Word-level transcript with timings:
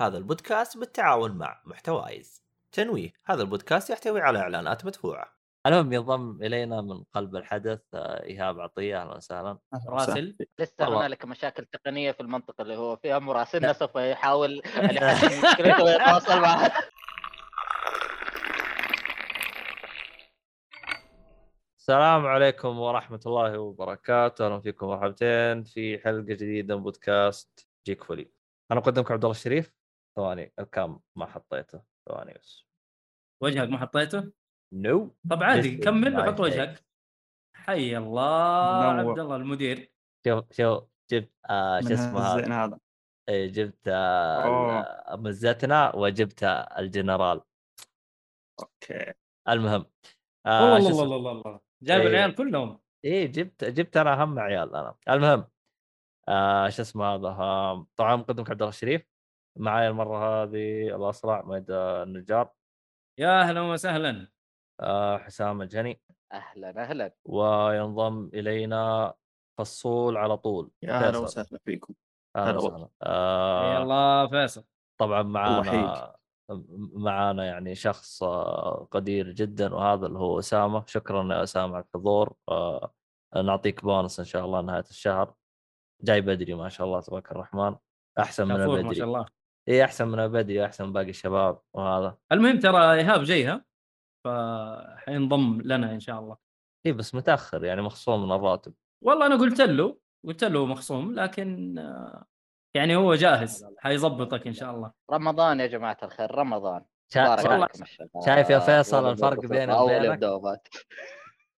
هذا 0.00 0.18
البودكاست 0.18 0.78
بالتعاون 0.78 1.30
مع 1.30 1.62
محتوايز. 1.64 2.42
تنويه 2.72 3.12
هذا 3.26 3.42
البودكاست 3.42 3.90
يحتوي 3.90 4.20
على 4.20 4.38
إعلانات 4.38 4.84
مدفوعة. 4.84 5.36
المهم 5.66 5.92
ينضم 5.92 6.42
إلينا 6.42 6.80
من 6.80 7.04
قلب 7.14 7.36
الحدث 7.36 7.80
آه، 7.94 8.24
إيهاب 8.24 8.60
عطية 8.60 9.02
أهلا 9.02 9.16
وسهلا. 9.16 9.58
مراسل 9.88 10.36
لسه. 10.58 10.88
هنالك 10.88 11.24
مشاكل 11.24 11.64
تقنية 11.64 12.12
في 12.12 12.20
المنطقة 12.20 12.62
اللي 12.62 12.76
هو 12.76 12.96
فيها 12.96 13.18
مراسلنا 13.18 13.72
سوف 13.72 13.96
يحاول 13.96 14.62
أن 14.90 14.96
يحل 14.96 15.26
مشكلته 15.26 15.84
ويتواصل 15.84 16.40
معها 16.40 16.72
السلام 21.78 22.26
عليكم 22.26 22.78
ورحمة 22.78 23.20
الله 23.26 23.58
وبركاته، 23.58 24.46
أهلا 24.46 24.60
فيكم 24.60 24.86
مرحبتين 24.86 25.64
في 25.64 25.98
حلقة 25.98 26.20
جديدة 26.20 26.76
من 26.76 26.82
بودكاست 26.82 27.68
جيك 27.86 28.04
فولي. 28.04 28.30
أنا 28.70 28.80
مقدمكم 28.80 29.14
عبد 29.14 29.24
الله 29.24 29.36
الشريف. 29.36 29.79
ثواني 30.16 30.52
الكام 30.58 31.00
ما 31.16 31.26
حطيته، 31.26 31.82
ثواني 32.08 32.34
بس. 32.34 32.64
وجهك 33.42 33.68
ما 33.68 33.78
حطيته؟ 33.78 34.32
نو 34.74 35.16
طب 35.30 35.42
عادي 35.42 35.76
كمل 35.76 36.16
وحط. 36.20 36.40
وجهك 36.40 36.84
حي 37.56 37.96
الله. 37.96 38.84
عبد 38.84 39.18
الله 39.18 39.36
المدير 39.36 39.92
شوف 40.26 40.52
شوف 40.52 40.84
جبت 41.10 41.32
آه 41.50 41.80
شو 41.80 41.94
اسمه 41.94 42.20
هذا 42.20 42.78
إيه، 43.28 43.52
جبت 43.52 43.88
آه. 43.88 44.80
ال- 45.14 45.22
مزتنا 45.22 45.96
وجبت 45.96 46.42
الجنرال. 46.78 47.40
أوكي 48.60 49.12
المهم 49.48 49.86
آه 50.46 50.72
والله 50.74 50.88
الله؟ 50.90 51.02
الله 51.02 51.16
الله 51.16 51.30
الله 51.32 51.60
جايب 51.82 52.00
إيه. 52.00 52.08
العيال 52.08 52.34
كلهم 52.34 52.80
إيه 53.04 53.26
جبت 53.26 53.64
جبت 53.64 53.96
أنا 53.96 54.12
اهم 54.22 54.38
عيال 54.38 54.74
أنا 54.74 54.94
المهم 55.08 55.48
آه 56.28 56.68
شو 56.68 56.82
اسمه 56.82 57.04
هذا 57.04 57.28
آه 57.28 57.86
طبعا 57.96 58.16
مقدمك 58.16 58.50
عبد 58.50 58.62
الله 58.62 58.68
الشريف 58.74 59.06
معايا 59.56 59.88
المرة 59.88 60.42
هذه 60.42 60.96
الاصلع 60.96 61.42
ميد 61.42 61.70
النجار. 61.70 62.50
يا 63.18 63.40
أهلا 63.40 63.60
وسهلا. 63.60 64.28
آه 64.80 65.18
حسام 65.18 65.62
الجني. 65.62 66.00
أهلا 66.32 66.82
أهلا. 66.82 67.14
وينضم 67.24 68.30
إلينا 68.34 69.14
فصول 69.58 70.16
على 70.16 70.36
طول. 70.36 70.70
يا 70.82 70.92
هلا 70.92 71.10
فيصل. 71.10 71.22
وسهلا 71.24 71.58
فيكم. 71.64 71.94
أهلا 72.36 72.50
هلا 72.50 72.58
وسهلا. 72.58 72.82
يا 72.82 72.88
آه 73.02 73.82
الله 73.82 74.26
فيصل. 74.28 74.64
طبعا 75.00 75.22
معانا. 75.22 76.16
معانا 76.92 77.44
يعني 77.44 77.74
شخص 77.74 78.22
آه، 78.22 78.88
قدير 78.90 79.30
جدا 79.30 79.74
وهذا 79.74 80.06
اللي 80.06 80.18
هو 80.18 80.38
أسامة. 80.38 80.84
شكرا 80.86 81.34
يا 81.34 81.42
أسامة 81.42 81.74
على 81.76 81.84
الحضور. 81.84 82.34
آه، 82.48 82.92
نعطيك 83.36 83.84
بونص 83.84 84.18
إن 84.18 84.24
شاء 84.24 84.44
الله 84.44 84.60
نهاية 84.60 84.84
الشهر. 84.90 85.34
جاي 86.02 86.20
بدري 86.20 86.54
ما 86.54 86.68
شاء 86.68 86.86
الله 86.86 87.00
تبارك 87.00 87.32
الرحمن. 87.32 87.76
أحسن 88.18 88.48
من 88.48 88.56
كفور 88.56 88.76
ما 88.76 88.82
بدري. 88.82 88.94
شاء 88.94 89.06
الله. 89.06 89.26
اي 89.70 89.84
أحسن 89.84 90.08
من 90.08 90.28
بدري 90.28 90.64
أحسن 90.64 90.84
من 90.84 90.92
باقي 90.92 91.10
الشباب 91.10 91.60
وهذا. 91.74 92.16
المهم 92.32 92.58
ترى 92.58 92.94
إيهاب 92.94 93.22
جايها 93.22 93.64
فحينضم 94.24 95.60
لنا 95.64 95.92
إن 95.92 96.00
شاء 96.00 96.20
الله. 96.20 96.36
اي 96.86 96.92
بس 96.92 97.14
متأخر 97.14 97.64
يعني 97.64 97.82
مخصوم 97.82 98.26
من 98.26 98.32
الراتب. 98.32 98.74
والله 99.04 99.26
أنا 99.26 99.36
قلت 99.36 99.60
له 99.60 99.98
قلت 100.26 100.44
له 100.44 100.66
مخصوم 100.66 101.14
لكن 101.14 101.76
يعني 102.76 102.96
هو 102.96 103.14
جاهز 103.14 103.66
حيظبطك 103.78 104.46
إن 104.46 104.52
شاء 104.52 104.74
الله. 104.74 104.92
رمضان 105.10 105.60
يا 105.60 105.66
جماعة 105.66 105.98
الخير 106.02 106.34
رمضان. 106.34 106.84
شا... 107.12 107.36
شا... 107.36 107.68
شايف 108.26 108.50
يا 108.50 108.58
فيصل 108.58 109.10
الفرق 109.10 109.40
بيني 109.46 109.72
وبينك؟ 109.72 110.68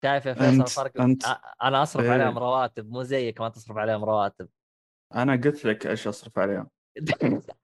شايف 0.04 0.26
يا 0.26 0.34
فيصل 0.34 0.62
الفرق؟ 0.62 0.92
أنت- 0.98 1.38
أنا 1.64 1.84
أصرف 1.84 2.06
إيه. 2.06 2.12
عليهم 2.12 2.38
رواتب 2.38 2.90
مو 2.90 3.04
زيك 3.04 3.42
ما 3.42 3.50
تصرف 3.50 3.78
عليهم 3.78 4.06
رواتب. 4.06 4.50
أنا 5.16 5.34
قلت 5.34 5.66
لك 5.66 5.88
إيش 5.88 6.08
أصرف 6.08 6.40
عليهم. 6.40 6.70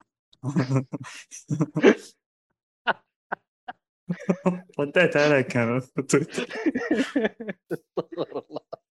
رديت 4.80 5.18
عليك 5.18 5.58
أنا 5.58 5.80
في 5.80 6.02
تويتر. 6.02 6.48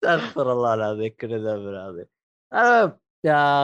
استغفر 0.03 0.51
الله. 0.51 0.73
العظيم 0.73 1.13
كل 1.19 1.45
ذنب 1.45 1.67
العظيم. 1.67 2.05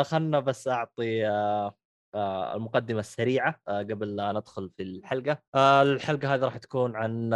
خلنا 0.03 0.39
بس 0.39 0.67
أعطي 0.67 1.27
آه، 1.27 1.75
آه، 2.15 2.55
المقدمة 2.55 2.99
السريعة 2.99 3.61
آه، 3.67 3.79
قبل 3.83 4.15
لا 4.15 4.31
ندخل 4.31 4.69
في 4.77 4.83
الحلقة. 4.83 5.41
الحلقة 5.55 6.35
هذه 6.35 6.41
راح 6.41 6.57
تكون 6.57 6.95
عن 6.95 7.33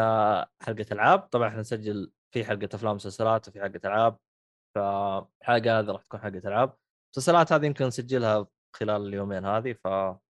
حلقة 0.62 0.86
ألعاب. 0.92 1.20
طبعا 1.20 1.48
إحنا 1.48 1.60
نسجل 1.60 2.12
في 2.34 2.46
حلقة 2.46 2.70
أفلام 2.74 2.92
ومسلسلات 2.92 3.48
وفي 3.48 3.62
حلقة 3.62 3.80
ألعاب. 3.86 4.18
فالحلقه 4.76 5.80
هذه 5.80 5.92
راح 5.92 6.02
تكون 6.02 6.20
حلقة 6.20 6.48
ألعاب. 6.48 6.74
المسلسلات 7.08 7.54
هذه 7.54 7.66
يمكن 7.66 7.86
نسجلها 7.86 8.48
خلال 8.76 9.08
اليومين 9.08 9.46
هذه 9.46 9.76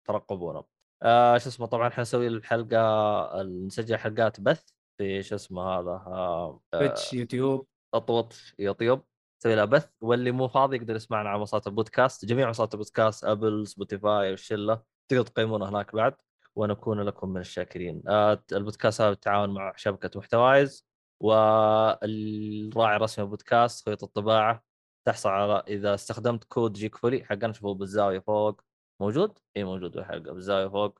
فترقبونا 0.05 0.65
آه 1.03 1.39
شو 1.39 1.49
اسمه 1.49 1.67
طبعا 1.67 1.89
إحنا 1.89 2.03
نسوي 2.03 2.27
الحلقة 2.27 3.43
نسجل 3.43 3.97
حلقات 3.97 4.41
بث 4.41 4.65
في 4.99 5.23
شو 5.23 5.35
اسمه 5.35 5.63
هذا 5.63 5.91
آه 5.91 6.61
تويتش 6.73 7.13
يوتيوب 7.13 7.67
اطوط 7.95 8.35
يوتيوب. 8.59 9.03
نسوي 9.41 9.55
لها 9.55 9.65
بث 9.65 9.89
واللي 10.01 10.31
مو 10.31 10.49
فاضي 10.49 10.77
يقدر 10.77 10.97
يسمعنا 10.97 11.29
على 11.29 11.39
منصات 11.39 11.67
البودكاست. 11.67 12.25
جميع 12.25 12.47
منصات 12.47 12.75
البودكاست 12.75 13.25
ابل 13.25 13.67
سبوتيفاي 13.67 14.31
والشله 14.31 14.83
تقدر 15.09 15.23
تقيمونا 15.23 15.69
هناك 15.69 15.95
بعد 15.95 16.15
ونكون 16.57 17.01
لكم 17.01 17.29
من 17.29 17.41
الشاكرين. 17.41 18.03
آه 18.09 18.45
البودكاست 18.53 19.01
هذا 19.01 19.11
بالتعاون 19.11 19.55
مع 19.55 19.73
شبكة 19.77 20.19
محتوايز 20.19 20.87
والراعي 21.21 22.97
الرسمي 22.97 23.25
للبودكاست 23.25 23.89
خيط 23.89 24.05
الطباعة 24.05 24.63
تحصل 25.05 25.29
على 25.29 25.65
إذا 25.69 25.95
استخدمت 25.95 26.45
كود 26.45 26.73
جيك 26.73 26.97
فولي 26.97 27.25
حقنا 27.25 27.53
شوفوه 27.53 27.75
بالزاوية 27.75 28.19
فوق. 28.19 28.61
موجود؟ 29.03 29.39
إي 29.57 29.65
موجود 29.65 29.93
بالحلقة 29.93 30.33
بالزاوية 30.33 30.69
فوق. 30.69 30.99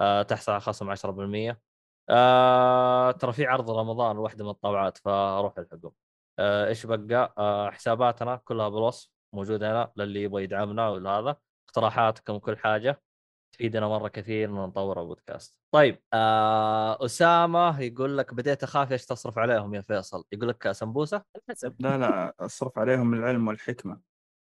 آه 0.00 0.22
تحصل 0.22 0.52
على 0.52 0.60
خصم 0.60 0.90
10% 0.90 1.60
آه 2.10 3.10
ترى 3.10 3.32
في 3.32 3.46
عرض 3.46 3.70
رمضان 3.70 4.18
واحدة 4.18 4.44
من 4.44 4.50
الطابعات 4.50 4.98
فروح 4.98 5.58
الحقهم 5.58 5.92
آه 6.38 6.66
إيش 6.68 6.86
بقى؟ 6.86 7.34
آه 7.38 7.70
حساباتنا 7.70 8.36
كلها 8.36 8.68
بالوصف 8.68 9.10
موجودة 9.34 9.70
هنا 9.70 9.92
للي 9.96 10.22
يبغى 10.22 10.42
يدعمنا 10.44 10.88
ولا 10.88 11.10
هذا. 11.10 11.36
اقتراحاتكم 11.68 12.34
وكل 12.34 12.56
حاجة. 12.58 13.02
تفيدنا 13.54 13.88
مرة 13.88 14.08
كثير 14.08 14.48
ان 14.48 14.54
نطور 14.54 15.00
البودكاست. 15.02 15.58
طيب 15.74 16.02
آه 16.12 17.04
أسامة 17.04 17.80
يقول 17.80 18.18
لك 18.18 18.34
بديت 18.34 18.62
أخاف 18.62 18.92
إيش 18.92 19.06
تصرف 19.06 19.38
عليهم 19.38 19.74
يا 19.74 19.80
فيصل؟ 19.80 20.24
يقول 20.32 20.48
لك 20.48 20.72
سمبوسة؟ 20.72 21.22
لا 21.78 21.98
لا 21.98 22.34
أصرف 22.40 22.78
عليهم 22.78 23.14
العلم 23.14 23.48
والحكمة. 23.48 24.00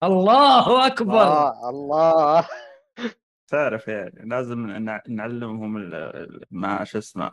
الله 0.03 0.87
أكبر! 0.87 1.21
آه 1.21 1.69
الله. 1.69 2.47
تعرف 3.47 3.87
يعني 3.87 4.29
لازم 4.29 4.67
نع- 4.67 5.03
نعلمهم 5.07 5.77
ال- 5.77 5.93
ال- 5.95 6.43
ما 6.51 6.83
شو 6.83 6.97
اسمه 6.97 7.31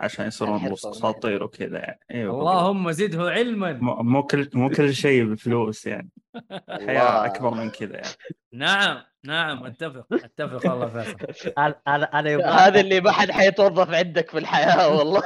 عشان 0.00 0.26
يصيرون 0.26 0.56
الحرفة 0.56 0.90
اساطير 0.90 1.42
وكذا 1.42 1.78
يعني. 1.78 2.00
أيوه 2.10 2.40
اللهم 2.40 2.90
زده 2.90 3.30
علما. 3.30 3.72
مو 3.72 3.94
مو 3.94 4.22
كل 4.22 4.48
مو 4.54 4.68
كل 4.70 4.94
شيء 4.94 5.24
بفلوس 5.24 5.86
يعني. 5.86 6.10
الحياة 6.70 7.08
الله. 7.08 7.26
أكبر 7.26 7.50
من 7.54 7.70
كذا 7.70 7.94
يعني. 7.96 8.08
نعم 8.52 9.02
نعم 9.24 9.66
أتفق 9.66 10.06
أتفق 10.12 10.70
والله 10.70 10.88
فيصل. 11.02 11.52
أنا 11.58 11.74
أنا 11.88 12.04
أنا 12.04 12.30
يبغى 12.30 12.44
هذا 12.46 12.80
اللي 12.80 13.00
ما 13.00 13.10
حد 13.12 13.30
حيتوظف 13.30 13.90
عندك 13.90 14.30
في 14.30 14.38
الحياة 14.38 14.88
والله. 14.98 15.22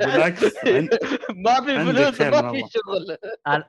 بالعكس 0.00 0.56
عن- 0.66 0.88
ما 1.36 1.54
في 1.64 1.72
عندك 1.76 1.94
فلوس 2.02 2.18
خير 2.18 2.30
ما 2.30 2.40
في 2.52 2.56
الله. 2.56 2.68
شغل. 2.68 3.16
أنا 3.46 3.68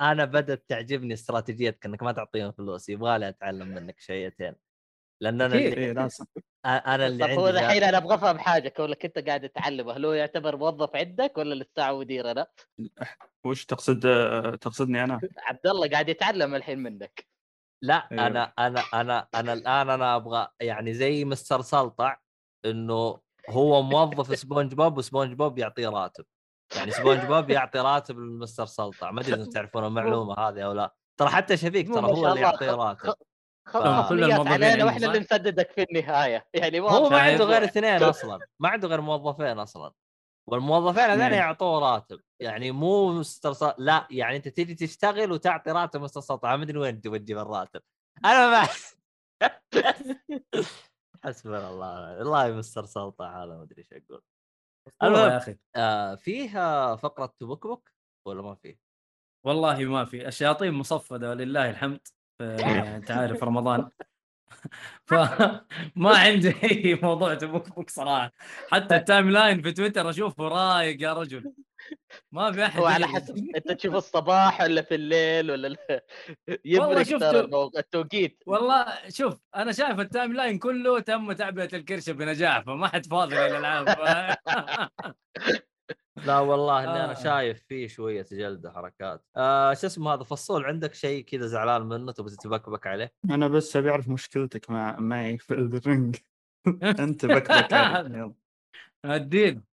أنا 0.00 0.24
بدأت 0.24 0.64
تعجبني 0.68 1.14
استراتيجيتك 1.14 1.86
إنك 1.86 2.02
ما 2.02 2.12
تعطيهم 2.12 2.52
فلوس 2.52 2.88
يبغى 2.88 3.18
لي 3.18 3.28
اتعلم 3.28 3.68
منك 3.68 4.00
شيئتين. 4.00 4.52
لأن 5.20 5.40
أنا. 5.40 5.54
اللي 5.54 5.92
لازم 5.92 6.24
أنا 6.66 7.06
اللي 7.06 7.24
طب 7.24 7.30
هو 7.30 7.48
الحين 7.48 7.82
أنا 7.82 7.96
أبغى 7.98 8.14
افهم 8.14 8.38
حاجة 8.38 8.68
كونك 8.68 9.04
أنت 9.04 9.18
قاعد 9.28 9.48
تتعلم 9.48 9.88
هل 9.88 10.06
هو 10.06 10.12
يعتبر 10.12 10.56
موظف 10.56 10.96
عندك 10.96 11.38
ولا 11.38 11.54
للساعه 11.54 11.98
مدير 11.98 12.30
أنا؟ 12.30 12.46
وش 13.44 13.64
تقصد 13.64 14.00
تقصدني 14.60 15.04
أنا؟ 15.04 15.20
عبد 15.38 15.66
الله 15.66 15.88
قاعد 15.88 16.08
يتعلم 16.08 16.54
الحين 16.54 16.78
منك 16.78 17.26
لا 17.82 18.08
أيوه. 18.12 18.26
أنا 18.26 18.52
أنا 18.58 18.80
أنا 18.94 19.28
أنا 19.34 19.52
الآن 19.52 19.90
أنا 19.90 20.16
أبغى 20.16 20.48
يعني 20.60 20.94
زي 20.94 21.24
مستر 21.24 21.60
سلطع 21.60 22.16
إنه 22.64 23.20
هو 23.48 23.82
موظف 23.82 24.38
سبونج 24.38 24.74
بوب 24.74 24.98
وسبونج 24.98 25.32
بوب 25.32 25.58
يعطيه 25.58 25.88
راتب 25.88 26.24
يعني 26.76 26.90
سبونج 26.90 27.24
بوب 27.24 27.50
يعطي 27.50 27.78
راتب 27.78 28.18
لمستر 28.18 28.66
سلطع 28.66 29.10
ما 29.10 29.20
أدري 29.20 29.34
إذا 29.34 29.50
تعرفون 29.50 29.86
المعلومة 29.86 30.34
هذه 30.38 30.60
أو 30.60 30.72
لا 30.72 30.94
ترى 31.20 31.28
حتى 31.28 31.56
شفيق 31.56 31.94
ترى 31.94 32.06
هو 32.06 32.28
اللي. 32.28 32.40
يعطيه 32.40 32.70
راتب 32.70 33.14
كل 33.72 34.32
علينا 34.32 34.84
وإحنا 34.84 35.06
اللي؟ 35.06 35.18
نسددك 35.18 35.70
في 35.70 35.82
النهايه 35.82 36.46
يعني 36.54 36.80
ما 36.80 36.90
هو 36.90 37.08
ما. 37.08 37.18
عنده 37.20 37.44
غير 37.44 37.64
اثنين 37.64 38.02
أصلا 38.02 38.38
ما 38.60 38.68
عنده 38.68 38.88
غير 38.88 39.00
موظفين 39.00 39.58
أصلا 39.58 39.92
والموظفين 40.48 41.02
هذول. 41.04 41.32
يعطوه 41.32 41.78
راتب 41.92 42.20
يعني 42.40 42.70
مو 42.72 43.12
مستر 43.12 43.52
سلطع 43.52 43.74
لا 43.78 44.06
يعني 44.10 44.36
أنت 44.36 44.48
تيجي 44.48 44.74
تشتغل 44.74 45.32
وتعطي 45.32 45.70
راتب 45.70 46.00
مستر 46.00 46.20
سلطع 46.20 46.56
ما 46.56 46.62
أدري 46.62 46.78
وين 46.78 47.00
تبغى 47.00 47.18
تجيب 47.18 47.38
الراتب 47.38 47.80
أنا 48.24 48.50
ما 48.50 48.68
حسبنا 51.24 51.70
الله 51.70 52.18
والله 52.18 52.52
مستر 52.52 52.84
سلطع 52.84 53.42
هذا 53.44 53.56
ما 53.56 53.62
أدري 53.62 53.78
إيش 53.82 53.92
أقول 53.92 54.22
والله 55.02 55.18
المهم. 55.18 55.32
يا 55.32 55.36
أخي 55.36 55.58
آه 55.76 56.14
فيه 56.14 56.48
فقرة 56.96 57.34
تبكبك 57.40 57.92
ولا 58.26 58.42
ما 58.42 58.54
فيه؟ 58.54 58.78
والله 59.46 59.84
ما 59.84 60.04
في 60.04 60.28
الشياطين 60.28 60.72
مصفدة 60.72 61.30
ولله 61.30 61.70
الحمد 61.70 62.08
انت 62.40 63.10
عارف 63.10 63.44
رمضان. 63.44 63.88
فما 65.08 65.60
عندي 66.26 66.54
أي 66.64 66.98
موضوع 67.02 67.34
تبكبك 67.34 67.90
صراحة. 67.90 68.32
حتى 68.70 68.96
ال 68.96 69.30
timeline 69.30 69.62
في 69.62 69.72
تويتر 69.72 70.10
اشوفه 70.10 70.48
رايق 70.48 71.02
يا 71.02 71.12
رجل. 71.12 71.52
ما 72.32 72.52
في 72.52 72.64
أحد 72.66 72.80
هو 72.80 72.86
على 72.86 73.04
يجي- 73.04 73.14
حسب 73.14 73.36
أنت 73.56 73.72
تشوف 73.72 73.94
الصباح 73.94 74.60
ولا 74.60 74.82
في 74.82 74.94
الليل 74.94 75.50
ولا 75.50 75.76
يفرق 76.64 77.02
شفته- 77.02 77.18
ترى 77.18 77.70
التوقيت. 77.76 78.42
والله 78.46 78.86
شوف 79.08 79.40
أنا 79.56 79.72
شايف 79.72 80.00
ال 80.00 80.32
timeline 80.32 80.58
كله 80.58 81.00
تم 81.00 81.32
تعبئة 81.32 81.76
الكرشه 81.76 82.12
بنجاح 82.12 82.60
فما 82.60 82.88
حد 82.88 83.06
فاضي 83.06 83.34
للألعاب. 83.36 83.88
لا 86.26 86.38
والله 86.38 86.84
اللي 86.84 87.04
أنا 87.04 87.10
آه. 87.10 87.22
شايف 87.22 87.62
فيه 87.68 87.88
شوية 87.88 88.26
جلده 88.32 88.72
حركات 88.72 89.24
آه 89.36 89.74
شو 89.74 89.86
اسمه 89.86 90.14
هذا 90.14 90.22
فصول 90.22 90.64
عندك 90.64 90.94
شيء 90.94 91.24
كذا 91.24 91.46
زعلان 91.46 91.82
منه 91.82 92.12
تبي 92.12 92.30
تتبكبك 92.30 92.86
عليه 92.86 93.12
أنا 93.30 93.48
بس 93.48 93.76
أبي 93.76 93.90
أعرف 93.90 94.08
مشكلتك 94.08 94.70
مع 94.70 95.00
معي 95.00 95.38
في 95.38 95.54
الرينج 95.54 96.16
أنت 96.82 97.26
بكبك 97.26 97.72
علي. 97.72 98.18
يلا. 98.18 98.34
الدين 99.04 99.69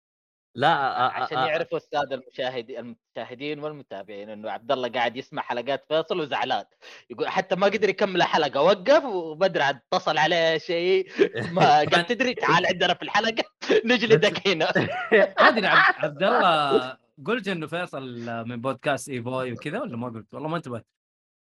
لا 0.55 0.67
آه 1.05 1.09
عشان 1.11 1.37
آه 1.37 1.43
آه 1.43 1.47
يعرفوا 1.47 1.77
السادة 1.77 2.15
المشاهدين 2.15 2.95
المشاهدين 3.17 3.59
والمتابعين 3.59 4.29
إنه 4.29 4.51
عبد 4.51 4.71
الله 4.71 4.89
قاعد 4.89 5.17
يسمع 5.17 5.41
حلقات 5.41 5.85
فيصل 5.89 6.19
وزعلان. 6.19 6.65
يقول 7.09 7.27
حتى 7.29 7.55
ما 7.55 7.67
قدر 7.67 7.89
يكمل 7.89 8.15
الحلقة 8.15 8.61
وقف 8.61 9.03
وبدري 9.03 9.63
عاد 9.63 9.79
اتصل 9.93 10.17
عليه 10.17 10.57
شيء. 10.57 11.07
ما 11.51 11.79
قال 11.93 12.05
تدري 12.07 12.33
تعال 12.33 12.65
عندنا 12.65 12.93
في 12.93 13.01
الحلقة؟ 13.03 13.43
نجلدك 13.85 14.47
هنا. 14.47 14.69
ادري 15.47 15.67
عبد 15.67 15.95
عبد 15.97 16.23
الله 16.23 16.97
قلت 17.25 17.47
إنه 17.47 17.67
فيصل 17.67 18.03
من 18.47 18.61
بودكاست 18.61 19.09
اي 19.09 19.19
بوي 19.19 19.51
وكذا 19.53 19.79
ولا 19.81 19.97
ما 19.97 20.07
قلت؟ 20.09 20.33
والله 20.33 20.49
ما 20.49 20.57
انتبهت. 20.57 20.85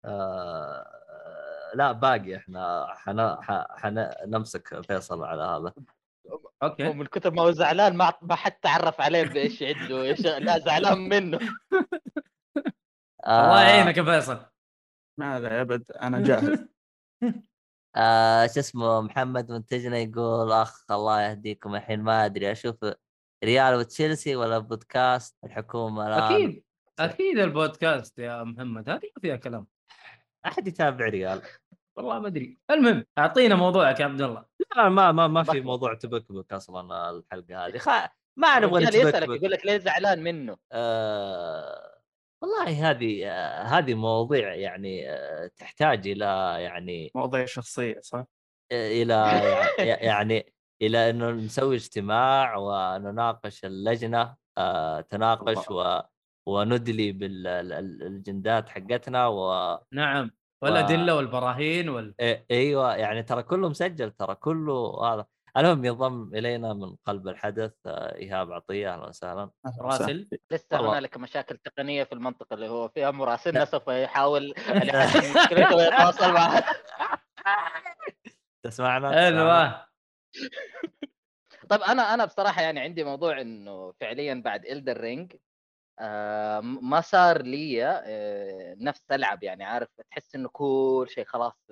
آه 0.04 0.86
لا 1.74 1.92
باقي. 1.92 2.36
إحنا 2.36 2.86
حنا 2.94 3.38
ح- 3.42 3.66
حنمسك 3.78 4.80
فيصل 4.86 5.24
على 5.24 5.42
هذا. 5.42 5.72
أوكي. 6.62 6.88
ومن 6.88 7.06
كثر 7.06 7.30
ما 7.30 7.42
هو 7.42 7.50
زعلان 7.50 7.96
ما 7.96 8.12
ما 8.22 8.34
حد 8.34 8.52
تعرف 8.52 9.00
عليه 9.00 9.22
بإيش 9.22 9.62
عنده 9.62 10.02
إيش 10.02 10.20
لا 10.46 10.58
زعلان 10.58 10.98
منه. 10.98 11.38
الله 13.26 13.62
آه. 13.62 13.68
يعينك 13.68 13.96
يا 13.96 14.02
فيصل. 14.02 14.46
ما 15.18 15.40
لا 15.40 15.60
أبد 15.60 15.90
أنا 15.92 16.22
جاهز. 16.22 16.66
آه 17.96 18.46
شو 18.46 18.60
اسمه 18.60 19.00
محمد 19.00 19.52
منتجنا 19.52 19.98
يقول 19.98 20.52
أخ 20.52 20.84
الله 20.90 21.22
يهديكم 21.22 21.74
الحين 21.74 22.00
ما 22.02 22.24
أدري 22.24 22.52
أشوف 22.52 22.76
ريال 23.44 23.74
وتشيلسي 23.74 24.36
ولا 24.36 24.58
بودكاست؟ 24.58 25.36
الحكومة 25.44 26.06
الآن. 26.06 26.22
أكيد 26.22 26.64
أكيد 26.98 27.38
البودكاست 27.38 28.18
يا 28.18 28.44
محمد 28.44 28.88
هذه 28.88 29.10
ما 29.16 29.20
فيها 29.20 29.36
كلام. 29.36 29.66
أحد 30.46 30.68
يتابع 30.68 31.04
ريال؟ 31.04 31.42
والله 31.96 32.18
ما 32.18 32.28
أدري. 32.28 32.58
المهم 32.70 33.04
أعطينا 33.18 33.54
موضوعك 33.54 34.00
يا 34.00 34.04
عبد 34.04 34.22
الله. 34.22 34.44
لا 34.76 34.88
ما 34.88 35.12
ما 35.12 35.26
ما 35.26 35.42
في 35.42 35.60
موضوع 35.60 35.94
تبكبك 35.94 36.52
أصلا 36.52 37.10
الحلقة 37.10 37.66
هذه. 37.66 37.78
خ... 37.78 37.88
ما 38.36 38.58
نبغى 38.58 38.82
الرجال 38.82 39.08
يسالك 39.08 39.28
يقول 39.28 39.50
لك 39.50 39.66
ليه 39.66 39.78
زعلان 39.78 40.22
منه؟ 40.22 40.56
آه... 40.72 41.98
والله 42.42 42.90
هذه 42.90 43.26
آه... 43.30 43.62
هذه 43.62 43.94
مواضيع 43.94 44.54
يعني 44.54 45.10
آه... 45.10 45.50
تحتاج 45.56 46.08
إلى 46.08 46.56
يعني 46.58 47.10
مواضيع 47.14 47.44
شخصية 47.44 48.00
صح؟ 48.00 48.24
إلى 48.72 49.14
يع- 49.78 50.02
يعني 50.12 50.54
إلى 50.82 51.10
أنه 51.10 51.30
نسوي 51.30 51.76
اجتماع 51.76 52.56
ونناقش 52.56 53.64
اللجنة 53.64 54.36
آه... 54.58 55.00
تناقش 55.00 55.70
و... 55.70 56.00
وندلي 56.46 57.12
بالجندات 57.12 58.68
حقتنا 58.68 59.26
و 59.26 59.78
نعم. 59.92 60.30
والادله 60.62 61.16
والبراهين 61.16 61.88
وال 61.88 62.14
إيه- 62.22 62.40
إيوه 62.50 62.96
يعني 62.96 63.22
ترى 63.22 63.42
كله 63.42 63.68
مسجل 63.68 64.10
ترى 64.10 64.34
كله 64.34 65.04
هذا. 65.04 65.26
المهم 65.56 65.84
ينضم 65.84 66.30
إلينا 66.34 66.74
من 66.74 66.96
قلب 67.06 67.28
الحدث 67.28 67.72
آه، 67.86 68.14
إيهاب 68.16 68.52
عطية 68.52 68.94
أهلا 68.94 69.08
وسهلا. 69.08 69.40
أهلاً 69.66 69.86
وسهلاً. 69.86 69.86
راسل؟ 69.86 70.28
لسه. 70.50 70.80
هنالك 70.92 71.16
مشاكل 71.16 71.56
تقنية 71.56 72.04
في 72.04 72.12
المنطقة 72.12 72.54
اللي 72.54 72.68
هو 72.68 72.88
فيها. 72.88 73.10
مراسلنا 73.10 73.64
سوف 73.64 73.88
يحاول 73.88 74.54
أن 74.68 74.88
يحل 74.88 75.40
مشكلته 75.40 75.76
ويتواصل 75.76 76.32
معها 76.32 76.64
تسمعنا؟ 78.64 79.26
أيوه 79.26 79.86
طيب 81.70 81.80
أنا 81.80 82.14
أنا 82.14 82.24
بصراحة 82.24 82.62
يعني 82.62 82.80
عندي 82.80 83.04
موضوع 83.04 83.40
إنه 83.40 83.92
فعليا 84.00 84.42
بعد 84.44 84.66
Elden 84.66 85.00
Ring 85.00 85.32
آه 85.98 86.60
ما 86.60 87.00
صار 87.00 87.42
لي 87.42 87.84
آه 87.86 88.76
نفس 88.80 89.12
ألعب 89.12 89.42
يعني 89.42 89.64
عارف 89.64 89.88
تحس 90.10 90.34
إنه 90.34 90.48
كل 90.48 91.06
شيء 91.10 91.24
خلاص 91.24 91.68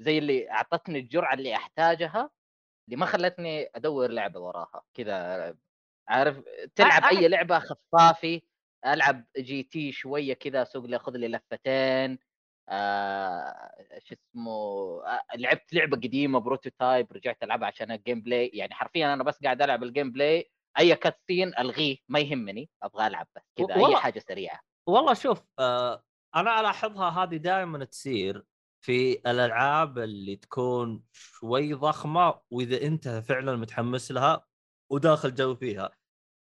زي 0.00 0.18
اللي 0.18 0.50
أعطتني 0.50 0.98
الجرعة 0.98 1.34
اللي 1.34 1.56
أحتاجها 1.56 2.30
اللي 2.88 2.96
ما 2.96 3.06
خلتني 3.06 3.68
أدور 3.74 4.10
لعبة 4.10 4.40
وراها 4.40 4.82
كذا 4.94 5.56
عارف 6.08 6.40
تلعب 6.76 7.04
أي 7.04 7.28
لعبة 7.28 7.58
خفافي 7.58 8.42
ألعب 8.86 9.24
GT 9.38 9.92
شوية 9.92 10.34
كذا 10.34 10.62
اسوق 10.62 10.84
لي 10.86 10.96
اخذ 10.96 11.12
لي 11.16 11.28
لفتين 11.28 12.18
آه 12.68 13.72
شو 14.04 14.14
اسمه 14.14 15.02
لعبت 15.36 15.74
لعبة 15.74 15.96
قديمة 15.96 16.38
Prototype 16.40 17.12
رجعت 17.12 17.42
ألعبها 17.42 17.68
عشان 17.68 17.90
ال 17.92 18.20
gameplay 18.22 18.48
يعني 18.54 18.74
حرفيا 18.74 19.14
أنا 19.14 19.24
بس 19.24 19.42
قاعد 19.42 19.62
ألعب 19.62 19.82
ال 19.82 20.12
gameplay 20.12 20.50
أي 20.78 20.96
cutscene 20.96 21.52
ألغيه 21.58 21.96
ما 22.08 22.18
يهمني 22.18 22.70
أبغى 22.82 23.06
ألعب 23.06 23.26
بس 23.36 23.42
كذا 23.56 23.74
أي 23.86 23.96
حاجة 23.96 24.18
سريعة. 24.18 24.60
والله 24.88 25.14
شوف 25.14 25.42
آه 25.58 26.04
أنا 26.36 26.60
ألاحظها 26.60 27.10
هذه 27.10 27.36
دائما 27.36 27.84
تصير 27.84 28.44
في 28.84 29.12
الألعاب 29.12 29.98
اللي 29.98 30.36
تكون 30.36 31.02
شوي 31.12 31.72
ضخمة 31.72 32.40
وإذا 32.50 32.82
أنت 32.82 33.08
فعلا 33.08 33.56
متحمس 33.56 34.12
لها 34.12 34.44
وداخل 34.92 35.34
جو 35.34 35.54
فيها. 35.54 35.90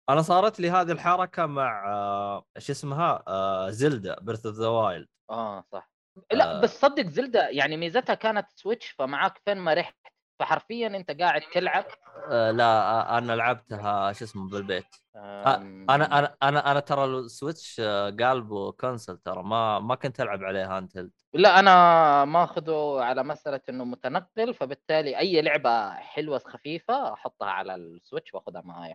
أنا 0.08 0.22
صارت 0.22 0.60
لي 0.60 0.70
هذه 0.70 0.92
الحركة 0.92 1.46
مع 1.46 1.92
آه 1.92 2.44
شو 2.58 2.72
اسمها؟ 2.72 3.22
آه 3.28 3.70
Zelda 3.70 4.20
Breath 4.20 4.46
of 4.46 4.54
the 4.56 4.68
Wild 4.68 5.08
آه 5.30 5.64
صح. 5.72 5.90
لا 6.32 6.58
آه. 6.58 6.60
بس 6.60 6.80
صدق 6.80 7.06
زلدة 7.06 7.48
يعني 7.48 7.76
ميزتها 7.76 8.14
كانت 8.14 8.46
سويتش 8.50 8.90
فمعاك 8.90 9.40
فين 9.44 9.58
ما 9.58 9.74
رحت 9.74 9.96
فحرفيا 10.40 10.86
أنت 10.86 11.10
قاعد 11.10 11.40
تلعب. 11.40 11.84
آه 12.30 12.50
لا 12.50 12.64
آه 12.64 13.18
أنا 13.18 13.32
لعبتها 13.32 14.12
شو 14.12 14.24
اسمه 14.24 14.50
بالبيت. 14.50 14.86
آه 15.16 15.56
أنا 15.56 16.18
أنا 16.18 16.36
أنا 16.42 16.70
أنا 16.70 16.80
ترى 16.80 17.04
السويتش 17.04 17.80
آه، 17.80 18.10
قالبه 18.10 18.72
console 18.72 19.18
ترى 19.18 19.42
ما 19.42 19.78
ما 19.78 19.94
كنت 19.94 20.20
ألعب 20.20 20.44
عليه 20.44 20.76
handheld 20.76 21.10
لا 21.34 21.58
أنا 21.58 22.24
ماخذه 22.24 22.96
على 23.00 23.24
مسألة 23.24 23.60
إنه 23.68 23.84
متنقل 23.84 24.54
فبالتالي 24.54 25.18
أي 25.18 25.42
لعبة 25.42 25.90
حلوة 25.92 26.38
خفيفة 26.38 27.12
أحطها 27.12 27.48
على 27.48 27.74
السويتش 27.74 28.34
وأخذها 28.34 28.60
معايا. 28.60 28.94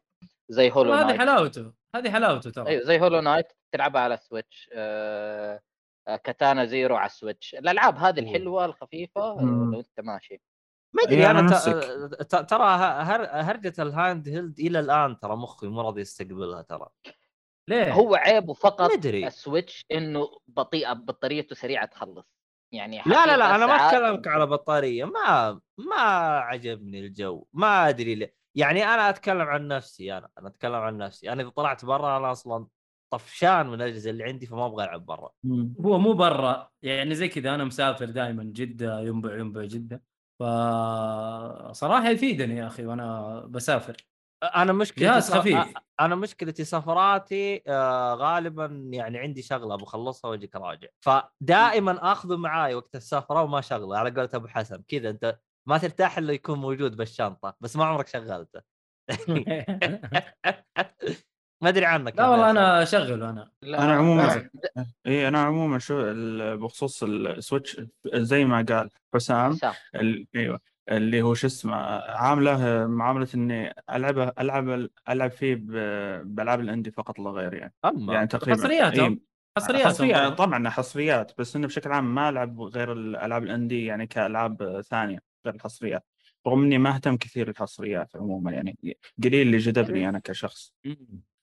زي 0.50 0.72
Hollow 0.72 0.94
هذه 0.94 1.06
Knight 1.06 1.20
حلاوته 1.20 1.74
هذه 1.96 2.12
حلاوته 2.12 2.52
ترى. 2.52 2.68
أيوه 2.68 2.84
زي 2.84 3.00
Hollow 3.00 3.20
Knight 3.20 3.52
تلعبها 3.72 4.02
على 4.02 4.14
السويتش. 4.14 4.70
آه 4.74 5.60
آه، 6.08 6.16
Katana 6.16 6.66
Zero 6.66 6.96
على 6.96 7.06
السويتش. 7.06 7.56
الألعاب 7.56 7.98
هذه 7.98 8.20
الحلوة 8.20 8.66
الخفيفة 8.66 9.22
آه،. 9.22 9.70
لو 9.74 9.80
أنت 9.80 10.00
ماشي. 10.00 10.42
ما 10.96 11.04
أدري 11.04 11.16
إيه، 11.16 11.32
أنا 11.32 11.60
ت- 12.22 12.36
ترى 12.50 12.64
هر- 13.04 13.30
هرجة 13.32 13.74
ال 13.80 14.30
handheld 14.30 14.60
إلى 14.60 14.80
الآن 14.80 15.20
ترى 15.20 15.36
مخي 15.36 15.68
مو 15.68 15.82
راضي 15.82 16.02
يستقبلها 16.02 16.62
ترى. 16.62 16.88
ليه؟ 17.68 17.94
هو 17.94 18.16
عيبه 18.16 18.54
فقط 18.54 18.92
مدري. 18.94 19.28
السويتش 19.28 19.86
إنه 19.92 20.28
بطيئة 20.48 20.94
بطاريته 20.94 21.56
سريعة 21.56 21.86
تخلص. 21.86 22.26
يعني 22.72 23.02
لا 23.06 23.26
لا 23.26 23.38
لا 23.38 23.56
أنا 23.56 23.66
ما 23.66 23.74
أتكلمك 23.74 24.28
على 24.28 24.46
بطارية 24.46 25.06
ما 25.06 25.60
ما 25.78 25.96
عجبني 26.40 27.00
الجو 27.00 27.46
ما 27.54 27.90
أدري 27.90 28.16
ليه. 28.16 28.36
يعني 28.56 28.84
أنا 28.84 29.10
أتكلم 29.10 29.42
عن 29.42 29.68
نفسي 29.68 30.18
أنا 30.18 30.30
أنا 30.40 30.48
أتكلم 30.48 30.76
عن 30.76 30.98
نفسي. 30.98 31.32
أنا 31.32 31.42
إذا 31.42 31.50
طلعت 31.50 31.86
برا 31.86 32.18
أنا 32.18 32.32
أصلا 32.32 32.68
طفشان 33.14 33.68
من 33.68 33.74
الاجهزه 33.74 34.10
اللي 34.10 34.24
عندي 34.24 34.46
فما 34.46 34.66
أبغى 34.66 34.84
ألعب 34.84 35.06
برا. 35.06 35.32
هو 35.86 36.00
مو 36.00 36.14
برا 36.14 36.70
يعني 36.82 37.16
زي 37.16 37.28
كذا 37.28 37.56
أنا 37.56 37.64
مسافر 37.64 38.06
دائما 38.06 38.44
جدة 38.44 39.00
ينبع 39.02 39.36
ينبع 39.38 39.64
جدة. 39.64 40.04
فصراحة 40.40 42.10
يفيدني 42.10 42.58
يا 42.58 42.68
أخي 42.68 42.86
وأنا 42.86 43.40
بسافر. 43.50 43.98
أنا 44.44 44.74
مشكلتي 44.74 45.02
جهاز 45.02 45.34
خفيف. 45.34 45.74
أنا 46.00 46.16
مشكلتي 46.16 46.64
سفراتي 46.64 47.64
آه، 47.68 48.14
غالبا 48.14 48.90
يعني 48.92 49.18
عندي 49.18 49.42
شغلة 49.42 49.76
بخلصها 49.76 50.30
وأجيك 50.30 50.56
راجع. 50.56 50.88
فدائما 51.00 52.12
اخذه 52.12 52.38
معاي 52.38 52.76
وقت 52.76 52.96
السفره 52.96 53.44
وما 53.44 53.62
شغلة. 53.62 53.98
على 53.98 54.10
قولة 54.10 54.30
أبو 54.34 54.48
حسن 54.48 54.84
كذا 54.88 55.10
أنت 55.10 55.40
ما 55.68 55.78
ترتاح 55.78 56.18
إلا 56.18 56.34
يكون 56.34 56.60
موجود 56.60 56.98
بالشنطة 56.98 57.56
بس 57.62 57.76
ما 57.76 57.86
عمرك 57.86 58.08
شغلته. 58.08 58.62
ما 61.62 61.70
أدري 61.70 61.86
عنك 61.86 62.16
لا 62.18 62.28
والله. 62.28 62.52
أنا 62.52 62.84
اشغله 62.84 63.30
أنا 63.30 63.52
أنا 63.64 63.94
عموما. 63.94 64.50
اي 65.08 65.28
أنا 65.28 65.40
عموما 65.44 65.80
شو 65.80 66.02
ال- 66.02 66.58
بخصوص 66.58 67.04
السويتش 67.04 67.82
زي 68.16 68.46
ما 68.46 68.62
قال 68.70 68.90
حسام. 69.14 69.58
ال- 69.96 70.28
أيوه 70.36 70.60
اللي 70.92 71.22
هو 71.22 71.34
شو 71.34 71.48
اسمه 71.48 71.76
عامله 72.02 72.88
معاملة 72.88 73.28
إني 73.36 73.74
ألعبه 73.92 74.32
ألعب 74.40 74.88
ألعب 75.10 75.32
فيه 75.32 75.56
ب- 75.56 76.36
بألعاب 76.36 76.60
الاندي 76.60 76.92
فقط 76.92 77.20
لا 77.20 77.30
غير 77.30 77.54
يعني 77.54 77.74
أما 77.86 78.14
يعني 78.14 78.28
تقريبا 78.28 78.60
حصرياتهم. 78.62 79.12
إيه، 79.12 79.20
حصريات 79.58 79.88
حصريات 79.88 80.34
طبعا 80.38 80.70
حصريات 80.70 81.32
بس 81.38 81.56
إنه 81.56 81.68
بشكل 81.68 81.92
عام 81.92 82.16
ما 82.16 82.30
ألعب 82.30 82.62
غير 82.62 82.92
الالعاب 82.94 83.44
الاندي 83.44 83.86
يعني 83.86 84.08
كألعاب 84.08 84.82
ثانية 84.82 85.20
غير 85.46 85.56
الحصريات 85.56 86.06
رغم 86.48 86.64
إني 86.64 86.78
ما 86.78 86.96
أهتم 86.96 87.18
كثير 87.18 87.50
الحصريات 87.50 88.16
عموما 88.16 88.52
يعني 88.52 88.98
قليل 89.24 89.48
اللي 89.48 89.58
جذبني 89.58 90.10
أنا 90.10 90.20
كشخص. 90.20 90.74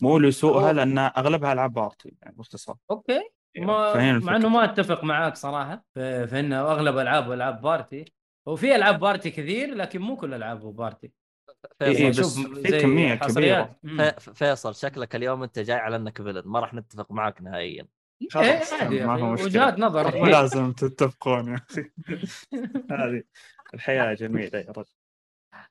مو 0.02 0.18
لسوءها 0.18 0.73
لأن 0.73 0.99
أغلبها 0.99 1.52
ألعاب 1.52 1.73
party 1.73 2.14
يعني 2.23 2.35
باختصار. 2.37 2.76
أوكي. 2.90 3.21
ما 3.59 3.92
فهنا 3.92 4.18
مع 4.18 4.37
إنه. 4.37 4.49
ما 4.49 4.64
أتفق 4.64 5.04
معاك 5.04 5.37
صراحة 5.37 5.85
في, 5.94 6.26
في 6.26 6.40
انه 6.40 6.61
أغلب 6.61 6.99
ألعاب 6.99 7.32
ألعاب 7.32 7.61
party. 7.61 8.05
وفي 8.47 8.76
ألعاب 8.76 8.99
party 9.00 9.31
كثير 9.30 9.75
لكن 9.75 10.00
مو 10.00 10.16
كل 10.16 10.35
ألعاب 10.35 10.61
party. 10.76 11.12
إيه، 11.82 11.94
فيصل, 12.12 12.23
بس 12.23 12.37
شوف 12.37 12.56
في. 12.59 13.68
مم. 13.82 14.11
في- 14.18 14.35
فيصل 14.35 14.75
شكلك 14.75 15.16
اليوم 15.16 15.42
أنت 15.42 15.59
جاي 15.59 15.76
على 15.76 15.97
إنك 15.97 16.23
villain 16.23 16.43
ما 16.44 16.61
راح 16.61 16.75
نتفق 16.75 17.12
معك 17.12 17.42
نهائيا. 17.42 17.87
إيه 18.23 18.28
خلاص 18.30 18.73
ما 18.82 19.14
هو 19.14 19.32
مشكلة. 19.32 19.47
وجهات 19.47 19.78
نظر. 19.78 20.16
مو 20.18 20.26
لازم 20.37 20.73
تتفقون 20.73 21.49
يا 21.49 21.61
أخي. 21.71 21.90
هذه 22.90 23.23
الحياة 23.75 24.14
جميلة 24.14 24.59
يا 24.59 24.73
رجل. 24.76 24.85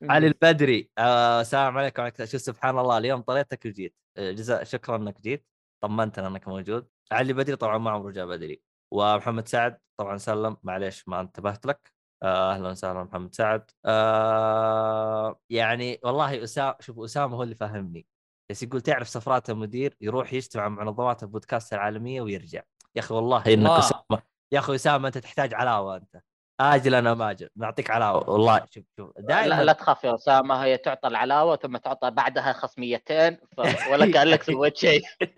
علي 0.02 0.26
البدري 0.26 0.90
آه، 0.98 1.40
السلام 1.40 1.78
عليكم. 1.78 2.02
عليك 2.02 2.24
شوف 2.24 2.40
سبحان 2.40 2.78
الله 2.78 2.98
اليوم 2.98 3.20
طريتك 3.20 3.66
وجيت. 3.66 3.94
آه، 3.94 4.01
جزاء 4.18 4.64
شكرا 4.64 4.96
إنك 4.96 5.20
جيت 5.20 5.46
طمنتنا 5.82 6.26
أنك 6.26 6.48
موجود. 6.48 6.88
علي 7.12 7.32
بدري 7.32 7.56
طبعا 7.56 7.78
ما 7.78 7.90
عمره 7.90 8.10
جاء 8.10 8.26
بدري. 8.26 8.62
ومحمد 8.90 9.48
سعد 9.48 9.78
طبعا 9.96 10.16
سلم 10.16 10.56
معليش 10.62 11.08
ما 11.08 11.20
انتبهت 11.20 11.66
لك. 11.66 11.92
آه، 12.22 12.54
أهلا 12.54 12.68
وسهلا 12.68 13.04
محمد 13.04 13.34
سعد. 13.34 13.70
آه، 13.84 15.40
يعني 15.50 16.00
والله 16.04 16.42
اسامه 16.42 16.76
شوف 16.80 16.98
أسامة 16.98 17.36
هو 17.36 17.42
اللي 17.42 17.54
فهمني. 17.54 18.06
بس 18.50 18.62
يقول 18.62 18.80
تعرف 18.80 19.08
سفرات 19.08 19.50
المدير 19.50 19.96
يروح 20.00 20.32
يجتمع 20.32 20.68
مع 20.68 20.84
منظمات 20.84 21.22
البودكاست 21.22 21.72
العالمية 21.72 22.20
ويرجع. 22.20 22.62
يا 22.96 23.00
أخي 23.00 23.14
والله 23.14 23.46
إنك. 23.46 23.70
أسامة 23.70 24.22
يا 24.52 24.58
أخي 24.58 24.74
أسامة 24.74 25.08
أنت 25.08 25.18
تحتاج 25.18 25.54
علاوة 25.54 25.96
أنت. 25.96 26.22
اجلا 26.62 27.12
ام 27.12 27.22
أجل 27.22 27.48
نعطيك 27.56 27.90
علاوه 27.90 28.30
والله 28.30 28.66
شوف 28.70 28.84
شوف. 28.96 29.10
دائما 29.18 29.54
لا, 29.54 29.64
لا 29.64 29.72
تخاف 29.72 30.04
يا 30.04 30.14
أسامة 30.14 30.54
هي 30.54 30.76
تعطى 30.76 31.08
العلاوة 31.08 31.56
ثم 31.56 31.76
تعطى 31.76 32.10
بعدها 32.10 32.52
خصميتين 32.52 33.38
ف... 33.56 33.60
ولا 33.90 34.12
كأنك 34.12 34.42
سويت 34.42 34.76
شيء. 34.76 35.02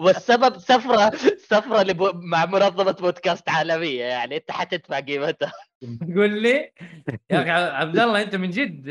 والسبب 0.00 0.58
سفرة 0.58 1.10
سفرة 1.36 1.82
لبو... 1.82 2.10
مع 2.14 2.46
منظمة 2.46 2.92
بودكاست 2.92 3.48
عالمية 3.48 4.04
يعني 4.04 4.36
أنت 4.36 4.50
حتدفع 4.50 5.00
قيمتها. 5.00 5.52
قول 6.16 6.42
لي. 6.42 6.72
يا 7.30 7.42
أخي 7.42 7.50
عبد 7.50 7.98
الله 7.98 8.22
أنت 8.22 8.36
من 8.36 8.50
جد 8.50 8.90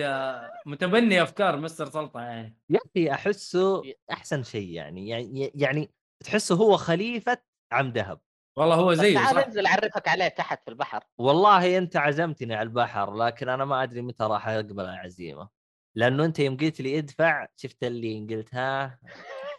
متبني 0.66 1.24
أفكار 1.24 1.58
مستر 1.58 1.86
سلطة 1.86 2.22
يعني. 2.22 2.58
يا 2.70 2.80
أخي 2.86 3.12
أحسه 3.12 3.84
أحسن 4.12 4.44
شيء 4.44 4.70
يعني 4.70 5.10
يعني 5.10 5.52
يعني 5.56 5.92
تحسه 6.26 6.56
هو 6.56 6.78
خليفة 6.78 7.38
عم 7.72 7.92
دهب 7.92 8.20
والله 8.58 8.76
هو 8.76 8.88
بس 8.88 8.98
زيه 8.98 9.16
تعال 9.16 9.38
أنزل 9.38 9.66
أعرفك 9.66 10.08
عليه 10.08 10.28
تحت 10.28 10.64
في 10.64 10.70
البحر. 10.70 11.04
والله 11.18 11.78
أنت 11.78 11.98
عزمتني 11.98 12.56
على 12.56 12.68
البحر 12.68 13.16
لكن 13.16 13.50
أنا 13.50 13.66
ما 13.66 13.84
أدري 13.84 14.02
متى 14.02 14.24
راح 14.24 14.48
أقبل 14.48 14.84
العزيمة. 14.84 15.50
لأنه 15.96 16.26
أنت 16.26 16.40
يوم 16.40 16.58
قلت 16.58 16.82
لي 16.82 17.00
ادفع 17.00 17.48
شفت 17.56 17.84
اللي 17.84 18.36
قلت 18.36 18.56
ها؟ 18.56 19.00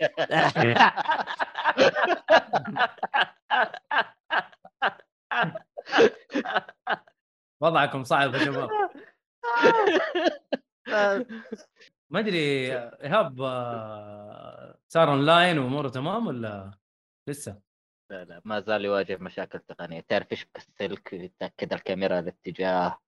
وضعكم 7.63 8.05
صعب 8.05 8.35
يا 8.35 8.39
شباب. 8.45 8.69
ما 12.11 12.21
أدري 12.21 12.39
إيهاب 13.03 13.43
آه، 13.43 14.79
صار 14.89 15.11
اونلاين 15.11 15.59
وأموره 15.59 15.89
تمام 15.89 16.27
ولا 16.27 16.71
لسه؟ 17.29 17.68
لا 18.11 18.25
لا 18.25 18.41
ما 18.45 18.61
زال 18.61 18.85
يواجه 18.85 19.17
مشاكل 19.21 19.59
تقنية 19.59 20.01
تعرف 20.01 20.27
إيش 20.33 20.47
السلك 20.57 21.13
يتأكد 21.13 21.73
الكاميرا 21.73 22.19
الاتجاه 22.19 22.99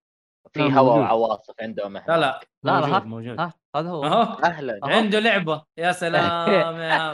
في 0.53 0.63
هواء. 0.63 0.99
وعواصف 0.99 1.55
عندهم 1.61 1.97
لا 1.97 2.17
لا 2.19 2.41
لا، 2.63 2.81
موجود؟ 2.81 3.05
موجود 3.07 3.41
ها 3.41 3.53
هذا 3.77 3.89
هو 3.91 4.05
أهلا 4.45 4.81
أهو. 4.85 4.91
عنده 4.91 5.19
لعبة 5.19 5.65
يا 5.77 5.93
سلام 6.03 6.77
يا. 6.77 7.13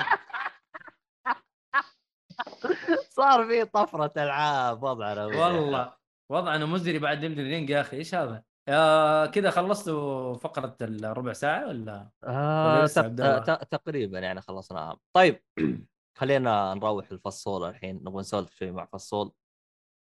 صار 3.11 3.47
في 3.47 3.64
طفرة 3.64 4.12
ألعاب 4.16 4.83
وضعنا 4.83 5.25
والله 5.26 5.93
وضعنا 6.33 6.66
مزري 6.66 6.99
بعد 6.99 7.21
دمدم 7.21 7.40
رينج 7.43 7.71
يا 7.71 7.81
أخي 7.81 7.97
إيش 7.97 8.14
هذا؟ 8.14 8.43
يا 8.69 9.26
كذا 9.26 9.50
خلصتوا 9.50 10.35
فقرة 10.35 10.76
الربع 10.83 11.33
ساعة 11.33 11.66
ولا؟ 11.69 12.09
آه 12.25 12.87
تق- 12.87 13.64
تقريبا 13.64 14.19
يعني 14.19 14.40
خلصناها 14.40 14.99
طيب 15.16 15.43
خلينا 16.16 16.75
نروح 16.75 17.11
الفصول 17.12 17.68
الحين 17.68 17.96
نبغى 17.96 18.20
نسولف 18.20 18.54
شوي 18.54 18.70
مع 18.70 18.85
فصول. 18.85 19.32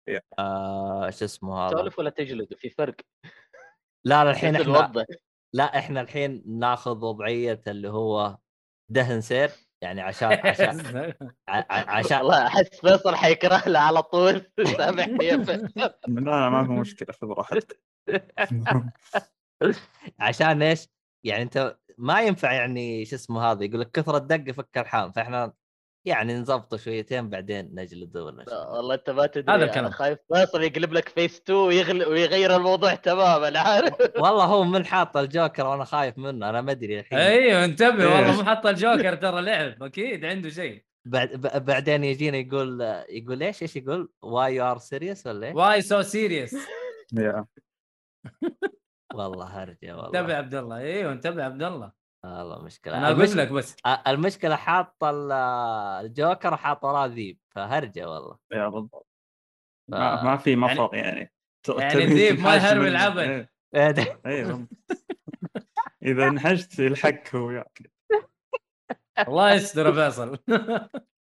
يا. 0.08 0.20
آه 0.38 1.11
شو 1.11 1.25
اسمه 1.25 1.58
هذا؟ 1.58 1.75
تسولف 1.75 1.99
ولا 1.99 2.11
تجلد؟ 2.11 2.54
في 2.54 2.70
فرق. 2.70 2.96
لا 4.04 4.25
لا 4.25 4.30
الحين 4.30 4.56
إحنا 4.56 5.04
لا 5.54 5.78
إحنا 5.78 6.00
الحين 6.00 6.42
ناخذ 6.46 7.04
وضعية 7.04 7.61
اللي 7.66 7.88
هو 7.88 8.38
دهن 8.90 9.20
سير 9.20 9.50
يعني 9.82 10.00
عشان 10.00 10.32
عشان 10.32 11.14
عشان 11.70 12.18
والله 12.18 12.46
أحس 12.46 12.80
فيصل 12.80 13.14
حيكره 13.14 13.68
له 13.68 13.78
على 13.78 14.02
طول. 14.02 14.52
سامحني 14.78 15.25
يا 15.25 15.37
فيصل. 15.44 15.73
لا 15.76 15.99
لا 16.06 16.49
ما 16.49 16.64
في 16.64 16.70
مشكلة 16.70 17.12
خذ 17.12 17.28
راحتك. 17.28 17.80
عشان 20.18 20.62
إيش؟ 20.62 20.88
يعني 21.25 21.42
أنت 21.42 21.78
ما 21.99 22.23
ينفع 22.23 22.52
يعني 22.52 23.04
شو 23.04 23.16
اسمه 23.16 23.42
هذا 23.42 23.64
يقول 23.64 23.80
لك 23.80 23.90
كثرة 23.90 24.18
دق 24.18 24.50
فك 24.50 24.78
الحام 24.78 25.12
فإحنا 25.12 25.52
يعني 26.04 26.34
نظبطه 26.40 26.76
شويتين 26.76 27.30
بعدين 27.30 27.70
نجلده 27.75 28.25
ولا 28.25 28.37
لا، 28.42 28.44
شيء 28.44 28.58
والله 28.76 28.94
أنت 28.94 29.11
ما 29.11 29.26
تدري 29.26 29.56
هذا 29.56 29.64
الكلام. 29.64 29.90
خايف 29.90 30.18
فيصل 30.34 30.62
يقلب 30.62 30.92
لك 30.92 31.08
فيس 31.08 31.40
2 31.40 31.58
ويغل... 31.58 32.06
ويغير 32.08 32.56
الموضوع 32.56 32.94
تماما 32.94 33.58
عارف. 33.58 33.94
والله 34.23 34.44
هو 34.44 34.64
من 34.64 34.87
حاط 34.87 35.16
الجوكر 35.16 35.66
وأنا 35.66 35.84
خايف 35.84 36.18
منه 36.18 36.50
أنا 36.50 36.61
ما 36.61 36.73
أدري 36.73 37.00
الحين. 37.00 37.18
أيوه 37.18 37.64
انتبه 37.64 38.04
والله؟ 38.14 38.37
مو 38.37 38.44
حط 38.50 38.66
الجوكر 38.66 39.14
ترى 39.14 39.40
لعب 39.42 39.82
أكيد 39.82 40.25
عنده 40.25 40.49
شيء. 40.50 40.84
بعد 41.06 41.28
ب- 41.32 41.64
بعدين 41.64 42.04
يجينا 42.04 42.37
يقول 42.38 42.80
يقول 43.08 43.42
إيش 43.42 43.62
إيش 43.62 43.76
يقول؟ 43.76 44.12
واي 44.23 44.54
يو 44.54 44.64
ار 44.70 44.78
سيريس 44.78 45.26
ولا 45.26 45.46
إيش؟ 45.46 45.54
واي 45.56 45.82
سو 45.82 46.02
سيريس 46.02 46.56
يا 47.12 47.44
والله 49.14 49.44
هرجه 49.46 49.76
انتبه 49.82 49.96
والله 50.02 50.34
عبد 50.34 50.54
الله 50.54 50.76
أيوه 50.78 51.12
انتبه 51.12 51.44
عبد 51.44 51.62
الله. 51.62 52.03
والله 52.25 52.62
مشكلة 52.62 52.99
أنا 52.99 53.11
أقول. 53.11 53.38
لك 53.38 53.49
بس 53.52 53.76
آه، 53.87 54.02
المشكلة 54.07 54.57
حاط 54.57 55.04
ال- 55.04 55.33
الجوكر 56.07 56.54
وحاط 56.54 56.85
وراه 56.85 57.07
ذيب 57.07 57.38
فهرجة 57.50 58.09
والله 58.11 58.38
يا 58.52 58.69
بالضبط 58.69 59.09
ف... 59.90 59.95
ما, 59.95 60.23
ما 60.23 60.37
في 60.37 60.57
مفر 60.57 60.95
يعني 60.95 61.33
ت- 61.66 61.69
يعني 61.69 61.95
تبي 61.95 62.04
الذيب 62.04 62.40
ما 62.40 62.57
يهرب. 62.57 62.83
العبد. 62.83 63.19
إيه، 63.19 63.49
إيه 63.87 64.21
إيه،. 64.26 64.66
إذا 66.02 66.28
انحشت 66.28 66.81
الحك 66.81 67.35
هو 67.35 67.50
ياكل 67.50 67.88
الله 69.28 69.52
يستر 69.52 69.93
فيصل 69.93 70.38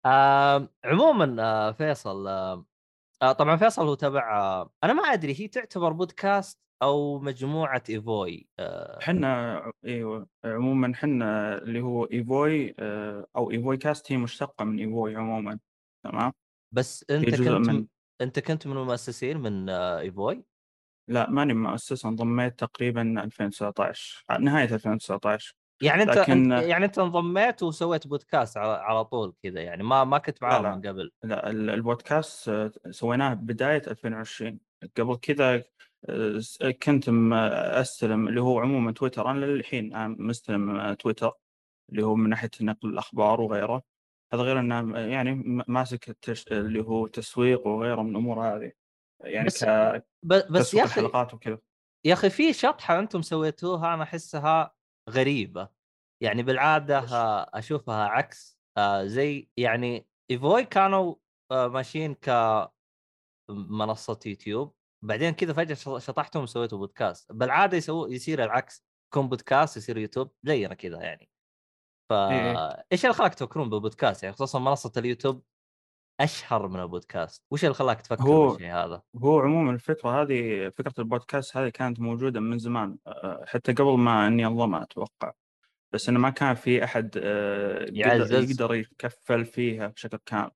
عموما 0.85 1.35
آه، 1.39 1.71
فيصل 1.71 2.27
آه، 2.27 3.31
طبعا 3.31 3.55
فيصل 3.55 3.87
هو 3.87 3.93
تبع 3.93 4.61
أنا 4.83 4.93
ما 4.93 5.03
أدري 5.03 5.41
هي 5.41 5.47
تعتبر 5.47 5.91
بودكاست 5.91 6.59
أو 6.83 7.19
مجموعة 7.19 7.83
إيفوي 7.89 8.47
آه، 8.59 8.99
حنا 9.01 9.71
إيوه 9.85 10.27
عموما 10.45 10.95
حنا 10.95 11.57
اللي 11.57 11.81
هو 11.81 12.05
إيفوي 12.05 12.75
آه، 12.79 13.27
أو 13.35 13.51
إيفوي 13.51 13.77
كاست 13.77 14.11
هي 14.11 14.17
مشتقة 14.17 14.65
من 14.65 14.79
إيفوي 14.79 15.15
عموما 15.15 15.59
تمام؟ 16.03 16.33
بس 16.71 17.05
أنت 17.09 17.29
كنت 17.35 17.47
من 17.69 17.87
أنت 18.21 18.39
كنت 18.39 18.67
من 18.67 18.77
المؤسسين 18.77 19.37
من 19.37 19.69
آه، 19.69 19.99
إيفوي؟ 19.99 20.43
لا 21.09 21.29
ماني 21.29 21.53
مؤسس 21.53 22.05
انضميت 22.05 22.59
تقريبا 22.59 23.01
2019 23.23 24.25
نهاية 24.39 24.73
2019 24.75 25.55
يعني 25.81 26.03
أنت 26.03 26.11
لكن- 26.17 26.51
يعني 26.51 26.85
أنت 26.85 26.99
انضميت 26.99 27.63
وسويت 27.63 28.07
بودكاست 28.07 28.57
على, 28.57 28.71
على 28.83 29.05
طول 29.05 29.33
كذا 29.43 29.61
يعني 29.61 29.83
ما 29.83 30.03
ما 30.03 30.17
كنت 30.17 30.43
معاهم. 30.43 30.63
من 30.77 30.87
قبل. 30.87 31.11
لا 31.23 31.49
ال- 31.49 31.69
البودكاست 31.69 32.49
آه، 32.49 32.71
سويناه 32.91 33.33
بداية 33.33 33.81
2020 33.87 34.59
قبل 34.97 35.15
كذا 35.15 35.55
آه، 35.55 35.63
كنت 36.83 37.09
أستلم 37.53 38.27
اللي 38.27 38.41
هو 38.41 38.59
عموما 38.59 38.91
تويتر. 38.91 39.31
أنا 39.31 39.45
للحين 39.45 39.95
أنا 39.95 40.15
مستلم 40.19 40.93
تويتر 40.93 41.33
اللي 41.91 42.03
هو 42.03 42.15
من 42.15 42.29
ناحية 42.29 42.49
نقل 42.61 42.89
الأخبار 42.89 43.41
وغيره. 43.41 43.83
هذا 44.33 44.41
غير 44.41 44.59
إنه 44.59 44.99
يعني 44.99 45.63
ماسك 45.67 46.09
التش... 46.09 46.47
اللي 46.47 46.83
هو 46.83 47.07
تسويق 47.07 47.67
وغيره 47.67 48.01
من 48.01 48.09
الأمور 48.11 48.41
هذه. 48.41 48.71
يعني 49.23 49.45
بس- 49.45 49.65
ك... 49.65 50.05
بس 50.25 50.73
يا 50.73 50.83
أخي 50.83 51.01
الحلقات 51.01 51.33
وكذا. 51.33 51.59
يا 52.05 52.13
أخي 52.13 52.29
في 52.29 52.53
شطحة 52.53 52.99
أنتم 52.99 53.21
سويتوها 53.21 53.93
أنا 53.93 54.03
أحسها 54.03 54.75
غريبة. 55.09 55.69
يعني 56.23 56.43
بالعادة 56.43 56.99
أشوفها 57.53 58.05
عكس 58.05 58.59
آه، 58.77 59.05
زي 59.05 59.49
يعني 59.57 60.07
إيفوي 60.31 60.65
كانوا 60.65 61.15
آه، 61.51 61.67
ماشيين 61.67 62.15
كمنصه 63.49 64.19
يوتيوب. 64.25 64.76
بعدين 65.01 65.33
كذا 65.33 65.53
فجأة 65.53 65.99
شطحتهم 65.99 66.43
وسويتوا 66.43 66.77
بودكاست. 66.77 67.31
بالعادة 67.31 67.77
يسوي 67.77 68.15
يصير 68.15 68.43
العكس. 68.43 68.83
يكون 69.13 69.29
بودكاست 69.29 69.77
يصير 69.77 69.97
يوتيوب 69.97 70.31
زينا 70.43 70.73
كذا 70.73 70.97
يعني. 71.03 71.29
فا 72.09 72.29
إيه. 72.31 72.85
إيش 72.91 73.05
اللي 73.05 73.13
خلاك 73.15 73.33
تفكرون 73.33 73.69
بالبودكاست 73.69 74.23
يعني؟ 74.23 74.35
خصوصا 74.35 74.59
منصة 74.59 74.91
اليوتيوب 74.97 75.43
أشهر 76.19 76.67
من 76.67 76.79
البودكاست. 76.79 77.43
وش 77.51 77.63
اللي 77.63 77.73
خلاك 77.73 78.01
تفكر 78.01 78.23
هو- 78.23 78.49
بالشيء 78.49 78.73
هذا؟ 78.73 79.01
هو 79.23 79.39
عموما 79.39 79.71
الفكرة 79.71 80.21
هذه 80.21 80.69
فكرة 80.69 80.93
البودكاست 80.99 81.57
هذه 81.57 81.69
كانت 81.69 81.99
موجودة 81.99 82.39
من 82.39 82.57
زمان. 82.57 82.97
حتى 83.47 83.73
قبل 83.73 83.97
ما 83.97 84.27
إني 84.27 84.45
انضم 84.45 84.75
أتوقع. 84.75 85.33
بس 85.93 86.09
إنه 86.09 86.19
ما 86.19 86.29
كان 86.29 86.55
في 86.55 86.83
أحد 86.83 87.17
أه، 87.23 87.85
يقدر. 87.91 88.43
يقدر 88.43 88.73
يتكفل 88.73 89.45
فيها 89.45 89.87
بشكل 89.87 90.17
كامل. 90.25 90.51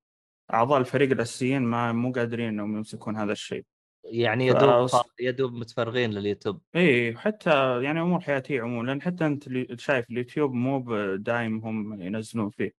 أعضاء 0.52 0.78
الفريق 0.80 1.10
الأساسيين 1.10 1.62
ما 1.62 1.92
مو 1.92 2.12
قادرين 2.12 2.48
إنهم 2.48 2.76
يمسكون 2.76 3.16
هذا 3.16 3.32
الشيء. 3.32 3.64
يعني 4.04 4.46
يدوب 4.46 4.88
يدوب 5.20 5.52
متفرغين 5.52 6.10
لليوتيوب. 6.10 6.60
إي 6.76 7.16
حتى 7.16 7.82
يعني 7.82 8.00
أمور 8.00 8.20
حياتية 8.20 8.62
عموما 8.62 8.86
لأن 8.86 9.02
حتى 9.02 9.26
أنت 9.26 9.44
شايف 9.80 10.10
اليوتيوب 10.10 10.52
مو 10.52 10.84
دايم 11.16 11.58
هم 11.58 12.02
ينزلون 12.02 12.50
فيه. 12.50 12.74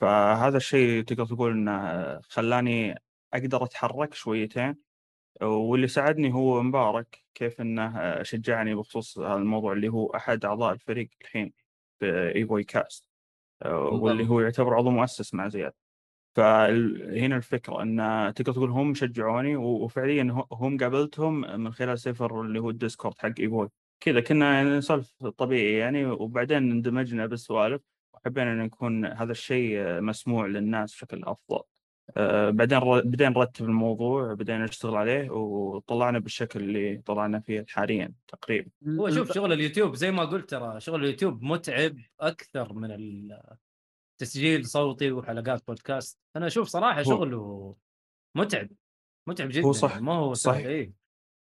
فهذا 0.00 0.56
الشيء 0.56 1.02
تقدر 1.02 1.26
تقول 1.26 1.52
إنه 1.52 2.20
خلاني 2.20 3.02
أقدر 3.34 3.64
أتحرك 3.64 4.14
شويتين. 4.14 4.76
واللي 5.42 5.88
ساعدني 5.88 6.34
هو 6.34 6.62
مبارك 6.62 7.24
كيف 7.34 7.60
إنه 7.60 8.22
شجعني 8.22 8.74
بخصوص 8.74 9.18
هذا 9.18 9.34
الموضوع 9.34 9.72
اللي 9.72 9.88
هو 9.88 10.06
أحد 10.06 10.44
أعضاء 10.44 10.72
الفريق 10.72 11.10
الحين 11.20 11.52
في 11.98 12.32
ايفوي 12.34 12.64
كاست. 12.64 13.08
واللي 13.64 14.28
هو 14.28 14.40
يعتبر 14.40 14.74
عضو 14.74 14.90
مؤسس 14.90 15.34
مع 15.34 15.48
زياد. 15.48 15.72
فهنا 16.36 17.36
الفكرة 17.36 17.82
إن 17.82 18.32
تقدر 18.36 18.52
تقول 18.52 18.70
هم 18.70 18.94
شجعوني 18.94 19.56
وفعليا 19.56 20.44
هم 20.52 20.76
قابلتهم 20.78 21.60
من 21.60 21.72
خلال 21.72 21.98
سيرفر 21.98 22.40
اللي 22.40 22.58
هو 22.58 22.70
الديسكورد 22.70 23.14
حق 23.18 23.32
إيفوي. 23.40 23.68
كذا 24.00 24.20
كنا 24.20 24.78
نسولف 24.78 25.26
طبيعي 25.26 25.72
يعني 25.78 26.06
وبعدين 26.06 26.70
اندمجنا 26.70 27.26
بالسوالف 27.26 27.82
وحبينا 28.14 28.52
إن 28.52 28.64
يكون 28.64 29.04
هذا 29.06 29.32
الشيء 29.32 30.00
مسموع 30.00 30.46
للناس 30.46 30.92
بشكل 30.94 31.22
أفضل. 31.24 31.60
آه، 32.16 32.50
بعدين 32.50 32.78
ر- 32.78 33.00
بدينا 33.00 33.30
نرتب 33.30 33.64
الموضوع 33.64 34.34
بدينا 34.34 34.64
نشتغل 34.64 34.96
عليه 34.96 35.30
وطلعنا 35.30 36.18
بالشكل 36.18 36.60
اللي 36.60 37.02
طلعنا 37.06 37.40
فيه 37.40 37.64
حاليا 37.68 38.12
تقريبا. 38.28 38.70
هو 38.88 39.10
شوف 39.10 39.32
شغل 39.32 39.52
اليوتيوب 39.52 39.94
زي 39.94 40.10
ما 40.10 40.24
قلت 40.24 40.50
ترى 40.50 40.80
شغل 40.80 41.04
اليوتيوب 41.04 41.42
متعب 41.42 41.96
أكثر 42.20 42.72
من 42.72 42.90
التسجيل 44.20 44.66
صوتي 44.66 45.12
وحلقات 45.12 45.66
بودكاست. 45.66 46.18
أنا 46.36 46.46
أشوف 46.46 46.68
صراحة 46.68 47.02
شغله 47.02 47.76
متعب 48.34 48.68
متعب 49.26 49.48
جدا 49.48 49.66
هو 49.66 49.72
صح، 49.72 49.98
ما 49.98 50.12
هو 50.12 50.34
صحيح. 50.34 50.66
اي 50.66 50.92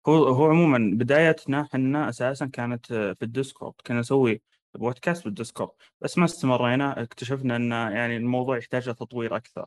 هو 0.09 0.25
هو 0.25 0.47
عموما 0.47 0.97
بدايتنا 0.97 1.61
إحنا 1.61 2.09
أساسا 2.09 2.47
كانت 2.47 2.87
في 2.87 3.23
الديسكورد 3.23 3.75
كنا 3.87 4.01
نسوي 4.01 4.43
بودكاست 4.75 5.25
بالديسكورد 5.25 5.71
بس 6.01 6.19
ما 6.19 6.25
استمرينا 6.25 7.03
اكتشفنا 7.03 7.57
إن 7.57 7.71
يعني 7.71 8.17
الموضوع 8.17 8.59
يحتاج 8.59 8.85
تطوير 8.85 9.37
أكثر. 9.37 9.67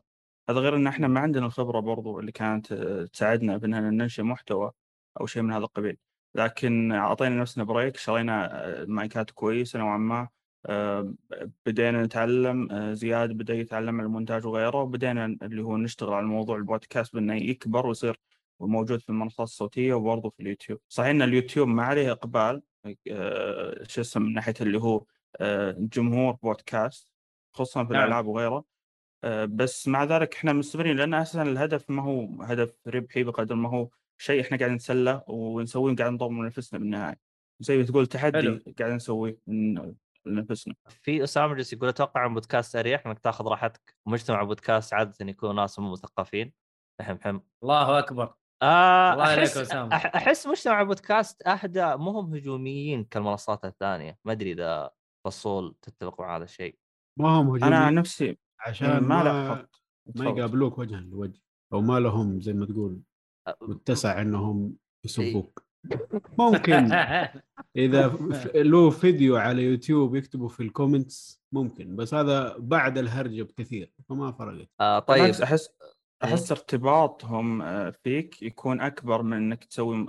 هذا 0.50 0.60
غير 0.60 0.76
إن 0.76 0.88
إحنا 0.88 1.08
ما 1.08 1.20
عندنا 1.20 1.46
الخبرة 1.46 1.80
برضو 1.80 2.20
اللي 2.20 2.32
كانت 2.32 2.74
تساعدنا 3.14 3.58
بان 3.58 3.98
ننشئ 3.98 4.22
محتوى 4.24 4.72
أو 5.20 5.26
شيء 5.26 5.42
من 5.42 5.54
هذا 5.54 5.64
القبيل. 5.64 5.98
لكن 6.36 6.92
أعطينا 6.92 7.36
نفسنا 7.36 7.64
break 7.64 7.98
شرينا 7.98 8.86
مايكات 8.88 9.32
كويسة 9.32 9.80
نوعا 9.80 9.98
ما. 9.98 10.28
بدينا 11.66 12.04
نتعلم 12.04 12.72
آه، 12.72 12.94
زياد 12.94 13.32
بدأ 13.32 13.54
يتعلم 13.54 13.96
على 13.96 14.06
المونتاج 14.06 14.46
وغيره 14.46 14.82
وبدينا 14.82 15.26
اللي 15.26 15.64
هو 15.64 15.78
نشتغل 15.78 16.14
على 16.14 16.26
موضوع 16.26 16.58
البودكاست 16.58 17.14
بأنه 17.14 17.36
يكبر 17.36 17.88
ويصير 17.88 18.20
وموجود 18.60 19.00
في 19.00 19.10
المنصات 19.10 19.48
الصوتية 19.48 19.94
وبرضه 19.94 20.30
في 20.30 20.40
اليوتيوب 20.40 20.80
صحيح 20.90 21.10
إن 21.10 21.22
اليوتيوب 21.22 21.68
ما 21.68 21.84
عليه 21.84 22.12
إقبال 22.12 22.62
آه، 23.12 23.84
شو 23.84 24.02
اسمه 24.02 24.26
من 24.26 24.34
ناحية 24.34 24.54
اللي 24.62 24.78
هو 24.78 25.06
آه، 25.40 25.76
جمهور 25.80 26.34
بودكاست 26.34 27.08
خصوصا 27.54 27.86
في 27.86 27.94
نعم. 27.94 28.04
الألعاب 28.04 28.28
وغيره 28.28 28.66
آه، 29.24 29.46
بس 29.46 29.88
مع 29.88 30.04
ذلك 30.04 30.36
إحنا 30.36 30.54
مستمرين 30.54 30.98
لأن 30.98 31.14
أساسا 31.14 31.42
الهدف 31.42 31.90
ما 31.90 32.04
هو 32.04 32.44
هدف 32.44 32.74
ربحي 32.88 33.24
بقدر 33.24 33.56
ما 33.56 33.70
هو 33.70 33.90
شيء 34.18 34.42
إحنا 34.42 34.58
قاعدين 34.58 34.76
نتسلى 34.76 35.24
ونسويه 35.28 35.94
وقاعد 35.94 36.12
نطور 36.12 36.30
من 36.30 36.46
نفسنا 36.46 36.80
بالنهاية 36.80 37.20
زي 37.60 37.78
ما 37.78 37.84
تقول 37.84 38.08
تحدي 38.08 38.38
حلو. 38.38 38.60
قاعدين 38.80 38.96
نسويه 38.96 39.38
من 40.26 40.36
لنفسنا 40.36 40.76
في 41.02 41.24
أسامة 41.24 41.56
جالس 41.56 41.74
يقول 41.74 41.90
أتوقع 41.90 42.26
إن 42.26 42.34
بودكاست 42.34 42.76
أريح 42.76 43.08
إنك 43.08 43.20
تاخذ 43.20 43.46
راحتك. 43.46 43.96
مجتمع 44.06 44.44
بودكاست 44.44 44.94
عادة 44.94 45.16
يكون 45.22 45.56
ناس 45.56 45.80
مو 45.80 45.92
مثقفين. 45.92 46.54
فهم 47.00 47.20
حم 47.20 47.40
الله 47.64 48.00
أكبر. 48.00 48.34
آه 48.62 49.14
الله 49.14 49.24
عليك. 49.24 49.50
أح- 49.50 50.16
أحس 50.16 50.48
مجتمع 50.48 50.84
بودكاست 50.84 51.48
أهدى. 51.48 51.96
مو 51.96 52.12
هم 52.12 52.34
هجوميين 52.36 53.04
كالمنصات 53.04 53.66
الثانية. 53.66 54.18
ما 54.26 54.32
أدري 54.32 54.52
إذا 54.52 54.92
فصول 55.26 55.76
تتفق 55.82 56.22
مع 56.22 56.38
هذا 56.38 56.44
الشيء. 56.44 56.78
ما 57.20 57.30
هم 57.30 57.48
هجومي 57.50 57.64
أنا 57.68 57.78
عن 57.78 57.96
نفسي 57.96 58.38
عشان 58.60 58.88
ما 58.88 59.00
ما 59.00 59.24
لاحظت. 59.24 59.82
ما. 60.16 60.26
يقابلوك 60.26 60.78
وجها 60.78 61.00
لوجه 61.00 61.42
أو 61.74 61.82
ما 61.82 62.00
لهم 62.00 62.42
زي 62.42 62.54
ما 62.54 62.66
تقول 62.66 63.02
متسع 63.62 64.22
إنهم 64.22 64.76
يسبوك 65.06 65.60
إيه. 65.60 65.71
ممكن. 66.38 66.92
إذا 67.76 68.08
له 68.56 68.90
فيديو 68.90 69.38
على 69.38 69.64
يوتيوب 69.64 70.16
يكتبوا 70.16 70.50
في 70.50 70.64
ال 70.64 70.72
comments 70.72 71.42
ممكن. 71.52 71.96
بس 71.96 72.14
هذا 72.14 72.56
بعد 72.60 72.98
الهرجه 72.98 73.44
بكثير 73.44 73.92
فما 74.10 74.32
فرقت. 74.32 74.68
آه 74.82 75.00
طيب 75.00 75.18
بالعكس 75.22 75.42
احس 75.42 75.70
أحس 76.24 76.52
ارتباطهم 76.52 77.62
آه، 77.62 77.90
فيك 78.04 78.42
يكون 78.42 78.82
أكبر 78.82 79.22
من 79.22 79.38
إنك 79.38 79.64
تسوي 79.64 80.06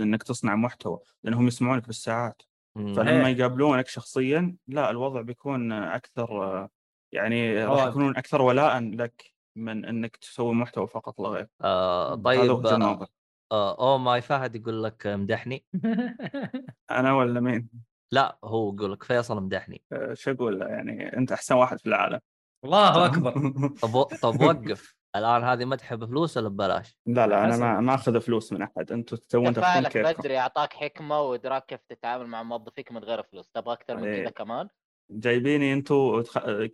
إنك 0.00 0.22
تصنع 0.22 0.54
محتوى 0.54 0.98
لأنهم 1.24 1.46
يسمعونك 1.46 1.86
بالساعات. 1.86 2.42
فلما 2.74 2.94
صحيح. 2.96 3.26
يقابلونك 3.38 3.88
شخصيا 3.88 4.56
لا 4.68 4.90
الوضع 4.90 5.20
بيكون 5.20 5.72
أكثر 5.72 6.44
آه، 6.44 6.68
يعني 7.12 7.64
راح 7.64 7.82
هو- 7.82 7.88
يكونون 7.88 8.16
أكثر 8.16 8.42
ولاء 8.42 8.80
لك 8.80 9.32
من 9.56 9.84
إنك 9.84 10.16
تسوي 10.16 10.54
محتوى 10.54 10.86
فقط 10.88 11.20
لا 11.20 11.28
غير. 11.28 11.48
آه 11.62 12.14
هذا 12.14 12.22
طيب. 12.22 13.06
وجهة 13.52 13.52
آه 13.52 13.78
آه 13.78 13.92
أو 13.92 13.98
ماي 13.98 14.22
فهد 14.22 14.56
يقول 14.56 14.84
لك 14.84 15.06
مدحني 15.06 15.64
أنا 16.90 17.16
ولا 17.16 17.40
مين؟ 17.40 17.68
لا 18.12 18.38
هو 18.44 18.74
يقول 18.74 18.92
لك 18.92 19.02
فيصل 19.02 19.42
مدحني 19.42 19.82
آه، 19.92 20.14
شو 20.14 20.30
أقول 20.30 20.60
له؟ 20.60 20.66
يعني 20.66 21.16
أنت 21.16 21.32
أحسن 21.32 21.54
واحد 21.54 21.80
في 21.80 21.86
العالم 21.86 22.20
الله 22.64 23.06
أكبر 23.06 23.32
طب 23.82 24.02
طب 24.02 24.40
وقف 24.40 24.96
الآن 25.16 25.44
هذه 25.44 25.64
مدح 25.64 25.94
بفلوس 25.94 26.36
ولا 26.36 26.48
ببلاش؟ 26.48 26.96
لا 27.06 27.26
لا 27.26 27.44
أنا. 27.44 27.56
ما 27.56 27.80
ما 27.80 27.94
أخذ 27.94 28.20
فلوس 28.20 28.52
من 28.52 28.62
أحد 28.62 28.92
أنتم 28.92 29.16
تسوون 29.16 29.44
تفكون 29.44 29.54
تفاعلك 29.54 29.92
كيفكم 29.92 30.20
بدري 30.20 30.38
أعطاك 30.38 30.72
حكمة 30.72 31.20
وإدراك 31.20 31.66
كيف 31.66 31.80
تتعامل 31.88 32.26
مع 32.26 32.42
موظفيك 32.42 32.92
من 32.92 33.04
غير 33.04 33.22
فلوس 33.22 33.50
تبغى 33.50 33.72
أكثر 33.72 33.96
من 33.96 34.04
إيه. 34.04 34.22
كذا 34.22 34.30
كمان 34.30 34.68
جايبيني 35.10 35.72
أنتم 35.72 36.22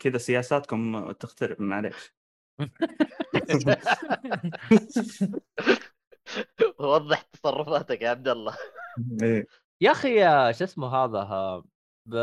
كذا 0.01 0.19
سياساتكم 0.19 1.13
تختلف 1.13 1.61
معليش 1.61 2.17
وضح 6.81 7.23
تصرفاتك 7.23 8.03
يا 8.03 8.11
عبد 8.11 8.29
الله. 8.29 8.57
إيه. 9.23 9.47
يا 9.81 9.91
أخي 9.91 10.19
شو 10.53 10.65
اسمه 10.65 10.89
هذا 10.97 11.63
ب... 12.07 12.15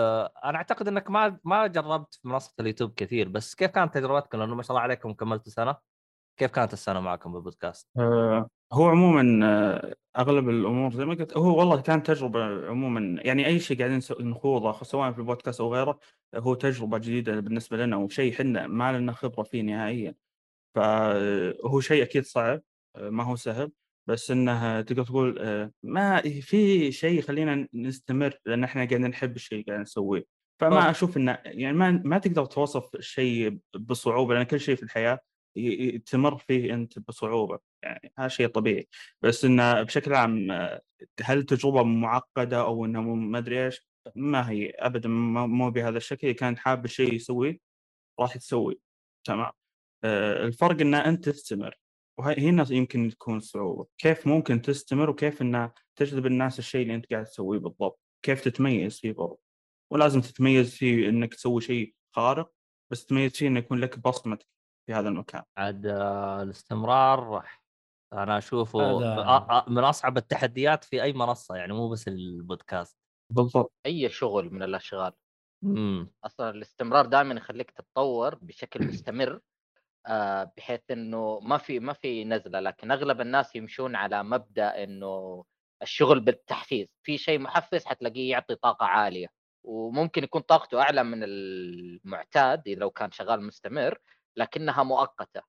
أنا 0.43 0.57
أعتقد 0.57 0.87
إنك 0.87 1.09
ما 1.09 1.39
ما 1.43 1.67
جربت 1.67 2.13
في 2.13 2.27
منصة 2.27 2.53
اليوتيوب 2.59 2.93
كثير 2.93 3.29
بس 3.29 3.55
كيف 3.55 3.71
كانت 3.71 3.93
تجربتكم؟ 3.93 4.39
لأنه 4.39 4.55
ما 4.55 4.63
شاء 4.63 4.71
الله 4.71 4.81
عليكم 4.81 5.13
كملتوا 5.13 5.51
سنة. 5.51 5.75
كيف 6.37 6.51
كانت 6.51 6.73
السنة 6.73 6.99
معكم 6.99 7.33
بالبودكاست؟ 7.33 7.87
آه، 7.97 8.49
هو 8.73 8.89
عموما 8.89 9.47
آه، 9.47 9.95
أغلب 10.17 10.49
الأمور 10.49 10.93
زي 10.93 11.05
ما 11.05 11.13
قلت 11.13 11.37
هو 11.37 11.59
والله 11.59 11.81
كانت 11.81 12.07
تجربة 12.07 12.67
عموما 12.69 13.21
يعني 13.21 13.45
أي 13.45 13.59
شيء 13.59 13.77
قاعدين 13.77 13.99
نخوضه 14.19 14.83
سواء 14.83 15.11
في 15.11 15.19
البودكاست 15.19 15.61
أو 15.61 15.73
غيره 15.73 15.99
هو 16.35 16.53
تجربة 16.53 16.97
جديدة 16.97 17.39
بالنسبة 17.39 17.77
لنا 17.77 17.97
وشيء 17.97 18.33
إحنا 18.33 18.67
ما 18.67 18.97
لنا 18.97 19.11
خبرة 19.11 19.43
فيه 19.43 19.61
نهائيا. 19.61 20.15
فهو 20.75 21.79
شيء 21.79 22.03
أكيد 22.03 22.25
صعب 22.25 22.61
آه، 22.95 23.09
ما 23.09 23.23
هو 23.23 23.35
سهل. 23.35 23.71
بس 24.07 24.31
انه 24.31 24.81
تقدر 24.81 25.05
تقول 25.05 25.39
آه، 25.39 25.71
ما 25.83 26.21
في 26.21 26.91
شيء 26.91 27.19
يخلينا 27.19 27.67
نستمر 27.73 28.37
لأن 28.45 28.63
إحنا 28.63 28.85
قاعدين 28.85 29.07
نحب 29.07 29.35
الشيء 29.35 29.53
اللي 29.53 29.65
قاعدين 29.65 29.81
نسويه. 29.81 30.25
فما 30.61 30.81
طب. 30.81 30.89
أشوف 30.89 31.17
انه 31.17 31.39
يعني 31.45 31.77
ما 31.77 31.91
ما 32.05 32.17
تقدر 32.17 32.45
توصف 32.45 32.95
الشيء 32.95 33.59
بصعوبة 33.75 34.33
لأن 34.33 34.43
كل 34.43 34.59
شيء 34.59 34.75
في 34.75 34.83
الحياة 34.83 35.19
تمر 36.05 36.37
فيه 36.37 36.73
أنت 36.73 36.99
بصعوبة 36.99 37.59
يعني 37.83 38.13
هذا 38.17 38.27
شيء 38.27 38.47
طبيعي. 38.47 38.87
بس 39.21 39.45
انه 39.45 39.83
بشكل 39.83 40.13
عام 40.13 40.51
آه، 40.51 40.81
هل 41.23 41.43
تجربة 41.43 41.83
معقدة 41.83 42.61
أو 42.61 42.85
انه 42.85 43.01
ما 43.01 43.37
أدري 43.37 43.65
إيش 43.65 43.87
ما 44.15 44.49
هي 44.49 44.69
ابدا 44.69 45.09
مو 45.09 45.71
بهذا 45.71 45.97
الشكل. 45.97 46.27
إذا 46.27 46.35
كان 46.35 46.57
حاب 46.57 46.85
الشيء 46.85 47.13
يسويه 47.13 47.59
راح 48.19 48.37
تسوي 48.37 48.79
تمام؟ 49.27 49.51
آه، 50.03 50.45
الفرق 50.45 50.81
إن 50.81 50.93
أنت 50.95 51.29
تستمر. 51.29 51.82
وهنا 52.19 52.65
يمكن 52.69 53.09
تكون 53.09 53.37
الصعوبه 53.37 53.87
كيف 53.97 54.27
ممكن 54.27 54.61
تستمر 54.61 55.09
وكيف 55.09 55.41
ان 55.41 55.71
تجذب 55.99 56.25
الناس 56.25 56.59
الشيء 56.59 56.81
اللي 56.81 56.95
أنت 56.95 57.11
قاعد 57.13 57.25
تسويه 57.25 57.59
بالضبط؟ 57.59 57.99
كيف 58.25 58.43
تتميز 58.43 58.99
فيه 58.99 59.11
برضه؟ 59.11 59.39
ولازم 59.91 60.21
تتميز 60.21 60.75
فيه 60.75 61.09
إنك 61.09 61.33
تسوي 61.33 61.61
شيء 61.61 61.95
خارق 62.15 62.51
بس 62.91 63.05
تتميز 63.05 63.31
فيه 63.31 63.47
إنه 63.47 63.59
يكون 63.59 63.79
لك 63.79 63.99
بصمتك 63.99 64.47
في 64.87 64.93
هذا 64.93 65.09
المكان. 65.09 65.43
عاد 65.57 65.85
آه، 65.85 66.43
الاستمرار 66.43 67.45
أنا 68.13 68.37
أشوفه 68.37 68.79
هذا- 68.79 69.05
آه، 69.23 69.51
آه، 69.57 69.69
من 69.69 69.83
أصعب 69.83 70.17
التحديات 70.17 70.83
في 70.83 71.03
أي 71.03 71.13
منصة 71.13 71.55
يعني 71.55 71.73
مو 71.73 71.89
بس 71.89 72.07
البودكاست. 72.07 72.97
بالضبط. 73.31 73.73
أي 73.85 74.09
شغل 74.09 74.53
من 74.53 74.63
الأشغال. 74.63 75.13
امم 75.63 76.11
أصلا 76.25 76.49
الاستمرار 76.49 77.05
دائما 77.05 77.33
يخليك 77.35 77.71
تتطور 77.71 78.35
بشكل 78.35 78.87
مستمر. 78.87 79.39
بحيث 80.57 80.81
إنه 80.91 81.39
ما 81.39 81.57
في 81.57 81.79
ما 81.79 81.93
في 81.93 82.25
نزلة 82.25 82.59
لكن 82.59 82.91
أغلب 82.91 83.21
الناس 83.21 83.55
يمشون 83.55 83.95
على 83.95 84.23
مبدأ 84.23 84.83
إنه 84.83 85.43
الشغل 85.81 86.19
بالتحفيز. 86.19 86.87
في 87.03 87.17
شيء 87.17 87.39
محفز 87.39 87.85
حتلاقيه 87.85 88.31
يعطي 88.31 88.55
طاقة 88.55 88.85
عالية 88.85 89.27
وممكن 89.63 90.23
يكون 90.23 90.41
طاقته 90.41 90.81
أعلى 90.81 91.03
من 91.03 91.23
المعتاد 91.23 92.67
اذا 92.67 92.79
لو 92.79 92.89
كان 92.91 93.11
شغال 93.11 93.43
مستمر 93.43 93.97
لكنها 94.37 94.83
مؤقتة. 94.83 95.41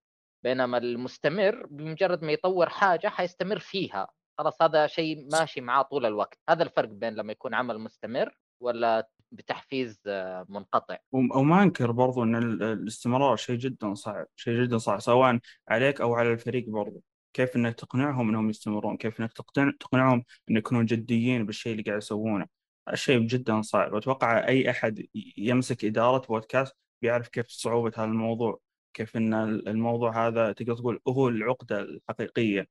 بينما 0.44 0.78
المستمر 0.78 1.66
بمجرد 1.66 2.24
ما 2.24 2.32
يطور 2.32 2.68
حاجة 2.68 3.08
حيستمر 3.08 3.58
فيها. 3.58 4.08
خلاص 4.38 4.62
هذا 4.62 4.86
شيء 4.86 5.28
ماشي 5.32 5.60
معاه 5.60 5.82
طول 5.82 6.06
الوقت. 6.06 6.38
هذا 6.50 6.62
الفرق 6.62 6.88
بين 6.88 7.14
لما 7.14 7.32
يكون 7.32 7.54
عمل 7.54 7.78
مستمر 7.78 8.38
ولا 8.60 9.08
بتحفيز 9.34 10.00
آه، 10.06 10.46
منقطع. 10.48 10.96
وم- 11.12 11.36
وما 11.36 11.62
أنكر 11.62 11.92
برضو 11.92 12.22
إن 12.22 12.36
ال- 12.36 12.62
الاستمرار 12.62 13.36
شيء 13.36 13.56
جدا 13.56 13.94
صعب 13.94 14.26
شيء 14.36 14.62
جدا 14.62 14.78
صعب 14.78 15.00
سواء 15.00 15.38
عليك 15.68 16.00
أو 16.00 16.14
على 16.14 16.32
الفريق 16.32 16.68
برضو. 16.68 17.02
كيف 17.36 17.56
إنك 17.56 17.74
تقنعهم 17.74 18.28
إنهم 18.28 18.50
يستمرون؟ 18.50 18.96
كيف 18.96 19.20
إنك 19.20 19.32
تقنعهم 19.80 20.24
إن 20.50 20.56
يكونون 20.56 20.84
جديين 20.86 21.46
بالشيء 21.46 21.72
اللي 21.72 21.82
قاعد 21.82 21.98
يسوونه؟ 21.98 22.46
الشيء 22.92 23.18
جدا 23.20 23.62
صعب. 23.62 23.92
وأتوقع 23.92 24.48
أي 24.48 24.70
أحد 24.70 25.06
يمسك 25.36 25.84
إدارة 25.84 26.26
بودكاست 26.26 26.76
بيعرف 27.02 27.28
كيف 27.28 27.46
صعوبة 27.48 27.92
هذا 27.96 28.04
الموضوع 28.04 28.60
كيف 28.96 29.16
إن 29.16 29.34
ال- 29.34 29.68
الموضوع 29.68 30.26
هذا 30.26 30.52
تقدر 30.52 30.74
تقول 30.76 31.00
هو 31.08 31.28
العقدة 31.28 31.80
الحقيقية 31.80 32.66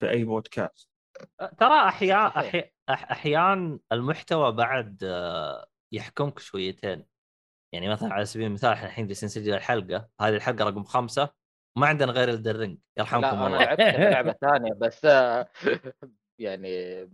في 0.00 0.10
أي 0.10 0.24
بودكاست. 0.24 0.88
ترى 1.58 1.88
احيان 1.88 2.30
صحيح. 2.30 2.36
أحي... 2.54 2.70
أح... 2.88 3.10
أحيان 3.10 3.78
المحتوى 3.92 4.52
بعد 4.52 4.98
آه، 5.04 5.66
يحكمك 5.94 6.38
شويتين. 6.38 7.06
يعني 7.74 7.88
مثلا 7.88 8.14
على 8.14 8.24
سبيل 8.24 8.46
المثال 8.46 8.72
إحنا 8.72 8.86
الحين 8.86 9.06
جالسين 9.06 9.26
نسجل 9.26 9.54
الحلقة 9.54 10.08
هذه 10.20 10.34
الحلقة 10.34 10.64
رقم 10.64 10.84
خمسة 10.84 11.28
ما 11.78 11.86
عندنا 11.86 12.12
غير 12.12 12.28
الدرينج 12.28 12.78
يرحمكم 12.98 13.26
أنا 13.26 13.46
الله. 13.46 13.58
لعبت 13.58 13.80
لعبة 13.80 14.32
ثانية 14.50 14.72
بس 14.72 15.04
يعني 16.44 17.04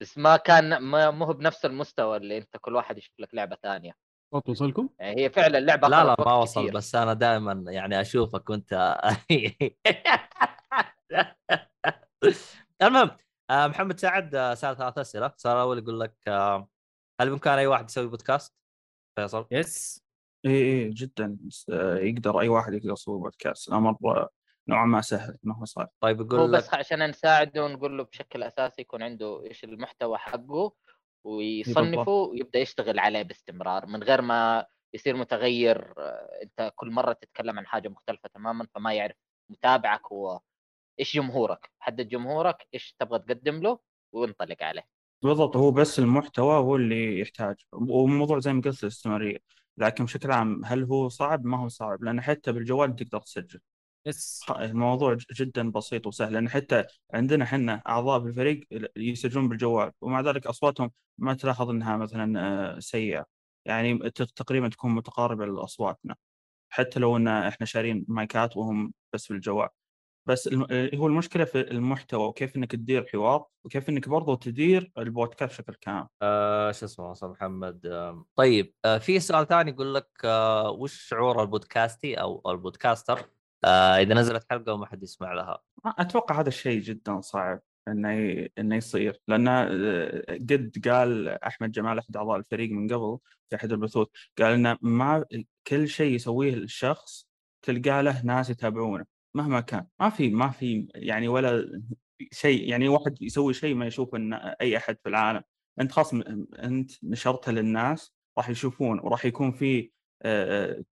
بس 0.00 0.18
ما 0.18 0.36
كان 0.36 0.76
ما 0.76 1.10
مو 1.10 1.24
هو 1.24 1.32
بنفس 1.32 1.64
المستوى 1.64 2.16
اللي 2.16 2.38
أنت 2.38 2.56
كل 2.56 2.74
واحد 2.74 2.98
يشوف 2.98 3.20
لك 3.20 3.34
لعبة 3.34 3.56
ثانية. 3.62 3.92
صوت 4.34 4.48
وصلكم؟ 4.48 4.88
يعني 4.98 5.22
هي 5.22 5.30
فعلا 5.30 5.58
اللعبة 5.58 5.88
لا 5.88 6.04
لا 6.04 6.16
ما 6.18 6.34
وصل 6.34 6.62
كثير. 6.62 6.74
بس 6.74 6.94
أنا 6.94 7.12
دائما 7.12 7.72
يعني 7.72 8.00
أشوفك 8.00 8.50
وأنت 8.50 8.72
المهم 12.82 13.10
آه، 13.50 13.66
محمد 13.66 14.00
سعد 14.00 14.34
آه، 14.34 14.54
سأل 14.54 14.76
ثلاث 14.76 14.98
أسئلة. 14.98 15.26
السؤال 15.26 15.56
الأول 15.56 15.78
يقول 15.78 16.00
لك 16.00 16.14
آه، 16.28 16.68
هل 17.22 17.30
بامكان 17.30 17.58
أي 17.58 17.66
واحد 17.66 17.84
يسوي 17.84 18.06
بودكاست؟ 18.06 18.54
فيصل؟ 19.18 19.46
يس 19.50 20.04
اي 20.46 20.50
اي 20.50 20.90
جدا. 20.90 21.38
آه، 21.72 21.96
يقدر 21.96 22.40
أي 22.40 22.48
واحد 22.48 22.72
يقدر 22.72 22.92
يسوي 22.92 23.18
بودكاست. 23.18 23.68
الامر 23.68 23.96
نوعا 24.68 24.86
ما 24.86 25.00
سهل 25.00 25.38
ما 25.42 25.56
هو 25.56 25.64
صعب. 25.64 25.90
طيب 26.00 26.20
هو 26.20 26.38
يقول 26.38 26.52
لك 26.52 26.58
بس 26.58 26.74
عشان 26.74 27.10
نساعده 27.10 27.64
ونقول 27.64 27.98
له 27.98 28.04
بشكل 28.04 28.42
أساسي 28.42 28.82
يكون 28.82 29.02
عنده 29.02 29.44
إيش 29.44 29.64
المحتوى 29.64 30.18
حقه 30.18 30.72
ويصنفه 31.24 32.12
ويبدأ 32.12 32.58
يشتغل 32.58 32.98
عليه 32.98 33.22
باستمرار. 33.22 33.86
من 33.86 34.02
غير 34.02 34.22
ما 34.22 34.66
يصير 34.94 35.16
متغير 35.16 35.94
آه، 35.98 36.40
أنت 36.42 36.72
كل 36.76 36.90
مرة 36.90 37.12
تتكلم 37.12 37.58
عن 37.58 37.66
حاجة 37.66 37.88
مختلفة 37.88 38.28
تماما 38.34 38.66
فما 38.74 38.94
يعرف 38.94 39.16
متابعك 39.50 40.12
هو 40.12 40.40
إيش 41.00 41.16
جمهورك. 41.16 41.70
حدد 41.78 42.08
جمهورك 42.08 42.66
إيش 42.74 42.96
تبغى 42.98 43.18
تقدم 43.18 43.62
له 43.62 43.78
وانطلق 44.12 44.62
عليه. 44.62 44.86
بالضبط 45.22 45.56
هو 45.56 45.70
بس 45.70 45.98
المحتوى 45.98 46.54
هو 46.56 46.76
اللي 46.76 47.20
يحتاج 47.20 47.56
والموضوع 47.72 48.38
زي 48.38 48.52
ما 48.52 48.60
قلت 48.62 48.82
الاستمرارية 48.82 49.38
لكن 49.76 50.04
بشكل 50.04 50.32
عام 50.32 50.64
هل 50.64 50.84
هو 50.84 51.08
صعب؟ 51.08 51.44
ما 51.44 51.58
هو 51.58 51.68
صعب 51.68 52.02
لأن 52.04 52.20
حتى 52.20 52.52
بالجوال 52.52 52.96
تقدر 52.96 53.20
تسجل. 53.20 53.60
يس. 54.06 54.44
الموضوع 54.50 55.16
جدا 55.32 55.70
بسيط 55.70 56.06
وسهل 56.06 56.32
لأن 56.32 56.48
حتى 56.48 56.84
عندنا 57.14 57.44
إحنا 57.44 57.82
أعضاء 57.88 58.20
في 58.20 58.26
الفريق 58.26 58.66
يسجلون 58.96 59.48
بالجوال 59.48 59.92
ومع 60.00 60.20
ذلك 60.20 60.46
أصواتهم 60.46 60.90
ما 61.18 61.34
تلاحظ 61.34 61.70
أنها 61.70 61.96
مثلا 61.96 62.40
آه، 62.76 62.78
سيئة. 62.78 63.24
يعني 63.64 63.98
تقريبا 64.10 64.68
تكون 64.68 64.90
متقاربة 64.94 65.46
لأصواتنا. 65.46 66.16
حتى 66.70 67.00
لو 67.00 67.16
أن 67.16 67.28
إحنا 67.28 67.66
شارين 67.66 68.04
مايكات 68.08 68.56
وهم 68.56 68.92
بس 69.12 69.28
بالجوال. 69.32 69.68
بس 70.26 70.46
الم... 70.48 70.66
آه، 70.70 70.90
هو 70.94 71.06
المشكلة 71.06 71.44
في 71.44 71.60
المحتوى 71.60 72.28
وكيف 72.28 72.56
إنك 72.56 72.72
تدير 72.72 73.06
حوار 73.12 73.46
وكيف 73.64 73.88
إنك 73.88 74.08
برضو 74.08 74.34
تدير 74.34 74.92
البودكاست 74.98 75.52
بشكل 75.52 75.74
كامل. 75.74 76.06
آه 76.22 76.72
شو 76.72 76.86
اسمه 76.86 77.12
أستاذ 77.12 77.28
محمد. 77.28 77.86
آه 77.86 78.24
طيب 78.36 78.74
آه 78.84 78.98
في 78.98 79.20
سؤال 79.20 79.46
ثاني 79.46 79.70
يقول 79.70 79.94
لك 79.94 80.08
آه 80.24 80.70
وش 80.70 80.94
شعور 80.94 81.42
البودكاستي 81.42 82.14
أو 82.14 82.42
البودكاستر؟ 82.50 83.18
آه 83.64 83.96
إذا 83.96 84.14
نزلت 84.14 84.46
حلقة 84.50 84.72
وما 84.72 84.86
حد 84.86 85.02
يسمع 85.02 85.32
لها. 85.32 85.58
أتوقع 85.86 86.40
هذا 86.40 86.48
الشيء 86.48 86.80
جدا 86.80 87.20
صعب 87.20 87.60
إنه 87.88 88.12
ي... 88.12 88.52
إنه 88.58 88.76
يصير. 88.76 89.20
لأن 89.28 89.48
آه، 89.48 90.24
قد 90.28 90.82
قال 90.88 91.28
أحمد 91.28 91.72
جمال 91.72 91.98
أحد 91.98 92.16
أعضاء 92.16 92.36
الفريق 92.36 92.70
من 92.70 92.92
قبل 92.92 93.18
في 93.50 93.56
أحد 93.56 93.72
البثوث 93.72 94.08
قال 94.38 94.52
إنه 94.52 94.78
ما 94.82 95.24
كل 95.66 95.88
شيء 95.88 96.14
يسويه 96.14 96.54
الشخص 96.54 97.28
تلقى 97.62 98.02
له 98.02 98.22
ناس 98.24 98.50
يتابعونه. 98.50 99.11
مهما 99.34 99.60
كان. 99.60 99.86
ما 100.00 100.10
في 100.10 100.30
ما 100.30 100.50
في 100.50 100.88
يعني 100.94 101.28
ولا 101.28 101.80
شيء 102.32 102.68
يعني 102.70 102.88
واحد 102.88 103.22
يسوي 103.22 103.54
شيء 103.54 103.74
ما 103.74 103.86
يشوف 103.86 104.14
إن 104.14 104.34
أي 104.34 104.76
أحد 104.76 104.96
في 105.02 105.08
العالم. 105.08 105.42
أنت 105.80 105.92
خلاص 105.92 106.14
م- 106.14 106.46
أنت 106.58 106.90
نشرته 107.04 107.52
للناس 107.52 108.14
راح 108.38 108.48
يشوفون 108.50 109.00
وراح 109.00 109.24
يكون 109.24 109.52
في 109.52 109.90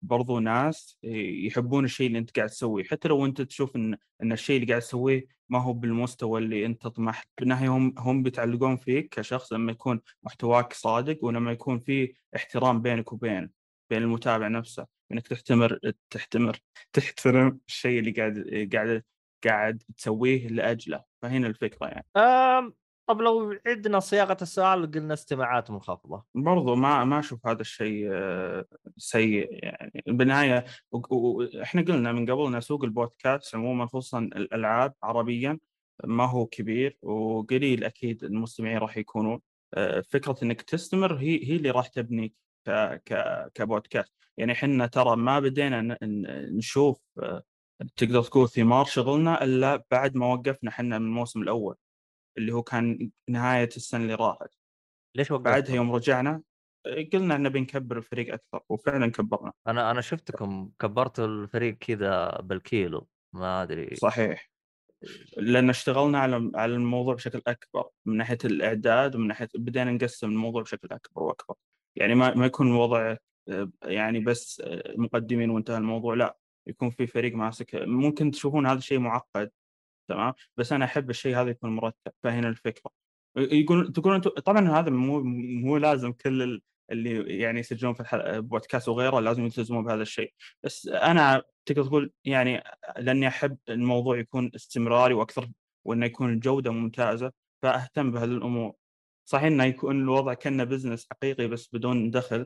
برضو 0.01 0.39
ناس 0.39 0.99
يحبون 1.03 1.85
الشيء 1.85 2.07
اللي 2.07 2.17
أنت 2.19 2.35
قاعد 2.35 2.49
تسويه. 2.49 2.83
حتى 2.83 3.07
لو 3.07 3.25
أنت 3.25 3.41
تشوف 3.41 3.75
إن 3.75 3.97
إن 4.23 4.31
الشيء 4.31 4.55
اللي 4.55 4.67
قاعد 4.67 4.81
تسويه 4.81 5.27
ما 5.49 5.59
هو 5.61 5.73
بالمستوى 5.73 6.41
اللي 6.41 6.65
أنت 6.65 6.81
تطمح 6.81 7.23
بالنهاية 7.39 7.69
هم 7.77 7.95
هم 7.97 8.23
بيتعلقون 8.23 8.77
فيك 8.77 9.09
كشخص 9.15 9.53
لما 9.53 9.71
يكون 9.71 10.01
محتواك 10.23 10.73
صادق 10.73 11.23
ولما 11.25 11.51
يكون 11.51 11.79
في 11.79 12.13
احترام 12.35 12.81
بينك 12.81 13.13
وبين 13.13 13.51
بين 13.89 14.01
المتابع 14.03 14.47
نفسه. 14.47 14.96
إنك 15.11 15.27
تحتمر 15.27 15.79
تحتمر 16.09 16.57
تحترم 16.93 17.59
الشيء 17.67 17.99
اللي 17.99 18.11
قاعد 18.11 18.69
قاعد 18.73 19.03
قاعد 19.45 19.83
تسويه 19.97 20.47
لأجله. 20.47 21.03
فهنا 21.21 21.47
الفكرة 21.47 21.87
يعني. 21.87 22.05
آم 22.17 22.73
طب 23.09 23.21
لو 23.21 23.59
عدنا 23.67 23.99
صياغة 23.99 24.37
السؤال 24.41 24.91
قلنا 24.91 25.13
استماعات 25.13 25.71
منخفضه 25.71 26.23
برضو 26.35 26.75
ما 26.75 27.03
ما 27.03 27.19
أشوف 27.19 27.47
هذا 27.47 27.61
الشيء 27.61 28.09
آه، 28.11 28.65
سيء 28.97 29.49
يعني. 29.51 30.03
بالنهاية 30.07 30.65
إحنا 31.61 31.81
قلنا 31.81 32.11
من 32.11 32.31
قبل 32.31 32.55
إن 32.55 32.61
سوق 32.61 32.83
البودكاست 32.83 33.55
عموما 33.55 33.85
خصوصا 33.85 34.19
الألعاب 34.19 34.93
عربيا 35.03 35.59
ما 36.03 36.25
هو 36.25 36.45
كبير 36.45 36.97
وقليل 37.01 37.83
أكيد 37.83 38.23
المستمعين 38.23 38.77
راح 38.77 38.97
يكونون 38.97 39.39
آه، 39.73 40.01
فكرة 40.09 40.35
إنك 40.43 40.61
تستمر 40.61 41.15
هي 41.15 41.49
هي 41.49 41.55
اللي 41.55 41.71
راح 41.71 41.87
تبنيك. 41.87 42.35
ك 43.05 43.13
كبودكاست. 43.53 44.13
يعني 44.37 44.51
إحنا 44.51 44.87
ترى 44.87 45.15
ما 45.15 45.39
بدينا 45.39 45.97
نشوف 46.57 47.01
آه، 47.23 47.43
تقدر 47.95 48.23
تقول 48.23 48.49
ثمار 48.49 48.85
شغلنا 48.85 49.43
إلا 49.43 49.83
بعد 49.91 50.15
ما 50.15 50.33
وقفنا 50.33 50.69
إحنا 50.69 50.99
من 50.99 51.05
الموسم 51.05 51.41
الأول 51.41 51.75
اللي 52.37 52.53
هو 52.53 52.63
كان 52.63 53.11
نهاية 53.29 53.69
السنة 53.77 54.03
اللي 54.03 54.15
راحت. 54.15 54.49
ليش 55.15 55.31
وقفت؟ 55.31 55.45
بعدها 55.45 55.75
يوم 55.75 55.91
رجعنا 55.91 56.41
قلنا 57.13 57.35
إن 57.35 57.49
بنكبر 57.49 57.97
الفريق 57.97 58.33
أكثر 58.33 58.59
وفعلا 58.69 59.11
كبرنا. 59.11 59.53
أنا 59.67 59.91
أنا 59.91 60.01
شفتكم 60.01 60.71
كبرتوا 60.79 61.25
الفريق 61.25 61.77
كذا 61.77 62.41
بالكيلو 62.41 63.07
ما 63.33 63.63
أدري. 63.63 63.95
صحيح. 63.95 64.51
لأن 65.37 65.69
اشتغلنا 65.69 66.19
على 66.19 66.51
على 66.55 66.73
الموضوع 66.73 67.15
بشكل 67.15 67.41
أكبر 67.47 67.89
من 68.05 68.17
ناحية 68.17 68.37
الإعداد 68.45 69.15
ومن 69.15 69.27
ناحية 69.27 69.49
بدينا 69.55 69.91
نقسم 69.91 70.27
الموضوع 70.27 70.61
بشكل 70.61 70.87
أكبر 70.91 71.23
وأكبر. 71.23 71.55
يعني 71.97 72.15
ما 72.15 72.35
ما 72.35 72.45
يكون 72.45 72.67
الوضع 72.67 73.15
يعني 73.83 74.19
بس 74.19 74.63
مقدمين 74.97 75.49
وانتهى 75.49 75.77
الموضوع 75.77 76.13
لا 76.13 76.37
يكون 76.67 76.89
في 76.89 77.07
فريق 77.07 77.35
ماسك. 77.35 77.75
ممكن 77.75 78.31
تشوفون 78.31 78.65
هذا 78.67 78.77
الشيء 78.77 78.99
معقد 78.99 79.51
تمام؟ 80.09 80.33
بس 80.57 80.73
أنا 80.73 80.85
أحب 80.85 81.09
الشيء 81.09 81.35
هذا 81.41 81.49
يكون 81.49 81.69
مرتب 81.75 82.11
فهنا 82.23 82.49
الفكرة. 82.49 82.91
يقول 83.37 83.93
تقول 83.93 84.13
أنتم 84.15 84.29
طبعا 84.29 84.69
هذا 84.69 84.89
مو 84.89 85.23
مو 85.63 85.77
لازم 85.77 86.11
كل 86.11 86.41
ال- 86.43 86.61
اللي 86.91 87.37
يعني 87.39 87.59
يسجلون 87.59 87.93
في 87.93 87.99
الحلقة 87.99 88.39
بودكاست 88.39 88.89
وغيره 88.89 89.19
لازم 89.19 89.43
يلتزمون 89.45 89.83
بهذا 89.83 90.01
الشيء. 90.01 90.33
بس 90.63 90.87
أنا 90.87 91.43
تقدر 91.65 91.83
تقول 91.83 92.11
يعني 92.25 92.63
لأني 92.97 93.27
أحب 93.27 93.57
الموضوع 93.69 94.19
يكون 94.19 94.51
استمراري 94.55 95.13
وأكثر 95.13 95.47
وأنه 95.85 96.05
يكون 96.05 96.33
الجودة 96.33 96.71
ممتازة 96.71 97.31
فأهتم 97.63 98.11
بهذه 98.11 98.23
الأمور. 98.31 98.73
صحيح 99.29 99.43
إنه 99.45 99.63
يكون 99.63 100.01
الوضع 100.01 100.33
كأنه 100.33 100.63
بزنس 100.63 101.07
حقيقي 101.11 101.47
بس 101.47 101.69
بدون 101.73 102.11
دخل 102.11 102.45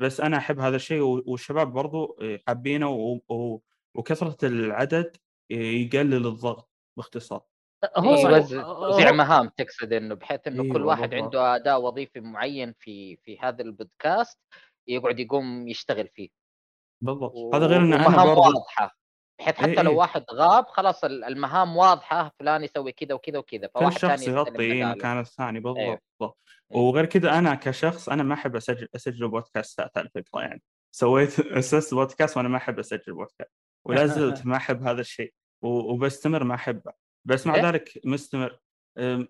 بس 0.00 0.20
أنا 0.20 0.36
أحب 0.36 0.58
هذا 0.60 0.76
الشيء 0.76 1.00
والشباب 1.02 1.72
برضو 1.72 2.18
حابينه 2.46 2.90
و- 2.90 3.20
و- 3.28 3.60
وكثرة 3.94 4.36
العدد 4.48 5.16
يقلل 5.50 6.26
الضغط 6.26 6.70
باختصار. 6.96 7.42
هو 7.96 8.14
إيه، 8.14 8.20
يوزع 8.36 8.62
هو- 8.62 8.90
توزيع 8.90 9.12
مهام 9.12 9.48
تقصد 9.56 9.92
إنه 9.92 10.14
بحيث 10.14 10.40
إنه 10.46 10.62
أيوة 10.62 10.74
كل 10.74 10.84
واحد 10.84 11.10
بالضبط. 11.10 11.24
عنده 11.24 11.56
اداء 11.56 11.80
وظيفي 11.82 12.20
معين 12.20 12.74
في 12.78 13.16
في 13.16 13.38
هذا 13.40 13.62
البودكاست 13.62 14.38
يقعد 14.86 15.20
يقوم 15.20 15.68
يشتغل 15.68 16.08
فيه. 16.08 16.28
بالضبط. 17.00 17.54
هذا 17.54 17.66
غير 17.66 17.80
إن 17.80 17.92
أنا 17.92 18.24
برضو 18.24 18.40
واضحة. 18.40 18.96
بحيث 19.38 19.60
إيه 19.60 19.72
حتى 19.72 19.82
لو 19.82 19.90
إيه. 19.90 19.96
واحد 19.96 20.24
غاب 20.32 20.66
خلاص 20.66 21.04
ال- 21.04 21.24
المهام 21.24 21.76
واضحة 21.76 22.32
فلان 22.38 22.64
يسوي 22.64 22.92
كذا 22.92 23.14
وكذا 23.14 23.38
وكذا 23.38 23.66
كل 23.66 23.80
فواحد 23.80 23.92
شخص 23.92 24.00
ثاني 24.02 24.14
يستلم 24.14 24.36
يغطي 24.36 24.50
بداله. 24.50 24.94
مكان 24.94 25.18
الثاني 25.18 25.60
بالضبط 25.60 25.78
أيوه. 25.78 25.98
بالضبط. 26.20 26.38
إيه. 26.72 26.78
وغير 26.78 27.04
كذا 27.06 27.38
أنا 27.38 27.54
كشخص 27.54 28.08
أنا 28.08 28.22
ما 28.22 28.34
أحب 28.34 28.56
أسجل 28.56 28.88
أسجل 28.96 29.28
بودكاستات 29.28 29.98
على 29.98 30.08
فكرة 30.14 30.40
يعني 30.40 30.62
سويت 30.94 31.40
أسست 31.58 31.94
بودكاست 31.94 32.36
وأنا 32.36 32.48
ما 32.48 32.56
أحب 32.56 32.78
أسجل 32.78 33.12
بودكاست 33.14 33.52
ولا 33.84 34.06
زلت 34.16 34.46
ما 34.46 34.56
أحب 34.56 34.82
هذا 34.82 35.00
الشيء 35.00 35.32
وبستمر 35.64 36.44
ما 36.44 36.54
أحبه 36.54 36.92
بس 37.24 37.46
مع 37.46 37.54
إيه؟ 37.54 37.62
ذلك 37.62 38.00
مستمر 38.04 38.58
أم، 38.98 39.28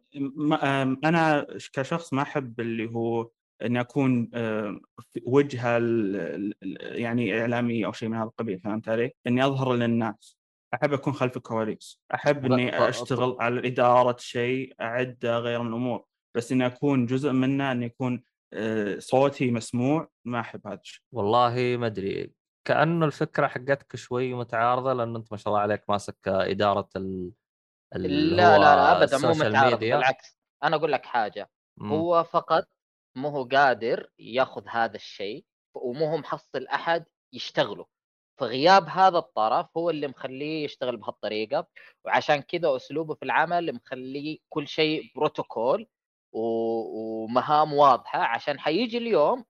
أم، 0.62 1.00
أنا 1.04 1.46
كشخص 1.72 2.12
ما 2.12 2.22
أحب 2.22 2.60
اللي 2.60 2.90
هو 2.90 3.30
اني 3.62 3.80
أكون 3.80 4.26
في 5.12 5.22
وجهه 5.26 5.76
ال- 5.76 6.16
ال- 6.16 6.54
ال- 6.62 7.00
يعني 7.00 7.40
اعلاميه 7.40 7.86
أو 7.86 7.92
شيء 7.92 8.08
من 8.08 8.16
هذا 8.16 8.24
القبيل 8.24 8.60
فهمت 8.60 8.88
علي؟ 8.88 9.12
أني 9.26 9.46
أظهر 9.46 9.74
للناس. 9.74 10.38
أحب 10.74 10.92
أكون 10.92 11.12
خلف 11.12 11.36
الكواليس. 11.36 12.00
أحب 12.14 12.52
أني 12.52 12.88
أشتغل 12.88 13.36
على 13.40 13.66
إدارة 13.68 14.16
شيء 14.18 14.74
اعده 14.80 15.38
غير 15.38 15.62
من 15.62 15.68
الأمور. 15.68 16.04
بس 16.36 16.52
اني 16.52 16.66
أكون 16.66 17.06
جزء 17.06 17.32
منه 17.32 17.72
اني 17.72 17.86
يكون 17.86 18.22
آه، 18.52 18.98
صوتي 18.98 19.50
مسموع 19.50 20.08
ما 20.24 20.40
أحب 20.40 20.66
هذا 20.66 20.80
الشيء. 20.82 21.02
والله 21.12 21.76
ما 21.80 21.86
أدري. 21.86 22.32
كأنه 22.66 23.06
الفكرة 23.06 23.46
حقتك 23.46 23.96
شوي 23.96 24.34
متعارضة 24.34 24.92
لأن 24.92 25.16
أنت 25.16 25.28
ما 25.30 25.36
شاء 25.38 25.48
الله 25.48 25.60
عليك 25.60 25.90
ماسك 25.90 26.16
إدارة 26.28 26.88
ال 26.96 27.30
لا 27.94 28.58
لا 28.58 28.58
لا 28.58 29.02
ابدا 29.02 29.18
مو 29.18 29.34
متعارض 29.34 29.72
ميديا. 29.72 29.96
بالعكس. 29.96 30.38
أنا 30.64 30.76
أقول 30.76 30.92
لك 30.92 31.06
حاجة. 31.06 31.50
مم. 31.76 31.92
هو 31.92 32.24
فقط 32.24 32.68
مو 33.16 33.28
هو 33.28 33.44
قادر 33.44 34.10
ياخذ 34.18 34.68
هذا 34.68 34.96
الشيء 34.96 35.44
ومو 35.74 36.06
هو 36.06 36.16
محصل 36.16 36.66
أحد 36.66 37.04
يشتغله. 37.32 37.86
فغياب 38.40 38.88
هذا 38.88 39.18
الطرف 39.18 39.76
هو 39.76 39.90
اللي 39.90 40.08
مخليه 40.08 40.64
يشتغل 40.64 40.96
بهالطريقة 40.96 41.66
وعشان 42.04 42.36
كذا 42.42 42.76
أسلوبه 42.76 43.14
في 43.14 43.22
العمل 43.24 43.74
مخليه 43.74 44.38
كل 44.48 44.68
شيء 44.68 45.12
بروتوكول 45.16 45.86
ومهام 46.32 47.72
واضحة. 47.74 48.18
عشان 48.18 48.60
حيجي 48.60 48.98
اليوم 48.98 49.44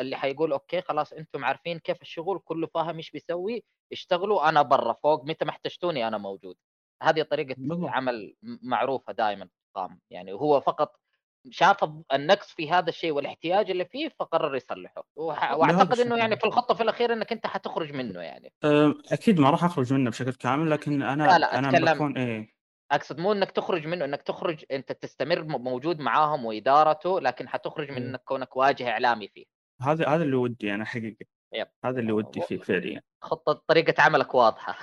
اللي 0.00 0.16
حيقول 0.16 0.52
أوكي 0.52 0.80
خلاص 0.80 1.12
أنتم 1.12 1.44
عارفين 1.44 1.78
كيف 1.78 2.02
الشغل 2.02 2.38
كله 2.44 2.66
فاهم 2.66 2.96
إيش 2.96 3.10
بيسوي 3.10 3.64
اشتغلوا 3.92 4.48
أنا 4.48 4.62
برا 4.62 4.92
فوق 4.92 5.24
متى 5.24 5.44
ما 5.44 5.50
احتجتوني 5.50 6.08
أنا 6.08 6.18
موجود. 6.18 6.56
هذه 7.02 7.22
طريقة 7.22 7.54
بالضبط. 7.58 7.88
عمل 7.90 8.36
معروفة 8.42 9.12
دائما 9.12 9.48
تقام. 9.74 10.00
يعني 10.10 10.32
هو 10.32 10.60
فقط 10.60 11.01
شاف 11.50 11.90
النقص 12.12 12.46
في 12.54 12.70
هذا 12.70 12.88
الشيء 12.88 13.12
والاحتياج 13.12 13.70
اللي 13.70 13.84
فيه 13.84 14.08
فقرر 14.20 14.56
يصلحه 14.56 15.04
وأعتقد 15.16 16.00
إنه. 16.00 16.16
يعني 16.16 16.36
في 16.36 16.44
الخطة 16.44 16.74
في 16.74 16.82
الأخير 16.82 17.12
إنك 17.12 17.32
أنت 17.32 17.46
حتخرج 17.46 17.92
منه 17.92 18.20
يعني 18.20 18.52
آه، 18.64 18.94
أكيد 19.12 19.40
ما 19.40 19.50
راح 19.50 19.64
أخرج 19.64 19.92
منه 19.92 20.10
بشكل 20.10 20.32
كامل 20.32 20.70
لكن 20.70 21.02
أنا 21.02 21.24
لا، 21.24 21.38
لا، 21.38 21.58
أنا 21.58 21.70
أتكلم- 21.70 21.94
بكون 21.94 22.18
إيه 22.18 22.54
أقصد 22.92 23.20
مو 23.20 23.32
إنك 23.32 23.50
تخرج 23.50 23.86
منه 23.86 24.04
إنك 24.04 24.22
تخرج 24.22 24.64
أنت 24.70 24.92
تستمر 24.92 25.42
موجود 25.44 26.00
معاهم 26.00 26.44
وإدارته 26.44 27.20
لكن 27.20 27.48
حتخرج 27.48 27.90
من 27.90 28.02
إيه. 28.02 28.08
إنك 28.10 28.22
كونك 28.24 28.56
واجهه 28.56 28.90
إعلامي 28.90 29.28
فيه 29.28 29.44
هذا 29.82 30.08
هذا 30.08 30.22
اللي 30.22 30.36
ودي 30.36 30.74
أنا 30.74 30.84
حقيقه 30.84 31.26
يب. 31.54 31.68
هذا 31.84 32.00
اللي 32.00 32.12
ودي 32.12 32.40
فيه 32.40 32.58
فعليا 32.58 33.02
خطة 33.22 33.62
طريقة 33.66 34.02
عملك 34.02 34.34
واضحة 34.34 34.78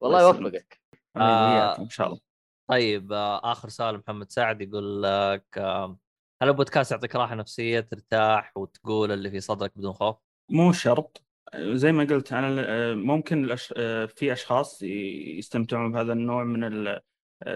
والله. 0.00 0.22
يوفقك 0.28 0.80
آه. 1.16 1.78
إن 1.78 1.88
شاء 1.88 2.06
الله 2.06 2.31
طيب 2.66 3.12
آه، 3.12 3.52
آخر 3.52 3.68
سؤال 3.68 3.98
محمد 3.98 4.30
سعد 4.30 4.60
يقول 4.60 5.02
لك 5.02 5.44
آه، 5.56 5.98
هل 6.42 6.48
البودكاست 6.48 6.92
يعطيك 6.92 7.16
راحة 7.16 7.34
نفسية 7.34 7.80
ترتاح 7.80 8.56
وتقول 8.56 9.12
اللي 9.12 9.30
في 9.30 9.40
صدرك 9.40 9.72
بدون 9.76 9.92
خوف؟ 9.92 10.16
مو 10.50 10.72
شرط. 10.72 11.24
زي 11.56 11.92
ما 11.92 12.04
قلت 12.04 12.32
أنا 12.32 12.64
آه، 12.68 12.94
ممكن 12.94 13.56
في 14.06 14.32
أشخاص 14.32 14.82
يستمتعون 14.82 15.92
بهذا 15.92 16.12
النوع 16.12 16.44
من 16.44 16.84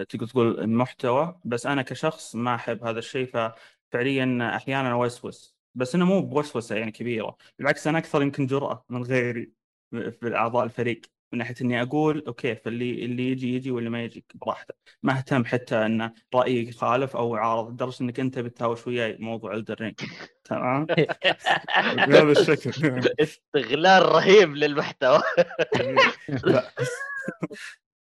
تقدر 0.09 0.27
تقول 0.27 0.59
المحتوى 0.59 1.39
بس 1.45 1.65
أنا 1.65 1.81
كشخص 1.81 2.35
ما 2.35 2.55
أحب 2.55 2.83
هذا 2.83 2.99
الشيء 2.99 3.25
ففعليا 3.25 4.55
أحيانا 4.55 4.91
أوسوس. 4.91 5.57
بس 5.75 5.95
انه 5.95 6.05
مو 6.05 6.21
بوسوسة 6.21 6.75
يعني 6.75 6.91
كبيرة. 6.91 7.37
بالعكس 7.59 7.87
أنا 7.87 7.97
أكثر 7.97 8.21
يمكن 8.21 8.45
جرأة 8.45 8.85
من 8.89 9.03
غيري 9.03 9.51
في 9.91 10.35
أعضاء 10.35 10.63
الفريق. 10.63 11.01
من 11.33 11.39
ناحية 11.39 11.55
إني 11.61 11.81
أقول 11.81 12.23
أوكي 12.27 12.55
فاللي 12.55 13.05
اللي 13.05 13.31
يجي 13.31 13.55
يجي 13.55 13.71
واللي 13.71 13.89
ما 13.89 14.03
يجي 14.03 14.25
براحته. 14.35 14.73
ما 15.03 15.17
أهتم 15.17 15.45
حتى 15.45 15.75
إن 15.85 16.11
رأيي 16.35 16.67
يخالف 16.69 17.15
أو 17.15 17.35
عارض 17.35 17.71
لدرجة 17.71 18.03
إنك 18.03 18.19
أنت 18.19 18.39
بتهاوش 18.39 18.87
وياي 18.87 19.17
موضوع 19.19 19.53
الدرين 19.53 19.95
تمام؟ 20.43 20.85
بهذا 22.07 22.31
الشكل. 22.31 22.71
استغلال 23.19 24.03
رهيب 24.05 24.55
للمحتوى. 24.55 25.21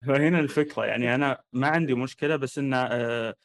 فهنا 0.08 0.40
الفكرة 0.40 0.86
يعني 0.86 1.16
أنا 1.16 1.42
ما 1.54 1.68
عندي 1.68 1.94
مشكلة 1.94 2.36
بس 2.36 2.58
انه 2.58 2.78
آه، 2.78 3.36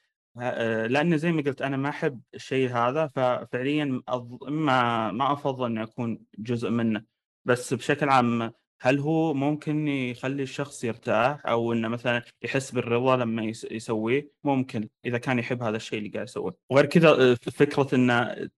آه، 0.41 0.87
لأن 0.87 1.19
زي 1.19 1.33
ما 1.33 1.43
قلت 1.43 1.63
أنا 1.63 1.77
ما 1.77 1.89
أحب 1.89 2.21
الشيء 2.35 2.71
هذا 2.73 3.07
ففعليا 3.07 4.03
أض- 4.11 4.49
ما 4.49 5.11
ما 5.13 5.33
أفضل 5.33 5.67
إني 5.67 5.83
أكون 5.83 6.19
جزء 6.39 6.71
منه. 6.71 7.03
بس 7.45 7.75
بشكل 7.75 8.09
عام 8.09 8.53
هل 8.83 8.99
هو 8.99 9.35
ممكن 9.35 9.89
يخلي 9.89 10.43
الشخص 10.43 10.85
يرتاح 10.85 11.47
أو 11.47 11.73
إنه 11.73 11.89
مثلا 11.89 12.23
يحس 12.43 12.71
بالرضا 12.71 13.17
لما 13.17 13.43
يس- 13.45 13.67
يسويه؟ 13.71 14.31
ممكن 14.45 14.89
إذا 15.05 15.19
كان 15.19 15.39
يحب 15.39 15.63
هذا 15.63 15.77
الشيء 15.77 15.99
اللي 15.99 16.11
قاعد 16.11 16.27
يسويه. 16.29 16.57
وغير 16.71 16.87
كذا 16.87 17.11
آه، 17.11 17.35
فكرة 17.35 17.95
إنه 17.95 18.49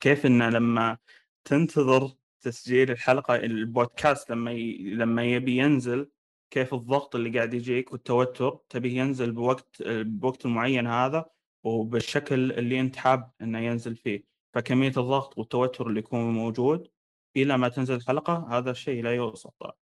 كيف 0.00 0.26
إنه 0.26 0.48
لما 0.48 0.98
تنتظر 1.44 2.10
تسجيل 2.40 2.90
الحلقة 2.90 3.34
البودكاست 3.36 4.30
لما 4.30 4.52
ي... 4.52 4.76
لما 4.78 5.24
يبي 5.24 5.56
ينزل 5.56 6.10
كيف 6.50 6.74
الضغط 6.74 7.16
اللي 7.16 7.30
قاعد 7.36 7.54
يجيك 7.54 7.92
والتوتر 7.92 8.58
تبيه 8.68 8.98
ينزل 9.00 9.32
بوقت 9.32 9.82
بوقت 9.88 10.46
المعين 10.46 10.86
هذا 10.86 11.24
وبالشكل 11.64 12.52
اللي 12.52 12.80
أنت 12.80 12.96
حاب 12.96 13.30
إنه 13.40 13.58
ينزل 13.58 13.96
فيه. 13.96 14.24
فكمية 14.54 14.88
الضغط 14.88 15.38
والتوتر 15.38 15.86
اللي 15.86 15.98
يكون 15.98 16.20
موجود 16.20 16.88
إلى 17.36 17.58
ما 17.58 17.68
تنزل 17.68 17.94
الحلقة 17.94 18.58
هذا 18.58 18.70
الشيء 18.70 19.02
لا 19.02 19.14
يوصف 19.14 19.50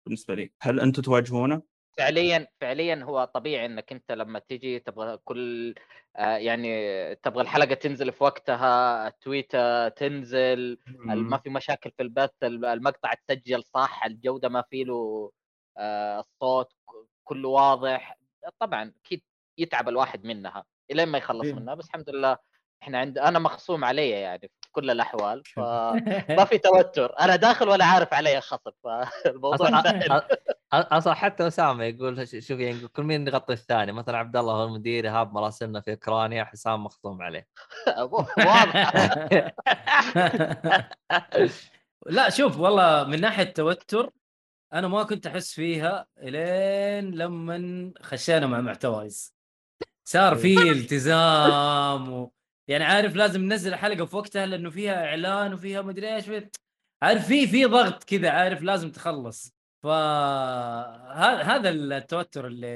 بالنسبة 0.07 0.35
لي 0.35 0.53
هل 0.61 0.81
أنتم 0.81 1.03
تواجهونه؟ 1.03 1.63
فعليا 1.97 2.49
فعليا 2.61 3.05
هو 3.05 3.25
طبيعي 3.25 3.67
إنك 3.67 3.93
أنت 3.93 4.13
لما 4.13 4.39
تيجي 4.39 4.79
تبغى 4.79 5.17
كل 5.25 5.75
آه، 6.17 6.37
يعني 6.37 7.15
تبغى 7.15 7.43
الحلقة 7.43 7.75
تنزل 7.75 8.13
في 8.13 8.25
وقتها 8.25 9.09
التويتر 9.09 9.89
تنزل 9.89 10.79
ما 11.05 11.39
في 11.39 11.51
مشاكل 11.51 11.91
في 11.91 12.03
البث 12.03 12.31
المقطع 12.43 13.15
تسجل 13.15 13.65
صح 13.65 14.05
الجودة 14.05 14.49
ما 14.49 14.65
في 14.71 14.85
له 14.85 15.33
آه، 15.79 16.21
الصوت 16.21 16.73
كله 17.25 17.49
واضح 17.49 18.19
طبعا 18.59 18.93
أكيد 19.05 19.23
يتعب 19.59 19.89
الواحد 19.89 20.25
منها 20.25 20.65
الين 20.91 21.09
ما 21.09 21.19
يخلص 21.19 21.47
إيه. 21.47 21.55
منها 21.55 21.75
بس 21.75 21.87
الحمد 21.87 22.11
لله 22.11 22.39
إحنا 22.85 22.99
عند 22.99 23.19
أنا 23.19 23.39
مخصوم 23.39 23.85
علي 23.85 24.11
يعني 24.11 24.41
في 24.41 24.69
كل 24.73 24.91
الأحوال 24.91 25.43
فما 25.45 26.45
في 26.51 26.59
توتر. 26.59 27.19
أنا 27.21 27.37
داخل 27.37 27.69
ولا 27.69 27.85
عارف 27.85 28.15
علي 28.15 28.41
خصم 28.41 28.71
فالموضوع 28.85 29.83
سهل. 29.83 30.23
أصلا 30.73 31.15
حتى 31.15 31.47
أسامة 31.47 31.85
يقول 31.85 32.29
شوف 32.29 32.61
يعني 32.61 32.89
كل 32.89 33.03
مين 33.03 33.27
يغطي 33.29 33.53
الثاني؟ 33.53 33.93
مثلا 33.93 34.19
عبد 34.19 34.37
الله 34.37 34.53
هو 34.53 34.65
المدير 34.65 35.05
ايهاب 35.05 35.33
مراسلنا 35.33 35.81
في 35.81 35.91
أوكرانيا 35.91 36.45
حسام 36.45 36.85
مخصوم 36.85 37.23
عليه. 37.23 37.47
واضح. 38.39 38.93
لا 42.17 42.31
شوف 42.31 42.59
والله 42.59 43.05
من 43.05 43.21
ناحية 43.21 43.45
توتر 43.45 44.11
أنا 44.73 44.89
ما 44.89 45.03
كنت 45.03 45.27
أحس 45.27 45.53
فيها 45.53 46.07
إلين 46.19 47.15
لما 47.15 47.93
خشينا 48.03 48.47
مع 48.47 48.61
محتوايز 48.61 49.35
صار 50.09 50.37
في 50.37 50.71
التزام 50.71 52.13
و... 52.13 52.33
يعني 52.69 52.85
عارف 52.85 53.17
لازم 53.17 53.43
ننزل 53.43 53.73
الحلقة 53.73 54.05
في 54.05 54.17
وقتها 54.17 54.47
لأنه 54.47 54.71
فيها 54.71 55.07
إعلان 55.07 55.55
وفيها 55.55 55.83
مدري 55.83 56.15
إيش. 56.17 56.25
عارف 57.03 57.27
في 57.27 57.47
في 57.47 57.65
ضغط 57.65 58.05
كذا 58.05 58.31
عارف 58.31 58.63
لازم 58.63 58.91
تخلص. 58.91 59.55
فهذا 59.85 61.43
هذا 61.43 61.71
التوتر 61.71 62.47
اللي 62.47 62.67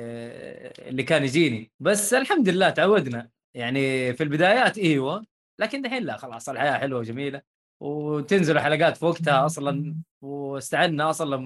اللي 0.79 1.03
كان 1.03 1.24
يجيني. 1.24 1.72
بس 1.81 2.14
الحمد 2.14 2.48
لله 2.48 2.70
تعودنا. 2.70 3.31
يعني 3.55 4.14
في 4.14 4.22
البدايات 4.22 4.79
إيوه 4.79 5.24
لكن 5.61 5.83
دحين 5.83 6.03
لا 6.03 6.16
خلاص 6.16 6.48
الحياة 6.48 6.79
حلوة 6.79 7.01
وجميلة. 7.01 7.42
وتنزل 7.81 8.59
حلقات 8.59 8.96
في 8.96 9.05
وقتها 9.05 9.46
أصلا. 9.46 9.96
واستعنا 10.22 11.11
أصلا 11.11 11.37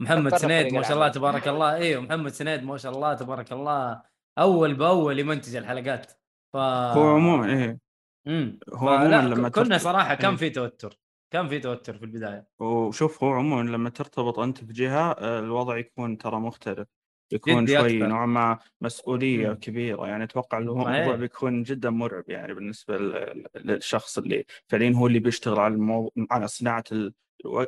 بمحمد 0.00 0.36
سنيد 0.36 0.72
ما 0.72 0.82
شاء 0.82 0.92
الله. 0.92 1.08
تبارك 1.08 1.48
الله. 1.48 1.74
إيوه 1.74 2.02
محمد 2.02 2.32
سنيد 2.32 2.62
ما 2.62 2.78
شاء 2.78 2.92
الله 2.92 3.14
تبارك 3.14 3.52
الله. 3.52 4.02
أول 4.38 4.74
بأول 4.74 5.18
يمنتج 5.18 5.56
الحلقات. 5.56 6.12
ف 6.56 6.96
هو 6.98 7.14
عموما 7.14 7.46
إيه 7.52 7.78
امم 8.26 8.58
هو 8.74 8.88
عموما 8.88 9.22
لما 9.34 9.48
كنا 9.48 9.64
ترتب- 9.64 9.76
صراحة 9.82 10.14
كان 10.14 10.30
إيه. 10.30 10.36
في 10.36 10.50
توتر 10.50 10.98
كان 11.32 11.48
في 11.48 11.58
توتر 11.58 11.98
في 11.98 12.04
البداية 12.04 12.46
وشوف 12.58 13.24
هو 13.24 13.32
عموما 13.32 13.70
لما 13.70 13.90
ترتبط 13.90 14.38
أنت 14.38 14.64
بجهه 14.64 15.10
آه، 15.10 15.38
الوضع 15.40 15.78
يكون 15.78 16.18
ترى 16.18 16.36
مختلف 16.40 16.88
يكون 17.32 17.66
شوي. 17.66 17.98
نوعا 17.98 18.26
ما 18.26 18.58
مسؤولية 18.80 19.48
مم. 19.48 19.54
كبيرة 19.54 20.06
يعني 20.06 20.24
أتوقع 20.24 20.58
الموضوع 20.58 20.84
صحيح. 20.84 21.14
بيكون 21.14 21.62
جدا 21.62 21.90
مرعب 21.90 22.24
يعني 22.28 22.54
بالنسبة 22.54 22.98
لل- 22.98 23.46
للشخص 23.54 24.18
اللي 24.18 24.44
فعليا 24.68 24.92
هو 24.96 25.06
اللي 25.06 25.18
بيشتغل 25.18 25.58
على 25.60 25.74
المو... 25.74 26.12
على 26.30 26.48
صناعة 26.48 26.84
ال- 26.92 27.14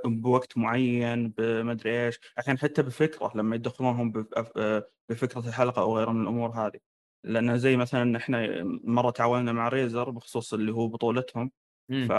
بوقت 0.05 0.59
معين 0.59 1.29
بمدري 1.29 2.07
إيش 2.07 2.19
الحين 2.39 2.59
حتى 2.59 2.83
بفكرة 2.83 3.33
لما 3.35 3.57
يدخلونهم 3.57 4.13
بف- 4.13 4.53
آه، 4.57 4.89
بفكرة 5.09 5.49
الحلقة 5.49 5.83
أو 5.83 5.97
غيرها 5.99 6.13
من 6.13 6.23
الأمور 6.23 6.51
هذه 6.51 6.79
لأن 7.25 7.59
زي 7.59 7.77
مثلا 7.77 8.17
إحنا 8.17 8.63
مرة 8.85 9.11
تعاوننا 9.11 9.53
مع 9.53 9.69
ريزر 9.69 10.11
بخصوص 10.11 10.55
اللي 10.55 10.73
هو 10.73 10.89
بطولتهم. 10.89 11.51
ف... 12.09 12.13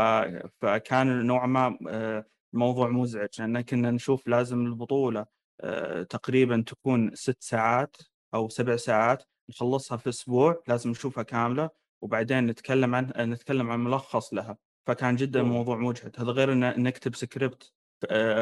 فكان 0.61 1.25
نوعا 1.27 1.47
ما 1.47 1.77
آه، 1.89 2.25
موضوع 2.53 2.89
مزعج. 2.89 3.29
لأن 3.39 3.61
كنا 3.61 3.91
نشوف 3.91 4.27
لازم 4.27 4.65
البطولة 4.65 5.25
آه، 5.61 6.03
تقريبا 6.03 6.63
تكون 6.67 7.11
ست 7.15 7.37
ساعات 7.43 7.97
أو 8.33 8.49
سبع 8.49 8.75
ساعات 8.75 9.23
نخلصها 9.49 9.97
في 9.97 10.09
أسبوع 10.09 10.63
لازم 10.67 10.89
نشوفها 10.89 11.23
كاملة 11.23 11.69
وبعدين 12.01 12.45
نتكلم 12.45 12.95
عن 12.95 13.11
نتكلم 13.17 13.71
عن 13.71 13.79
ملخص 13.83 14.33
لها. 14.33 14.57
فكان 14.87 15.15
جدا 15.15 15.39
أوه. 15.39 15.47
موضوع 15.49 15.77
مجهد. 15.77 16.19
هذا 16.19 16.31
غير 16.31 16.53
إن 16.53 16.83
نكتب 16.83 17.15
سكريبت 17.15 17.63
آه، 17.63 17.78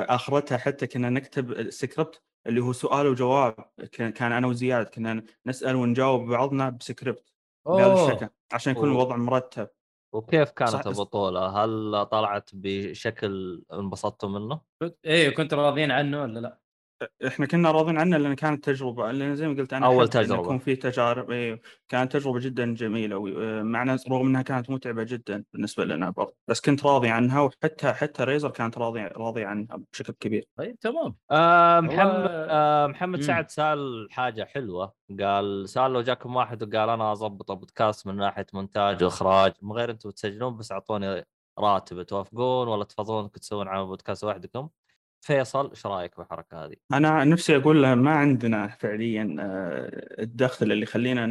آخرتها 0.10 0.58
حتى 0.58 0.88
كنا 0.88 1.10
نكتب 1.10 1.70
سكريبت 1.70 2.22
اللي 2.48 2.62
هو 2.62 2.74
سؤال 2.74 3.08
وجواب 3.08 3.56
كان 3.92 4.12
كان 4.12 4.32
أنا 4.32 4.48
وزياد 4.48 4.86
كنا 4.86 5.24
نسأل 5.46 5.76
ونجاوب 5.76 6.30
بعضنا 6.30 6.70
بسكريبت 6.70 7.34
بهذا. 7.68 8.06
الشكل 8.06 8.30
عشان 8.54 8.72
يكون. 8.72 8.90
الوضع 8.90 9.16
مرتب 9.16 9.68
وكيف 10.14 10.52
كانت 10.52 10.72
صح- 10.72 10.88
البطولة؟ 10.88 11.64
هل 11.64 12.06
طلعت 12.06 12.50
بشكل 12.54 13.64
انبسطتوا 13.74 14.30
منه؟ 14.30 14.62
إيه 15.06 15.30
كنت 15.30 15.54
راضيين 15.54 15.92
عنه 15.92 16.22
ولا 16.22 16.40
لا؟ 16.40 16.60
إحنا 17.28 17.46
كنا 17.46 17.72
راضين 17.72 17.98
عنه 17.98 18.18
لأن 18.18 18.34
كانت 18.34 18.64
تجربة 18.66 19.12
لأن 19.12 19.36
زي 19.36 19.48
ما 19.48 19.54
قلت 19.56 19.74
أنا 19.74 20.04
إن 20.04 20.10
تجربة. 20.10 20.42
يكون 20.42 20.58
في 20.58 20.76
تجارب 20.76 21.32
إيه، 21.32 21.62
كانت 21.90 22.12
تجربة 22.18 22.40
جدا 22.40 22.74
جميلة 22.74 23.18
و- 23.18 23.64
معنا 23.64 23.98
رغم 24.10 24.28
إنها 24.28 24.42
كانت 24.42 24.70
متعبة 24.70 25.04
جدا 25.04 25.44
بالنسبة 25.54 25.86
لنا 25.86 26.10
برضه 26.10 26.36
بس 26.48 26.62
كنت 26.62 26.86
راضي 26.86 27.10
عنها 27.10 27.42
وحتى 27.42 27.94
حتى 27.94 28.24
ريزر 28.24 28.50
كانت 28.50 28.78
راضي 28.78 29.02
راضي 29.02 29.46
عنها 29.46 29.78
بشكل 29.94 30.14
كبير 30.14 30.46
طيب 30.58 30.80
تمام 30.80 31.16
آه 31.32 31.80
محمد 31.80 32.28
آه 32.32 32.88
محمد. 32.88 33.22
سعد 33.22 33.50
سأل 33.50 34.08
حاجة 34.12 34.44
حلوة 34.44 34.94
قال 35.20 35.70
سأل 35.70 35.92
لو 35.92 36.02
جاكم 36.02 36.36
واحد 36.36 36.64
وقال 36.64 36.90
أنا 36.90 37.12
اضبط 37.12 37.52
بودكاست 37.52 38.08
من 38.08 38.16
ناحية 38.16 38.46
مونتاج 38.54 39.04
وإخراج 39.04 39.54
من 39.62 39.72
غير 39.72 39.92
أنتم 39.92 40.10
تسجلون 40.10 40.58
بس 40.58 40.72
أعطوني 40.72 41.26
راتب 41.60 42.04
توافقون 42.04 42.68
ولا 42.68 42.84
تفضلون 42.84 43.24
إنكم 43.24 43.40
تسوون 43.40 43.68
على 43.68 43.86
بودكاست 43.86 44.24
وحدكم 44.24 44.70
فيصل 45.28 45.70
إيش 45.70 45.86
رأيك 45.86 46.18
بالحركه 46.18 46.66
هذه؟ 46.66 46.76
أنا 46.94 47.24
نفسي 47.24 47.56
أقول 47.58 47.84
له 47.84 47.96
ما 47.96 48.12
عندنا 48.12 48.68
فعليا 48.68 49.36
آه، 49.40 50.22
الدخل 50.24 50.72
اللي 50.72 50.84
يخلينا 50.84 51.26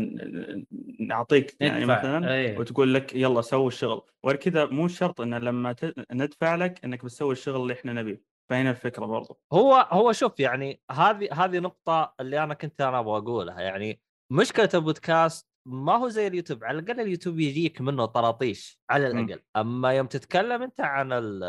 نعطيك 1.00 1.56
يعني 1.60 1.84
ندفع. 1.84 1.98
مثلا 1.98 2.34
أيه. 2.34 2.58
وتقول 2.58 2.94
لك 2.94 3.14
يلا 3.14 3.40
سوي 3.40 3.66
الشغل 3.66 4.02
وغير 4.22 4.36
كذا 4.36 4.64
مو 4.64 4.88
شرط 4.88 5.20
إن 5.20 5.34
لما 5.34 5.76
ندفع 6.12 6.54
لك 6.54 6.84
إنك 6.84 7.04
بتسوي 7.04 7.32
الشغل 7.32 7.62
اللي 7.62 7.72
إحنا 7.72 7.92
نبيه 7.92 8.22
فهنا 8.50 8.70
الفكرة 8.70 9.06
برضو 9.06 9.38
هو 9.52 9.74
هو 9.90 10.12
شوف 10.12 10.40
يعني 10.40 10.80
هذه 10.90 11.28
هذه 11.32 11.58
نقطة 11.58 12.14
اللي 12.20 12.42
أنا 12.42 12.54
كنت 12.54 12.80
أنا 12.80 12.98
أبغى 12.98 13.18
أقولها 13.18 13.60
يعني 13.60 14.00
مشكلة 14.32 14.68
البودكاست 14.74 15.46
ما 15.68 15.96
هو 15.96 16.08
زي 16.08 16.26
اليوتيوب 16.26 16.64
على 16.64 16.78
الأقل 16.78 17.00
اليوتيوب 17.00 17.40
يجيك 17.40 17.80
منه 17.80 18.04
طراطيش 18.06 18.80
على 18.90 19.12
مم. 19.12 19.24
الأقل. 19.24 19.42
أما 19.56 19.92
يوم 19.92 20.06
تتكلم 20.06 20.62
أنت 20.62 20.80
عن 20.80 21.12
ال- 21.12 21.44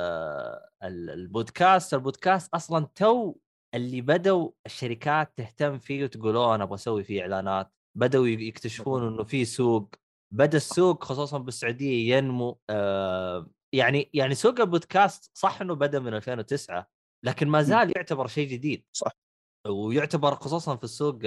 ال- 0.84 1.10
البودكاست 1.10 1.94
البودكاست 1.94 2.54
أصلا 2.54 2.88
تو 2.96 3.36
اللي 3.76 4.02
بدوا 4.02 4.52
الشركات 4.66 5.34
تهتم 5.38 5.80
فيه 5.80 6.04
وتقول 6.04 6.36
أوه 6.36 6.56
أنا 6.56 6.64
أبغى 6.64 6.76
أسوي 6.76 7.04
فيه 7.04 7.22
إعلانات. 7.22 7.72
بدأوا 7.98 8.28
ي- 8.28 8.48
يكتشفون 8.48 9.08
إنه 9.08 9.24
في 9.24 9.46
سوق. 9.46 9.96
بدأ 10.34 10.58
السوق 10.58 11.04
خصوصا 11.04 11.38
بالسعودية 11.38 12.16
ينمو. 12.16 12.60
آه 12.70 13.50
يعني 13.76 14.10
يعني 14.14 14.36
سوق 14.36 14.60
البودكاست 14.60 15.32
صح 15.38 15.62
إنه 15.62 15.76
بدأ 15.76 16.00
من 16.00 16.14
2009 16.14 16.88
لكن 17.26 17.48
ما 17.48 17.62
زال 17.62 17.94
يعتبر 17.98 18.28
شيء 18.28 18.50
جديد. 18.50 18.86
صح. 18.94 19.12
ويعتبر 19.68 20.36
خصوصا 20.36 20.76
في 20.76 20.84
السوق 20.84 21.20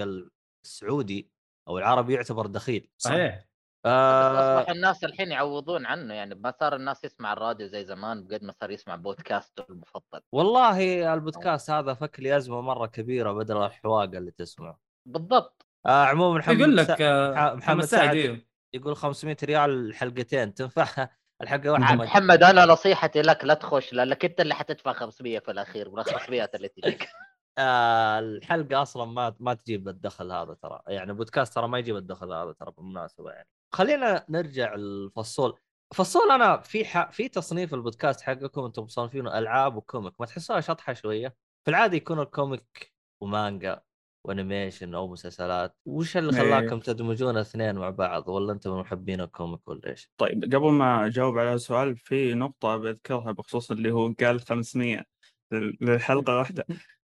السعودي 0.64 1.30
أو 1.70 1.78
العربي 1.78 2.14
يعتبر 2.14 2.46
دخيل 2.46 2.90
صحيح. 2.98 3.44
آه 3.86 4.58
اصبح 4.60 4.70
الناس 4.70 5.04
الحين 5.04 5.30
يعوضون 5.32 5.86
عنه 5.86 6.14
يعني 6.14 6.34
ما 6.34 6.54
صار 6.60 6.76
الناس 6.76 7.04
يسمع 7.04 7.32
الراديو 7.32 7.66
زي 7.66 7.84
زمان 7.84 8.26
بقد 8.26 8.44
ما 8.44 8.52
صار 8.60 8.70
يسمع 8.70 8.96
بودكاست 8.96 9.60
المفضل. 9.70 10.20
والله 10.32 11.14
البودكاست 11.14 11.70
هذا 11.70 11.94
فك 11.94 12.20
لي 12.20 12.36
أزمة 12.36 12.60
مرة 12.60 12.86
كبيرة 12.86 13.32
بدل 13.32 13.56
الحواقه 13.62 14.18
اللي 14.18 14.30
تسمعه. 14.30 14.80
بالضبط. 15.06 15.66
آه 15.86 16.04
عموما 16.04 16.38
محمد 16.38 16.58
يقول 16.60 16.76
لك 16.76 16.86
سا- 16.86 16.96
آه، 17.00 17.32
مح- 17.34 17.52
محمد 17.54 17.84
سعد 17.84 18.14
إيه. 18.14 18.46
يقول 18.74 18.96
500 18.96 19.36
ريال 19.44 19.94
حلقتين 19.94 20.54
تنفع؟ 20.54 20.84
الحلقة 21.42 21.72
واحدة 21.72 21.96
ما- 21.96 22.04
محمد 22.04 22.42
أنا 22.42 22.64
نصيحتي 22.66 23.22
لك 23.22 23.44
لا 23.44 23.54
تخش 23.54 23.92
لأنك 23.92 24.24
أنت 24.24 24.40
اللي 24.40 24.54
حتدفع 24.54 24.92
500 24.92 25.38
في 25.38 25.50
الأخير 25.50 25.90
من 25.90 25.98
ال 25.98 26.04
500 26.04 26.50
اللي 26.54 26.68
تجيك 26.68 27.08
آه 27.58 28.18
الحلقة 28.18 28.82
أصلا 28.82 29.04
ما 29.04 29.34
ما 29.40 29.54
تجيب 29.54 29.88
الدخل 29.88 30.32
هذا 30.32 30.54
ترى. 30.62 30.80
يعني 30.88 31.10
البودكاست 31.10 31.54
ترى 31.54 31.68
ما 31.68 31.78
يجيب 31.78 31.96
الدخل 31.96 32.32
هذا 32.32 32.52
ترى 32.52 32.72
بالمناسبة 32.76 33.30
يعني. 33.30 33.48
خلينا 33.74 34.24
نرجع 34.28 34.74
لفصول. 34.74 35.58
فصول 35.94 36.30
أنا 36.30 36.56
في 36.60 36.84
ح... 36.84 37.10
في 37.10 37.28
تصنيف 37.28 37.74
البودكاست 37.74 38.20
حقكم 38.20 38.64
أنتم 38.64 38.82
مصنفينه 38.82 39.38
ألعاب 39.38 39.76
و 39.76 39.81
comic. 39.81 40.14
ما 40.20 40.26
تحسوها 40.26 40.60
شطحة 40.60 40.92
شوية؟ 40.92 41.36
في 41.64 41.70
العاده 41.70 41.96
يكون 41.96 42.20
ال 42.20 42.32
comic 42.32 42.92
ومانجا 43.22 43.82
و 44.26 44.33
animation 44.33 44.94
أو 44.94 45.08
مسلسلات. 45.08 45.76
وش 45.86 46.16
اللي 46.16 46.32
إيه. 46.32 46.40
خلاكم 46.40 46.80
تدمجون 46.80 47.36
اثنين 47.36 47.74
مع 47.74 47.90
بعض؟ 47.90 48.28
ولا 48.28 48.52
أنتم 48.52 48.70
من 48.74 48.80
محبين 48.80 49.20
ال 49.20 49.28
comic 49.28 49.68
ولا 49.68 49.88
إيش؟ 49.90 50.10
طيب 50.18 50.44
قبل 50.44 50.70
ما 50.70 51.06
أجاوب 51.06 51.38
على 51.38 51.54
السؤال 51.54 51.96
في 51.96 52.34
نقطة 52.34 52.76
بذكرها 52.76 53.32
بخصوص 53.32 53.70
اللي 53.70 53.90
هو 53.90 54.12
قال 54.20 54.40
500 54.40 55.04
لل- 55.52 55.76
للحلقة 55.80 56.36
واحدة. 56.38 56.66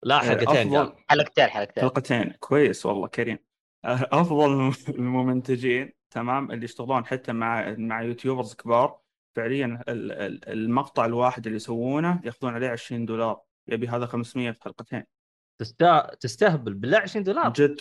لا 0.05 0.19
حلقتين 0.19 0.75
قال 0.77 0.87
افضل 0.87 1.05
حلقتين 1.11 1.47
حلقتين. 1.47 1.83
حلقتين 1.83 2.33
كويس 2.41 2.87
والله 2.87 3.09
كريم. 3.09 3.39
أفضل 3.85 4.53
الم- 4.53 4.73
الممنتجين 4.89 5.93
تمام 6.11 6.51
اللي 6.53 6.65
يشتغلون 6.65 7.07
حتى 7.07 7.33
مع 7.33 7.75
مع 7.79 8.03
YouTubers 8.03 8.55
كبار 8.55 8.99
فعليا 9.37 9.83
ال- 9.89 10.13
ال- 10.13 10.49
المقطع 10.49 11.05
الواحد 11.05 11.47
اللي 11.47 11.57
يسوونه 11.57 12.21
يأخذون 12.25 12.55
عليه 12.55 12.69
20 12.69 13.07
دولار 13.07 13.41
يبي 13.69 13.89
هذا 13.89 14.07
500 14.07 14.51
في 14.51 14.63
حلقتين. 14.63 15.05
تستا... 15.61 16.15
تستهبل 16.21 16.75
بالله 16.75 16.99
20 16.99 17.25
دولار؟ 17.25 17.53
جد 17.53 17.81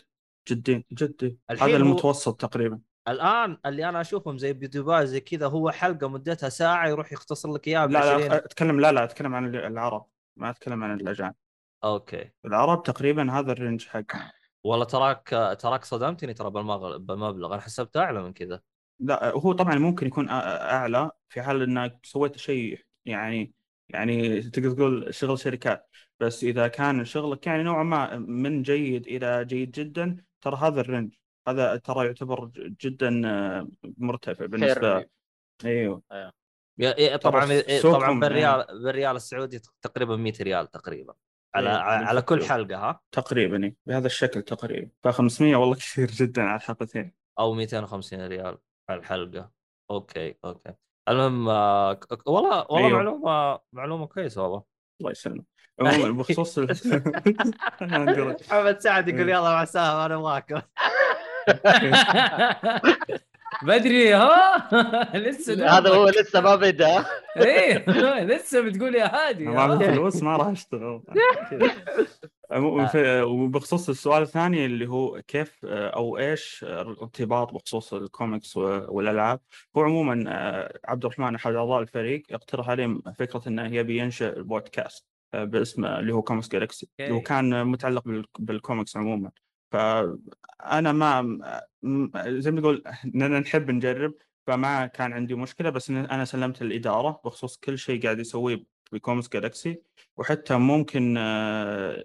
جدي 0.50 0.86
جدي. 0.94 1.40
هذا 1.52 1.64
هو- 1.64 1.76
المتوسط 1.76 2.42
تقريبا. 2.42 2.80
الآن 3.08 3.58
اللي 3.66 3.90
أنا 3.90 4.02
أشوفهم 4.02 4.38
زي 4.38 4.54
ب 4.54 4.60
YouTuber 4.60 5.06
زي 5.06 5.20
كذا 5.20 5.48
هو 5.48 5.72
حلقة 5.72 6.08
مدتها 6.10 6.50
ساعة 6.50 6.88
يروح 6.88 7.12
يختصر 7.14 7.52
لك 7.54 7.68
إياها 7.68 7.86
ب 7.86 7.92
لا 7.92 8.00
20 8.00 8.20
لا 8.30 8.46
أتكلم 8.46 8.80
لا 8.80 8.92
لا 8.92 9.04
أتكلم 9.04 9.36
عن 9.36 9.56
العرب 9.56 10.06
ما 10.38 10.50
أتكلم 10.50 10.84
عن 10.84 10.94
الأجانب. 11.00 11.34
okay. 11.84 12.32
العرب 12.46 12.84
تقريبا 12.84 13.32
هذا 13.32 13.52
ال 13.52 13.58
range 13.58 13.88
حق 13.88 14.06
والله 14.64 14.86
تراك 14.86 15.30
تراك 15.62 15.84
صدمتني 15.84 16.34
ترى 16.34 16.50
بالمبلغ. 16.50 17.54
أنا 17.54 17.62
حسبته 17.62 18.00
أعلى 18.00 18.24
من 18.24 18.34
كذا. 18.34 18.62
لا 19.00 19.30
هو 19.30 19.52
طبعا 19.52 19.76
ممكن 19.76 20.08
يكون 20.08 20.30
أعلى 20.30 21.12
في 21.30 21.42
حال 21.42 21.62
إنك 21.62 22.00
سويت 22.04 22.38
شيء 22.38 22.80
يعني 23.06 23.54
يعني 23.90 24.42
تقدر 24.42 24.72
تقول 24.72 25.14
شغل 25.14 25.40
شركات. 25.40 25.90
بس 26.20 26.44
إذا 26.44 26.68
كان 26.68 27.06
شغلك 27.06 27.48
يعني 27.48 27.64
نوعا 27.64 27.84
ما 27.84 28.18
من 28.18 28.62
جيد 28.62 29.08
إلى 29.08 29.46
جيد 29.46 29.72
جدا 29.72 30.18
ترى 30.42 30.56
هذا 30.56 30.82
ال 30.82 30.87
range. 30.87 31.14
هذا 31.48 31.76
ترى 31.78 32.06
يعتبر 32.06 32.52
جدا 32.56 33.22
آه، 33.26 33.68
مرتفع 33.98 34.46
بالنسبة. 34.46 35.06
إيوه. 35.66 36.04
يا- 36.80 37.16
طبعا 37.18 37.62
طبعا 37.84 38.20
بالريال 38.20 38.66
بالريال 38.84 39.16
السعودي 39.16 39.62
تقريبا 39.82 40.16
100 40.16 40.34
ريال 40.42 40.72
تقريبا. 40.72 41.14
على 41.56 41.70
إيه، 41.70 41.76
على 41.78 42.22
كل. 42.22 42.46
حلقة 42.46 42.78
ها 42.78 43.02
تقريبا 43.12 43.64
إيه، 43.64 43.76
بهذا 43.86 44.08
الشكل 44.08 44.42
تقريبا 44.42 44.90
ف 45.04 45.08
500 45.08 45.56
والله 45.56 45.76
كثير 45.76 46.08
جدا 46.12 46.42
على 46.42 46.56
الحلقتين 46.56 47.14
أو 47.40 47.54
250 47.54 48.28
ريال 48.28 48.58
على 48.90 49.00
الحلقة 49.00 49.52
okay 49.92 50.36
okay 50.46 50.74
المهم 51.10 51.50
آه، 51.50 52.00
والله 52.26 52.66
والله 52.70 52.88
أيوه. 52.88 52.98
معلومة 52.98 53.60
معلومة 53.74 54.08
كويسة 54.08 54.44
والله 54.44 54.64
الله 55.02 55.12
يسلمك 55.12 55.44
عموما 55.80 56.12
بخصوص. 56.12 56.60
محمد 57.82 58.80
سعد 58.80 59.08
يقول 59.08 59.30
إيه. 59.30 59.36
يلا 59.36 59.42
مع 59.54 59.64
السلامة 59.64 60.06
أنا 60.06 60.18
معكم 60.18 60.62
بدري 63.64 64.14
ها؟ 64.14 64.70
لسه 65.18 65.78
هذا 65.78 65.90
هو 65.90 66.10
لسه 66.10 66.42
ما 66.42 66.56
بدأ. 66.56 67.06
إيه 67.38 67.86
لسه 68.36 68.62
بتقول 68.62 68.96
يا 68.96 69.16
هادي 69.16 69.46
ما 69.46 69.60
ها؟ 69.74 69.78
فلوس 69.78 70.24
ما 70.24 70.38
راح 70.38 70.48
أشتغل. 70.48 71.02
وبخصوص 73.24 73.90
السؤال 73.90 74.22
الثاني 74.22 74.66
اللي 74.66 74.90
هو 74.90 75.22
كيف 75.28 75.66
آه، 75.66 75.88
أو 75.90 76.18
إيش 76.18 76.66
الارتباط 76.70 77.54
بخصوص 77.54 77.94
الكوميكس 77.94 78.58
والألعاب. 78.58 79.40
هو 79.78 79.82
عموما 79.82 80.24
آه، 80.28 80.80
عبد 80.86 81.06
الرحمن 81.06 81.36
أحد 81.36 81.54
أعضاء 81.56 81.82
الفريق 81.82 82.24
اقترح 82.32 82.70
عليه 82.70 82.98
فكرة 83.20 83.42
إنه 83.48 83.76
يبي 83.76 83.98
ينشئ 83.98 84.42
بودكاست 84.42 85.06
آه، 85.34 85.44
باسم 85.44 85.86
اللي 85.86 86.14
هو 86.14 86.22
Comics 86.22 86.48
Galaxy 86.50 86.90
اللي 87.00 87.14
هو. 87.14 87.22
كان 87.22 87.68
متعلق 87.68 88.04
بال- 88.06 88.26
بالكوميكس 88.40 88.98
عموما. 88.98 89.32
فأنا 89.74 90.92
ما 90.92 91.40
زي 92.28 92.52
ما 92.52 92.62
تقول 92.62 92.84
إننا 93.06 93.40
نحب 93.40 93.72
نجرب 93.72 94.14
فما 94.48 94.86
كان 94.86 95.14
عندي 95.14 95.36
مشكلة 95.36 95.70
بس 95.70 95.90
إن 95.90 95.98
أنا 95.98 96.26
سلمت 96.26 96.62
الاداره 96.62 97.22
بخصوص 97.26 97.58
كل 97.58 97.78
شيء 97.78 98.04
قاعد 98.04 98.20
يسويه 98.20 98.64
في 98.90 99.00
كوميكس 99.00 99.30
جالكسي 99.30 99.82
وحتى 100.18 100.58
ممكن 100.58 101.16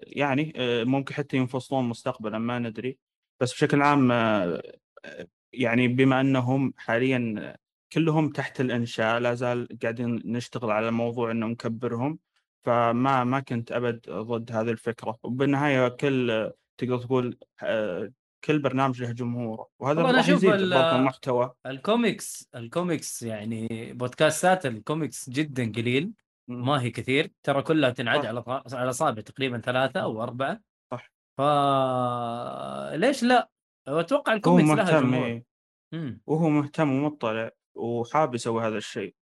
يعني 0.02 0.52
ممكن 0.84 1.14
حتى 1.14 1.36
ينفصلون 1.36 1.84
مستقبلا 1.84 2.38
ما 2.38 2.58
ندري. 2.58 2.98
بس 3.40 3.52
بشكل 3.52 3.82
عام 3.82 4.12
يعني 5.52 5.88
بما 5.88 6.20
أنهم 6.20 6.74
حاليا 6.76 7.56
كلهم 7.92 8.28
تحت 8.28 8.60
الإنشاء 8.60 9.18
لا 9.18 9.34
زال 9.34 9.68
قاعدين 9.82 10.22
نشتغل 10.24 10.70
على 10.70 10.90
موضوع 10.90 11.30
إنه 11.30 11.46
نكبرهم 11.46 12.18
فما 12.64 13.24
ما 13.24 13.40
كنت 13.40 13.72
أبد 13.72 14.10
ضد 14.10 14.52
هذه 14.52 14.70
الفكرة. 14.70 15.18
وبالنهاية 15.22 15.88
كل 15.88 16.52
تقدر 16.78 16.98
تقول 16.98 17.38
آه، 17.62 18.12
كل 18.44 18.58
برنامج 18.58 19.02
له 19.02 19.12
جمهوره 19.12 19.68
وهذا 19.78 20.00
ال- 20.00 20.70
برضه 20.70 20.96
المحتوى. 20.96 21.52
ال 21.66 21.78
comics 21.78 22.48
ال 22.54 22.64
comics 22.64 23.22
يعني 23.22 23.92
بودكاستات 23.92 24.66
الكوميكس 24.66 25.30
جدا 25.30 25.72
قليل 25.72 26.12
ما 26.48 26.82
هي 26.82 26.90
كثير. 26.90 27.32
ترى 27.42 27.62
كلها 27.62 27.90
تنعد. 27.90 28.26
على 28.26 28.44
على 28.72 28.90
اصابع 28.90 29.22
تقريبا 29.22 29.58
ثلاثة 29.60 30.00
أو 30.00 30.22
أربعة. 30.22 30.60
صح. 30.92 31.12
ف 31.38 31.40
ليش 32.94 33.22
لا؟ 33.22 33.50
أتوقع 33.88 34.32
الكوميكس 34.32 34.70
لها 34.70 35.00
جمهور. 35.00 35.26
إيه. 35.26 36.20
وهو 36.26 36.48
مهتم 36.48 36.92
ومطلع 36.92 37.50
وحاب 37.74 38.34
يسوي 38.34 38.66
هذا 38.66 38.76
الشيء. 38.76 39.14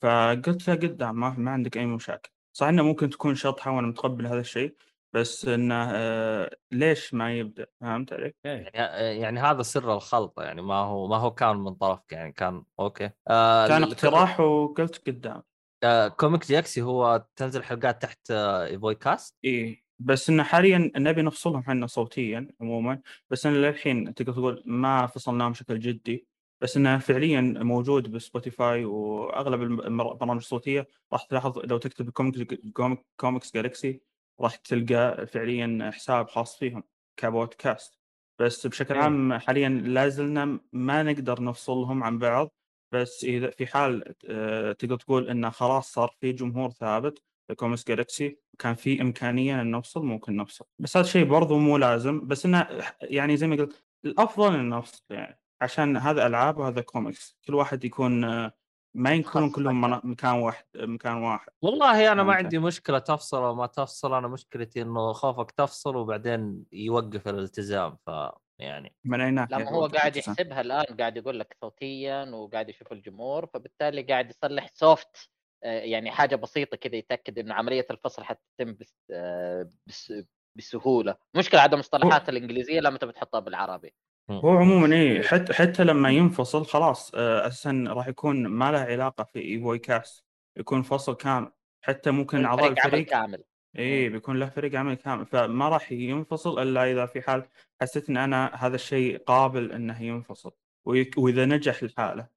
فقلت 0.00 0.68
له 0.68 0.74
قدام 0.74 1.20
ما, 1.20 1.30
ما 1.38 1.50
عندك 1.50 1.76
أي 1.76 1.86
مشاكل. 1.86 2.30
صح 2.52 2.66
إنه 2.66 2.82
ممكن 2.82 3.10
تكون 3.10 3.34
شطحة 3.34 3.70
وأنا 3.70 3.86
متقبل 3.86 4.26
هذا 4.26 4.40
الشيء. 4.40 4.76
بس 5.12 5.48
إنه 5.48 5.90
آه، 5.94 6.56
ليش 6.72 7.14
ما 7.14 7.38
يبدأ 7.38 7.66
فهمت 7.80 8.12
علي؟ 8.12 8.34
إيه. 8.46 8.70
يعني, 8.74 9.20
يعني 9.20 9.40
هذا 9.40 9.62
سر 9.62 9.94
الخلطة 9.94 10.42
يعني 10.42 10.62
ما 10.62 10.74
هو 10.74 11.06
ما 11.08 11.16
هو 11.16 11.30
كان 11.34 11.56
من 11.56 11.74
طرفك 11.74 12.12
يعني 12.12 12.32
كان 12.32 12.64
okay 12.80 13.10
آه 13.28 13.68
كان 13.68 13.82
اقتراح 13.82 14.40
وقلت 14.40 15.06
قدام 15.06 15.42
آه 15.84 16.08
Comics 16.08 16.46
Galaxy 16.48 16.82
هو 16.82 17.26
تنزل 17.36 17.62
حلقات 17.64 18.02
تحت 18.02 18.30
آه 18.30 18.66
ايفوي 18.66 18.94
كاست 18.94 19.36
إيه 19.44 19.86
بس 19.98 20.30
إنه 20.30 20.42
حاليا 20.42 20.90
نبي 20.96 21.22
نفصلهم 21.22 21.60
إحنا 21.60 21.86
صوتيا 21.86 22.48
عموما 22.60 23.00
بس 23.30 23.46
أنا 23.46 23.56
للحين 23.56 24.14
تقدر 24.14 24.32
تقول 24.32 24.62
ما 24.66 25.06
فصلناهم 25.06 25.52
بشكل 25.52 25.78
جدي 25.78 26.26
بس 26.60 26.76
إنه 26.76 26.98
فعليا 26.98 27.40
موجود 27.40 28.10
ب 28.12 28.21
Spotify 28.21 28.84
وأغلب 28.84 29.62
الم- 29.62 29.80
البرامج 29.80 30.36
الصوتية 30.36 30.88
راح 31.12 31.24
تلاحظ 31.24 31.58
لو 31.58 31.78
تكتب 31.78 32.10
كوميكس 32.10 32.40
Comic- 32.72 33.06
Comics 33.20 33.54
Galaxy 33.54 34.00
راح 34.40 34.56
تلقى 34.56 35.26
فعليا 35.26 35.90
حساب 35.94 36.28
خاص 36.28 36.58
فيهم 36.58 36.82
كبودكاست. 37.16 37.98
بس 38.38 38.66
بشكل 38.66 38.94
إيه. 38.94 39.02
عام 39.02 39.34
حاليا 39.34 39.68
لا 39.68 40.08
زلنا 40.08 40.60
ما 40.72 41.02
نقدر 41.02 41.42
نفصلهم 41.42 42.04
عن 42.04 42.18
بعض. 42.18 42.52
بس 42.92 43.24
إذا 43.24 43.50
في 43.50 43.66
حال 43.66 44.14
آه، 44.28 44.72
تقدر 44.72 44.96
تقول 44.96 45.28
انه 45.28 45.50
خلاص 45.50 45.92
صار 45.92 46.14
في 46.20 46.32
جمهور 46.32 46.70
ثابت 46.70 47.22
Comics 47.56 47.84
Galaxy 47.88 48.38
كان 48.58 48.74
في 48.74 49.02
إمكانية 49.02 49.60
إن 49.60 49.70
نفصل 49.70 50.04
ممكن 50.04 50.36
نفصل. 50.36 50.64
بس 50.78 50.96
هذا 50.96 51.06
الشيء 51.06 51.24
برضو 51.24 51.58
مو 51.58 51.76
لازم. 51.76 52.26
بس 52.26 52.46
إنه 52.46 52.68
يعني 53.02 53.36
زي 53.36 53.46
ما 53.46 53.56
قلت 53.56 53.84
الأفضل 54.04 54.54
إن 54.54 54.68
نفصل 54.68 55.02
يعني 55.10 55.40
عشان 55.60 55.96
هذا 55.96 56.26
ألعاب 56.26 56.58
وهذا 56.58 56.80
كوميكس 56.80 57.38
كل 57.46 57.54
واحد 57.54 57.84
يكون 57.84 58.24
آه، 58.24 58.52
ما 58.96 59.14
يكونون 59.14 59.50
كلهم. 59.50 59.80
منا- 59.80 60.00
مكان 60.04 60.34
واحد 60.34 60.64
مكان 60.76 61.16
واحد 61.22 61.48
والله 61.62 62.12
أنا 62.12 62.22
ما. 62.22 62.34
عندي 62.34 62.58
مشكلة 62.58 62.98
تفصل 62.98 63.42
أو 63.44 63.54
ما 63.54 63.66
تفصل 63.66 64.14
أنا 64.14 64.28
مشكلتي 64.28 64.82
إنه 64.82 65.12
خوفك 65.12 65.50
تفصل 65.50 65.96
وبعدين 65.96 66.64
يوقف 66.72 67.28
الالتزام 67.28 67.96
ف 68.06 68.10
يعني 68.58 68.94
من 69.04 69.20
أي 69.20 69.30
ناحية 69.30 69.56
لا 69.56 69.64
ما 69.64 69.70
هو 69.70 69.86
قاعد. 69.86 70.16
يحسبها 70.16 70.60
الآن 70.60 70.96
قاعد 70.96 71.16
يقول 71.16 71.40
لك 71.40 71.56
صوتيا 71.60 72.24
وقاعد 72.24 72.68
يشوف 72.68 72.92
الجمهور 72.92 73.46
فبالتالي 73.46 74.02
قاعد 74.02 74.30
يصلح 74.30 74.68
سوفت 74.74 75.30
آه، 75.64 75.80
يعني 75.80 76.10
حاجة 76.10 76.36
بسيطة 76.36 76.76
كذا 76.76 76.96
يتأكد 76.96 77.38
انه 77.38 77.54
عملية 77.54 77.86
الفصل 77.90 78.24
حتتم 78.24 78.74
بس 78.80 78.94
آه، 79.10 79.70
بس 79.86 80.12
بسهولة 80.56 81.16
مشكلة 81.36 81.60
عدم 81.60 81.74
المصطلحات 81.74 82.28
الإنجليزية 82.28 82.80
لما 82.80 82.98
تبي 82.98 83.12
تحطها 83.12 83.40
بالعربي 83.40 83.94
هو 84.30 84.50
عموما 84.58 84.96
إيه 84.96 85.22
حتى 85.22 85.52
حتى 85.52 85.84
لما 85.84 86.10
ينفصل 86.10 86.66
خلاص 86.66 87.12
آه، 87.14 87.46
أساسا 87.46 87.84
راح 87.88 88.08
يكون 88.08 88.46
ما 88.46 88.72
له 88.72 88.78
علاقة 88.78 89.24
في 89.24 89.38
ايفوي 89.38 89.78
كاست 89.78 90.24
يكون 90.56 90.82
فصل 90.82 91.16
كامل. 91.16 91.52
حتى 91.82 92.10
ممكن 92.10 92.44
أعضاء 92.44 92.64
فريق 92.64 92.78
عمل 92.84 92.86
الفريق 92.86 93.06
كامل. 93.06 93.44
إيه 93.76 94.08
بيكون 94.08 94.38
له 94.38 94.48
فريق 94.48 94.74
عمل 94.78 94.94
كامل. 94.94 95.26
فما 95.26 95.68
راح 95.68 95.92
ينفصل 95.92 96.62
إلا 96.62 96.92
إذا 96.92 97.06
في 97.06 97.22
حال 97.22 97.48
حسيت 97.80 98.08
إن 98.08 98.16
أنا 98.16 98.50
هذا 98.54 98.74
الشيء 98.74 99.18
قابل 99.18 99.72
إنه 99.72 100.02
ينفصل. 100.02 100.52
ويك- 100.88 101.18
وإذا 101.18 101.44
نجح 101.44 101.82
الحالة 101.82 102.28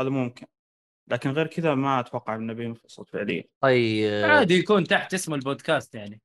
هذا 0.00 0.08
ممكن. 0.08 0.46
لكن 1.10 1.30
غير 1.30 1.46
كذا 1.46 1.74
ما 1.74 2.00
أتوقع 2.00 2.34
إنه 2.34 2.52
بينفصل 2.52 3.06
فعليا. 3.06 3.44
طيب. 3.60 4.24
عادي 4.24 4.54
يكون 4.54 4.84
تحت 4.84 5.14
اسم 5.14 5.34
البودكاست 5.34 5.94
يعني. 5.94 6.20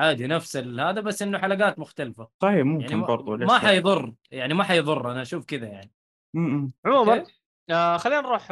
عادي 0.00 0.26
نفس 0.26 0.56
ال- 0.56 0.80
هذا 0.80 1.00
بس 1.00 1.22
إنه 1.22 1.38
حلقات 1.38 1.78
مختلفة 1.78 2.28
طيب 2.38 2.66
ممكن 2.66 2.84
يعني 2.84 2.94
ما, 2.96 3.06
برضو 3.06 3.36
ما 3.36 3.44
لا؟ 3.44 3.58
حيضر 3.58 4.14
يعني 4.30 4.54
ما 4.54 4.64
حيضر 4.64 5.12
أنا 5.12 5.22
أشوف 5.22 5.44
كذا 5.44 5.66
يعني. 5.66 5.92
عموما. 6.86 7.24
آه 7.70 7.96
خلينا 7.96 8.20
نروح 8.20 8.48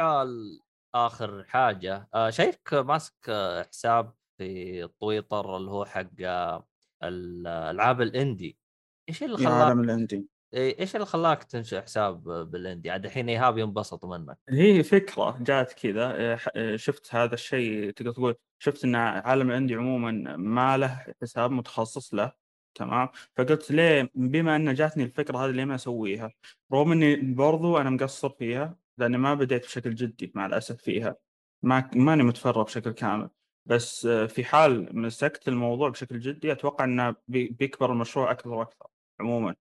آخر 0.95 1.45
حاجة 1.45 2.09
آه 2.15 2.31
شايفك 2.31 2.75
ماسك 2.75 3.15
آه 3.29 3.63
حساب 3.63 4.15
في 4.39 4.89
تويتر 5.01 5.57
اللي 5.57 5.71
هو 5.71 5.85
حق 5.85 6.07
آه 6.21 6.67
الالعاب 7.05 8.01
الإندي 8.01 8.59
إيش 9.09 9.23
اللي 9.23 9.37
خلاك 9.37 9.53
عالم 9.53 9.81
الإندي 9.81 10.27
إيش 10.55 10.95
اللي 10.97 11.07
خلاك 11.07 11.45
تنشئ 11.45 11.81
حساب 11.81 12.23
بالإندي؟ 12.51 12.91
عاد 12.91 13.05
الحين 13.05 13.29
ايهاب 13.29 13.59
ينبسط 13.59 14.05
منك. 14.05 14.39
هي 14.49 14.83
فكرة 14.83 15.39
جات 15.41 15.73
كذا 15.73 16.37
ح- 16.37 16.49
آه، 16.57 16.77
شفت 16.77 17.15
هذا 17.15 17.35
الشيء 17.35 17.91
تقدر 17.91 18.13
تقول 18.13 18.35
شفت 18.59 18.85
إن 18.85 18.95
عالم 18.95 19.51
الإندي 19.51 19.75
عموما 19.75 20.37
ما 20.37 20.77
له 20.77 21.05
حساب 21.23 21.51
متخصص 21.51 22.15
له 22.15 22.33
تمام؟ 22.75 23.09
فقلت 23.37 23.71
ليه 23.71 24.11
بما 24.15 24.57
ان 24.57 24.75
جاتني 24.75 25.05
الفكرة 25.05 25.39
هذه 25.39 25.51
ليه 25.51 25.65
ما 25.65 25.75
أسويها؟ 25.75 26.33
رغم 26.73 26.93
إني 26.93 27.17
برضو 27.35 27.79
أنا 27.79 27.91
مقصر 27.91 28.29
فيها 28.31 28.77
لأني 28.99 29.19
ما 29.19 29.35
بديت 29.35 29.65
بشكل 29.65 29.95
جدي 29.95 30.33
مع 30.35 30.47
الأسف 30.47 30.77
فيها. 30.83 31.17
ما 31.63 31.91
ماني 31.95 32.23
متفرغ 32.23 32.63
بشكل 32.63 32.91
كامل. 32.91 33.31
بس 33.67 34.07
آه، 34.07 34.27
في 34.27 34.45
حال 34.45 34.99
مسكت 35.01 35.49
الموضوع 35.49 35.89
بشكل 35.89 36.19
جدي 36.19 36.53
أتوقع 36.53 36.85
إنه 36.85 37.15
بي- 37.29 37.49
بيكبر 37.49 37.93
المشروع 37.93 38.31
أكثر 38.31 38.51
وأكثر 38.51 38.87
عموما. 39.21 39.55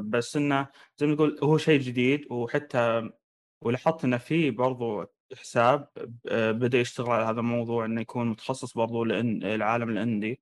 بس 0.00 0.36
إنه 0.36 0.68
زي 0.98 1.06
ما 1.06 1.14
تقول 1.14 1.38
هو 1.42 1.58
شيء 1.58 1.80
جديد 1.80 2.32
وحتى 2.32 3.10
ولاحظت 3.64 4.04
إنه 4.04 4.16
في 4.16 4.50
برضو 4.50 5.04
حساب 5.36 5.88
آه، 6.28 6.50
بدأ 6.50 6.78
يشتغل 6.78 7.10
على 7.10 7.24
هذا 7.24 7.40
الموضوع 7.40 7.84
إنه 7.84 8.00
يكون 8.00 8.26
متخصص 8.26 8.74
برضو 8.74 9.04
لأن 9.04 9.42
العالم 9.42 9.88
الإندي. 9.88 10.40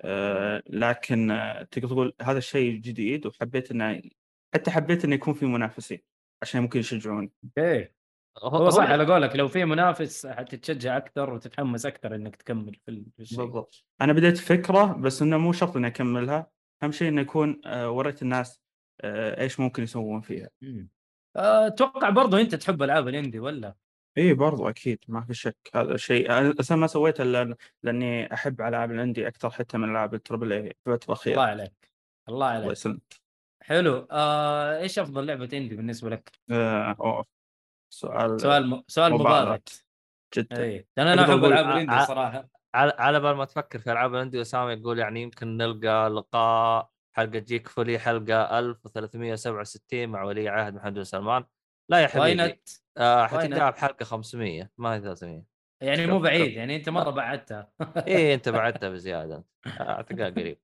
آه، 0.00 0.62
لكن 0.66 1.30
آه، 1.30 1.62
تقدر 1.62 1.88
تقول 1.88 2.14
هذا 2.22 2.38
الشيء 2.38 2.76
جديد 2.76 3.26
وحبيت 3.26 3.70
إنه 3.70 4.02
حتى 4.54 4.70
حبيت 4.70 5.04
إنه 5.04 5.14
يكون 5.14 5.34
في 5.34 5.46
منافسين 5.46 5.98
عشان 6.42 6.60
ممكن 6.60 6.80
يشجعون 6.80 7.30
okay. 7.44 7.88
هو 8.42 8.70
صح 8.70 8.90
على 8.90 9.06
قولك 9.06 9.36
لو 9.36 9.48
في 9.48 9.64
منافس 9.64 10.26
حتتشجع 10.26 10.96
أكثر 10.96 11.34
وتتحمس 11.34 11.86
أكثر 11.86 12.14
إنك 12.14 12.36
تكمل 12.36 12.74
في 12.86 13.04
الشيء. 13.20 13.38
بالضبط. 13.38 13.84
أنا 14.00 14.12
بديت 14.12 14.38
فكرة 14.38 14.92
بس 14.92 15.22
إنه 15.22 15.38
مو 15.38 15.52
شرط 15.52 15.76
إني 15.76 15.86
أكملها. 15.86 16.50
أهم 16.82 16.92
شيء 16.92 17.08
إنه 17.08 17.20
يكون 17.20 17.60
آه، 17.66 17.90
وريت 17.90 18.22
الناس 18.22 18.60
آه، 19.00 19.40
إيش 19.40 19.60
ممكن 19.60 19.82
يسوون 19.82 20.20
فيها. 20.20 20.48
مم. 20.62 20.88
آه، 21.36 21.66
أتوقع 21.66 22.10
برضو 22.10 22.36
أنت 22.36 22.54
تحب 22.54 22.82
ألعاب 22.82 23.08
ال 23.08 23.13
indie 23.13 23.38
ولا؟ 23.40 23.74
إي 24.18 24.34
برضو 24.34 24.68
أكيد 24.68 24.98
ما 25.08 25.20
في 25.20 25.34
شك. 25.34 25.56
هذا 25.74 25.94
الشيء 25.94 26.32
أنا 26.32 26.54
ما 26.70 26.86
سويته 26.86 27.22
إلا 27.22 27.56
لأني 27.82 28.34
أحب 28.34 28.60
ألعاب 28.60 28.90
ال 28.90 28.96
indie 28.96 29.28
أكثر 29.28 29.50
حتى 29.50 29.78
من 29.78 29.90
ألعاب 29.90 30.14
ال 30.14 30.19
triple 30.19 30.52
A 30.52 30.58
الفترة 30.58 30.94
الله 30.94 31.04
الاخيره 31.04 31.40
عليك 31.40 31.90
الله 32.28 32.46
الله 32.46 32.46
عليك. 32.46 32.72
يسلمك. 32.72 33.14
حلو. 33.62 34.06
آه، 34.10 34.78
إيش 34.78 34.98
أفضل 34.98 35.26
لعبة 35.26 35.48
indie 35.52 35.76
بالنسبة 35.76 36.10
لك؟ 36.10 36.32
آه، 36.50 36.96
أوه. 37.00 37.24
سؤال 37.92 38.40
سؤال 38.40 38.70
م... 38.70 38.82
سؤال 38.88 39.12
مبالغ 39.12 39.42
مبالغ. 39.42 39.58
جدا. 40.36 40.62
إي 40.62 40.86
أنا 40.98 41.22
أحب 41.22 41.44
ألعاب 41.44 41.66
ال 41.66 41.73
indie 41.73 42.06
صراحة. 42.06 42.48
على 42.74 42.92
على 42.98 43.20
بال 43.20 43.36
ما 43.36 43.44
تفكر 43.44 43.78
في 43.78 43.92
ألعاب 43.92 44.14
ال 44.14 44.18
indie 44.18 44.40
اسامه 44.40 44.72
يقول 44.72 44.98
يعني 44.98 45.22
يمكن 45.22 45.56
نلقى 45.56 46.10
لقاء 46.10 46.90
حلقة 47.12 47.38
جيك 47.38 47.68
فولي 47.68 47.98
حلقة 47.98 48.58
1367 48.58 50.08
مع 50.08 50.22
ولي 50.22 50.48
عهد 50.48 50.74
محمد 50.74 50.94
بن 50.94 51.04
سلمان. 51.04 51.44
لا 51.88 51.98
يا 51.98 52.06
حبيبي 52.06 52.62
آه 52.96 53.26
حتلقاها 53.26 53.70
بحلقه 53.70 54.04
500 54.04 54.70
ما 54.78 54.94
هي 54.94 55.00
300 55.00 55.42
يعني 55.80 56.06
مو 56.06 56.18
بعيد 56.18 56.52
يعني 56.52 56.76
أنت 56.76 56.88
مرة 56.88 57.10
بعدتها. 57.10 57.72
إيه 58.06 58.34
أنت 58.34 58.48
بعدتها 58.48 58.88
بزيادة 58.88 59.44
أعتقد 59.66 60.20
قريب. 60.20 60.58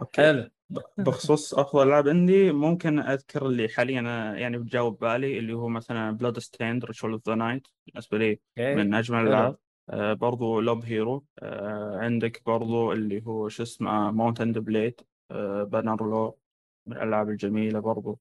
okay. 0.00 0.22
حلو. 0.22 0.50
بخصوص 0.98 1.54
أفضل 1.54 1.88
العاب 1.88 2.08
عندي 2.08 2.52
ممكن 2.52 2.98
أذكر 2.98 3.46
اللي 3.46 3.68
حاليا 3.68 4.00
أنا 4.00 4.38
يعني 4.38 4.58
بجاوب 4.58 4.98
بالي 4.98 5.38
اللي 5.38 5.52
هو 5.52 5.68
مثلا 5.68 6.10
Bloodstained 6.10 6.84
Ritual 6.84 7.12
of 7.12 7.28
the 7.28 7.34
Night 7.34 7.66
بالنسبة 7.86 8.18
لي 8.18 8.40
من 8.58 8.94
أجمل. 8.94 9.20
الألعاب. 9.20 9.52
آه 9.52 9.67
برضو 9.92 10.60
Loop 10.60 10.84
Hero 10.84 11.24
آه 11.38 11.98
عندك 11.98 12.42
برضو 12.46 12.92
اللي 12.92 13.22
هو 13.26 13.48
شو 13.48 13.62
اسمه 13.62 14.10
Mount 14.10 14.40
and 14.40 14.58
Blade 14.58 15.00
آه 15.30 15.62
Bannerlord 15.62 16.38
من 16.86 16.96
الألعاب 16.96 17.28
الجميلة 17.28 17.80
برضو. 17.80 18.18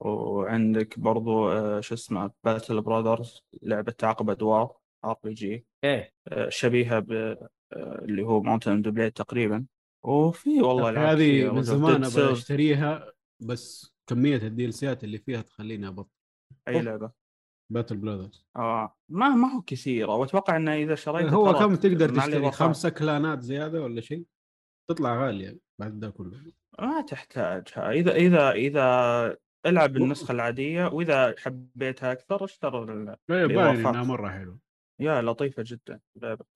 وعندك 0.00 0.98
برضو 0.98 1.48
آه 1.48 1.80
شو 1.80 1.94
اسمه 1.94 2.30
Battle 2.44 2.80
Brothers 2.80 3.42
لعبة 3.62 3.92
تعقب 3.92 4.30
أدوار 4.30 4.76
RPG 5.04 5.66
إيه. 5.84 6.12
شبيهة 6.48 6.98
ب 6.98 7.12
آه، 7.12 7.38
اللي 8.04 8.22
هو 8.22 8.40
Mount 8.42 8.82
and 8.82 8.95
Blade 8.95 9.16
تقريبا. 9.16 9.66
وفي 10.04 10.62
والله 10.62 10.90
العاب 10.90 11.18
هذه. 11.18 11.50
من 11.50 11.62
زمان 11.62 12.04
أبغى 12.04 12.32
أشتريها 12.32 13.12
بس 13.40 13.94
كمية 14.06 14.36
ال 14.36 14.45
DLC 14.45 14.72
ات 14.72 15.04
اللي 15.04 15.18
فيها 15.18 15.42
تخليني 15.42 15.88
أبطل. 15.88 16.10
أي 16.68 16.82
لعبة. 16.82 17.10
Battle 17.72 17.96
Brothers 17.96 18.44
آه 18.56 18.96
ما 19.08 19.28
ما 19.28 19.54
هو 19.56 19.62
كثيره 19.62 20.14
وأتوقع 20.14 20.56
إنه 20.56 20.74
إذا 20.74 20.94
شريتها 20.94 21.30
هو 21.30 21.52
كم 21.52 21.74
تقدر 21.74 22.08
تشتري 22.08 22.50
خمسة 22.50 22.88
كلانات 22.88 23.40
زيادة 23.42 23.82
ولا 23.82 24.00
شيء؟ 24.00 24.24
تطلع 24.90 25.24
غالية 25.26 25.58
بعد 25.80 26.00
ده 26.00 26.10
كله. 26.10 26.52
ما 26.80 27.00
تحتاجها 27.00 27.90
إذا 27.90 28.14
إذا 28.14 28.50
إذا 28.50 29.36
العب 29.66 29.96
النسخة 29.96 30.32
العادية 30.32 30.86
وإذا 30.86 31.34
حبيتها 31.38 32.12
أكثر 32.12 32.44
اشتر 32.44 32.82
ال- 32.92 33.16
إيه، 33.30 33.46
باين. 33.46 33.86
إنها 33.86 34.02
مرة 34.02 34.28
حلوة. 34.28 34.58
يا 35.00 35.22
لطيفة 35.22 35.64
جدا. 35.66 36.00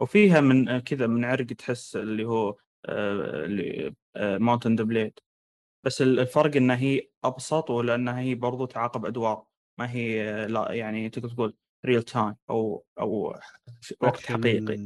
وفيها 0.00 0.40
من 0.40 0.78
كذا 0.78 1.06
من 1.06 1.24
عرق 1.24 1.46
تحس 1.46 1.96
اللي 1.96 2.24
هو 2.24 2.56
آه، 2.86 3.44
اللي 3.44 3.94
Mount 4.16 4.76
and 4.76 4.84
Blade 4.84 5.18
بس 5.86 6.02
الفرق 6.02 6.56
إنها 6.56 6.76
هي 6.76 7.08
أبسط 7.24 7.70
ولأنها 7.70 8.20
هي 8.20 8.34
برضو 8.34 8.66
تعاقب 8.66 9.06
أدوار. 9.06 9.46
ما 9.79 9.91
هي 9.91 10.47
لا 10.47 10.72
يعني 10.72 11.11
تقدر 11.11 11.29
تقول 11.29 11.57
real 11.86 12.03
time 12.03 12.36
أو 12.51 12.85
أو 13.01 13.35
وقت 14.01 14.27
حقيقي. 14.27 14.77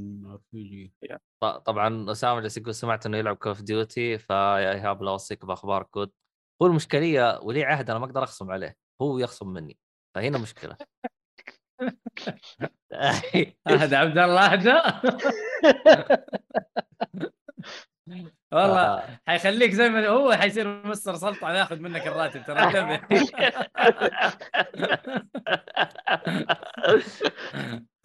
طبعا 1.65 2.13
أسامة 2.13 2.41
جالس 2.41 2.57
يقول 2.57 2.75
سمعت 2.75 3.07
إنه 3.07 3.19
يلعب 3.19 3.37
Call 3.37 3.54
of 3.54 3.63
Duty 3.63 4.19
فيا 4.19 4.73
إيهاب 4.73 5.03
لا 5.03 5.11
أوصيك 5.11 5.45
بأخبار 5.45 5.83
COD 5.83 6.11
هو 6.63 6.67
المشكليه 6.67 7.39
ولي 7.43 7.65
عهد 7.65 7.91
أنا 7.91 7.99
ما 7.99 8.05
أقدر 8.05 8.25
أخصم 8.25 8.51
عليه 8.51 8.77
هو 9.03 9.19
يخصم 9.19 9.49
مني 9.49 9.79
فهنا 10.15 10.39
مشكلة. 10.39 10.77
اهدى 13.67 13.97
عبد 13.97 14.19
الله 14.19 14.53
اهدى 14.53 14.73
والله 18.53 19.01
ف- 19.01 19.05
حيخليك 19.29 19.71
زي 19.73 19.89
ما 19.89 20.09
هو 20.09 20.33
حيصير 20.33 20.87
مستر 20.87 21.15
سلطع 21.15 21.55
ياخذ 21.55 21.79
منك 21.81 22.07
الراتب 22.07 22.43
ترى 22.45 22.59
انتبه. 22.65 23.01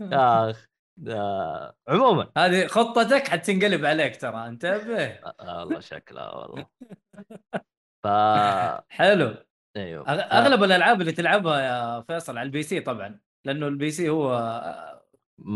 أخ 0.13 0.67
آه، 1.07 1.75
عموما. 1.87 2.31
هذه 2.37 2.67
خطتك 2.67 3.27
حتنقلب 3.27 3.85
عليك 3.85 4.21
ترى 4.21 4.47
انتبه. 4.47 5.03
آه، 5.05 5.59
والله 5.59 5.79
شكلها 5.79 6.35
والله. 6.35 6.65
ف 8.03 8.07
حلو. 8.89 9.35
أيوه 9.77 10.09
أغلب 10.11 10.63
الألعاب 10.63 11.01
اللي 11.01 11.11
تلعبها 11.11 11.59
يا 11.61 12.01
فيصل 12.01 12.37
على 12.37 12.45
ال 12.45 12.63
PC 12.63 12.79
طبعا 12.79 13.19
لأنه 13.45 13.67
ال 13.67 13.91
PC 13.91 14.09
هو 14.09 14.33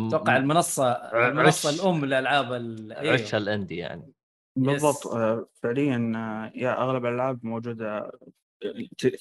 أتوقع 0.08 0.38
المنصة 0.38 0.92
المنصة 0.92 1.70
الأم 1.70 2.06
للالعاب 2.06 2.54
ال- 2.54 2.94
أيوه. 2.94 3.14
عش 3.14 3.36
ال 3.36 3.43
indie 3.43 3.78
يعني. 3.78 4.14
بالضبط. 4.56 5.08
آه، 5.08 5.48
فعليا 5.64 6.14
آه، 6.16 6.52
يا 6.58 6.82
أغلب 6.84 7.06
الألعاب 7.06 7.46
موجودة 7.46 8.12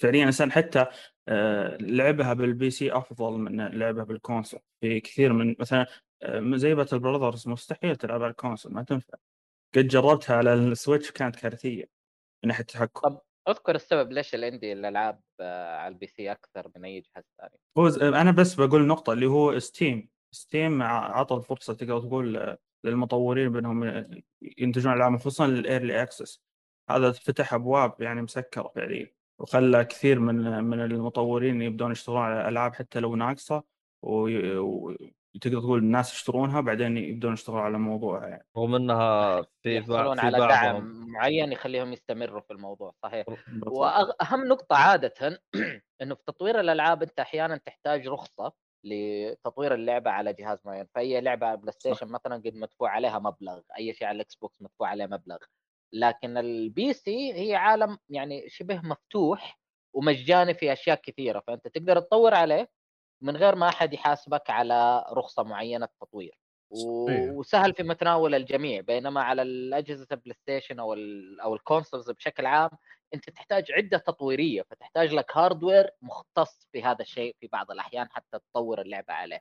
فعليا 0.01 0.25
انسان 0.25 0.53
حتى 0.53 0.87
آه، 1.29 1.77
لعبها 1.81 2.33
بال 2.33 2.71
PC 2.71 2.93
أفضل 2.93 3.39
من 3.39 3.61
لعبها 3.79 4.05
بال 4.05 4.16
console. 4.16 4.61
في 4.81 5.01
كثير 5.01 5.33
من 5.33 5.55
مثلا 5.59 5.87
زي 6.55 6.75
Battle 6.75 6.99
Brothers 6.99 7.49
مستحيل 7.49 7.97
تلعبها 7.97 8.25
على 8.25 8.31
ال 8.31 8.36
console 8.36 8.73
ما 8.73 8.83
تنفع. 8.83 9.19
قد 9.75 9.87
جربتها 9.87 10.37
على 10.37 10.55
ال 10.55 10.63
Switch 10.63 11.11
كانت 11.11 11.37
كارثية 11.37 11.85
من 12.45 12.49
ناحية 12.49 12.61
التحكم. 12.61 13.09
طب 13.09 13.21
أذكر 13.49 13.75
السبب 13.75 14.13
ليش 14.13 14.35
ال 14.35 14.41
indie 14.41 14.73
الألعاب 14.73 15.21
آه، 15.41 15.77
على 15.77 15.93
ال 15.93 16.07
PC 16.07 16.33
أكثر 16.33 16.71
من 16.77 16.85
أي 16.85 17.01
جهاز 17.01 17.25
ثاني. 17.41 17.59
هو 17.79 17.89
ز- 17.89 17.99
أنا 17.99 18.31
بس 18.31 18.55
بقول 18.55 18.87
نقطة 18.87 19.13
اللي 19.13 19.27
هو 19.27 19.59
Steam 19.59 20.09
Steam 20.35 20.83
عطى 20.83 21.35
الفرصه 21.35 21.75
تقدر 21.75 22.01
تقول 22.01 22.57
للمطورين 22.85 23.53
بأنهم 23.53 24.05
ينتجون 24.59 24.93
ألعاب 24.93 25.17
خصوصا 25.17 25.47
لل 25.47 25.63
early 25.63 26.03
access 26.03 26.43
هذا 26.91 27.13
فتح 27.13 27.55
أبواب 27.55 28.01
يعني 28.01 28.23
مسكره 28.23 28.73
فعليا 28.77 29.11
وخلى 29.41 29.85
كثير 29.85 30.19
من 30.19 30.65
من 30.65 30.81
المطورين 30.81 31.63
يبدون 31.63 31.93
يشتغلون 31.93 32.23
على 32.23 32.49
ألعاب 32.49 32.75
حتى 32.75 33.01
لو 33.01 33.17
ناقصة 33.17 33.65
وي- 34.05 34.57
وتقدر 34.59 35.61
تقول 35.61 35.79
الناس 35.79 36.13
يشترونها 36.15 36.61
بعدين 36.61 36.97
يبدون 36.97 37.33
يشتغلوا 37.33 37.61
على 37.61 37.79
موضوعها 37.79 38.27
يعني. 38.29 38.47
رغم 38.57 38.75
إنها 38.75 39.43
في 39.43 39.81
بعض 39.81 39.91
يحصلون 39.91 40.17
في 40.17 40.27
على 40.27 40.39
دعم 40.39 41.07
معين 41.09 41.53
يخليهم 41.53 41.93
يستمروا 41.93 42.41
في 42.41 42.53
الموضوع 42.53 42.95
صحيح. 43.03 43.27
واهم 43.67 44.45
نقطة 44.49 44.77
عادة 44.77 45.41
إنه 46.03 46.15
في 46.15 46.23
تطوير 46.27 46.61
الألعاب 46.61 47.03
أنت 47.03 47.21
أحيانا 47.21 47.57
تحتاج 47.57 48.09
رخصة. 48.09 48.53
لتطوير 48.89 49.75
اللعبة 49.75 50.11
على 50.11 50.33
جهاز 50.33 50.59
معين. 50.65 50.87
فأي 50.95 51.21
لعبة 51.21 51.47
على 51.47 51.57
PlayStation 51.57 52.07
مثلا 52.09 52.35
قد 52.37 52.55
مدفوع 52.55 52.91
عليها 52.91 53.19
مبلغ 53.19 53.61
أي 53.79 53.95
شيء 53.95 54.07
على 54.09 54.17
ال 54.17 54.35
Xbox 54.35 54.63
مدفوع 54.63 54.89
عليه 54.89 55.07
مبلغ. 55.07 55.37
لكن 55.93 56.37
ال 56.39 56.93
PC 56.93 57.33
هي 57.35 57.55
عالم 57.57 57.99
يعني 58.09 58.49
شبه 58.49 58.81
مفتوح 58.85 59.59
ومجاني 59.95 60.55
في 60.55 60.73
أشياء 60.73 61.01
كثيرة. 61.03 61.41
فأنت 61.47 61.69
تقدر 61.69 62.01
تطور 62.01 62.35
عليه 62.35 62.71
من 63.23 63.37
غير 63.37 63.55
ما 63.57 63.69
أحد 63.69 63.93
يحاسبك 63.95 64.51
على 64.51 65.05
رخصة 65.13 65.43
معينة 65.43 65.89
تطوير 66.01 66.39
و- 66.39 66.39
أيوه. 66.39 66.48
وسهل 66.71 67.75
في 67.75 67.83
متناول 67.83 68.35
الجميع 68.35 68.81
بينما 68.81 69.23
على 69.23 69.43
الأجهزة 69.43 70.07
ال 70.13 70.35
PlayStation 70.35 70.81
أو 70.81 70.95
ال 70.95 71.41
أو 71.41 71.55
ال 71.55 71.61
consoles 71.61 72.11
بشكل 72.11 72.47
عام 72.47 72.71
أنت 73.15 73.31
تحتاج 73.31 73.73
عدة 73.73 73.99
تطويرية 73.99 74.63
فتحتاج 74.63 75.15
لك 75.15 75.37
hardware 75.37 75.91
مختص 76.03 76.69
في 76.73 76.83
هذا 76.83 77.03
الشيء 77.03 77.37
في 77.41 77.47
بعض 77.47 77.71
الأحيان 77.71 78.09
حتى 78.11 78.39
تطور 78.39 78.81
اللعبة 78.81 79.13
عليه. 79.13 79.41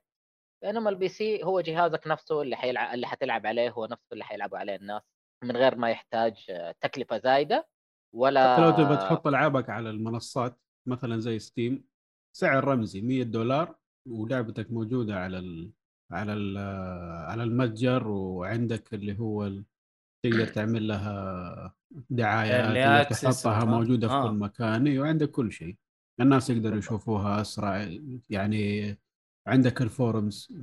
بينما 0.64 0.90
ال 0.90 1.08
PC 1.08 1.44
هو 1.44 1.62
جهازك 1.62 2.08
نفسه 2.08 2.42
اللي 2.42 2.56
حيلعب 2.56 2.94
اللي 2.94 3.08
حتلعب 3.08 3.48
عليه 3.48 3.70
هو 3.70 3.86
نفسه 3.86 4.14
اللي 4.14 4.24
حيلعبوا 4.24 4.58
عليه 4.58 4.76
الناس 4.76 5.02
من 5.44 5.58
غير 5.58 5.76
ما 5.76 5.92
يحتاج 5.92 6.34
تكلفة 6.82 7.18
زايدة 7.18 7.68
ولا 8.16 8.54
حتى 8.54 8.62
لو 8.62 8.72
تبغى 8.72 8.98
تحط 8.98 9.28
ألعابك 9.28 9.70
على 9.70 9.90
المنصات 9.90 10.60
مثلا 10.88 11.20
زي 11.20 11.40
Steam 11.40 11.84
سعر 12.36 12.64
رمزي 12.64 13.02
100 13.02 13.24
دولار 13.24 13.76
ولعبتك 14.08 14.72
موجودة 14.72 15.16
على 15.16 15.40
ال 15.40 15.72
على 16.12 16.60
على 17.28 17.44
المتجر 17.44 18.08
وعندك 18.08 18.94
اللي 18.94 19.20
هو 19.20 19.52
تقدر 20.26 20.46
تعمل 20.48 20.88
لها 20.88 21.74
دعايات 22.10 22.74
تحطها. 23.12 23.66
موجودة 23.66 24.08
في 24.08 24.14
آه. 24.14 24.28
كل 24.32 24.36
مكان 24.38 24.88
أيوه 24.88 25.08
عندك 25.08 25.32
كل 25.32 25.52
شيء 25.52 25.76
الناس 26.22 26.50
يقدروا 26.50 26.78
يشوفوها 26.78 27.42
أسرع 27.42 27.90
يعني 28.30 28.98
عندك 29.48 29.82
ال 29.82 29.92
forums 29.92 30.54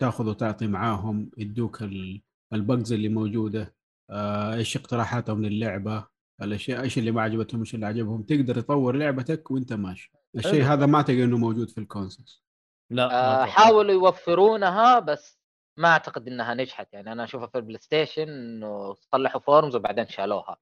تاخذ 0.00 0.28
وتعطي 0.28 0.66
معاهم 0.66 1.30
يدوك 1.38 1.82
ال- 1.82 2.22
البجز 2.52 2.92
اللي 2.92 3.08
موجودة 3.08 3.74
آه، 4.10 4.54
إيش 4.54 4.76
اقتراحاتهم 4.76 5.44
للعبة 5.44 6.06
الأشياء 6.42 6.82
إيش 6.82 6.98
اللي 6.98 7.10
ما 7.10 7.22
عجبتهم 7.22 7.60
إيش 7.60 7.74
اللي 7.74 7.86
عجبهم 7.86 8.22
تقدر 8.22 8.60
تطور 8.60 8.96
لعبتك 8.96 9.50
وأنت 9.50 9.72
ماشي 9.72 10.12
الشيء. 10.36 10.64
هذا 10.64 10.86
ما 10.86 11.02
تلقى 11.02 11.24
إنه 11.24 11.38
موجود 11.38 11.68
في 11.70 11.78
ال 11.78 11.85
consoles 11.85 12.42
لا 12.90 13.42
آه،. 13.42 13.44
حاولوا 13.44 13.92
يوفرونها 13.92 14.98
بس 14.98 15.40
ما 15.76 15.88
أعتقد 15.88 16.28
إنها 16.28 16.54
نجحت 16.54 16.92
يعني 16.92 17.12
أنا 17.12 17.24
أشوفها 17.24 17.46
في 17.46 17.58
ال 17.58 17.78
PlayStation 17.78 18.28
إنه 18.28 18.94
صلحوا 18.94 19.40
forums 19.40 19.76
وبعدين 19.76 20.08
شالوها 20.08 20.56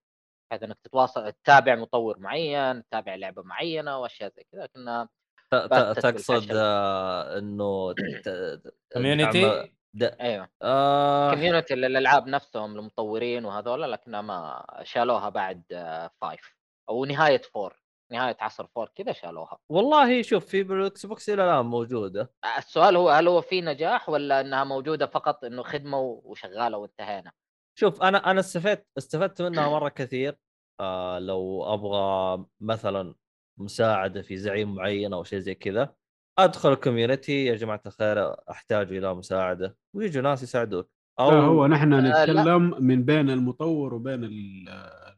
بحيث 0.50 0.62
إنك 0.62 0.78
تتواصل 0.84 1.32
تتابع 1.32 1.74
مطور 1.74 2.18
معين 2.18 2.84
تتابع 2.84 3.14
لعبة 3.14 3.42
معينة 3.42 3.98
وأشياء 3.98 4.32
زي 4.36 4.44
كذا 4.52 4.64
لكنها 4.64 5.08
تقصد. 5.50 6.48
آه، 6.54 7.38
إنه 7.38 7.94
community 8.92 9.70
أيوه 10.02 10.48
آه، 10.62 11.30
community 11.30 11.74
للألعاب 11.74 12.26
نفسهم 12.26 12.78
المطورين 12.78 13.44
وهذول 13.44 13.92
لكنها 13.92 14.20
ما 14.20 14.66
شالوها 14.82 15.28
بعد 15.28 15.62
آه، 15.72 16.10
five 16.20 16.56
أو 16.88 17.04
نهاية 17.04 17.42
four 17.42 17.87
نهاية 18.12 18.36
عصر 18.40 18.66
four 18.66 18.88
كذا 18.94 19.12
شالوها. 19.12 19.58
والله 19.70 20.22
شوف 20.22 20.46
في 20.46 20.62
بال 20.62 21.06
Xbox 21.06 21.30
إلى 21.30 21.44
الآن 21.44 21.66
موجودة. 21.66 22.32
السؤال 22.58 22.96
هو 22.96 23.08
هل 23.10 23.28
هو 23.28 23.40
في 23.40 23.60
نجاح 23.60 24.08
ولا 24.08 24.40
إنها 24.40 24.64
موجودة 24.64 25.06
فقط 25.06 25.44
إنه 25.44 25.62
خدمة 25.62 25.98
وشغالة 26.00 26.78
وانتهينا؟ 26.78 27.32
شوف 27.78 28.02
أنا 28.02 28.30
أنا 28.30 28.40
استفدت 28.40 28.86
استفدت 28.98 29.42
منها 29.42 29.68
مرة 29.78 29.88
كثير. 29.88 30.36
آه 30.80 31.18
لو 31.18 31.64
أبغى 31.74 32.44
مثلا 32.60 33.14
مساعدة 33.60 34.22
في 34.22 34.36
زعيم 34.36 34.74
معين 34.74 35.12
أو 35.12 35.24
شيء 35.24 35.38
زي 35.38 35.54
كذا 35.54 35.94
أدخل 36.38 36.72
ال 36.72 36.80
community 36.80 37.44
يا 37.44 37.54
جماعة 37.54 37.80
الخير 37.86 38.34
أحتاج 38.50 38.92
إلى 38.92 39.14
مساعدة. 39.14 39.76
ويجوا 39.96 40.22
ناس 40.22 40.42
يساعدوك. 40.42 40.90
أو 41.20 41.30
لا 41.30 41.36
هو 41.40 41.66
نحن 41.66 41.92
آه،. 41.92 42.00
نتكلم 42.24 42.74
من 42.84 43.04
بين 43.04 43.30
المطور 43.30 43.94
وبين 43.94 44.24
ال- 44.24 44.68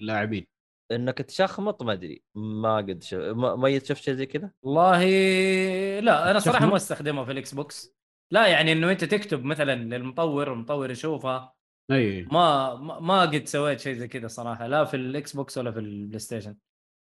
اللاعبين. 0.01 0.47
إنك 0.93 1.18
تشخمط 1.18 1.82
ما 1.82 1.93
أدري. 1.93 2.22
ما 2.34 2.76
قد 2.76 3.03
شف... 3.03 3.18
ما 3.18 3.57
ميت 3.57 3.86
شفت 3.86 4.03
شيء 4.03 4.14
زي 4.14 4.26
كذا؟ 4.26 4.51
والله 4.62 5.05
لا 6.01 6.30
أنا 6.30 6.38
صراحة؟ 6.38 6.66
ما 6.66 6.76
أستخدمها 6.76 7.24
في 7.24 7.32
ال 7.32 7.55
Xbox. 7.55 7.95
لا 8.32 8.47
يعني 8.47 8.72
إنه 8.72 8.91
أنت 8.91 9.05
تكتب 9.05 9.45
مثلا 9.45 9.74
للمطور 9.74 10.53
المطور 10.53 10.91
يشوفها 10.91 11.55
أي. 11.91 12.22
ما 12.22 12.74
ما 13.01 13.20
قد 13.20 13.45
سويت 13.47 13.80
شيء 13.80 13.95
زي 13.95 14.09
كذا 14.09 14.26
صراحة 14.26 14.66
لا 14.66 14.84
في 14.84 14.97
ال 14.97 15.36
Xbox 15.36 15.59
ولا 15.59 15.72
في 15.72 15.78
ال 15.78 16.18
PlayStation 16.18 16.57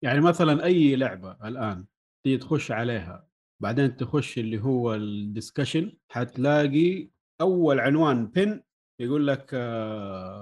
يعني 0.04 0.20
مثلا 0.20 0.64
أي 0.64 0.96
لعبة 0.96 1.36
الآن 1.44 1.84
تيجي 2.24 2.38
تخش 2.38 2.72
عليها 2.72 3.28
بعدين 3.62 3.96
تخش 3.96 4.38
اللي 4.38 4.62
هو 4.62 4.94
ال 4.94 5.04
discussion 5.04 5.96
حتلاقي 6.08 7.10
أول 7.40 7.80
عنوان 7.80 8.26
pin 8.26 8.62
يقول 9.00 9.26
لك 9.26 9.54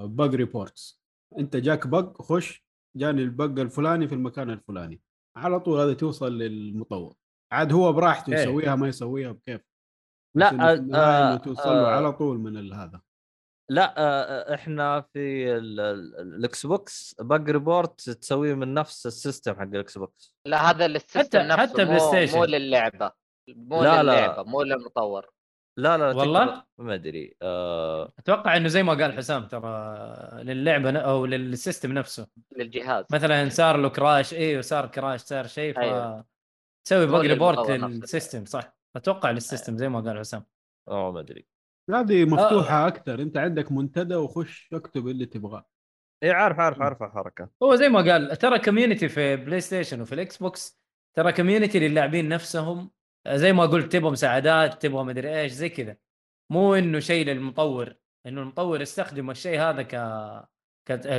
bug 0.05 0.35
reports 0.35 1.03
أنت 1.39 1.57
جاك 1.57 1.87
bug 1.87 2.23
خش 2.23 2.66
جاني 2.97 3.23
ال 3.23 3.32
bug 3.32 3.61
الفلاني 3.61 4.09
في 4.09 4.15
المكان 4.15 4.51
الفلاني. 4.51 5.01
على 5.37 5.61
طول 5.61 5.81
هذا 5.81 5.95
توصل 5.95 6.39
للمطور. 6.39 7.15
عاد 7.53 7.73
هو 7.73 7.93
براحته 7.93 8.33
إيه. 8.33 8.39
يسويها 8.43 8.75
ما 8.77 8.89
يسويها 8.89 9.33
بكيف. 9.33 9.61
لا 10.37 10.71
آه 10.71 10.75
إنه 10.75 11.37
توصل 11.37 11.69
له 11.69 11.87
آه. 11.89 11.97
على 11.97 12.13
طول 12.13 12.39
من 12.39 12.57
ال- 12.57 12.75
هذا. 12.75 13.01
لا 13.71 13.95
آه 13.99 14.55
إحنا 14.55 15.01
في 15.01 15.53
ال- 15.57 15.81
ال- 15.81 16.35
ال 16.35 16.67
Xbox 16.67 17.15
bug 17.21 17.51
report 17.51 18.11
تسويه 18.11 18.55
من 18.55 18.75
نفس 18.75 19.07
ال 19.07 19.14
system 19.14 19.55
حق 19.55 19.63
ال 19.63 19.99
Xbox 19.99 20.35
لا 20.47 20.71
هذا 20.71 20.89
لل 20.89 21.01
system 21.01 21.39
حتى- 21.39 21.43
نفسه 21.43 21.57
حتى 21.57 21.85
مو 21.85 21.91
PlayStation. 21.91 22.39
مو 22.39 22.45
للعبة. 22.45 23.13
مو 23.49 23.83
لا، 23.83 24.03
لا. 24.03 24.13
للعبة 24.13 24.43
مو 24.51 24.63
للمطور. 24.63 25.31
لا 25.79 25.99
لا 25.99 26.07
والله؟ 26.13 26.65
ما 26.79 26.95
أدري. 26.95 27.37
آه. 27.43 28.13
أتوقع 28.19 28.57
إنه 28.57 28.69
زي 28.69 28.83
ما 28.83 28.93
قال 28.95 29.13
حسام 29.13 29.47
ترى 29.47 29.97
للعبة 30.45 30.91
ن- 30.91 30.97
أو 30.97 31.27
لل 31.27 31.43
system 31.43 31.93
نفسه. 31.93 32.27
للجهاز. 32.57 33.05
مثلا 33.13 33.49
صار 33.49 33.77
له 33.77 33.89
crash 33.89 34.35
أيوه 34.35 34.63
صار 34.63 34.87
crash 34.87 35.21
صار 35.21 35.47
شيء 35.47 35.75
ف 35.75 35.79
أيوه. 35.79 36.25
تسوي 36.87 37.07
bug 37.07 37.19
report. 37.19 37.71
لل 37.71 37.89
system 37.89 38.45
صح؟ 38.45 38.77
أتوقع 38.97 39.31
لل 39.31 39.42
system 39.42 39.77
زي 39.77 39.89
ما 39.89 40.01
قال 40.01 40.19
حسام. 40.19 40.45
أوه 40.89 41.13
ما 41.13 41.21
أدري. 41.21 41.47
هذه 41.91 42.23
آه. 42.23 42.25
مفتوحة 42.25 42.87
أكثر. 42.87 43.23
أنت 43.23 43.37
عندك 43.37 43.73
منتدى 43.73 44.15
وخش 44.15 44.69
اكتب 44.73 45.09
اللي 45.09 45.27
تبغاه. 45.27 45.67
اي 46.23 46.31
عارف 46.31 46.61
عارف 46.61 46.83
عارف 46.83 47.03
الحركة. 47.03 47.49
هو 47.63 47.75
زي 47.75 47.89
ما 47.89 48.13
قال 48.13 48.37
ترى 48.37 48.59
community 48.59 49.09
في 49.09 49.37
PlayStation 49.37 50.01
وفي 50.01 50.15
ال 50.15 50.37
Xbox 50.37 50.81
ترى 51.17 51.33
community 51.33 51.89
للاعبين 51.89 52.29
نفسهم 52.29 52.91
زي 53.35 53.53
ما 53.53 53.67
قلت 53.67 53.93
تبغى 53.93 54.11
مساعدات 54.11 54.83
تبغى 54.83 55.05
مدري 55.05 55.41
إيش 55.41 55.53
زي 55.53 55.69
كذا. 55.69 55.97
مو 56.53 56.75
إنه 56.75 56.99
شيء 56.99 57.27
للمطور 57.27 57.95
إنه 58.27 58.43
المطور 58.43 58.81
يستخدم 58.81 59.31
الشيء 59.31 59.61
هذا 59.61 59.83
ك 59.83 59.97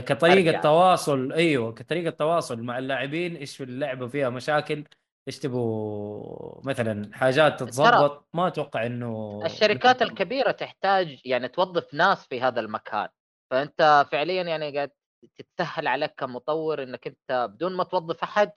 كطريقة 0.01 0.49
أرجع. 0.49 0.61
تواصل 0.61 1.33
أيوه 1.33 1.73
كطريقة 1.73 2.09
تواصل 2.09 2.61
مع 2.61 2.77
اللاعبين 2.77 3.35
إيش 3.35 3.57
في 3.57 3.63
اللعبة 3.63 4.07
فيها 4.07 4.29
مشاكل 4.29 4.83
إيش 5.27 5.39
تبغوا 5.39 6.61
مثلا 6.65 7.09
حاجات 7.13 7.59
تتظبط 7.59 8.29
ما 8.33 8.47
أتوقع 8.47 8.85
إنه 8.85 9.41
الشركات 9.45 10.01
الكبيرة 10.01 10.51
تحتاج 10.51 11.21
يعني 11.25 11.47
توظف 11.47 11.93
ناس 11.93 12.27
في 12.27 12.41
هذا 12.41 12.59
المكان. 12.59 13.07
فأنت 13.51 14.05
فعليا 14.11 14.43
يعني 14.43 14.75
قاعد 14.75 14.91
تتسهل 15.35 15.87
عليك 15.87 16.13
كمطور 16.17 16.83
إنك 16.83 17.07
أنت 17.07 17.49
بدون 17.53 17.75
ما 17.75 17.83
توظف 17.83 18.23
أحد 18.23 18.51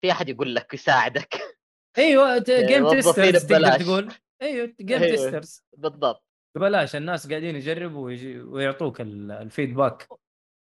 في 0.00 0.12
أحد 0.12 0.28
يقول 0.28 0.54
لك 0.54 0.74
يساعدك. 0.74 1.34
أيوه 1.98 2.38
game 2.48 2.82
موظفين 2.82 3.32
testers 3.32 3.46
تقدر. 3.46 3.84
تقول. 3.84 4.12
أيوه 4.42 4.74
game 4.80 5.02
أيوة. 5.02 5.16
testers 5.16 5.62
بالضبط. 5.76 6.24
ببلاش 6.56 6.96
الناس 6.96 7.28
قاعدين 7.28 7.56
يجربوا 7.56 8.10
ويعطوك 8.44 9.00
ال- 9.00 9.30
ال 9.32 9.40
feedback 9.40 10.08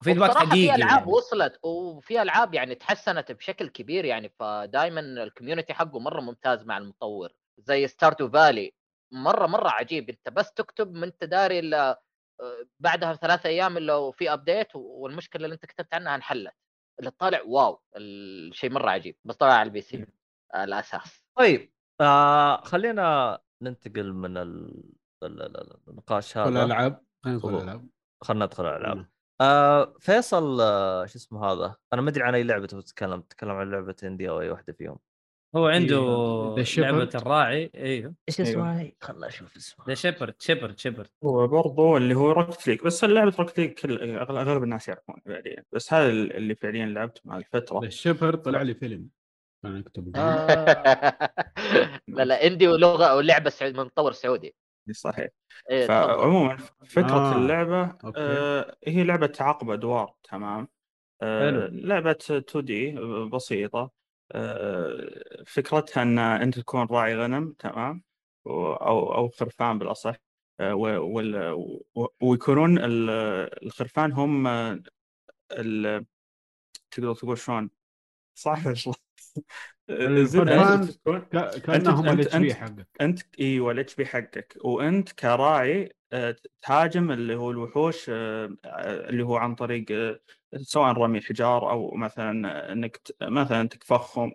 feedback 0.05 0.31
حقيقي 0.31 0.69
في 0.69 0.75
ألعاب 0.75 1.01
يعني. 1.01 1.13
وصلت 1.13 1.59
وفي 1.65 2.23
ألعاب 2.23 2.55
يعني 2.55 2.75
تحسنت 2.75 3.33
بشكل 3.33 3.69
كبير 3.69 4.05
يعني 4.05 4.29
فدائما 4.39 5.01
ال 5.01 5.08
community 5.08 5.75
حقه 5.75 5.99
مرة 5.99 6.21
ممتاز 6.21 6.65
مع 6.65 6.79
المطور. 6.79 7.29
زي 7.59 7.87
Stardew 7.87 8.29
Valley 8.31 8.73
مرة 9.13 9.47
مرة 9.47 9.69
عجيب. 9.69 10.11
أنت 10.11 10.29
بس 10.29 10.53
تكتب 10.53 10.95
ما 10.95 11.07
أنت 11.07 11.25
داري 11.25 11.59
الا 11.59 12.03
آه، 12.41 12.67
بعدها 12.81 13.15
ثلاثة 13.15 13.49
أيام 13.49 13.77
إلا 13.77 14.11
في 14.11 14.33
update 14.33 14.69
والمشكلة 14.75 15.45
اللي 15.45 15.55
أنت 15.55 15.67
كتبت 15.67 15.95
عنها 15.95 16.15
انحلت. 16.15 16.53
اللي 16.99 17.11
طالع 17.11 17.43
wow. 17.47 17.81
الشيء 17.97 18.71
مرة 18.71 18.91
عجيب. 18.91 19.17
بس 19.25 19.37
طلع 19.37 19.53
على 19.53 19.67
ال 19.67 19.81
PC 19.81 20.07
الاساس 20.55 21.25
طيب 21.39 21.73
آه 22.01 22.61
خلينا 22.65 23.39
ننتقل 23.63 24.13
من 24.13 24.37
ال... 24.37 24.83
ال- 25.23 25.43
ال- 25.43 25.57
ال- 25.61 25.77
النقاش 25.89 26.39
هذا. 26.39 26.49
الألعاب 26.49 27.05
خلينا 27.25 27.37
ندخل. 27.39 27.57
الألعاب. 27.57 27.89
خلينا 28.25 28.45
ندخل 28.45 28.67
الألعاب. 28.67 28.97
مم. 28.97 29.11
آه 29.41 29.95
فيصل 30.01 30.61
آه 30.61 31.07
شو 31.07 31.19
اسمه 31.19 31.45
هذا؟ 31.53 31.77
أنا 31.93 32.03
ما 32.03 32.11
أدري 32.11 32.25
عن 32.25 32.35
أي 32.35 32.43
لعبة 32.43 32.67
تتكلم 32.67 33.21
تتكلم 33.21 33.51
عن 33.51 33.71
لعبة 33.71 33.97
اندي 34.05 34.29
أو 34.29 34.41
أي 34.41 34.51
واحدة 34.51 34.73
فيهم. 34.73 34.99
هو 35.57 35.67
عنده 35.67 35.97
Shepherd. 36.65 36.79
لعبة 36.79 37.11
الراعي. 37.15 37.71
أيوه 37.75 38.15
إيش. 38.29 38.41
اسمها 38.41 38.81
هي؟ 38.81 38.93
خلنا 39.01 39.27
أشوف 39.27 39.57
اسمها 39.57 39.87
ذا 39.87 39.95
شيبرد 39.95 40.35
شيبرد 40.43 40.79
شيبرد 40.79 41.09
هو 41.25 41.47
برضو 41.47 41.97
اللي 41.97 42.15
هو 42.15 42.31
روكت 42.33 42.69
ليج 42.69 42.83
بس 42.83 43.05
اللعبة 43.05 43.37
روكت 43.39 43.59
ليج 43.59 43.71
كل 43.73 44.17
أغلب 44.19 44.63
الناس 44.63 44.89
يعرفون 44.89 45.15
فعليا 45.27 45.65
بس 45.73 45.93
هذا 45.95 46.09
اللي 46.11 46.55
فعليا 46.55 46.87
لعبت 46.87 47.21
مع 47.25 47.37
الفترة. 47.37 47.85
الشبر 47.85 48.35
طلع 48.37 48.63
لي 48.63 48.75
فيلم. 48.75 49.09
أكتب 49.65 50.17
آه. 50.17 50.47
لا 52.09 52.25
لا 52.25 52.47
اندي 52.47 52.69
ولغه 52.69 53.17
ولعبه 53.17 53.51
سعودي 53.51 53.79
من 53.79 53.85
مطور 53.85 54.13
سعودي. 54.13 54.55
صحيح. 54.93 55.29
إيه،. 55.71 55.87
فعموما 55.87 56.57
فكرة 56.87 57.33
آه، 57.33 57.37
اللعبة 57.37 57.83
أوكي. 58.05 58.21
آه 58.21 58.77
هي 58.87 59.05
لعبة 59.05 59.27
تعاقب 59.27 59.71
أدوار 59.71 60.15
تمام؟ 60.25 60.69
آه. 61.23 61.51
لعبة 61.73 62.11
2 62.11 62.65
دي 62.65 62.93
بسيطة. 63.33 63.91
آه 64.33 65.43
فكرتها 65.47 66.03
أن 66.03 66.19
أنت 66.19 66.59
تكون 66.59 66.87
راعي 66.91 67.17
غنم 67.17 67.53
تمام؟ 67.59 68.03
و- 68.45 68.73
أو 68.73 69.15
أو 69.15 69.29
خرفان 69.29 69.79
بالأصح. 69.79 70.15
آه 70.61 70.75
و- 70.75 71.15
وال- 71.17 71.53
و- 71.95 72.09
ويكونون 72.23 72.79
ال- 72.79 73.11
الخرفان 73.67 74.13
هم 74.13 74.47
آه، 74.47 74.83
ال- 75.53 76.07
تقدر 76.91 77.15
تقول 77.15 77.39
شلون؟ 77.39 77.71
صح 78.39 78.67
ولا 78.67 78.75
تكون- 80.87 81.21
ك- 81.21 81.61
كانهم 81.61 82.09
ال 82.09 82.37
HP 82.37 82.55
حقك. 82.55 82.89
أنت 83.01 83.21
إيوه 83.41 83.73
ال 83.73 83.95
HP 83.95 84.07
حقك. 84.07 84.57
وأنت 84.65 85.13
كراعي 85.13 85.93
آه، 86.13 86.37
تهاجم 86.63 87.11
اللي 87.11 87.35
هو 87.37 87.51
الوحوش 87.51 88.07
آه، 88.11 88.57
آه، 88.65 89.09
اللي 89.09 89.23
هو 89.23 89.37
عن 89.37 89.55
طريق 89.55 89.85
آه، 89.91 90.21
سواء 90.57 90.93
رمي 90.93 91.21
حجار 91.21 91.71
أو 91.71 91.91
مثلا 91.95 92.73
إنك 92.73 93.01
مثلا 93.23 93.69
تكفخهم 93.69 94.33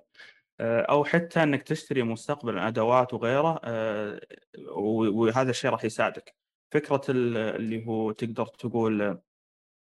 آه، 0.60 0.82
أو 0.82 1.04
حتى 1.06 1.44
إنك 1.44 1.64
تشتري 1.64 2.04
مستقبلا 2.04 2.68
أدوات 2.68 3.14
وغيره 3.14 3.60
آه، 3.64 4.20
وهذا 4.70 5.50
الشيء 5.50 5.72
راح 5.72 5.86
يساعدك. 5.86 6.36
فكرة 6.72 7.02
ال- 7.10 7.38
اللي 7.38 7.88
هو 7.88 8.12
تقدر 8.12 8.46
تقول 8.46 9.02
آه، 9.02 9.22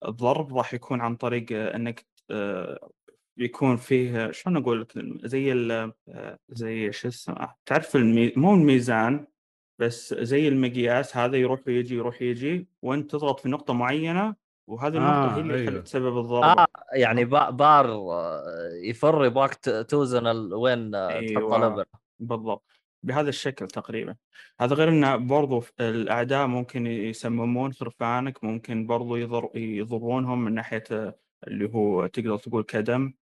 الضرب 0.06 0.58
راح 0.58 0.74
يكون 0.74 1.02
عن 1.02 1.16
طريق 1.16 1.46
آه، 1.52 1.76
إنك 1.76 2.06
آه، 2.32 2.90
يكون 3.38 3.78
فيه 3.78 4.32
شلون 4.32 4.58
أقول 4.58 4.82
لك 4.82 4.94
زي 5.26 5.52
ال 5.52 5.92
آه، 6.10 6.40
زي 6.50 6.92
شو 6.92 7.08
اسمه 7.08 7.54
تعرف 7.66 7.96
المي... 7.96 8.34
مو 8.36 8.54
الميزان 8.54 9.28
بس 9.80 10.14
زي 10.14 10.48
المقياس 10.48 11.18
هذا 11.18 11.38
يروح 11.38 11.60
ويجي 11.68 11.96
يروح 11.96 12.22
يجي 12.22 12.68
وأنت 12.82 13.12
تضغط 13.12 13.40
في 13.40 13.50
نقطة 13.50 13.74
معينة 13.74 14.36
وهذه 14.70 14.98
النقطة 14.98 15.34
آه، 15.34 15.36
هي 15.36 15.42
اللي 15.42 15.54
أيوه. 15.56 15.70
أيوه. 15.70 15.82
تسبب 15.82 16.18
الضربة 16.18 16.46
آه 16.62 16.68
يعني 16.94 17.26
با- 17.26 17.50
بار 17.50 17.86
آه، 17.92 18.44
يفر 18.84 19.26
يبغاك 19.26 19.56
توزن 19.90 20.28
ال- 20.28 20.54
وين 20.54 20.96
آه، 20.96 21.08
تحط 21.10 21.22
أيوة. 21.38 21.58
الابر 21.58 21.86
بالضبط 22.20 22.64
بهذا 23.04 23.30
الشكل 23.30 23.68
تقريبا 23.68 24.16
هذا 24.62 24.76
غير 24.76 24.90
انه 24.90 25.16
برضو 25.16 25.64
الأعداء 25.80 26.48
ممكن 26.48 26.88
يسممون 26.88 27.74
خرفانك 27.74 28.44
ممكن 28.44 28.88
برضو 28.88 29.16
يضر 29.16 29.50
يضرونهم 29.56 30.44
من 30.46 30.54
ناحية 30.54 30.84
آه، 30.92 31.16
اللي 31.48 31.70
هو 31.74 32.08
تقدر 32.08 32.38
تقول 32.38 32.64
كدم 32.64 33.14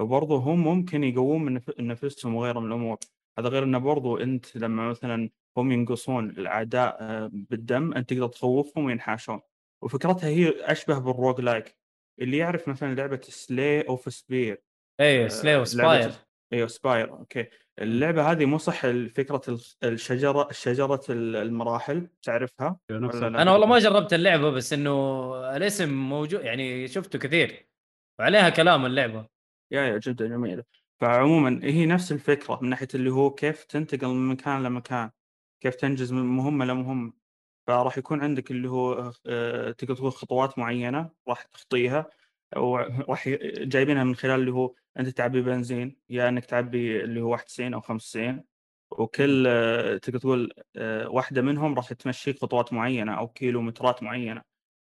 وبرضو 0.00 0.36
هم 0.36 0.62
ممكن 0.64 1.04
يقوون 1.04 1.44
من 1.44 1.60
نف- 1.60 1.80
نفسهم 1.80 2.34
وغيره 2.34 2.60
من 2.60 2.66
الأمور. 2.66 2.98
هذا 3.38 3.48
غير 3.48 3.64
إنه 3.64 3.78
برضو 3.78 4.16
أنت 4.16 4.56
لما 4.56 4.88
مثلا 4.88 5.30
هم 5.56 5.72
ينقصون 5.72 6.30
الأعداء 6.30 6.96
آه، 7.00 7.30
بالدم 7.32 7.92
أنت 7.92 8.10
تقدر 8.10 8.26
تخوفهم 8.28 8.84
وينحاشون. 8.84 9.40
وفكرتها 9.82 10.28
هي 10.28 10.52
أشبه 10.60 10.98
بال 10.98 11.40
roguelike. 11.40 11.76
اللي 12.20 12.36
يعرف 12.36 12.68
مثلا 12.68 12.94
لعبة 12.94 13.20
Slay 13.22 13.80
of 13.80 14.12
Spire 14.14 14.62
آه، 15.00 15.28
Slay 15.28 15.56
the 15.56 15.77
Spire 15.77 16.12
أيوه 16.52 16.66
Spire 16.66 17.10
okay. 17.10 17.46
اللعبة 17.78 18.30
هذه 18.30 18.44
مو 18.44 18.58
صح 18.58 18.86
فكره 18.86 19.58
الشجرة 19.84 20.48
شجرة 20.52 21.00
المراحل 21.10 22.08
تعرفها 22.22 22.78
ولا 22.90 23.06
لا؟ 23.06 23.42
أنا 23.42 23.52
والله 23.52 23.66
ما 23.66 23.78
جربت 23.78 24.12
اللعبة 24.14 24.50
بس 24.50 24.72
إنه 24.72 25.34
الاسم 25.56 25.94
موجود 26.08 26.40
يعني 26.44 26.88
شفته 26.88 27.18
كثير. 27.18 27.66
وعليها 28.20 28.48
كلام 28.48 28.86
اللعبة. 28.86 29.31
يا 29.72 29.82
يا 29.82 29.98
جدا 29.98 30.26
جميله 30.28 30.64
فعموما 31.00 31.60
هي 31.62 31.86
نفس 31.86 32.12
الفكرة 32.12 32.58
من 32.62 32.68
ناحية 32.70 32.88
اللي 32.94 33.10
هو 33.10 33.30
كيف 33.30 33.64
تنتقل 33.64 34.08
من 34.08 34.28
مكان 34.28 34.62
لمكان 34.62 35.10
كيف 35.60 35.74
تنجز 35.74 36.12
من 36.12 36.22
مهمة 36.22 36.64
لمهمة. 36.64 37.12
فراح 37.66 37.98
يكون 37.98 38.20
عندك 38.22 38.50
اللي 38.50 38.68
هو 38.70 39.12
آه، 39.26 39.70
تقدر 39.72 39.96
تقول 39.96 40.12
خطوات 40.12 40.58
معينة 40.58 41.10
راح 41.28 41.42
تخطيها 41.42 42.10
وراح 42.56 43.28
جايبينها 43.58 44.04
من 44.04 44.14
خلال 44.16 44.40
اللي 44.40 44.52
هو 44.52 44.74
أنت 44.98 45.08
تعبي 45.08 45.42
بنزين 45.42 45.96
يا 46.10 46.28
إنك 46.28 46.44
تعبي 46.44 47.04
اللي 47.04 47.20
هو 47.20 47.30
91 47.30 47.74
أو 47.74 47.80
95 47.80 48.44
وكل 48.90 49.46
آه، 49.48 49.96
تقدر 49.96 50.18
تقول 50.18 50.52
آه، 50.76 51.08
واحدة 51.08 51.42
منهم 51.42 51.74
راح 51.74 51.92
تمشيك 51.92 52.38
خطوات 52.42 52.72
معينة 52.72 53.18
أو 53.18 53.28
كيلومترات 53.28 54.02
معينة. 54.02 54.42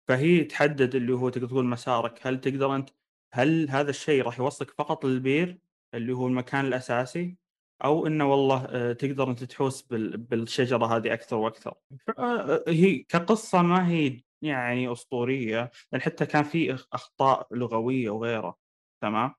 فهي 0.08 0.44
تحدد 0.44 0.96
اللي 0.96 1.14
هو 1.14 1.30
تقدر 1.30 1.48
تقول 1.48 1.66
مسارك. 1.66 2.28
هل 2.28 2.42
تقدر 2.42 2.76
أنت 2.76 2.90
هل 3.34 3.70
هذا 3.70 3.90
الشيء 3.90 4.24
راح 4.24 4.40
يوصلك 4.40 4.72
فقط 4.72 5.06
للبير 5.06 5.58
اللي 5.94 6.14
هو 6.14 6.28
المكان 6.28 6.66
الأساسي؟ 6.66 7.38
أو 7.84 8.08
إنه 8.08 8.26
والله 8.32 8.66
آه، 8.70 8.94
تقدر 8.94 9.30
أنت 9.30 9.44
تحوس 9.44 9.82
بال- 9.82 10.18
بالشجرة 10.18 10.86
هذه 10.98 11.14
أكثر 11.14 11.36
وأكثر؟ 11.36 11.74
ف- 12.08 12.20
آه، 12.20 12.64
هي 12.68 12.98
كقصة 12.98 13.62
ما 13.62 13.88
هي 13.90 14.22
يعني 14.42 14.92
أسطورية 14.92 15.72
لأن 15.92 16.02
حتى 16.02 16.26
كان 16.26 16.44
في 16.44 16.74
أخطاء 16.94 17.48
لغوية 17.52 18.10
وغيره 18.10 18.58
تمام؟ 19.02 19.34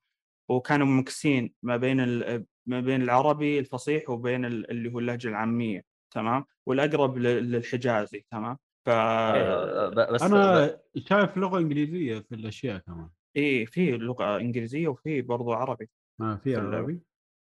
وكانوا 0.49 0.87
مكسين 0.87 1.53
ما 1.63 1.77
بين 1.77 1.99
ال- 1.99 2.45
ما 2.65 2.79
بين 2.79 3.01
العربي 3.01 3.59
الفصيح 3.59 4.09
وبين 4.09 4.45
ال- 4.45 4.71
اللي 4.71 4.91
هو 4.93 4.99
اللهجة 4.99 5.27
العامية 5.27 5.83
تمام؟ 6.13 6.45
والأقرب 6.65 7.17
لل- 7.17 7.51
للحجازي 7.51 8.25
تمام؟ 8.31 8.57
ف 8.85 8.89
آه، 8.89 9.89
ب- 9.89 10.13
بس 10.13 10.21
أنا 10.21 10.79
شايف 10.97 11.37
لغة 11.37 11.59
إنجليزية 11.59 12.19
في 12.19 12.35
الأشياء 12.35 12.77
كمان. 12.77 13.09
إيه 13.35 13.65
في 13.65 13.91
لغة 13.91 14.37
إنجليزية 14.37 14.87
وفي 14.87 15.21
برضو 15.21 15.53
عربي 15.53 15.89
ما 16.21 16.37
في 16.37 16.53
في. 16.55 16.59
عربي. 16.61 16.99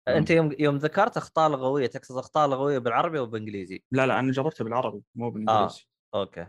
أنت 0.09 0.31
يوم 0.31 0.55
يوم 0.59 0.77
ذكرت 0.77 1.17
أخطاء 1.17 1.51
لغوية 1.51 1.87
تقصد 1.87 2.17
أخطاء 2.17 2.49
لغوية 2.49 2.79
بالعربي 2.79 3.19
وبالانجليزي 3.19 3.83
لا 3.93 4.07
لا 4.07 4.19
أنا 4.19 4.33
جربتها 4.33 4.65
بالعربي 4.65 5.03
مو 5.15 5.31
بالإنجليزي. 5.31 5.85
أوكي. 6.15 6.47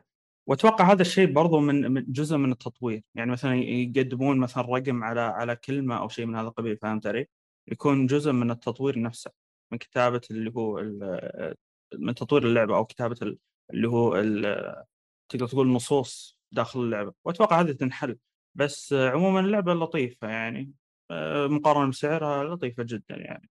وأتوقع 0.48 0.92
هذا 0.92 1.02
الشيء 1.02 1.34
برضو 1.34 1.60
من 1.60 1.92
من 1.92 2.06
جزء 2.08 2.38
من 2.38 2.52
التطوير 2.52 3.04
يعني 3.16 3.32
مثلا 3.32 3.56
يقدمون 3.56 4.40
مثلا 4.40 4.64
رقم 4.64 5.04
على 5.04 5.22
على 5.22 5.56
كلمة 5.56 5.98
أو 6.00 6.10
شيء 6.10 6.26
من 6.26 6.36
هذا 6.36 6.48
القبيل 6.48 6.78
فهمت 6.78 7.08
علي؟ 7.08 7.28
يكون 7.72 8.06
جزء 8.06 8.32
من 8.32 8.52
التطوير 8.52 9.02
نفسه 9.02 9.32
من 9.72 9.78
كتابة 9.78 10.22
اللي 10.32 10.52
هو 10.58 10.80
ال- 10.80 11.56
من 11.96 12.16
تطوير 12.16 12.44
اللعبة 12.48 12.76
أو 12.78 12.86
كتابة 12.86 13.18
ال- 13.22 13.38
اللي 13.74 13.88
هو 13.90 14.16
ال- 14.16 14.84
تقدر 15.32 15.48
تقول 15.48 15.68
النصوص 15.68 16.38
داخل 16.54 16.80
اللعبة. 16.80 17.14
وأتوقع 17.26 17.62
هذه 17.62 17.72
تنحل 17.72 18.18
بس 18.56 18.93
عموما 18.93 19.39
اللعبة 19.39 19.74
لطيفة 19.74 20.28
يعني 20.30 20.72
آه، 21.12 21.47
مقارنة 21.47 21.89
بسعرها 21.89 22.43
لطيفة 22.43 22.84
جدا 22.84 23.16
يعني 23.16 23.50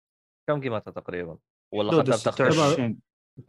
كم 0.47 0.61
قيمتها 0.61 0.91
تقريبا؟ 0.91 1.37
ولا 1.73 2.01
بتخفيض؟ 2.01 2.15
26 2.15 2.99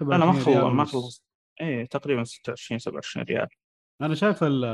لا 0.01 0.17
لا 0.17 0.27
ما 0.27 0.33
27 0.33 0.55
ريال 0.57 0.63
خلص 0.63 0.73
ما 0.75 0.81
ونص. 0.81 0.93
خلص 0.93 1.25
إيه 1.61 1.85
تقريبا 1.87 2.25
26 2.25 2.79
27 2.79 3.27
ريال 3.27 3.49
أنا 4.03 4.15
شايف 4.15 4.45
ال- 4.45 4.65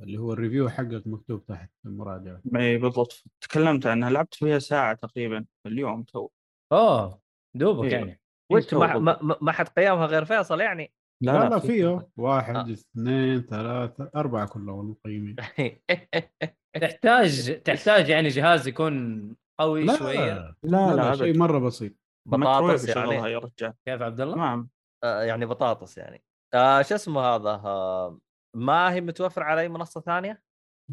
اللي 0.00 0.18
هو 0.18 0.32
الريفيو 0.32 0.68
حقك 0.68 1.02
مكتوب 1.06 1.44
تحت 1.46 1.70
المراجعة 1.86 2.42
إي 2.56 2.78
بالضبط 2.78 3.24
تكلمت 3.40 3.86
عنها 3.86 4.10
لعبت 4.10 4.34
فيها 4.34 4.58
ساعة 4.58 4.94
تقريبا 4.94 5.44
اليوم 5.66 6.02
تو 6.02 6.28
أوه 6.72 7.20
دوبك 7.54 7.84
إيه. 7.92 7.98
يعني 7.98 8.20
وش 8.50 8.74
ما. 8.74 8.98
ما, 8.98 9.36
ما 9.42 9.52
حد 9.52 9.68
قيمها 9.68 10.06
غير 10.06 10.24
فيصل 10.24 10.60
يعني 10.60 10.92
لا 11.22 11.48
لا 11.48 11.58
فيه. 11.58 12.08
واحد 12.16 12.56
آه. 12.56 12.72
اثنين 12.72 13.40
ثلاثة 13.42 14.10
أربعة 14.16 14.48
كلهم 14.48 14.90
مقيمين. 14.90 15.36
تحتاج 16.80 17.62
تحتاج 17.62 18.08
يعني 18.08 18.28
جهاز 18.28 18.68
يكون 18.68 19.36
قوي 19.60 19.84
لا 19.84 19.96
شوية. 19.96 20.18
لا 20.18 20.54
لا 20.62 20.94
لا 20.96 21.14
شيء 21.14 21.38
مرة 21.38 21.58
بسيط. 21.58 21.92
بطاطس 22.28 22.88
يعني. 22.88 23.14
يا 23.32 23.38
رجال. 23.38 23.74
كيف 23.86 24.02
عبد 24.02 24.20
الله؟ 24.20 24.34
تمام 24.34 24.70
آه، 25.04 25.22
يعني 25.22 25.46
بطاطس 25.46 25.98
يعني. 25.98 26.22
آه 26.54 26.82
شو 26.82 26.94
اسمه 26.94 27.20
هذا؟ 27.20 27.50
آه 27.50 28.18
ما 28.56 28.92
هي 28.92 29.00
متوفر 29.00 29.42
على 29.42 29.60
أي 29.60 29.68
منصة 29.68 30.00
ثانية؟ 30.00 30.42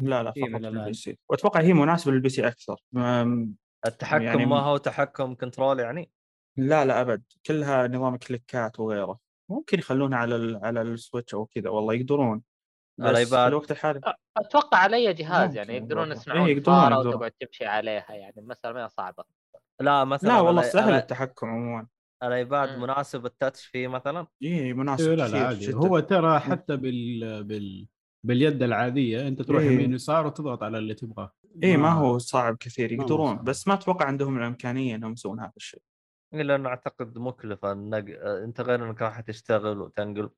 لا 0.00 0.22
لا 0.22 0.30
فقط. 0.30 0.60
لل 0.60 0.92
PC. 0.92 1.18
وأتوقع 1.30 1.60
هي 1.60 1.72
مناسبة 1.72 2.12
لل 2.12 2.28
PC 2.28 2.48
أكثر. 2.48 2.76
أم، 2.96 3.56
التحكم 3.86 4.22
يعني 4.22 4.46
ما 4.46 4.58
هو 4.60 4.76
تحكم 4.76 5.34
control 5.34 5.80
يعني؟ 5.80 6.10
لا 6.58 6.84
لا 6.84 7.00
أبد. 7.00 7.22
كلها 7.46 7.88
نظام 7.88 8.16
كليكات 8.16 8.80
وغيره. 8.80 9.18
ممكن 9.50 9.78
يخلونها 9.78 10.18
على 10.18 10.36
ال 10.36 10.60
على 10.64 10.82
ال 10.82 10.89
Switch 10.89 11.34
أو 11.34 11.46
كذا 11.46 11.70
والله 11.70 11.94
يقدرون 11.94 12.42
بس 12.98 13.04
في 13.06 13.10
ال 13.10 13.18
iPad 13.18 13.48
الوقت 13.48 13.70
الحالي 13.70 14.00
أتوقع 14.36 14.78
على 14.78 14.96
اي 14.96 15.12
جهاز 15.14 15.56
يعني 15.56 15.76
يقدرون. 15.76 16.12
يصنعون 16.12 16.46
إيه، 16.48 16.56
يقدرون-. 16.56 16.92
وتقعد 17.06 17.30
تمشي 17.30 17.64
عليها 17.66 18.12
يعني 18.12 18.34
المسألة 18.40 18.72
ما 18.74 18.84
هي 18.84 18.88
صعبة 18.88 19.24
لا 19.80 20.04
مثلا 20.04 20.28
لا 20.28 20.40
والله 20.40 20.62
سهل 20.62 20.92
الأي- 20.92 21.02
التحكم 21.02 21.46
عموما 21.46 21.86
ال 22.22 22.31
iPad 22.31 22.68
مم. 22.76 22.82
مناسب 22.82 23.26
ال 23.26 23.33
touch 23.33 23.66
فيه 23.66 23.88
مثلا 23.88 24.26
اي 24.42 24.72
مناسب 24.72 25.08
إيه 25.08 25.14
لا 25.14 25.28
لا 25.28 25.46
عادي 25.46 25.66
جدا 25.66 25.76
هو 25.76 26.00
ترى 26.00 26.40
حتى 26.40 26.76
بال 26.76 27.44
بال 27.44 27.86
باليد 28.24 28.62
العادية 28.62 29.28
أنت 29.28 29.42
تروح 29.42 29.62
إيه. 29.62 29.70
يمين 29.70 29.92
يسار 29.92 30.26
وتضغط 30.26 30.62
على 30.62 30.78
اللي 30.78 30.94
تبغاه 30.94 31.32
اي 31.64 31.76
ما 31.76 31.92
هو 31.92 32.18
صعب 32.18 32.56
كثير 32.56 32.92
يقدرون. 32.92 33.44
بس 33.44 33.68
ما 33.68 33.74
أتوقع 33.74 34.06
عندهم 34.06 34.38
الإمكانية 34.38 34.94
إنهم 34.94 35.12
يسوون 35.12 35.40
هذا 35.40 35.52
الشيء 35.56 35.82
لأنه 36.32 36.68
أعتقد 36.68 37.18
مكلفة 37.18 37.72
النق... 37.72 38.04
آه، 38.08 38.44
أنت 38.44 38.60
غير 38.60 38.88
إنك 38.88 39.02
راح 39.02 39.20
تشتغل 39.20 39.78
وتنقل. 39.80 40.30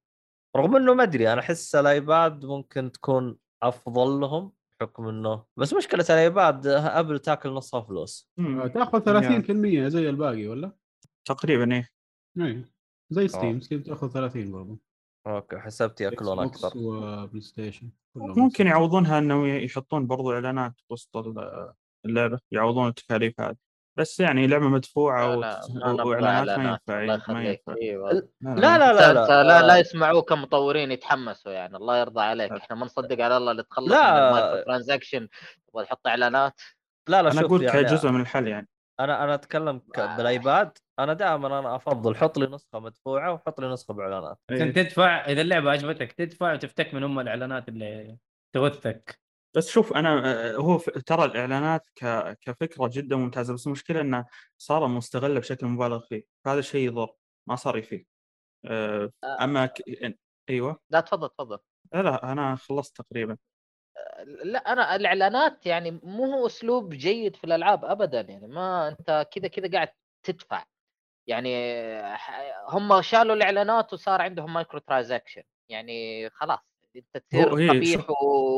رغم 0.56 0.76
إنه 0.76 0.94
ما 0.94 1.02
أدري 1.02 1.32
أنا 1.32 1.40
أحس 1.40 1.74
الآيباد 1.74 2.44
ممكن 2.46 2.92
تكون 2.92 3.36
أفضل 3.62 4.20
لهم 4.20 4.52
بحكم 4.80 5.08
إنه 5.08 5.44
بس 5.56 5.74
مشكلة 5.74 6.04
الآيباد 6.10 6.66
آه، 6.66 7.00
أبل 7.00 7.18
تاكل 7.18 7.50
نصها 7.50 7.80
فلوس. 7.80 8.30
مم. 8.36 8.66
تأخذ 8.66 9.00
30% 9.00 9.88
زي 9.88 10.08
الباقي 10.10 10.46
ولا؟ 10.46 10.72
تقريبا 11.24 11.74
إيه. 11.74 11.88
اي 12.40 12.64
زي 13.10 13.24
آه. 13.24 13.26
ستيم 13.26 13.60
ستيم 13.60 13.82
تأخذ 13.82 14.10
30 14.12 14.52
برضه 14.52 14.78
أوكي 15.26 15.58
حسبت 15.58 16.00
يأكلون 16.00 16.38
أكثر. 16.38 16.72
وبلاي 16.76 17.40
ستيشن 17.40 17.90
ممكن 18.16 18.66
يعوضونها 18.66 19.18
إنه 19.18 19.48
يحطون 19.48 20.06
برضو 20.06 20.32
إعلانات 20.32 20.72
وسط 20.90 21.16
ال- 21.16 21.72
اللعبة 22.04 22.38
يعوضون 22.50 22.88
التكاليف 22.88 23.40
هذه. 23.40 23.56
بس 23.96 24.20
يعني 24.20 24.46
لعبة 24.46 24.68
مدفوعة 24.68 25.36
وإعلانات 26.04 26.58
ما 26.58 26.64
ينفع 26.70 27.02
الله 27.02 27.22
ما 27.28 27.44
ينفع. 27.44 27.74
أيوه 27.82 28.12
لا 28.40 28.78
لا 28.78 28.92
لا 28.92 29.12
لا 29.12 29.42
لا, 29.42 29.62
لا 29.62 29.74
آه، 29.74 29.78
يسمعوه 29.78 30.22
كمطورين 30.22 30.92
يتحمسوا 30.92 31.52
يعني 31.52 31.76
الله 31.76 32.00
يرضى 32.00 32.20
عليك. 32.20 32.52
إحنا 32.52 32.76
ما 32.76 32.86
نصدق 32.86 33.24
على 33.24 33.36
الله 33.36 33.50
اللي 33.50 33.62
تخلص 33.62 33.92
لا. 33.92 34.12
من 34.12 34.26
المايكرو 34.26 34.62
ترانزاكشن. 34.64 35.28
تبغى 35.68 35.84
تحط 35.84 36.06
إعلانات؟ 36.06 36.60
لا 37.08 37.22
لا 37.22 37.30
أنا 37.32 37.40
شوف 37.40 37.44
أقول 37.44 37.62
يعني 37.62 37.82
كجزء 37.82 38.10
من 38.10 38.20
الحل 38.20 38.48
يعني. 38.48 38.68
أنا 39.00 39.24
أنا 39.24 39.34
أتكلم. 39.34 39.82
بالآيباد. 39.96 40.78
أنا 40.98 41.12
دائما 41.12 41.58
أنا 41.58 41.76
أفضل 41.76 42.16
حط 42.16 42.38
لي 42.38 42.46
نسخة 42.46 42.80
مدفوعة 42.80 43.32
وحط 43.32 43.60
لي 43.60 43.72
نسخة 43.72 43.94
بإعلانات. 43.94 44.38
عشان 44.50 44.66
إيه. 44.66 44.72
تدفع 44.72 45.24
إذا 45.26 45.40
اللعبة 45.40 45.70
عجبتك 45.70 46.12
تدفع 46.12 46.52
وتفتك 46.52 46.94
من 46.94 47.02
أم 47.02 47.20
الإعلانات 47.20 47.68
اللي 47.68 48.16
تغثك. 48.52 49.20
بس 49.56 49.68
شوف 49.68 49.92
أنا 49.92 50.32
آه، 50.50 50.56
هو 50.56 50.78
ترى 50.78 51.24
الإعلانات 51.24 51.86
ك... 51.96 52.04
كفكرة 52.40 52.90
جدا 52.92 53.16
ممتازة 53.16 53.54
بس 53.54 53.66
المشكلة 53.66 54.00
إنه 54.00 54.26
صار 54.58 54.86
مستغلة 54.86 55.40
بشكل 55.40 55.66
مبالغ 55.66 56.00
فيه 56.00 56.24
فهذا 56.44 56.58
الشيء 56.58 56.86
يضر 56.86 57.14
ما 57.46 57.56
صار 57.56 57.78
يفيد 57.78 58.06
آه، 58.66 59.10
أما 59.40 59.66
ك... 59.66 59.82
أيوه. 60.50 60.80
لا 60.90 61.00
تفضل 61.00 61.28
تفضل. 61.28 61.58
لا 61.94 62.02
لا 62.02 62.32
أنا 62.32 62.56
خلصت 62.56 62.96
تقريبا. 62.96 63.36
لا 64.44 64.58
أنا 64.58 64.96
الإعلانات 64.96 65.66
يعني 65.66 65.90
مو 65.90 66.24
هو 66.24 66.46
أسلوب 66.46 66.88
جيد 66.94 67.36
في 67.36 67.44
الألعاب 67.44 67.84
ابدا 67.84 68.20
يعني 68.20 68.46
ما 68.46 68.88
أنت 68.88 69.28
كذا 69.32 69.48
كذا 69.48 69.70
قاعد 69.72 69.88
تدفع. 70.22 70.64
يعني 71.26 71.50
هم 72.68 73.02
شالوا 73.02 73.34
الإعلانات 73.34 73.92
وصار 73.92 74.22
عندهم 74.22 74.52
microtransaction 74.52 75.42
يعني 75.68 76.30
خلاص. 76.30 76.69
أنت 76.96 77.24
تصير 77.30 77.48
قبيح 77.70 78.00
شوف- 78.00 78.10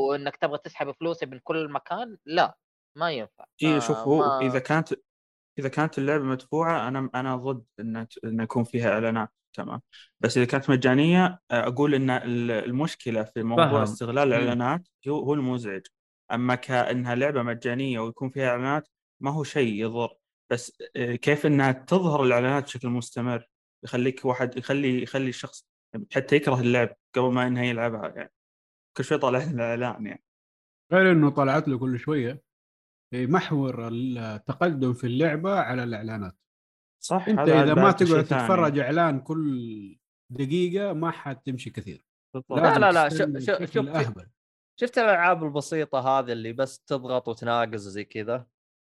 وإنك 0.09 0.35
تبغى 0.35 0.57
تسحب 0.63 0.91
فلوسي 0.91 1.25
من 1.25 1.39
كل 1.43 1.69
مكان؟ 1.71 2.17
لا 2.25 2.57
ما 2.97 3.11
ينفع. 3.11 3.45
اي 3.63 3.81
شوف 3.81 3.97
هو 3.97 4.17
ما- 4.17 4.39
إذا 4.41 4.59
كانت 4.59 4.93
إذا 5.59 5.69
كانت 5.69 5.97
اللعبة 5.97 6.23
مدفوعة 6.23 6.87
أنا 6.87 7.09
أنا 7.15 7.35
ضد 7.35 7.65
إن 7.79 8.07
إن 8.25 8.39
يكون 8.41 8.63
فيها 8.63 8.89
إعلانات 8.93 9.29
تمام. 9.53 9.81
بس 10.19 10.37
إذا 10.37 10.45
كانت 10.45 10.69
مجانية 10.69 11.39
آه، 11.51 11.67
أقول 11.67 11.95
إن 11.95 12.09
ال- 12.09 12.51
المشكلة 12.51 13.23
في 13.23 13.43
موضوع 13.43 13.67
فهم. 13.71 13.81
استغلال. 13.81 14.27
الإعلانات 14.33 14.87
هو 15.07 15.19
هو 15.19 15.33
المزعج. 15.33 15.81
أما 16.31 16.55
كأنها 16.55 17.15
لعبة 17.15 17.43
مجانية 17.43 17.99
ويكون 17.99 18.29
فيها 18.29 18.49
إعلانات 18.49 18.87
ما 19.21 19.31
هو 19.31 19.43
شيء 19.43 19.73
يضر. 19.73 20.13
بس 20.51 20.81
آه، 20.95 21.15
كيف 21.15 21.45
إنها 21.45 21.71
تظهر 21.71 22.23
الإعلانات 22.23 22.63
بشكل 22.63 22.87
مستمر 22.89 23.45
يخليك 23.83 24.25
واحد 24.25 24.57
يخلي 24.57 25.03
يخلي 25.03 25.29
الشخص 25.29 25.65
حتى 26.13 26.35
يكره 26.35 26.59
اللعب 26.59 26.95
قبل 27.15 27.31
ما 27.33 27.47
انه 27.47 27.61
يلعبها 27.61 28.07
يعني. 28.07 28.33
كل 28.97 29.03
شوي 29.03 29.17
طالع 29.17 29.43
لنا 29.43 29.63
إعلان 29.63 30.05
يعني. 30.05 30.23
غير 30.93 31.11
إنه 31.11 31.29
طلعت 31.29 31.67
له 31.67 31.77
كل 31.77 31.99
شوية. 31.99 32.41
محور 33.15 33.87
التقدم 33.91 34.93
في 34.93 35.07
اللعبة 35.07 35.59
على 35.59 35.83
الإعلانات. 35.83 36.35
صح 37.03 37.27
أنت 37.27 37.39
إذا 37.39 37.73
ما 37.73 37.91
تقعد. 37.91 38.23
تتفرج 38.23 38.79
إعلان 38.79 39.19
كل 39.19 39.99
دقيقة 40.29 40.93
ما 40.93 41.11
حتمشي 41.11 41.69
كثير. 41.69 42.05
لا، 42.49 42.79
لا، 42.79 42.91
لا، 42.91 43.09
شوف- 43.09 43.19
شوف- 43.19 44.25
شفت 44.79 44.97
الألعاب 44.97 45.43
البسيطة 45.43 45.99
هذه 45.99 46.31
اللي 46.31 46.53
بس 46.53 46.79
تضغط 46.79 47.27
وتناقز 47.27 47.87
وزي 47.87 48.03
كذا؟ 48.03 48.47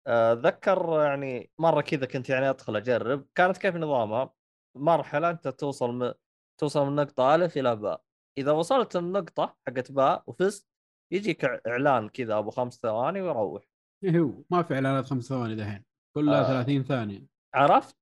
آه، 0.07 0.33
اتذكر 0.33 1.01
يعني 1.05 1.51
مرة 1.59 1.81
كذا 1.81 2.07
كنت 2.07 2.29
يعني 2.29 2.51
أدخل 2.51 2.77
أجرب. 2.77 3.27
كانت 3.35 3.57
كيف 3.57 3.77
نظامها؟ 3.77 4.35
مرحلة 4.77 5.31
أنت 5.31 5.49
توصل. 5.49 6.15
توصل 6.63 6.87
من 6.87 6.97
نقطة 6.97 7.35
الف 7.35 7.59
إلى 7.59 7.77
باء. 7.77 8.03
إذا 8.39 8.53
وصلت 8.53 8.97
النقطة 8.97 9.57
حقت 9.67 9.93
باء 9.93 10.25
وفزت 10.27 10.69
يجيك 11.13 11.45
إعلان 11.45 12.09
كذا 12.09 12.39
أبو 12.39 12.51
خمس 12.51 12.81
ثواني 12.81 13.21
ويروح. 13.21 13.63
إيه 14.05 14.19
هو 14.19 14.43
ما 14.51 14.63
في 14.63 14.75
إعلانات 14.75 15.05
خمس 15.05 15.29
ثواني 15.29 15.57
دحين 15.57 15.85
كلها 16.17 16.41
آه. 16.41 16.63
30 16.63 16.83
ثانية. 16.83 17.27
عرفت؟ 17.55 17.97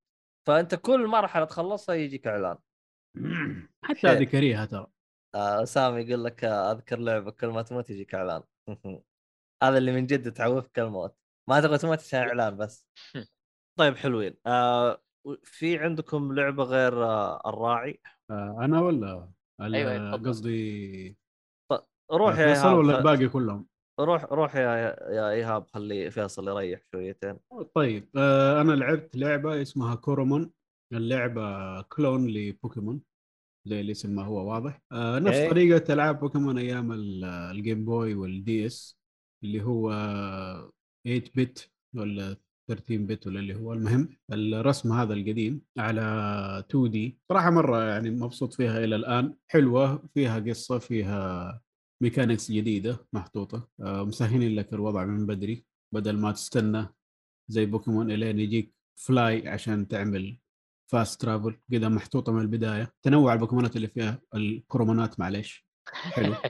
فأنت 0.47 0.75
كل 0.75 1.07
مرحلة 1.07 1.45
تخلصها 1.45 1.95
يجيك 1.95 2.27
إعلان. 2.27 2.59
حتى 3.85 4.09
هذه 4.09 4.25
كريهه 4.25 4.65
ترى. 4.65 4.87
آه 5.35 5.65
سامي 5.65 6.01
يقول 6.01 6.25
لك 6.25 6.45
آه، 6.45 6.73
أذكر 6.73 6.99
لعبة 6.99 7.31
كل 7.31 7.47
ما 7.47 7.63
تموت 7.63 7.91
يجيك 7.91 8.15
إعلان. 8.15 8.43
هذا 9.63 9.79
اللي 9.79 9.93
من 9.93 10.07
جد 10.07 10.33
تعوفك 10.33 10.79
الموت 10.79 11.17
ما 11.49 11.61
تبغى 11.61 11.79
تموت 11.79 11.99
عشان 11.99 12.21
إعلان 12.21 12.57
بس. 12.57 12.89
طيب 13.79 13.97
حلوين. 13.97 14.37
آه 14.47 15.03
في 15.43 15.79
عندكم 15.79 16.33
لعبة 16.33 16.65
غير 16.65 17.05
آه 17.05 17.43
الراعي؟ 17.47 18.01
أنا 18.31 18.81
ولا 18.81 19.29
ال- 19.61 19.75
أيوة،. 19.75 20.17
قصدي 20.17 21.17
روح 22.13 22.39
يا 22.39 22.55
فيصل 22.55 22.75
ولا 22.75 22.99
الباقي 22.99 23.29
كلهم 23.29 23.67
روح 24.01 24.25
روح 24.25 24.57
يا 24.57 24.77
يا 25.11 25.31
إيهاب 25.31 25.67
خلي 25.67 26.11
فيصل 26.11 26.49
يريح 26.49 26.81
شويتين 26.93 27.39
طيب 27.75 28.09
آه، 28.17 28.61
أنا 28.61 28.73
لعبت 28.73 29.17
لعبة 29.17 29.63
اسمها 29.63 29.95
كورومون 29.95 30.53
اللعبة 30.93 31.81
clone 31.83 32.27
ل 32.29 32.38
Pokemon 32.38 33.03
زي 33.69 33.81
الاسم 33.81 34.15
ما 34.15 34.25
هو 34.25 34.51
واضح 34.51 34.81
آه، 34.93 35.19
نفس 35.19 35.37
okay. 35.37 35.51
طريقة 35.51 35.95
ألعاب 35.95 36.21
بوكيمون 36.21 36.59
أيام 36.59 36.93
ال- 36.93 37.25
ال 37.25 37.37
Game 37.37 37.85
Boy 37.85 38.15
وال 38.15 38.67
DS 38.67 38.99
اللي 39.45 39.63
هو 39.63 39.91
8 41.05 41.25
bit 41.37 41.71
ولا 41.97 42.37
13 42.75 42.97
bit 43.05 43.27
ولا 43.27 43.41
اللي 43.41 43.55
هو 43.55 43.73
المهم. 43.73 44.09
الرسم 44.33 44.93
هذا 44.93 45.15
القديم 45.15 45.63
على 45.79 46.03
2 46.71 46.91
D 46.91 47.19
صراحة 47.29 47.51
مرة 47.51 47.83
يعني 47.85 48.11
مبسوط 48.11 48.53
فيها 48.55 48.85
إلى 48.85 48.97
الآن. 48.97 49.35
حلوة 49.49 50.03
فيها 50.15 50.39
قصة 50.39 50.79
فيها 50.79 51.61
mechanics 52.03 52.51
جديدة 52.53 53.07
محطوطة. 53.13 53.69
آه، 53.81 54.05
مسهلين 54.05 54.55
لك 54.57 54.75
الوضع 54.75 55.05
من 55.05 55.27
بدري 55.27 55.65
بدل 55.95 56.17
ما 56.19 56.33
تستنى 56.33 56.87
زي 57.51 57.67
بوكيمون 57.67 58.11
إلين 58.11 58.39
يجيك 58.41 58.75
fly 58.97 59.49
عشان 59.49 59.89
تعمل 59.89 60.39
fast 60.93 61.21
travel 61.21 61.55
كذا 61.71 61.89
محطوطة 61.89 62.33
من 62.33 62.41
البداية. 62.41 62.93
تنوع 63.03 63.33
البوكيمونات 63.33 63.77
اللي 63.77 63.89
فيها 63.89 64.23
الكورومونات 64.35 65.21
معليش. 65.21 65.67
حلو. 65.87 66.35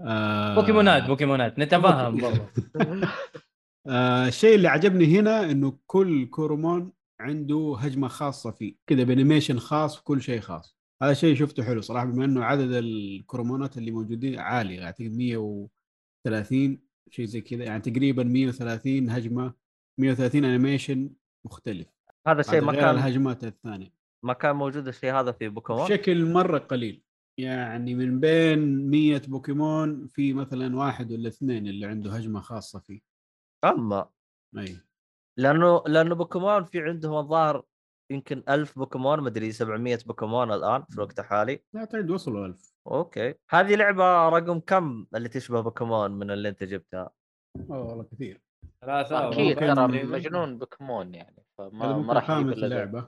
آه 0.00 0.54
بوكيمونات 0.54 1.02
بوكيمونات. 1.06 1.58
نتفاهم 1.58 2.16
برضه 2.16 2.46
آه 3.86 4.28
الشيء 4.28 4.54
اللي 4.54 4.68
عجبني 4.68 5.18
هنا 5.18 5.50
إنه 5.50 5.78
كل 5.86 6.26
Coromon 6.26 6.92
عنده 7.20 7.76
هجمة 7.78 8.08
خاصة 8.08 8.50
فيه 8.50 8.74
كذا 8.86 9.02
ب 9.04 9.09
animation 9.09 9.58
خاص 9.58 9.98
وكل 9.98 10.22
شيء 10.22 10.40
خاص. 10.40 10.76
هذا 11.02 11.14
شيء 11.14 11.34
شفته 11.34 11.62
حلو 11.62 11.80
صراحة 11.80 12.06
بما 12.06 12.24
إنه 12.24 12.44
عدد 12.44 12.72
الكورومونات 12.72 13.78
اللي 13.78 13.90
موجودين 13.90 14.38
عالي 14.38 14.84
اعتقد 14.84 15.16
130 15.16 16.78
شيء 17.10 17.24
زي 17.24 17.40
كذا 17.40 17.64
يعني 17.64 17.82
تقريبا 17.82 18.22
130 18.22 19.10
هجمة 19.10 19.52
130 19.98 20.44
animation 20.44 21.10
مختلف. 21.46 21.86
هذا 22.26 22.40
الشيء 22.40 22.60
ما 22.60 22.72
كان 22.72 22.94
الهجمات 22.94 23.44
الثانية. 23.44 23.92
ما 24.24 24.32
كان 24.32 24.56
موجود 24.56 24.88
الشيء 24.88 25.14
هذا 25.14 25.32
في 25.32 25.48
بوكيمون؟ 25.48 25.84
بشكل 25.84 26.32
مرة 26.32 26.58
قليل 26.58 27.02
يعني 27.38 27.94
من 27.94 28.20
بين 28.20 28.90
100 28.90 29.18
بوكيمون 29.18 30.06
في 30.06 30.32
مثلا 30.32 30.76
واحد 30.76 31.12
ولا 31.12 31.28
اثنين 31.28 31.66
اللي 31.66 31.86
عنده 31.86 32.12
هجمة 32.12 32.40
خاصة 32.40 32.78
فيه. 32.78 33.09
اما 33.64 34.08
أي. 34.58 34.76
لأنه 35.38 35.82
لأنه 35.86 36.14
بوكيمون 36.14 36.64
في 36.64 36.82
عندهم 36.82 37.14
الظاهر 37.14 37.64
يمكن 38.10 38.42
1000 38.48 38.78
بوكيمون 38.78 39.20
مدري 39.20 39.52
700 39.52 39.98
بوكيمون 40.06 40.52
الآن 40.52 40.82
في 40.82 40.94
الوقت 40.94 41.18
الحالي. 41.20 41.62
اعتقد 41.76 42.10
وصلوا 42.10 42.46
1000 42.46 42.74
okay. 42.86 43.34
هذه 43.50 43.74
لعبة 43.74 44.28
رقم 44.28 44.60
كم 44.60 45.06
اللي 45.14 45.28
تشبه 45.28 45.60
بوكيمون 45.60 46.10
من 46.10 46.30
اللي 46.30 46.48
أنت 46.48 46.64
جبتها؟ 46.64 47.10
اوه 47.70 47.88
والله 47.88 48.04
كثير. 48.04 48.40
ثلاثة 48.80 49.28
أكيد. 49.28 49.58
ترى 49.58 50.04
مجنون 50.04 50.58
بوكيمون 50.58 51.14
يعني. 51.14 51.44
فما 51.68 51.98
ما 51.98 52.12
راح 52.12 52.30
ذا. 52.30 52.38
اللعبه 52.40 53.06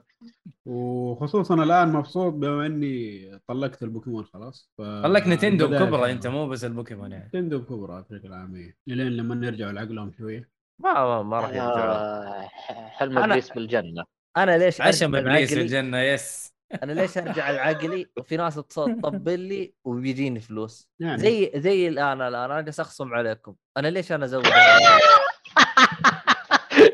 وخصوصا 0.65 1.55
الآن 1.63 1.87
مبسوط 1.93 2.33
بما 2.33 2.65
إني 2.65 3.39
طلقت 3.47 3.83
البوكيمون 3.83 4.25
خلاص 4.25 4.71
ف... 4.77 4.81
لك 4.81 5.27
نتندو 5.27 5.67
كبرى 5.67 5.79
حلوة. 5.87 6.11
أنت 6.11 6.27
مو 6.27 6.47
بس 6.47 6.65
البوكيمون 6.65 7.11
يعني. 7.11 7.25
نتندو 7.27 7.63
كبرى 7.65 8.05
بشكل 8.09 8.33
عام 8.33 8.55
إيه. 8.55 8.77
الين 8.87 9.07
لما 9.11 9.45
يرجعوا 9.47 9.71
لعقلهم 9.71 10.11
شوية. 10.17 10.49
ما 10.79 10.93
ما, 10.93 11.23
ما 11.23 11.39
راح 11.39 11.49
يرجعون 11.49 11.79
آه، 11.79 12.47
حلم 12.69 13.19
أنا- 13.19 13.23
إبليس 13.23 13.51
بالجنة. 13.51 14.03
أنا 14.37 14.57
ليش 14.57 14.81
عشم 14.81 15.15
إبليس 15.15 15.49
في 15.49 15.55
لعقلي- 15.55 15.61
الجنه 15.61 16.01
يس 16.01 16.53
أنا 16.83 16.91
ليش 16.91 17.17
أرجع 17.17 17.51
لعقلي؟ 17.51 18.07
وفي 18.17 18.37
ناس 18.37 18.55
تطبل 18.55 19.39
لي 19.39 19.73
وبيجيني 19.85 20.39
فلوس. 20.39 20.89
يعني. 20.99 21.17
زي 21.17 21.51
زي 21.55 21.87
الآن 21.87 22.21
الآن 22.21 22.51
أنا 22.51 22.61
جالس 22.61 22.79
أخصم 22.79 23.13
عليكم. 23.13 23.55
أنا 23.77 23.87
ليش 23.87 24.11
أنا 24.11 24.25
أزود؟ 24.25 24.43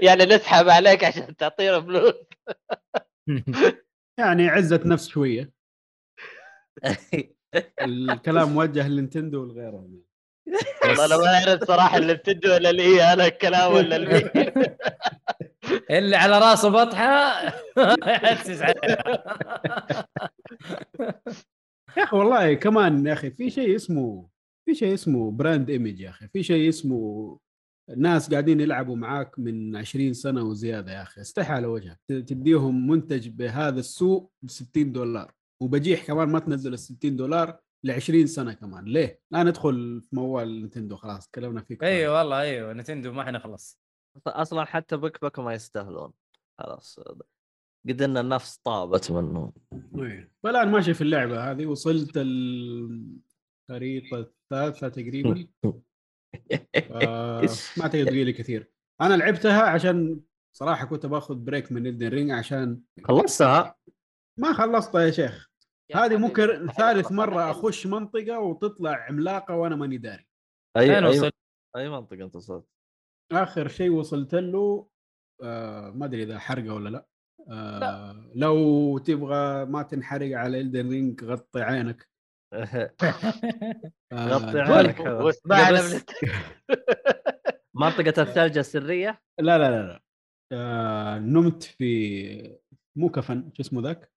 يعني 0.02 0.26
نسحب 0.26 0.70
عليك 0.70 1.04
عشان 1.04 1.36
تعطينا 1.36 1.82
فلوس. 1.82 2.14
يعني 4.20 4.48
عزة 4.48 4.82
نفس 4.86 5.08
شوية. 5.08 5.52
الكلام 7.82 8.50
موجه 8.50 8.88
لنينتندو 8.88 9.42
ولغيرهم 9.42 10.04
والله 10.84 11.06
أنا 11.06 11.18
ما 11.18 11.50
أعرف 11.50 11.64
صراحة 11.64 11.98
اللي 11.98 12.14
نينتندو 12.14 12.54
ولا 12.54 12.70
اللي 12.70 12.84
هي 12.84 13.14
أنا 13.14 13.26
الكلام 13.26 13.74
ولا 13.74 13.96
اللي 13.96 14.32
اللي 15.98 16.16
على 16.16 16.40
راسه 16.40 16.70
بطحة. 16.70 17.42
يحسس 18.08 18.62
عليها. 18.62 19.20
يا 21.98 22.04
أخي 22.04 22.18
والله 22.18 22.54
كمان 22.54 23.08
يا 23.08 23.14
أخي 23.14 23.32
في 23.32 23.50
شيء 23.50 23.76
اسمه 23.76 24.30
في 24.66 24.76
شيء 24.76 24.94
اسمه 24.94 25.32
brand 25.32 25.70
image 25.70 26.00
يا 26.00 26.10
أخي. 26.10 26.28
في 26.28 26.44
شيء 26.44 26.70
اسمه 26.70 27.40
ناس 27.98 28.32
قاعدين 28.32 28.60
يلعبوا 28.60 28.96
معاك 28.96 29.40
من 29.40 29.76
20 29.76 30.14
سنة 30.14 30.44
وزيادة 30.44 30.92
يا 30.92 31.02
أخي 31.02 31.22
استحى 31.22 31.54
على 31.54 31.68
وجهك 31.68 32.00
تديهم 32.08 32.88
منتج 32.88 33.28
بهذا 33.28 33.80
السوق 33.80 34.34
ب 34.42 34.50
60 34.50 34.92
دولار 34.92 35.34
وبجيح 35.62 36.06
كمان 36.06 36.30
ما 36.30 36.40
تنزل 36.40 36.74
ال 36.74 36.80
60 36.80 37.16
دولار 37.16 37.60
ل 37.84 37.92
20 37.92 38.28
سنة 38.28 38.54
كمان 38.54 38.86
ليه؟ 38.86 39.20
لا 39.32 39.44
ندخل 39.44 40.02
في 40.02 40.16
موال 40.16 40.66
نتندو 40.66 40.96
خلاص 40.96 41.28
تكلمنا 41.28 41.62
فيه 41.62 41.76
كفاية. 41.76 41.90
أيوه 41.90 42.18
والله 42.18 42.42
أيوه 42.42 42.74
نتندو 42.74 43.12
ما 43.12 43.22
إحنا 43.22 43.40
خلص 43.40 43.80
أصلا 44.28 44.66
حتى 44.66 44.98
بك 44.98 45.26
بك 45.26 45.40
ما 45.40 45.54
يستاهلون 45.54 46.12
خلاص 46.60 47.00
قد 47.90 48.02
ان 48.02 48.18
النفس 48.18 48.58
طابت 48.58 49.12
منهم 49.12 49.54
إيه. 49.96 50.32
فالآن 50.44 50.72
ماشي 50.72 50.94
في 50.94 51.02
اللعبة 51.02 51.52
هذه 51.52 51.66
وصلت 51.66 52.12
الخريطه 52.16 54.20
الثالثة 54.20 54.90
تقريبا 54.90 55.48
آه، 56.92 57.42
ما 57.78 57.84
اعتقد 57.84 58.06
باقي 58.06 58.24
لي 58.24 58.34
كثير. 58.34 58.72
أنا 59.02 59.14
لعبتها 59.14 59.62
عشان 59.62 60.22
صراحة 60.56 60.86
كنت 60.86 61.06
باخذ 61.06 61.36
break 61.36 61.72
من 61.72 61.88
Elden 61.88 62.08
Ring 62.08 62.32
عشان 62.32 62.82
خلصتها؟ 63.04 63.76
ما 64.40 64.54
خلصتها 64.54 65.02
يا 65.02 65.12
شيخ. 65.12 65.50
هذه 65.96 66.18
ممكن 66.18 66.68
ثالث 66.68 67.12
مرة. 67.12 67.52
أخش 67.52 67.88
منطقة 67.88 68.40
وتطلع 68.40 69.06
عملاقة 69.06 69.56
وأنا 69.56 69.76
ماني 69.76 69.98
داري. 69.98 70.28
اي 70.78 70.98
اي, 70.98 71.06
وصلت؟ 71.06 71.34
منطقة 71.78 72.24
أنت 72.24 72.36
وصلت؟ 72.36 72.66
آخر 73.32 73.68
شيء 73.68 73.90
وصلت 73.90 74.36
له 74.36 74.88
آه 75.44 75.90
ما 75.90 76.06
أدري 76.06 76.24
إذا 76.24 76.40
حرقة 76.40 76.74
ولا 76.74 76.90
لا. 76.90 77.08
آه 77.52 78.32
لو 78.36 78.98
تبغى 78.98 79.66
ما 79.66 79.84
تنحرق 79.84 80.38
على 80.38 80.60
Elden 80.60 80.90
Ring 80.90 81.24
غطي 81.24 81.62
عينك. 81.62 82.10
غطي 84.14 84.46
دخلت- 84.46 84.56
عينك. 84.70 84.96
حلو. 85.02 85.26
واسمعنا 85.26 85.72
بس- 85.72 85.94
من 85.94 86.02
منطقة 87.82 88.22
الثلج 88.22 88.58
السرية؟ 88.58 89.22
لا 89.40 89.58
لا 89.58 89.70
لا 89.70 89.82
لا. 89.88 90.00
آه 90.54 91.18
نمت 91.20 91.64
في 91.64 92.58
مو 92.98 93.10
كفن 93.10 93.52
شو 93.54 93.62
اسمه 93.64 93.82
ذاك؟ 93.82 94.12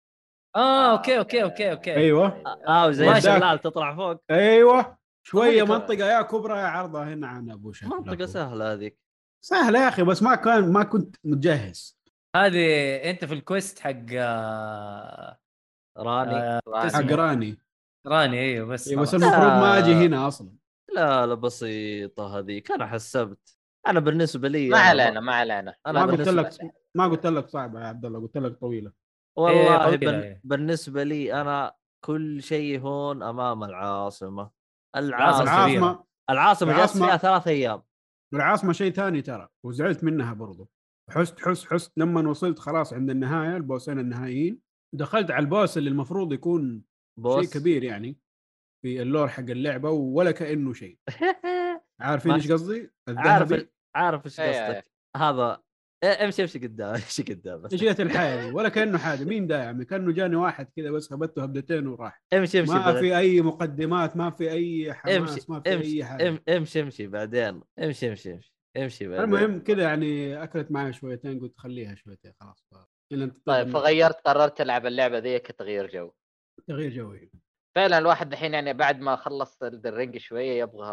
آه 0.56 0.92
أوكي 0.92 1.18
أوكي 1.18 1.42
أوكي 1.42 1.72
أوكي. 1.72 1.94
أيوه. 1.94 2.42
آه 2.68 2.86
وزي 2.86 3.06
ماشي. 3.06 3.18
الشلال 3.34 3.58
تطلع 3.60 3.96
فوق. 3.96 4.22
أيوه. 4.30 4.98
شوية. 5.26 5.62
منطقه 5.62 5.94
يا 6.16 6.22
كبرى 6.22 6.58
يا 6.58 6.64
عرضها 6.64 7.04
هنا 7.14 7.26
عن 7.26 7.50
أبو 7.50 7.72
شكل 7.72 7.88
منطقة 7.88 8.26
سهلة 8.26 8.72
هذيك. 8.72 8.98
سهلة 9.44 9.82
يا 9.82 9.88
أخي 9.88 10.02
بس 10.02 10.22
ما 10.22 10.34
كان 10.34 10.72
ما 10.72 10.82
كنت 10.84 11.16
متجهز. 11.24 11.98
هذه 12.36 12.96
أنت 13.10 13.24
في 13.24 13.34
الكويست 13.34 13.78
حق 13.78 13.96
آه، 14.12 15.38
راني 15.98 16.34
آه، 16.34 16.60
حق. 16.76 17.12
راني. 17.12 17.58
راني 18.06 18.40
أيوه 18.40 18.66
بس 18.66 18.88
إيه، 18.88 18.96
بس. 18.96 19.14
المفروض 19.14 19.42
ما. 19.42 19.78
أجي 19.78 19.92
هنا 19.94 20.28
أصلا. 20.28 20.52
لا 20.94 21.26
لا 21.26 21.34
بسيطة 21.34 22.38
هذيك 22.38 22.70
أنا 22.70 22.86
حسبت. 22.86 23.56
أنا 23.86 24.00
بالنسبة 24.00 24.48
لي 24.48 24.68
ما 24.68 24.78
علينا 24.78 25.20
ما 25.20 25.34
علينا. 25.34 25.74
أنا 25.86 26.00
ما 26.00 26.12
قلت 26.12 26.28
بالنسبة 26.28 26.42
لك 26.42 26.74
ما 26.96 27.06
قلت 27.06 27.26
لك 27.26 27.48
صعبة 27.48 27.80
يا 27.80 27.86
عبد 27.86 28.04
الله 28.04 28.20
قلت 28.20 28.36
لك 28.36 28.56
طويلة. 28.60 28.92
والله 29.38 29.84
طويلة 29.84 29.96
بن... 29.96 30.14
إيه. 30.14 30.40
بالنسبة 30.44 31.02
لي 31.02 31.40
أنا 31.40 31.74
كل 32.04 32.42
شيء 32.42 32.80
هون 32.80 33.22
أمام 33.22 33.64
العاصمة. 33.64 34.50
العاصمة 34.96 35.42
العاصمة. 35.42 36.04
العاصمة 36.30 36.70
العاصمة 36.70 36.72
جلست 36.72 36.94
العاصمة- 36.96 37.04
فيها 37.04 37.16
ثلاث 37.16 37.48
أيام. 37.48 37.82
العاصمة 38.34 38.72
شيء 38.72 38.92
ثاني 38.92 39.22
ترى 39.22 39.48
وزعلت 39.66 40.04
منها 40.04 40.34
برضو. 40.34 40.68
حست 41.10 41.40
حس 41.40 41.66
حست 41.66 41.92
لما 41.96 42.30
وصلت 42.30 42.58
خلاص 42.58 42.92
عند 42.92 43.10
النهاية 43.10 43.56
ال 43.56 43.62
boss 43.62 43.86
ين 43.86 43.98
النهائيين. 43.98 44.60
دخلت 44.94 45.30
على 45.30 45.44
ال 45.44 45.51
boss 45.51 45.78
اللي 45.78 45.90
المفروض 45.90 46.32
يكون 46.32 46.82
boss. 47.20 47.52
شيء 47.52 47.60
كبير 47.60 47.82
يعني 47.84 48.18
في 48.84 49.02
ال 49.02 49.07
lore 49.07 49.28
حق 49.28 49.40
اللعبة 49.40 49.90
ولا 49.90 50.30
كأنه 50.30 50.72
شيء. 50.72 50.98
عارفين 52.00 52.32
إيش 52.32 52.52
قصدي؟ 52.52 52.90
عارف 53.08 53.66
عارف 53.94 54.24
إيش 54.26 54.40
إيه، 54.40 54.66
قصدك. 54.68 54.90
هذا 55.16 55.62
إيه، 56.04 56.24
امشي 56.24 56.42
امشي 56.42 56.58
قدام 56.58 56.88
امشي 56.94 57.22
قدام 57.22 57.62
بس. 57.62 57.72
إيش 57.72 57.84
جت 57.84 58.00
الحياة؟ 58.00 58.54
ولا 58.54 58.68
كأنه 58.74 58.98
حاجة 58.98 59.24
مين 59.24 59.46
داعم؟ 59.46 59.82
كأنه 59.82 60.12
جاني 60.12 60.36
واحد 60.36 60.68
كذا 60.76 60.90
بس 60.90 61.12
هبته 61.12 61.42
هبدتين 61.42 61.86
وراح. 61.86 62.22
امشي 62.32 62.60
امشي 62.60 62.72
ما 62.72 63.00
في 63.00 63.18
أي 63.18 63.40
مقدمات 63.40 64.16
ما 64.16 64.30
في 64.30 64.50
أي 64.50 64.92
حماس 64.94 65.16
امشي 65.16 65.40
ما 65.48 65.60
في 65.60 65.68
أي 65.70 65.74
امشي 65.74 66.04
حاجة. 66.04 66.28
ام- 66.28 66.40
امشي 66.48 66.80
امشي 66.80 67.06
بعدين 67.06 67.60
امشي 67.78 68.08
امشي 68.08 68.32
امشي 68.32 68.54
امشي 68.76 69.08
بعدين. 69.08 69.24
المهم 69.24 69.60
كذا 69.60 69.82
يعني 69.82 70.42
أكلت 70.42 70.70
معي 70.70 70.92
شويتين 70.92 71.40
قلت 71.40 71.58
خليها 71.58 71.94
شويتين 71.94 72.32
خلاص. 72.40 72.66
طيب 73.44 73.68
فغيرت 73.68 74.20
قررت 74.20 74.58
تلعب 74.58 74.86
اللعبة 74.86 75.18
ذي 75.18 75.38
كتغيير 75.38 75.90
جو. 75.90 76.10
تغيير 76.66 76.90
جوي. 76.90 77.30
فعلا 77.74 77.98
الواحد 77.98 78.32
الحين 78.32 78.54
يعني 78.54 78.72
بعد 78.72 79.00
ما 79.00 79.16
خلص 79.16 79.62
ال 79.62 79.73
Ring 79.73 80.18
شوية 80.18 80.60
يبغى 80.60 80.88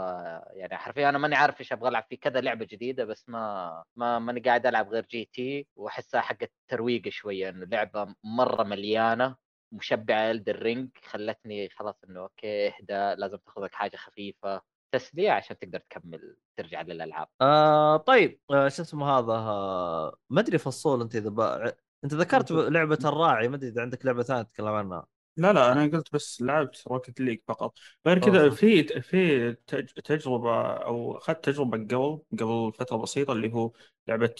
يعني 0.54 0.78
حرفيا 0.78 1.10
أنا 1.10 1.18
ماني 1.18 1.36
عارف 1.36 1.60
إيش 1.60 1.74
أبغى 1.74 1.90
ألعب 1.90 2.06
في 2.10 2.16
كذا 2.18 2.42
لعبة 2.42 2.66
جديدة 2.66 3.06
بس 3.06 3.30
ما 3.30 3.84
ما 3.96 4.20
ماني 4.20 4.40
قاعد 4.40 4.66
ألعب 4.66 4.90
غير 4.90 5.06
GT 5.06 5.68
وأحسها 5.76 6.22
حقت 6.22 6.52
ترويق 6.68 7.10
شوية 7.10 7.50
إنه 7.50 7.66
لعبة 7.66 8.16
مرة 8.24 8.64
مليانة 8.64 9.36
مشبعة 9.72 10.32
Elden 10.32 10.62
Ring 10.62 10.90
خلتني 11.04 11.70
خلاص 11.70 11.96
إنه 12.10 12.20
okay 12.20 12.68
إهدى 12.68 13.22
لازم 13.22 13.38
تاخذ 13.38 13.62
لك 13.62 13.74
حاجة 13.74 13.98
خفيفة 13.98 14.62
تسلية 14.92 15.32
عشان 15.32 15.58
تقدر 15.60 15.80
تكمل 15.80 16.38
ترجع 16.58 16.82
للألعاب. 16.82 17.28
آه 17.42 17.98
طيب 17.98 18.40
آه 18.52 18.68
شو 18.68 18.82
اسمه 18.82 19.20
هذا؟ 19.20 19.34
آه 19.34 20.18
ما 20.30 20.42
أدري 20.42 20.58
فصول 20.58 21.02
أنت 21.02 21.16
إذا. 21.16 21.76
إنت 22.04 22.14
ذكرت 22.14 22.52
لعبة 22.52 23.00
الراعي 23.06 23.48
ما 23.48 23.56
أدري 23.56 23.70
إذا 23.70 23.82
عندك 23.82 24.06
لعبة 24.06 24.24
ثانية 24.24 24.42
تتكلم 24.42 24.68
عنها. 24.68 25.06
لا 25.40 25.54
لا 25.54 25.72
أنا 25.72 25.84
قلت 25.98 26.14
بس 26.14 26.42
لعبت 26.42 26.84
Rocket 26.88 27.20
League 27.22 27.40
فقط 27.48 27.78
غير 28.08 28.20
كذا 28.20 28.42
أوه. 28.42 28.50
في 28.50 28.84
في 29.02 29.52
تج- 29.68 29.94
تجربة 30.04 30.64
أو 30.74 31.18
أخذت 31.18 31.46
تجربة 31.46 31.78
قبل 31.78 32.20
قبل 32.40 32.74
فترة 32.74 32.98
بسيطة 32.98 33.34
اللي 33.34 33.54
هو 33.54 33.72
لعبة 34.08 34.36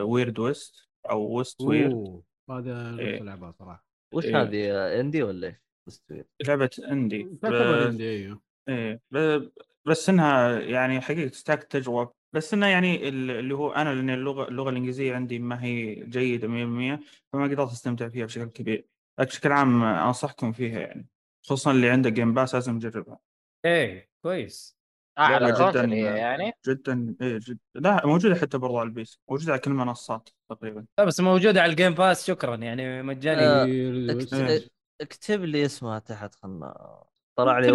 Weird 0.00 0.38
West 0.38 0.88
أو 1.10 1.22
West 1.38 1.60
Weird 1.60 1.92
أوه 1.92 2.24
هذا 2.50 2.98
إيه. 2.98 3.18
اللعبه 3.18 3.50
صراحة 3.50 3.84
وش 4.12 4.24
إيه. 4.24 4.42
هذه 4.42 4.70
آه، 4.72 5.00
indie 5.00 5.22
ولا 5.22 5.46
إيش؟ 5.48 5.56
مستوي. 5.86 6.24
لعبة 6.46 6.70
indie 6.90 7.24
تعتبر 7.42 7.86
عندي 7.86 8.10
أيوه 8.10 8.42
إيه 8.68 9.00
ب- 9.10 9.50
بس 9.84 10.08
إنها 10.08 10.60
يعني 10.60 11.00
حقيقة 11.00 11.28
تستحق 11.28 11.58
التجربه 11.60 12.12
بس 12.32 12.54
إنها 12.54 12.68
يعني 12.68 13.08
ال- 13.08 13.30
اللي 13.30 13.54
هو 13.54 13.72
أنا 13.72 13.94
لأن 13.94 14.10
اللغة 14.10 14.48
اللغة 14.48 14.70
الإنجليزية 14.70 15.14
عندي 15.14 15.38
ما 15.38 15.64
هي 15.64 15.94
جيدة 15.94 16.48
100% 16.48 17.00
فما 17.32 17.44
قدرت 17.44 17.72
أستمتع 17.72 18.08
فيها 18.08 18.26
بشكل 18.26 18.44
كبير 18.50 18.86
بشكل 19.20 19.52
عام 19.52 19.82
أنصحكم 19.82 20.52
فيها 20.52 20.80
يعني 20.80 21.08
خصوصا 21.44 21.70
اللي 21.70 21.90
عنده 21.90 22.10
Game 22.10 22.34
Pass 22.34 22.54
لازم 22.54 22.76
يجربها. 22.76 23.18
إيه 23.64 24.08
كويس. 24.24 24.76
على 25.18 25.46
لعبة 25.46 25.68
ال 25.68 25.71
console 25.71 25.90
جداً- 25.90 25.92
يعني. 25.94 26.52
جدا 26.66 27.16
إيه 27.22 27.38
جدا 27.42 27.58
لا 27.74 28.06
موجودة 28.06 28.34
حتى 28.34 28.58
برضو 28.58 28.78
على 28.78 28.86
ال 28.86 28.97
PC 28.97 29.18
موجودة 29.30 29.52
على 29.52 29.60
كل 29.60 29.70
المنصات 29.70 30.28
تقريبا. 30.50 30.86
لا 30.98 31.04
بس 31.04 31.20
موجودة 31.20 31.62
على 31.62 31.70
الجيم 31.70 31.94
باس 31.94 32.26
شكرا 32.26 32.56
يعني 32.56 33.02
مجاني. 33.02 33.40
آه، 33.40 34.14
ويست. 34.14 34.70
اكتب 35.00 35.44
لي 35.44 35.64
اسمها 35.64 35.98
تحت 35.98 36.34
خلنا 36.34 37.02
طلع 37.38 37.58
لي. 37.58 37.70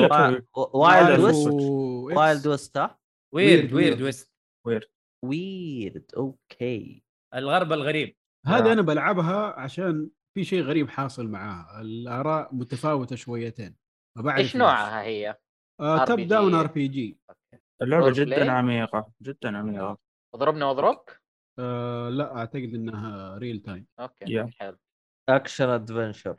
وايلد 0.55 1.09
هذا 1.11 1.23
ويست 1.25 1.47
وايلد 2.17 2.47
ويست 2.47 2.77
ها؟ 2.77 2.99
ويرد 3.33 3.73
ويرد، 3.73 3.73
ويرد 3.73 4.01
ويرد. 4.01 4.01
ويست 4.01 4.31
ويرد 5.25 6.05
أوكي 6.17 7.03
الغرب 7.35 7.73
الغريب. 7.73 8.15
هذه 8.45 8.69
آه. 8.69 8.73
أنا 8.73 8.81
بلعبها 8.81 9.59
عشان 9.59 10.09
في 10.33 10.43
شيء 10.43 10.61
غريب 10.63 10.89
حاصل 10.89 11.27
معاها 11.27 11.81
الآراء 11.81 12.55
متفاوتة 12.55 13.15
شويتين 13.15 13.75
ما 14.17 14.23
بعرف 14.23 14.39
إيش 14.39 14.55
نوعها 14.55 15.01
هي؟ 15.01 15.37
آه 15.79 16.05
توب 16.05 16.19
RPG. 16.19 16.23
داون 16.23 16.55
ار 16.55 16.67
بي 16.67 16.87
جي 16.87 17.19
اللعبة؟ 17.81 18.11
جدا 18.11 18.51
عميقة 18.51 19.11
جدا 19.21 19.57
عميقة 19.57 19.97
اضربني 20.35 20.63
واضربك؟ 20.63 21.21
آه 21.59 22.09
لا 22.09 22.35
أعتقد 22.37 22.73
إنها 22.73 23.37
ريل 23.37 23.59
تايم 23.59 23.85
أوكي. 23.99 24.47
حلو 24.59 24.77
اكشن 25.29 25.69
ادفنشر 25.69 26.35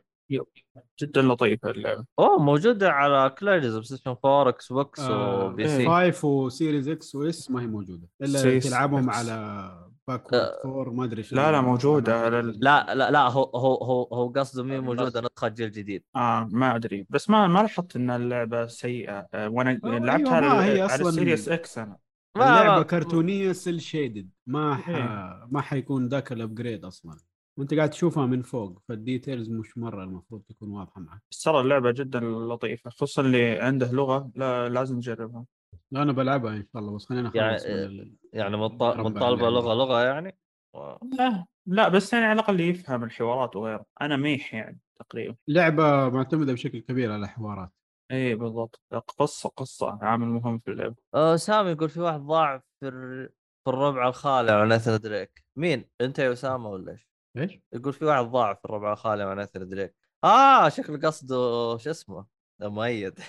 جدا 1.01 1.21
لطيفة 1.21 1.69
اللعبة 1.69 2.05
أوه 2.19 2.39
موجودة 2.43 2.91
على 2.91 3.29
كل 3.29 3.49
الاجهزه 3.49 3.71
بلاي 3.71 3.83
ستيشن 3.83 4.09
4 4.25 4.49
إكس 4.49 4.73
بوكس 4.73 4.99
آه 4.99 5.45
وبي 5.45 5.67
سي 5.67 5.85
5 6.11 6.27
وسيريز 6.27 6.89
إكس 6.89 7.15
واس 7.15 7.51
ما 7.51 7.61
هي 7.61 7.67
موجودة 7.67 8.09
إلا 8.21 8.59
تلعبهم. 8.59 9.09
على 9.09 9.90
باكورد 10.07 10.33
آه. 10.41 10.59
فور 10.63 10.89
ما 10.89 11.03
أدري 11.03 11.17
إيش 11.17 11.33
لا 11.33 11.51
لا 11.51 11.61
موجوده 11.61 12.19
على 12.19 12.39
ال... 12.39 12.59
لا 12.59 12.95
لا 12.95 13.11
لا 13.11 13.27
هو 13.27 13.43
هو 13.43 13.75
هو 13.75 14.03
هو 14.13 14.27
قصده 14.29 14.63
مين 14.63 14.79
بس- 14.81 14.85
موجوده 14.85 15.21
نسخه 15.21 15.47
جيل 15.47 15.71
جديد. 15.71 16.03
آه 16.15 16.49
ما 16.51 16.75
أدري. 16.75 17.05
بس 17.09 17.29
ما 17.29 17.47
ما 17.47 17.59
لاحظت 17.59 17.95
إن 17.95 18.09
اللعبة 18.09 18.67
سيئة. 18.67 19.27
آه 19.33 19.49
وأنا 19.49 19.79
آه، 19.83 19.87
لعبتها 19.87 20.39
أيوة، 20.39 20.53
ما 20.55 20.65
هي 20.65 20.81
على, 20.81 21.01
السيريس 21.07 21.49
إكس 21.49 21.77
أنا. 21.77 21.97
ما 22.37 22.43
اللعبة 22.61 22.77
ما- 22.77 22.83
كرتونية 22.83 23.51
cel 23.51 23.81
shaded 23.81 24.29
ما 24.47 24.75
ح... 24.75 24.89
إيه. 24.89 25.47
ما 25.51 25.61
حيكون 25.61 26.07
ذاك 26.07 26.31
ال 26.31 26.38
upgrade 26.38 26.85
أصلا. 26.85 27.17
وأنت 27.57 27.73
قاعد 27.73 27.89
تشوفها 27.89 28.25
من 28.25 28.41
فوق 28.41 28.81
فال 28.89 29.02
details 29.02 29.49
مش 29.49 29.77
مرة 29.77 30.03
المفروض 30.03 30.41
تكون 30.49 30.69
واضحة 30.71 31.01
معك. 31.01 31.21
بس 31.31 31.41
ترى 31.43 31.59
اللعبة 31.61 31.91
جدا 31.91 32.19
لطيفة 32.19 32.89
خصوصا 32.89 33.21
اللي 33.21 33.59
عنده 33.59 33.91
لغة 33.91 34.31
لا 34.35 34.69
لازم 34.69 34.99
تجربها 34.99 35.45
لا 35.91 36.01
أنا 36.01 36.11
بلعبها 36.11 36.51
ان 36.53 36.67
شاء 36.73 36.81
الله 36.81 36.95
بس 36.95 37.05
خلينا 37.05 37.31
يعني- 37.35 37.55
نخلص 37.55 37.65
من. 37.67 38.15
يعني 38.33 38.55
ربع 38.55 38.95
مطالبه 38.95 39.47
اللعبة. 39.47 39.49
لغة 39.49 39.73
لغة 39.73 40.01
يعني 40.03 40.37
و- 40.73 40.95
لا, 41.17 41.45
لا 41.65 41.89
بس 41.89 42.13
يعني 42.13 42.25
على 42.25 42.39
الأقل 42.39 42.59
يفهم 42.59 43.03
الحوارات 43.03 43.55
وغيره 43.55 43.85
أنا 44.01 44.17
ميح 44.17 44.53
يعني 44.53 44.79
تقريبا 44.99 45.35
لعبة 45.47 46.09
معتمدة 46.09 46.53
بشكل 46.53 46.79
كبير 46.79 47.11
على 47.11 47.27
حوارات 47.27 47.71
اي 48.11 48.35
بالضبط 48.35 48.81
قصة 49.17 49.49
قصة 49.49 49.99
عامل 50.01 50.27
مهم 50.27 50.59
في 50.59 50.71
اللعبة 50.71 50.95
آه 51.13 51.35
سامي 51.35 51.69
يقول 51.71 51.89
في 51.89 51.99
واحد 51.99 52.19
ضاع 52.19 52.57
في 52.79 52.87
ال... 52.87 53.29
في 53.65 53.69
الربع 53.69 54.07
الخالي 54.07 54.51
مع 54.51 54.63
ناثن 54.63 54.99
دريك 54.99 55.45
مين 55.55 55.89
أنت 56.01 56.19
يا 56.19 56.33
أسامة 56.33 56.69
ولا 56.69 56.91
إيش؟ 56.91 57.07
إيش؟ 57.37 57.59
يقول 57.73 57.93
في 57.93 58.05
واحد 58.05 58.23
ضاع 58.25 58.53
في 58.53 58.65
الربع 58.65 58.91
الخالي 58.93 59.25
مع 59.25 59.33
ناثن 59.33 59.67
دريك 59.67 59.95
آه 60.23 60.69
شكل 60.69 61.01
قصده 61.07 61.35
شو 61.77 61.89
اسمه 61.89 62.25
مؤيد 62.61 63.19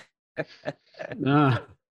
آه. 1.27 1.67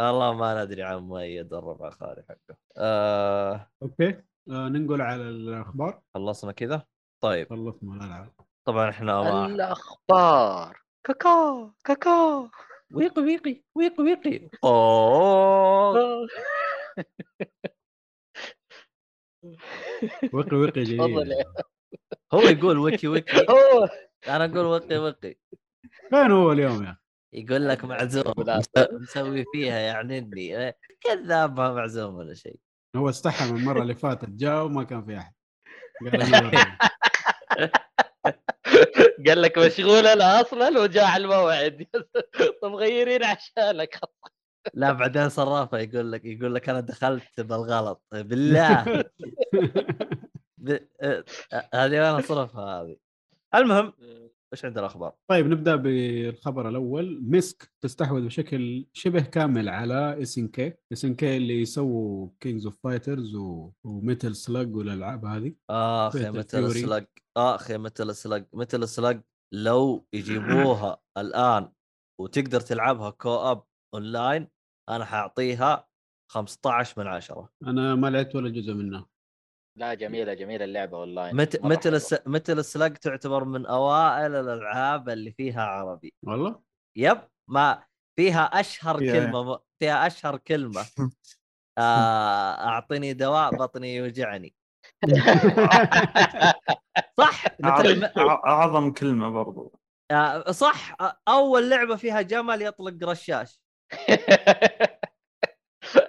والله 0.00 0.34
ما 0.34 0.64
ندري 0.64 0.82
عن 0.82 0.96
مؤيد 0.96 1.54
الربع 1.54 1.88
الخالي 1.88 2.24
حقه. 2.28 2.56
آه 2.78 3.70
أوكي. 3.82 4.08
آه 4.50 4.68
ننقل 4.68 5.02
على 5.02 5.22
الأخبار. 5.22 6.02
خلصنا 6.14 6.52
كذا؟ 6.52 6.86
طيب. 7.22 7.50
خلصنا 7.50 7.94
الالعاب 7.96 8.32
طبعا 8.66 8.90
إحنا 8.90 9.22
ما 9.22 9.46
الأخبار. 9.46 10.82
كاكا 11.06 11.72
كاكا. 11.84 12.50
ويقي 12.94 13.22
ويقي 13.22 13.62
ويقي 13.74 14.02
ويقي. 14.02 14.50
أوه. 14.64 16.28
وقي 20.32 20.56
وقي 20.56 20.80
يا- 20.80 21.54
هو 22.34 22.40
يقول 22.40 22.78
ويكي 22.78 23.08
ويكي 23.08 23.46
أنا 24.28 24.44
أقول 24.44 24.66
ويقي 24.66 24.98
ويقي. 24.98 25.36
فين 26.10 26.30
هو 26.30 26.52
اليوم 26.52 26.84
يا 26.84 26.90
أخي؟ 26.90 26.99
يقول 27.32 27.68
لك 27.68 27.84
معزوم. 27.84 28.34
مسوي 28.76 29.44
فيها 29.52 29.78
يعني 29.78 30.18
إني 30.18 30.74
كذاب 31.00 31.56
ما 31.60 31.72
معزوم 31.72 32.14
ولا 32.14 32.34
شيء. 32.34 32.56
هو 32.96 33.08
استحى 33.08 33.52
من 33.52 33.58
المرة 33.60 33.82
اللي 33.82 33.94
فاتت 33.94 34.28
جاء 34.28 34.64
وما 34.64 34.84
كان 34.84 35.04
في 35.04 35.18
أحد. 35.18 35.32
قال 39.26 39.42
لك 39.42 39.58
مشغول 39.58 40.06
أنا 40.06 40.40
أصلا 40.40 40.80
وجاء 40.80 41.04
على 41.04 41.24
الموعد. 41.24 41.86
طب 42.62 42.74
غيرين 42.74 43.24
عشانك. 43.24 44.00
لا 44.74 44.92
بعدين 44.92 45.28
صرافه 45.28 45.78
يقول 45.78 46.12
لك 46.12 46.24
يقول 46.24 46.54
لك 46.54 46.68
أنا 46.68 46.80
دخلت 46.80 47.40
بالغلط. 47.40 48.02
بالله. 48.12 48.84
ب... 50.58 50.78
آه، 51.00 51.24
هذه 51.74 52.14
وين 52.14 52.22
صرفها 52.22 52.82
هذه؟ 52.82 52.96
المهم 53.54 53.92
إيش 54.52 54.64
عندنا 54.64 54.86
أخبار؟ 54.86 55.14
طيب 55.30 55.46
نبدأ 55.46 55.76
بالخبر 55.76 56.68
الأول. 56.68 57.20
ميسك 57.22 57.72
تستحوذ 57.80 58.24
بشكل 58.24 58.86
شبه 58.92 59.20
كامل 59.20 59.68
على 59.68 60.22
اس 60.22 60.38
ان 60.38 60.48
كي 60.48 60.72
اس 60.92 61.04
ان 61.04 61.14
كي 61.14 61.36
اللي 61.36 61.60
يسووا 61.60 62.28
Kings 62.40 62.66
of 62.66 62.78
Fighters 62.84 63.34
و 63.84 63.93
Metal 63.93 64.36
Slug 64.36 64.76
والألعاب 64.76 65.24
هذه. 65.24 65.54
آخ 65.70 66.16
يا 66.16 66.32
Fury. 66.32 66.72
Slug 66.72 67.06
آخ 67.36 67.70
يا 67.70 67.76
Metal 67.78 68.14
Slug 68.14 68.46
Metal 68.52 68.88
Slug 68.88 69.20
لو 69.54 70.06
يجيبوها 70.12 71.00
الآن 71.18 71.72
وتقدر 72.20 72.60
تلعبها 72.60 73.10
co-op 73.10 73.62
online 73.94 74.48
أنا 74.88 75.04
حأعطيها 75.04 75.88
15 76.32 77.00
من 77.00 77.06
10 77.06 77.52
أنا 77.66 77.94
ما 77.94 78.10
لعبت 78.10 78.34
ولا 78.36 78.48
جزء 78.48 78.74
منها. 78.74 79.06
لا 79.76 79.94
جميلة 79.94 80.34
جميلة 80.34 80.64
اللعبة 80.64 80.98
والله 80.98 81.32
مت... 81.32 81.60
مرة 81.62 81.68
مثل 81.68 81.82
حلوة. 81.82 81.96
الس... 81.96 82.14
Metal 82.26 82.58
ال 82.58 82.64
Slug 82.64 82.88
تعتبر 82.88 83.44
من 83.44 83.66
أوائل 83.66 84.34
الألعاب 84.34 85.08
اللي 85.08 85.32
فيها 85.32 85.62
عربي 85.62 86.14
والله 86.22 86.60
yep 86.96 87.18
ما 87.48 87.84
فيها 88.16 88.42
أشهر 88.44 89.02
يا. 89.02 89.12
كلمة. 89.12 89.60
فيها 89.78 90.06
أشهر 90.06 90.36
كلمة 90.36 90.86
آه... 91.78 92.68
أعطني 92.68 93.12
دواء 93.12 93.50
بطني 93.56 93.96
يوجعني 93.96 94.54
صح 97.20 97.44
مثل 97.60 98.10
أعظم 98.18 98.92
كلمة 98.92 99.30
برضو 99.30 99.72
آه... 100.10 100.50
صح 100.50 100.96
أول 101.28 101.70
لعبة 101.70 101.96
فيها 101.96 102.22
جمل 102.22 102.62
يطلق 102.62 103.08
رشاش 103.10 103.60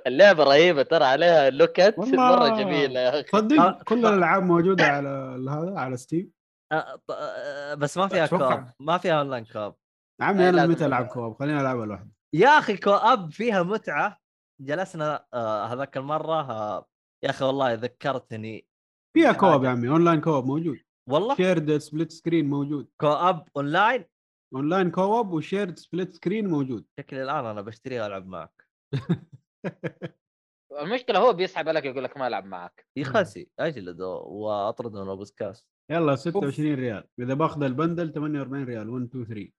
اللعبة 0.08 0.44
رهيبة 0.44 0.84
ترى 0.84 1.04
عليها 1.06 1.50
لوكت. 1.50 1.96
مرة 1.98 2.48
جميلة 2.48 3.00
يا 3.00 3.10
أخي. 3.10 3.24
تصدق 3.24 3.84
كل 3.84 4.06
الألعاب 4.06 4.44
موجودة 4.44 4.84
على 4.84 5.10
هذا 5.50 5.80
على 5.80 5.98
Steam 5.98 6.32
آه... 6.72 7.02
آه... 7.12 7.74
بس 7.74 7.98
ما 7.98 8.08
فيها 8.08 8.28
co-op 8.28 8.64
ما 8.80 8.98
فيها 8.98 9.20
online 9.20 9.46
co-op. 9.46 9.76
عمي 10.22 10.44
إيه، 10.44 10.50
أنا 10.50 10.66
متى 10.68 10.86
ألعب. 10.86 11.06
co-op 11.06 11.34
خليني 11.40 11.62
ألعبها 11.62 11.86
لوحدي. 11.86 12.10
يا 12.36 12.50
أخي 12.50 12.78
co-op 12.78 13.32
فيها 13.32 13.64
متعة. 13.64 14.18
جلسنا 14.62 15.26
آه 15.34 15.66
هذاك 15.66 15.98
المرة 15.98 16.52
آه 16.52 16.88
يا 17.24 17.30
أخي 17.30 17.46
والله 17.46 17.74
ذكرتني 17.74 18.68
فيها 19.18 19.34
حاجة. 19.34 19.64
يا 19.66 19.70
عمي 19.70 19.90
online 19.90 20.22
co-op 20.22 20.46
موجود. 20.46 20.78
والله؟ 21.10 21.36
shared 21.36 21.78
split 21.78 22.12
screen 22.12 22.50
موجود. 22.50 22.90
co-op 23.02 23.08
online 23.08 23.48
online 23.58 24.06
co-op 24.56 24.92
و 24.92 25.32
shared 25.34 25.78
split 25.78 26.14
screen 26.14 26.48
موجود. 26.48 26.86
شكلي 27.00 27.24
الآن 27.24 27.46
أنا 27.46 27.62
بشتريها 27.62 28.04
وألعب 28.04 28.28
معك. 28.28 28.68
المشكلة 30.82 31.20
هو 31.20 31.34
بيسحب 31.34 31.68
عليك 31.70 31.86
يقول 31.86 32.04
لك 32.04 32.18
ما 32.18 32.28
ألعب 32.28 32.46
معك. 32.46 32.86
يخسي 32.98 33.50
اجلده 33.60 34.08
واطرده 34.08 35.04
من 35.04 35.12
البودكاست 35.12 35.68
يلا 35.92 36.16
26 36.16 36.74
ريال. 36.76 37.04
إذا 37.20 37.34
باخذ 37.34 37.64
ال 37.64 37.71
bundle 37.71 38.14
48 38.14 38.64
ريال. 38.66 38.90
1 38.90 39.06
2 39.06 39.26
3 39.26 39.50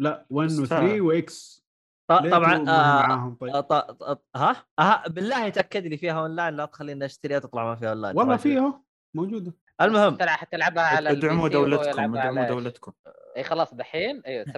لا 0.00 0.26
1 0.30 0.50
و 0.50 0.54
3 0.54 0.62
استاهل. 0.64 1.00
و 1.00 1.22
X. 1.22 1.66
طبعا 2.08 2.68
آه 2.70 3.36
طيب. 3.40 3.54
آه، 3.54 3.60
ط- 3.60 3.90
ط- 4.02 4.24
ها؟ 4.36 4.66
ها 4.80 5.08
بالله 5.08 5.48
تاكد 5.48 5.86
لي 5.86 5.96
فيها 5.96 6.20
أونلاين 6.20 6.54
لا 6.56 6.64
تخليني 6.64 7.04
أشتريها 7.04 7.38
تطلع 7.38 7.64
ما 7.64 7.74
فيها 7.76 7.88
أونلاين. 7.90 8.16
والله 8.16 8.36
تراجع. 8.36 8.42
فيها 8.42 8.82
موجودة. 9.16 9.52
المهم. 9.80 10.16
تلع- 10.16 10.36
حتلعبها 10.36 10.82
على 10.82 11.10
ادعموا 11.10 11.48
دولتكم 11.48 12.16
ادعموا 12.16 12.48
دولتكم. 12.48 12.92
اي 13.36 13.42
خلاص 13.42 13.74
دحين؟ 13.74 14.22
أيوه 14.26 14.44
97% 14.44 14.48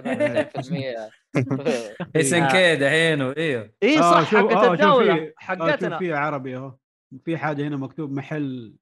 SNK 2.15 2.75
دحين 2.75 3.21
وايوه 3.21 3.71
اي 3.83 3.99
آه، 3.99 4.01
صح 4.01 4.23
حقت 4.35 4.51
آه، 4.53 4.73
الدولة 4.73 5.13
آه، 5.15 5.33
حقتنا. 5.37 5.97
في 5.97 6.13
عربي 6.13 6.57
أهو. 6.57 6.75
في 7.25 7.37
حاجة 7.37 7.67
هنا 7.67 7.77
مكتوب 7.77 8.11
محل 8.11 8.75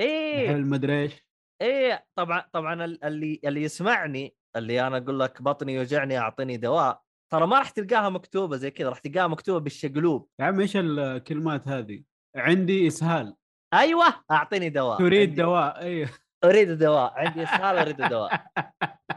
إيه. 0.00 0.48
محل 0.50 0.62
مدري 0.66 1.02
إيش. 1.02 1.26
إيه 1.62 2.06
طبعا 2.18 2.44
طبعا 2.52 2.84
ال- 2.84 3.04
اللي 3.04 3.40
اللي 3.44 3.62
يسمعني 3.62 4.36
اللي 4.56 4.86
أنا 4.86 4.96
أقول 4.96 5.20
لك 5.20 5.42
بطني 5.42 5.74
يوجعني 5.74 6.18
أعطيني 6.18 6.56
دواء 6.56 7.00
ترى 7.32 7.46
ما 7.46 7.58
راح 7.58 7.70
تلقاها 7.70 8.08
مكتوبة 8.08 8.56
زي 8.56 8.70
كذا 8.70 8.88
راح 8.88 8.98
تلقاها 8.98 9.26
مكتوبة 9.26 9.60
بالشقلوب. 9.60 10.28
يا 10.40 10.44
عم 10.44 10.60
إيش 10.60 10.76
الكلمات 10.76 11.68
هذه؟ 11.68 12.02
عندي 12.36 12.86
إسهال. 12.86 13.36
أيوه 13.74 14.04
أعطيني 14.30 14.68
دواء. 14.70 14.98
تريد 14.98 15.28
عندي- 15.28 15.42
دواء 15.42 15.78
أيوه 15.80 16.08
أريد 16.44 16.78
دواء. 16.78 17.12
عندي 17.16 17.42
إسهال 17.42 17.78
أريد 17.78 17.96
دواء. 17.96 18.32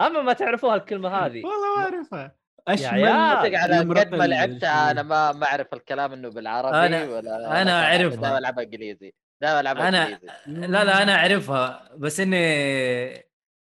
أما 0.00 0.22
ما 0.22 0.32
تعرفوها 0.32 0.74
الكلمة 0.76 1.08
هذه 1.08 1.42
والله 1.44 1.76
ما 1.76 1.82
أعرفها. 1.84 2.36
صدق 2.76 3.58
على 3.58 3.78
قد 3.78 4.14
ما 4.14 4.24
لعبتها 4.26 4.90
أنا 4.90 5.02
ما 5.02 5.32
ما 5.32 5.46
أعرف 5.46 5.74
الكلام 5.74 6.12
إنه 6.12 6.28
بالعربي 6.28 6.70
أنا- 6.88 7.08
ولا 7.10 7.62
أنا 7.62 7.84
أعرفها. 7.84 8.20
دائما 8.20 8.38
العبها 8.38 8.64
إنجليزي 8.64 9.14
دائما 9.42 9.60
العبها 9.60 9.90
أنا- 9.90 9.94
إنجليزي 9.94 10.66
لا 10.66 10.84
لا 10.84 11.02
أنا 11.02 11.14
أعرفها 11.14 11.90
بس 11.96 12.20
إني 12.20 12.36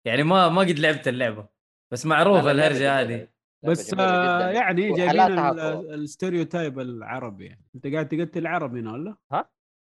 يعني 0.05 0.23
ما 0.23 0.49
ما 0.49 0.61
قد 0.61 0.79
لعبت 0.79 1.07
اللعبة 1.07 1.47
بس 1.93 2.05
معروفة 2.05 2.51
الهرجة 2.51 2.99
هذه. 3.01 3.27
بس 3.63 3.93
آه. 3.99 4.49
يعني 4.49 4.81
جايبين 4.93 5.03
وحالاتها 5.05 5.51
ال- 5.51 5.59
أقوى. 5.59 5.93
ال 5.93 6.01
stereotype 6.01 6.79
العربي 6.79 7.45
يعني 7.45 7.65
أنت 7.75 7.87
قاعد 7.87 8.07
تقتل 8.07 8.47
عرب 8.47 8.75
هنا 8.75 8.91
ولا؟ 8.91 9.15
آه، 9.31 9.45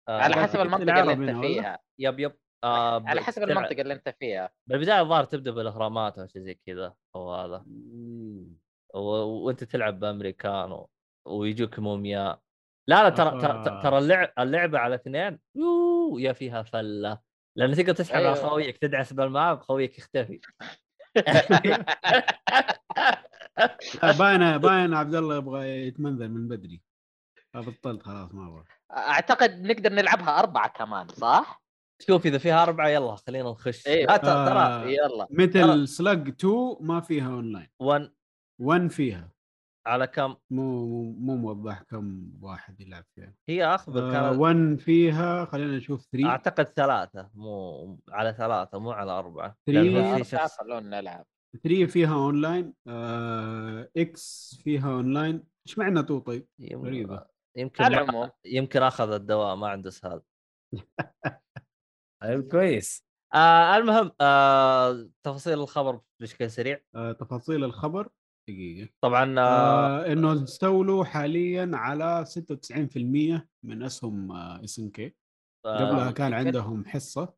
على 0.09 0.35
حسب 0.35 0.61
المنطقة 0.61 1.01
اللي 1.13 1.31
أنت؟ 1.31 1.41
فيها 1.47 1.79
yep 1.99 2.21
yep 2.21 2.33
آه 2.67 3.03
على 3.07 3.21
حسب 3.21 3.43
المنطقة 3.43 3.81
اللي 3.81 3.95
أنت 3.95 4.15
فيها. 4.19 4.51
بالبداية 4.67 5.01
الظاهر 5.01 5.25
تبدأ 5.25 5.51
بالإهرامات 5.51 6.19
أو 6.19 6.27
شيء 6.27 6.43
زي 6.43 6.55
كذا 6.67 6.95
أو 7.15 7.35
هذا. 7.35 7.65
و... 8.95 9.01
وأنت 9.45 9.65
تلعب 9.65 10.01
بأمريكان 10.01 10.73
و... 10.73 10.89
ويجوك 11.27 11.79
مومياء. 11.79 12.41
لا 12.89 13.03
لا 13.03 13.09
ترى 13.09 13.41
ترى 13.41 13.53
آه. 13.53 13.83
ترى 13.83 13.99
اللعب 13.99 14.33
اللعبة 14.39 14.79
على 14.79 14.95
اثنين 14.95 15.39
يو 15.55 16.19
يا 16.19 16.33
فيها 16.33 16.63
فلة. 16.63 17.19
لأن 17.57 17.75
تقدر 17.75 17.93
تسحب 17.93 18.17
على 18.17 18.25
أيوة. 18.25 18.49
خويك 18.49 18.79
تدعس 18.79 19.13
بال 19.13 19.32
map 19.32 19.61
خويك 19.61 19.99
يختفي. 19.99 20.41
باين 24.19 24.59
باين 24.59 24.95
عبد 24.95 25.15
الله 25.15 25.37
يبغى 25.37 25.87
يتمنذر 25.87 26.29
من 26.29 26.49
بدري. 26.49 26.83
بطلت 27.55 28.03
خلاص 28.03 28.35
ما 28.35 28.49
أبغى. 28.49 28.65
أعتقد 28.91 29.63
نقدر 29.63 29.93
نلعبها 29.93 30.39
أربعة 30.39 30.69
كمان 30.69 31.09
صح؟ 31.09 31.66
شوف 32.03 32.27
إذا 32.27 32.39
فيها 32.39 32.63
أربعة 32.63 32.89
يلا 32.89 33.15
خلينا 33.17 33.51
نخش. 33.51 33.87
أيوة. 33.87 34.07
لا 34.13 34.17
ت- 34.17 34.21
ترى 34.25 34.59
آه. 34.59 34.85
يلا. 34.87 35.27
مثل 35.31 35.89
Slug 35.89 36.29
2 36.29 36.77
ما 36.81 37.01
فيها 37.01 37.29
أونلاين. 37.29 37.69
1 37.81 38.11
1 38.61 38.89
فيها. 38.91 39.31
على 39.87 40.07
كم؟ 40.07 40.37
مو 40.51 40.87
مو 40.87 41.03
مو 41.13 41.37
موضح 41.37 41.83
كم 41.83 42.31
واحد 42.43 42.81
يلعب 42.81 43.05
فيها. 43.15 43.35
هي 43.49 43.65
اخبر 43.65 44.09
آه 44.09 44.13
كانت. 44.13 44.39
1 44.41 44.77
فيها 44.81 45.45
خلينا 45.45 45.77
نشوف 45.77 46.07
3 46.13 46.27
أعتقد 46.29 46.65
ثلاثة 46.77 47.31
مو 47.35 47.99
على 48.11 48.33
ثلاثة 48.39 48.79
مو 48.79 48.91
على 48.91 49.11
أربعة. 49.13 49.51
Three. 49.51 49.73
لأن 49.75 49.91
في 49.93 49.99
أربعة 49.99 50.23
شخص 50.23 50.59
خلونا 50.59 51.01
نلعب. 51.01 51.27
3 51.65 51.87
فيها 51.87 52.15
أونلاين. 52.15 52.75
آه 52.89 53.89
X 53.97 54.55
فيها 54.65 54.93
أونلاين. 54.93 55.45
إيش 55.67 55.79
معنى 55.79 56.03
two 56.03 56.19
طيب؟ 56.19 56.49
غريبة. 56.75 57.27
يمكن 57.57 57.85
العموم. 57.85 58.31
يمكن 58.45 58.83
أخذ 58.83 59.13
الدواء 59.13 59.57
ما 59.57 59.69
عنده 59.69 59.89
اسهال 59.89 60.23
طيب 60.73 60.83
كويس. 62.51 63.07
آه 63.35 63.77
المهم 63.77 64.11
آه 64.21 65.09
تفاصيل 65.23 65.53
الخبر 65.61 66.01
بشكل 66.21 66.51
سريع. 66.51 66.81
آه 66.95 67.13
تفاصيل 67.13 67.65
الخبر. 67.65 68.09
دقيقة. 68.49 68.89
طبعا 69.01 69.39
آه 69.41 69.43
آه 69.43 70.13
إنه 70.13 70.45
استولوا 70.45 71.05
حاليا 71.05 71.71
على 71.75 72.25
96% 72.27 73.49
من 73.63 73.83
أسهم 73.83 74.33
آه 74.33 74.65
SNK. 74.65 75.15
قبلها 75.65 76.09
آه 76.09 76.11
كان 76.13 76.33
يمكن. 76.33 76.47
عندهم 76.47 76.85
حصة. 76.85 77.35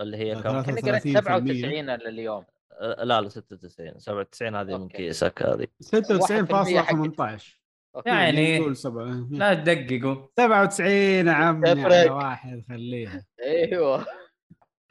اللي 0.00 0.16
هي 0.16 0.32
آه، 0.36 0.40
كم؟ 0.40 0.62
33% 0.62 1.14
97 1.14 1.90
لليوم. 1.96 2.44
آه 2.72 3.04
لا 3.04 3.20
لا 3.20 3.28
96 3.28 3.98
97 3.98 4.54
هذه 4.54 4.78
من. 4.78 4.88
مسك 4.88 5.42
هذه. 5.42 5.66
96.18 5.82 7.59
أوكي. 7.96 8.08
يعني 8.10 8.58
نقول 8.58 8.76
سبعة. 8.76 9.28
لا 9.30 9.54
تدققوا. 9.54 10.26
97 10.38 10.90
يا 11.26 11.32
عمي 11.32 11.74
تفرق. 11.74 11.94
على 11.94 12.10
واحد 12.10 12.64
خليها. 12.68 13.24
أيوه. 13.42 14.06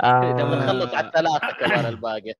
آه. 0.03 0.21
لما 0.21 0.55
نخلص 0.55 0.93
على 0.93 1.07
الثلاثة 1.07 1.51
كمان 1.59 1.85
الباقي. 1.85 2.33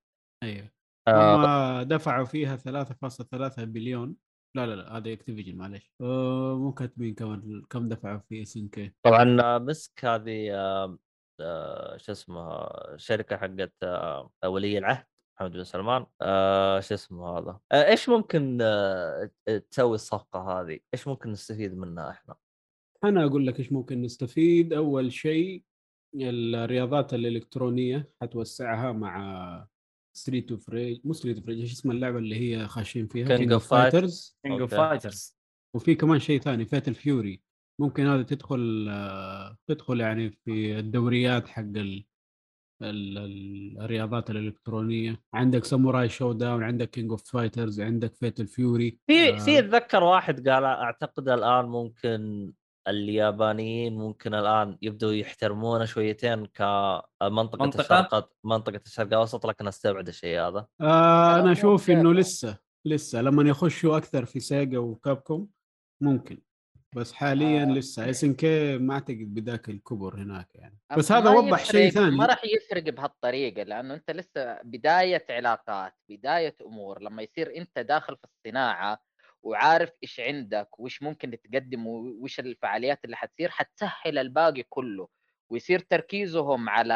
أيوه. 0.43 0.69
آه. 1.07 1.79
هم 1.79 1.83
دفعوا 1.83 2.25
فيها 2.25 2.55
3.3 2.55 3.63
بليون. 3.63 4.15
لا 4.55 4.65
لا 4.65 4.75
لا 4.75 4.97
هذا 4.97 5.13
Activision 5.13 5.57
معلش 5.57 5.91
آه 6.01 6.57
مو 6.57 6.73
كاتبين 6.73 7.15
كم 7.15 7.61
كم 7.69 7.89
دفعوا 7.89 8.19
في 8.29 8.41
SNK 8.41 8.93
طبعا 9.03 9.41
آه، 9.41 9.57
مسك 9.57 10.05
هذه 10.05 10.55
آه 10.55 10.97
آه 11.41 11.97
شو 11.97 12.11
اسمه 12.11 12.69
شركة 12.97 13.37
حقت 13.37 13.73
آه 13.83 14.31
ولي 14.45 14.77
العهد. 14.77 15.05
محمد 15.39 15.51
بن 15.51 15.63
سلمان 15.63 16.05
آه 16.21 16.79
شو 16.79 16.93
اسمه 16.93 17.37
هذا 17.37 17.59
آه 17.71 17.87
إيش 17.87 18.09
ممكن 18.09 18.57
آه 18.61 19.31
تسوي 19.71 19.95
الصفقة 19.95 20.39
هذه؟ 20.39 20.79
إيش 20.93 21.07
ممكن 21.07 21.31
نستفيد 21.31 21.77
منها 21.77 22.09
إحنا؟ 22.09 22.35
أنا 23.03 23.25
أقول 23.25 23.47
لك 23.47 23.59
إيش 23.59 23.71
ممكن 23.71 24.01
نستفيد 24.01 24.73
أول 24.73 25.11
شيء 25.11 25.63
الرياضات 26.15 27.13
الإلكترونية 27.13 28.09
حتوسعها 28.21 28.91
مع 28.91 29.67
Street 30.17 30.51
of 30.51 30.69
Rage 30.69 31.01
مو 31.03 31.13
Street 31.13 31.37
of 31.37 31.47
Rage 31.47 31.59
إيش 31.59 31.71
اسم 31.71 31.91
اللعبة 31.91 32.17
اللي 32.17 32.35
هي 32.35 32.67
خاشين 32.67 33.07
فيها 33.07 33.37
of 33.37 33.61
Fight. 33.61 33.93
Fighters 33.93 34.35
King 34.43 34.61
of. 34.61 34.75
Fighters 34.75 35.37
وفي 35.75 35.95
كمان 35.95 36.19
شيء 36.19 36.39
ثاني 36.39 36.65
Fatal 36.65 36.93
Fury 36.93 37.41
ممكن 37.81 38.07
هذا 38.07 38.23
تدخل 38.23 38.87
آه، 38.89 39.57
تدخل 39.67 39.99
يعني 40.01 40.31
في 40.31 40.79
الدوريات 40.79 41.47
حق 41.47 41.61
ال... 41.61 42.05
ال... 42.81 43.17
ال- 43.17 43.81
الرياضات 43.81 44.29
الإلكترونية 44.29 45.21
عندك 45.33 45.63
Samurai 45.65 46.09
Shodown 46.09 46.63
عندك 46.63 46.89
King 46.89 47.11
of 47.11 47.31
Fighters 47.31 47.81
عندك 47.81 48.15
Fatal 48.15 48.47
Fury 48.47 48.99
في 49.07 49.37
في 49.39 49.59
اتذكر 49.59 50.03
واحد 50.03 50.49
قال 50.49 50.63
أعتقد 50.63 51.29
الآن 51.29 51.65
ممكن 51.65 52.51
اليابانيين 52.87 53.97
ممكن 53.97 54.33
الآن 54.33 54.77
يبدوا 54.81 55.11
يحترمونه 55.13 55.85
شويتين 55.85 56.45
كمنطقه 56.45 57.63
منطقة؟ 57.65 57.81
الشرق 57.81 58.29
منطقة 58.43 58.81
الشرق 58.85 59.07
الأوسط 59.07 59.45
لكن 59.45 59.67
أستبعد 59.67 60.07
الشيء 60.07 60.39
هذا 60.39 60.67
آه 60.81 61.39
أنا 61.39 61.51
أشوف. 61.51 61.89
إنه 61.89 62.13
لسه 62.13 62.57
لسه 62.85 63.21
لما 63.21 63.49
يخشوا 63.49 63.97
أكثر 63.97 64.25
في 64.25 64.39
Sega 64.39 64.79
و 64.79 64.89
Capcom 64.89 65.47
ممكن 66.01 66.41
بس 66.95 67.13
حاليا 67.13 67.63
آه. 67.63 67.65
لسه 67.65 68.09
SNK 68.09 68.77
ما 68.77 68.93
أعتقد 68.93 69.33
بذاك 69.33 69.69
الكبر 69.69 70.15
هناك 70.15 70.47
يعني. 70.55 70.79
بس 70.97 71.11
هذا 71.11 71.29
وضح 71.29 71.63
شيء 71.65 71.89
ثاني. 71.89 72.15
ما 72.15 72.25
راح 72.25 72.41
يفرق 72.45 72.83
بهالطريقة 72.83 73.63
لأنه 73.63 73.93
أنت 73.93 74.11
لسه 74.11 74.61
بداية 74.63 75.25
علاقات 75.29 75.93
بداية 76.09 76.55
أمور 76.61 77.01
لما 77.01 77.21
يصير 77.21 77.57
أنت 77.57 77.79
داخل 77.79 78.17
في 78.17 78.23
الصناعة 78.23 78.99
وعارف 79.43 79.89
إيش 80.03 80.19
عندك 80.19 80.79
وإيش 80.79 81.03
ممكن 81.03 81.37
تقدم 81.43 81.87
وإيش 81.87 82.39
الفعاليات 82.39 82.99
اللي 83.05 83.15
حتصير 83.15 83.49
حتسهل 83.49 84.17
الباقي 84.17 84.63
كله 84.69 85.07
ويصير 85.49 85.79
تركيزهم 85.79 86.69
على 86.69 86.93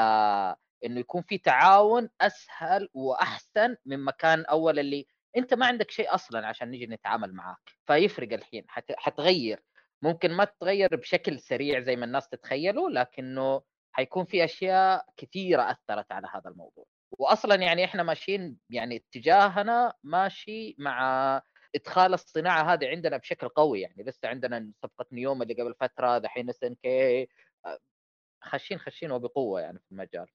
إنه 0.85 0.99
يكون 0.99 1.21
في 1.21 1.37
تعاون 1.37 2.09
أسهل 2.21 2.89
وأحسن 2.93 3.75
من 3.85 4.03
مكان 4.05 4.45
أول 4.45 4.79
اللي 4.79 5.05
أنت 5.37 5.53
ما 5.53 5.65
عندك 5.65 5.91
شيء 5.91 6.13
أصلا 6.15 6.47
عشان 6.47 6.71
نجي 6.71 6.87
نتعامل 6.87 7.33
معاك. 7.33 7.69
فيفرق 7.87 8.33
الحين 8.33 8.63
حت... 8.67 8.91
حتغير. 8.97 9.63
ممكن 10.03 10.31
ما 10.31 10.43
تتغير 10.45 10.95
بشكل 10.95 11.39
سريع 11.39 11.79
زي 11.79 11.95
ما 11.95 12.05
الناس 12.05 12.29
تتخيلوا 12.29 12.89
لكنه 12.89 13.61
حيكون 13.91 14.25
في 14.25 14.43
أشياء 14.43 15.05
كثيرة 15.17 15.71
أثرت 15.71 16.11
على 16.11 16.27
هذا 16.33 16.49
الموضوع. 16.49 16.85
واصلا 17.19 17.55
يعني 17.55 17.85
إحنا 17.85 18.03
ماشيين 18.03 18.57
يعني 18.69 18.95
اتجاهنا 18.95 19.93
ماشي 20.03 20.75
مع 20.77 21.41
إدخال 21.75 22.13
الصناعة 22.13 22.73
هذه 22.73 22.87
عندنا 22.87 23.17
بشكل 23.17 23.47
قوي. 23.49 23.81
يعني 23.81 24.03
لسه 24.03 24.27
عندنا 24.27 24.71
صفقه 24.83 25.05
نيوم 25.11 25.41
اللي 25.41 25.53
قبل 25.53 25.73
فترة 25.79 26.17
دحين 26.17 26.49
إس 26.49 26.63
إن 26.63 26.75
كي 26.75 27.27
خاشين 28.43 28.77
خاشين 28.77 29.11
وبقوة 29.11 29.61
يعني 29.61 29.79
في 29.79 29.91
المجال. 29.91 30.27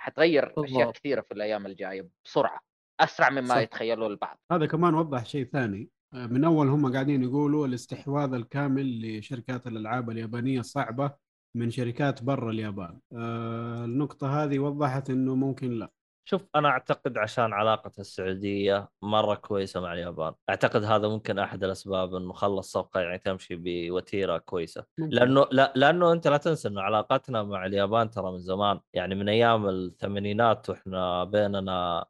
حتغير 0.00 0.44
أشياء 0.44 0.62
بالضبط. 0.62 0.96
كثيرة 0.96 1.20
في 1.20 1.34
الأيام 1.34 1.66
الجاية 1.66 2.08
بسرعة 2.24 2.60
أسرع 3.00 3.30
مما 3.30 3.48
صح. 3.54 3.56
يتخيلوا 3.56 4.08
البعض. 4.08 4.38
هذا 4.52 4.66
كمان 4.66 4.94
وضح 4.94 5.24
شيء 5.24 5.44
ثاني. 5.44 5.82
آه، 5.82 5.99
من 6.12 6.44
أول 6.44 6.68
هم 6.68 6.92
قاعدين 6.92 7.22
يقولوا 7.22 7.66
الاستحواذ 7.66 8.34
الكامل 8.34 9.18
لشركات 9.18 9.66
الألعاب 9.66 10.10
اليابانية 10.10 10.60
صعبة 10.60 11.12
من 11.56 11.70
شركات 11.70 12.22
برا 12.22 12.50
اليابان. 12.50 13.00
آه، 13.12 13.84
النقطة 13.84 14.44
هذه 14.44 14.58
وضحت 14.58 15.10
إنه 15.10 15.34
ممكن 15.34 15.70
لا. 15.70 15.90
شوف 16.28 16.46
أنا 16.54 16.68
أعتقد 16.68 17.18
عشان 17.18 17.52
علاقة 17.52 17.92
السعودية 17.98 18.88
مرة 19.02 19.34
كويسة 19.34 19.80
مع 19.80 19.92
اليابان. 19.92 20.34
أعتقد 20.50 20.84
هذا 20.84 21.08
ممكن 21.08 21.38
أحد 21.38 21.64
الأسباب 21.64 22.14
إنه 22.14 22.32
خلى 22.32 22.58
الصفقه 22.58 23.00
يعني 23.00 23.18
تمشي 23.18 23.56
بوتيرة 23.56 24.38
كويسة. 24.38 24.86
ممكن. 24.98 25.16
لأنه 25.16 25.46
لا 25.52 25.72
لأنه 25.76 26.12
أنت 26.12 26.28
لا 26.28 26.36
تنسى 26.36 26.68
إنه 26.68 26.80
علاقتنا 26.80 27.42
مع 27.42 27.66
اليابان 27.66 28.10
ترى 28.10 28.32
من 28.32 28.38
زمان 28.38 28.80
يعني 28.94 29.14
من 29.14 29.28
أيام 29.28 29.68
الثمانينات 29.68 30.70
وإحنا 30.70 31.24
بيننا 31.24 32.06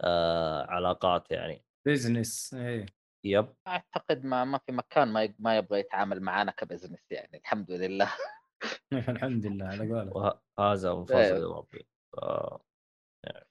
آه 0.00 0.66
علاقات 0.66 1.30
يعني. 1.30 1.64
business 1.86 2.54
إيه. 2.54 2.86
yep 3.24 3.54
أعتقد 3.68 4.24
ما 4.24 4.44
ما 4.44 4.58
في 4.66 4.72
مكان 4.72 5.08
ما 5.12 5.34
ما 5.38 5.56
يبغى 5.56 5.80
يتعامل 5.80 6.20
معانا 6.20 6.50
ك 6.52 6.57
business 6.57 7.00
يعني 7.10 7.36
الحمد 7.38 7.70
لله 7.70 8.12
الحمد 8.92 9.46
لله 9.46 9.66
على 9.66 9.92
قولك 9.92 10.40
وهذا 10.58 10.94
من 10.94 11.04
فضل 11.04 11.16
إيه. 11.16 11.44
ربي. 11.44 11.86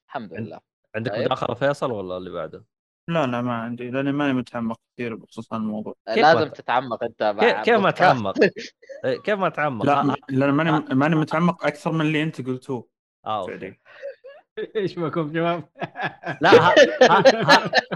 الحمد 0.07 0.33
لله 0.33 0.59
عندك 0.95 1.11
طيب. 1.11 1.25
مداخله 1.25 1.55
فيصل 1.55 1.91
ولا 1.91 2.17
اللي 2.17 2.29
بعده؟ 2.31 2.65
لا 3.09 3.25
لا 3.25 3.41
ما 3.41 3.53
عندي 3.53 3.89
لأني 3.91 4.11
ماني 4.11 4.33
متعمق 4.33 4.79
كثير 4.93 5.15
بخصوص 5.15 5.53
الموضوع 5.53 5.95
كيف 6.07 6.17
لازم 6.17 6.39
ما- 6.39 6.47
تتعمق 6.47 7.03
أنت 7.03 7.23
كيف, 7.39 7.43
مع 7.53 7.61
كيف 7.63 7.73
ما 7.73 7.79
بودكاست. 7.81 7.97
تعمق؟ 7.99 8.35
إيه، 9.05 9.21
كيف 9.21 9.39
ما 9.39 9.49
تعمق؟ 9.49 9.85
لا 9.85 10.15
لأن 10.29 10.49
ماني 10.51 10.71
ماني 10.95 11.15
متعمق 11.15 11.65
أكثر 11.65 11.91
من 11.91 12.01
اللي 12.01 12.23
أنت 12.23 12.41
قلتوه 12.47 12.87
آه 13.25 13.41
أوكي 13.41 13.79
إيش 14.75 14.99
بكم 14.99 15.33
شباب؟ 15.33 15.69
لا 16.41 16.51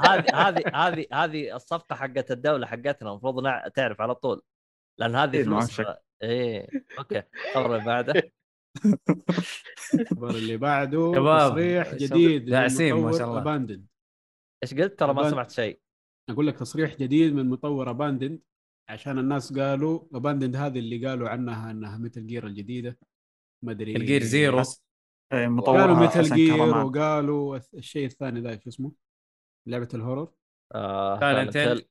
هذه 0.07 0.25
هذه 0.33 0.63
هذه 0.73 1.05
هذه 1.13 1.55
الصفقة 1.55 1.95
حقت 1.95 2.31
الدولة 2.31 2.67
حقتنا 2.67 3.09
المفروض 3.11 3.43
تعرف 3.75 4.01
على 4.01 4.15
طول 4.15 4.41
لأن 4.99 5.15
هذه 5.15 5.43
فلوس. 5.43 5.81
إيه 6.23 6.67
okay 6.99 7.23
الخبر 7.55 7.75
اللي 7.75 7.85
بعده 7.85 8.31
الخبر 9.93 10.29
اللي 10.29 10.57
بعده 10.57 11.13
تصريح 11.49 11.95
جديد 11.95 12.45
داعسين 12.45 12.93
ما 12.95 13.11
شاء 13.11 13.27
الله. 13.27 13.41
Abandoned 13.41 13.85
إيش 14.63 14.73
قلت 14.73 14.99
ترى 14.99 15.13
ما 15.13 15.29
سمعت 15.29 15.51
شيء 15.51 15.79
أقول 16.29 16.47
لك 16.47 16.59
تصريح 16.59 16.95
جديد 16.95 17.33
من 17.33 17.49
مطور 17.49 17.89
Abandoned 17.89 18.39
عشان 18.89 19.19
الناس 19.19 19.59
قالوا 19.59 19.99
Abandoned 20.13 20.55
هذه 20.55 20.79
اللي 20.79 21.07
قالوا 21.07 21.29
عنها 21.29 21.71
إنها 21.71 21.97
Metal 21.97 22.27
Gear 22.27 22.47
الجديدة 22.47 22.99
ما 23.63 23.71
أدري 23.71 23.95
ال 23.95 24.01
Gear 24.01 24.23
Zero. 24.23 24.63
إيه، 25.33 25.39
قالوا 25.39 25.55
مطورها 25.55 26.03
مثل 26.03 26.19
حسن 26.19 26.35
Gear 26.35 26.61
وقالوا 26.61 27.59
الشيء 27.73 28.05
الثاني 28.05 28.39
ذا 28.41 28.59
شو 28.59 28.69
اسمه؟ 28.69 28.91
لعبة 29.67 29.87
ال 29.93 29.98
horror 29.98 30.27
آه. 30.75 31.19
Silent 31.19 31.53
Hill. 31.53 31.83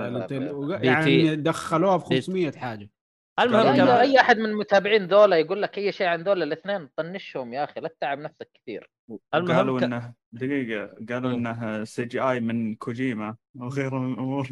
وق- 0.00 0.78
PT. 0.78 0.84
يعني 0.84 1.36
دخلوها 1.36 1.98
في 1.98 2.04
PT. 2.04 2.08
500 2.24 2.52
حاجة 2.52 2.90
المهم 3.40 3.66
يا- 3.66 3.72
كمان 3.76 3.88
أي 4.00 4.20
أحد 4.20 4.38
من 4.38 4.44
المتابعين 4.46 5.06
ذولا 5.06 5.36
يقول 5.36 5.62
لك 5.62 5.78
أي 5.78 5.92
شيء 5.92 6.06
عن 6.06 6.22
ذولا 6.22 6.44
الاثنين 6.44 6.88
طنشهم 6.96 7.52
يا 7.52 7.64
أخي 7.64 7.80
لا 7.80 7.88
تتعب 7.88 8.18
نفسك 8.18 8.50
كثير 8.54 8.90
المهم 9.34 9.56
قالوا 9.56 9.80
ك- 9.80 9.82
إنه 9.82 10.14
دقيقة 10.32 10.86
قالوا 11.08 11.30
مم. 11.36 11.46
إنه 11.46 11.84
CGI 11.84 12.40
من 12.40 12.74
كوجيما 12.74 13.36
وغيره 13.56 13.98
من 13.98 14.12
الأمور 14.12 14.48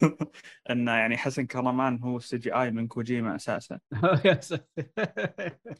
انه 0.70 0.92
يعني 0.92 1.16
حسن 1.16 1.46
كهرمان 1.46 1.98
هو 2.02 2.16
ال 2.16 2.38
CGI 2.38 2.70
من 2.70 2.88
كوجيما 2.88 3.36
أساسا 3.36 3.78
يا 4.24 4.40
ساتر. 4.40 4.64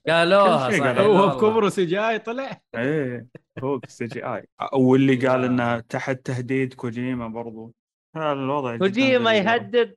قالوها. 0.09 1.01
هو. 1.01 1.29
بكبره 1.29 1.69
CGI 1.69 2.19
طلع 2.19 2.61
إيه 2.75 3.27
هو 3.59 3.81
ال 3.85 4.07
CGI 4.07 4.49
واللي 4.73 5.29
قال. 5.29 5.45
إنه 5.45 5.81
تحت 5.81 6.17
تهديد 6.17 6.75
كوجيما 6.75 7.29
برضو 7.29 7.75
هذا 8.17 8.33
الوضع 8.33 8.77
كوجيما. 8.77 9.35
يهدد 9.35 9.97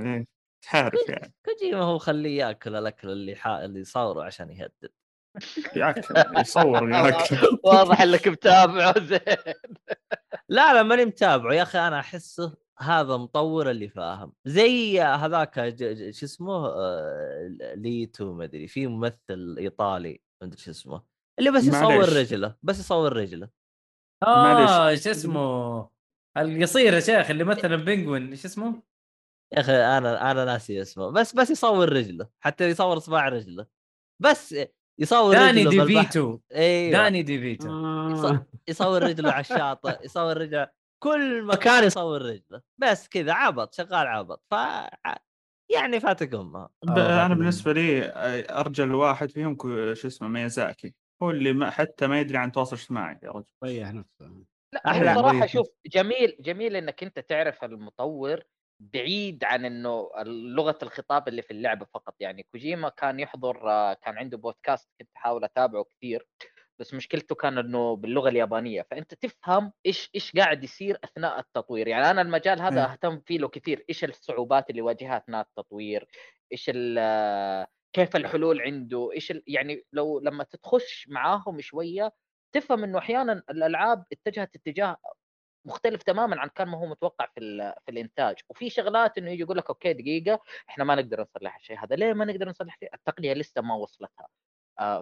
إيه 0.00 0.24
تعرف 0.62 1.08
يعني 1.08 1.32
كوجيما 1.44 1.82
هو 1.82 1.98
خليه 1.98 2.38
ياكل 2.38 2.76
الأكل 2.76 3.10
اللي 3.10 3.36
حا... 3.36 3.64
اللي 3.64 3.84
صوره 3.84 4.24
عشان 4.24 4.50
يهدد 4.50 4.90
ياكل 5.76 6.40
يصور 6.40 6.90
ياكل 6.94 7.58
واضح 7.64 8.00
إنك 8.00 8.28
متابعه 8.28 9.00
زين 9.00 9.54
لا 10.48 10.74
لا 10.74 10.82
ماني 10.82 11.04
متابعه 11.04 11.52
يا 11.52 11.62
أخي 11.62 11.78
أنا 11.78 12.00
أحسه 12.00 12.56
هذا 12.80 13.16
مطور 13.16 13.70
اللي 13.70 13.88
فاهم 13.88 14.32
زي 14.44 15.00
هذاك 15.00 15.54
شو 16.10 16.26
اسمه 16.26 16.66
آه، 16.66 17.74
ليتو 17.74 18.32
ما 18.32 18.44
أدري 18.44 18.68
في 18.68 18.86
ممثل 18.86 19.56
إيطالي 19.58 20.20
ما 20.42 20.48
أدري 20.48 20.58
شو 20.60 20.70
اسمه 20.70 21.02
اللي 21.38 21.50
بس 21.50 21.64
يصور 21.64 21.82
معليش. 21.82 22.16
رجله 22.16 22.56
بس 22.62 22.78
يصور 22.80 23.12
رجله 23.12 23.48
آه. 24.26 24.94
شو 24.94 25.10
اسمه 25.10 25.88
القصير 26.36 26.94
يا 26.94 27.00
شيخ 27.00 27.30
اللي 27.30 27.44
مثل 27.44 27.76
Penguin 27.84 28.30
إيش 28.30 28.44
اسمه؟ 28.44 28.82
يا 29.54 29.60
أخي 29.60 29.72
أنا 29.72 30.30
أنا 30.30 30.44
ناسي 30.44 30.82
اسمه 30.82 31.10
بس 31.10 31.34
بس 31.34 31.50
يصور 31.50 31.92
رجله 31.92 32.28
حتى 32.40 32.68
يصور 32.68 32.96
اصبع 32.96 33.28
رجله 33.28 33.66
بس 34.22 34.54
يصور 35.00 35.32
داني 35.34 35.64
رجله 35.64 35.84
بالبحر. 35.84 36.02
ديفيتو 36.02 36.38
إيوه 36.54 36.92
داني 36.92 37.22
ديفيتو 37.22 37.68
آه. 37.68 38.46
يصور 38.68 39.02
رجله 39.02 39.32
على 39.32 39.40
الشاطئ 39.40 40.04
يصور 40.04 40.36
رجله 40.36 40.77
كل 41.02 41.42
مكان 41.44 41.84
يصور 41.84 42.22
رجله 42.22 42.62
بس 42.78 43.08
كذا 43.08 43.32
عبط 43.32 43.74
شغال 43.74 44.06
عبط 44.06 44.42
ف 44.50 44.54
يعني 45.72 46.00
فاتك 46.00 46.34
امها 46.34 46.68
ب- 46.84 46.98
أنا 46.98 47.34
بالنسبة 47.34 47.72
لي 47.72 48.12
أرجل 48.50 48.94
واحد 48.94 49.30
فيهم 49.30 49.54
كو- 49.56 49.94
شو 49.94 50.08
اسمه 50.08 50.28
ميازاكي 50.28 50.94
هو 51.22 51.30
اللي 51.30 51.52
ما 51.52 51.70
حتى 51.70 52.06
ما 52.06 52.20
يدري 52.20 52.38
عن 52.38 52.52
تواصل 52.52 52.76
اجتماعي 52.76 53.18
يا 53.22 53.30
رجل 53.30 53.44
ريح 53.64 53.92
نفسه 53.92 54.44
لا 54.74 54.90
أحلى. 54.90 55.10
هو 55.10 55.14
صراحة. 55.22 55.46
شوف 55.46 55.66
جميل 55.86 56.36
جميل 56.40 56.76
إنك 56.76 57.02
أنت 57.02 57.18
تعرف 57.18 57.64
المطور 57.64 58.42
بعيد 58.82 59.44
عن 59.44 59.64
إنه 59.64 60.10
لغة 60.26 60.78
الخطاب 60.82 61.28
اللي 61.28 61.42
في 61.42 61.50
اللعبة 61.50 61.86
فقط 61.94 62.14
يعني 62.20 62.42
كوجيما 62.52 62.88
كان 62.88 63.20
يحضر 63.20 63.70
آه، 63.70 63.94
كان 63.94 64.18
عنده 64.18 64.36
بودكاست 64.38 64.88
كنت 65.00 65.08
أحاول 65.16 65.44
أتابعه 65.44 65.84
كثير 65.84 66.26
بس 66.78 66.94
مشكلته 66.94 67.34
كان 67.34 67.58
إنه 67.58 67.96
باللغة 67.96 68.28
اليابانية. 68.28 68.82
فأنت 68.90 69.14
تفهم 69.14 69.72
إيش 69.86 70.10
إيش 70.14 70.32
قاعد 70.36 70.64
يصير 70.64 70.98
أثناء 71.04 71.38
التطوير. 71.38 71.88
يعني 71.88 72.10
أنا 72.10 72.22
المجال 72.22 72.60
هذا 72.60 72.86
مم. 72.86 72.90
أهتم 72.92 73.20
فيه 73.20 73.38
له 73.38 73.48
كثير. 73.48 73.84
إيش 73.88 74.04
الصعوبات 74.04 74.70
اللي 74.70 74.82
واجهها 74.82 75.16
أثناء 75.16 75.40
التطوير؟ 75.40 76.08
إيش 76.52 76.70
ال- 76.74 77.66
كيف 77.92 78.16
الحلول 78.16 78.60
عنده؟ 78.60 79.10
إيش 79.12 79.30
ال- 79.30 79.42
يعني 79.46 79.84
لو 79.92 80.20
لما 80.20 80.44
تخش 80.44 81.08
معاهم 81.08 81.60
شوية 81.60 82.12
تفهم 82.52 82.84
إنه 82.84 82.98
أحيانا 82.98 83.42
الألعاب 83.50 84.04
اتجهت 84.12 84.54
اتجاه 84.56 84.96
مختلف 85.64 86.02
تماما 86.02 86.40
عن 86.40 86.48
كان 86.48 86.68
ما 86.68 86.78
هو 86.78 86.86
متوقع 86.86 87.26
في 87.26 87.40
ال- 87.40 87.74
في 87.84 87.90
الإنتاج. 87.90 88.36
وفي 88.48 88.70
شغلات 88.70 89.18
إنه 89.18 89.30
يجي 89.30 89.42
يقول 89.42 89.56
لك 89.58 89.68
أوكي 89.68 89.92
دقيقة 89.92 90.40
إحنا 90.68 90.84
ما 90.84 90.94
نقدر 90.94 91.20
نصلح 91.20 91.56
الشيء 91.56 91.78
هذا. 91.78 91.96
ليه 91.96 92.12
ما 92.12 92.24
نقدر 92.24 92.48
نصلح 92.48 92.78
التقنية 92.94 93.32
لسه 93.32 93.62
ما 93.62 93.74
وصلتها. 93.74 94.28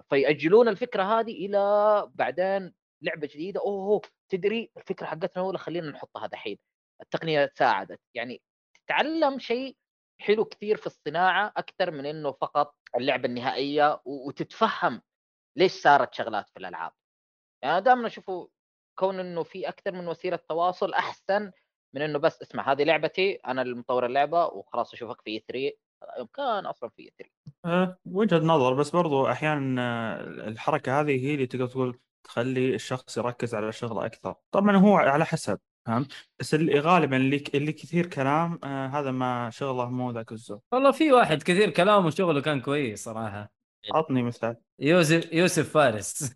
فيأجلون 0.09 0.67
الفكرة 0.67 1.03
هذه 1.03 1.45
إلى 1.45 2.11
بعدين 2.15 2.73
لعبة 3.01 3.27
جديدة. 3.27 3.61
اوه 3.61 4.01
تدري 4.29 4.71
الفكرة 4.77 5.05
حقتنا 5.05 5.31
الاولى 5.35 5.57
خلينا 5.57 5.89
نحطها 5.91 6.27
دحين. 6.27 6.57
التقنية 7.01 7.51
ساعدت. 7.55 7.99
يعني 8.15 8.41
تتعلم 8.85 9.39
شيء 9.39 9.77
حلو 10.21 10.45
كثير 10.45 10.77
في 10.77 10.87
الصناعة 10.87 11.53
أكثر 11.57 11.91
من 11.91 12.05
إنه 12.05 12.31
فقط 12.31 12.75
اللعبة 12.95 13.25
النهائية 13.25 14.01
وتتفهم 14.05 15.01
ليش 15.57 15.71
صارت 15.71 16.13
شغلات 16.13 16.49
في 16.49 16.59
الألعاب. 16.59 16.91
يعني 17.63 17.81
دائما 17.81 18.07
اشوفه 18.07 18.49
كون 18.99 19.19
إنه 19.19 19.43
في 19.43 19.69
أكثر 19.69 19.91
من 19.91 20.07
وسيلة 20.07 20.37
تواصل 20.49 20.93
أحسن 20.93 21.51
من 21.95 22.01
إنه 22.01 22.19
بس 22.19 22.41
اسمع 22.41 22.71
هذه 22.71 22.83
لعبتي 22.83 23.35
أنا 23.35 23.61
المطور 23.61 24.05
اللعبة 24.05 24.45
وخلاص 24.45 24.93
أشوفك 24.93 25.21
في 25.21 25.39
3 25.39 25.77
كان 26.33 26.65
أصلا 26.65 26.89
في 26.89 27.11
3 27.17 27.31
أه، 27.67 27.97
وجهة 28.05 28.37
نظر 28.39 28.73
بس 28.73 28.89
برضو 28.89 29.27
أحيانا 29.27 29.81
آه، 30.19 30.47
الحركة 30.47 30.99
هذه 31.01 31.25
هي 31.25 31.33
اللي 31.33 31.47
تقدر 31.47 31.67
تقول 31.67 31.99
تخلي 32.23 32.75
الشخص 32.75 33.17
يركز 33.17 33.55
على 33.55 33.71
شغله 33.71 34.05
أكثر. 34.05 34.35
طبعا 34.51 34.77
هو 34.77 34.95
على 34.97 35.25
حسب 35.25 35.59
فهمت؟ 35.87 36.13
بس 36.39 36.53
اللي 36.53 36.79
غالبا 36.79 37.17
اللي 37.17 37.43
اللي 37.53 37.71
كثير 37.71 38.05
كلام 38.05 38.59
آه 38.63 38.87
هذا 38.87 39.11
ما 39.11 39.49
شغله 39.49 39.89
مو 39.89 40.11
ذاك 40.11 40.31
الزود 40.31 40.59
والله 40.71 40.91
في 40.91 41.11
واحد 41.11 41.43
كثير 41.43 41.69
كلامه 41.69 42.07
وشغله 42.07 42.41
كان 42.41 42.61
كويس 42.61 43.03
صراحة. 43.03 43.51
عطني 43.93 44.23
مثال. 44.23 44.55
يوسف 44.79 45.33
يوسف 45.33 45.69
فارس. 45.73 46.35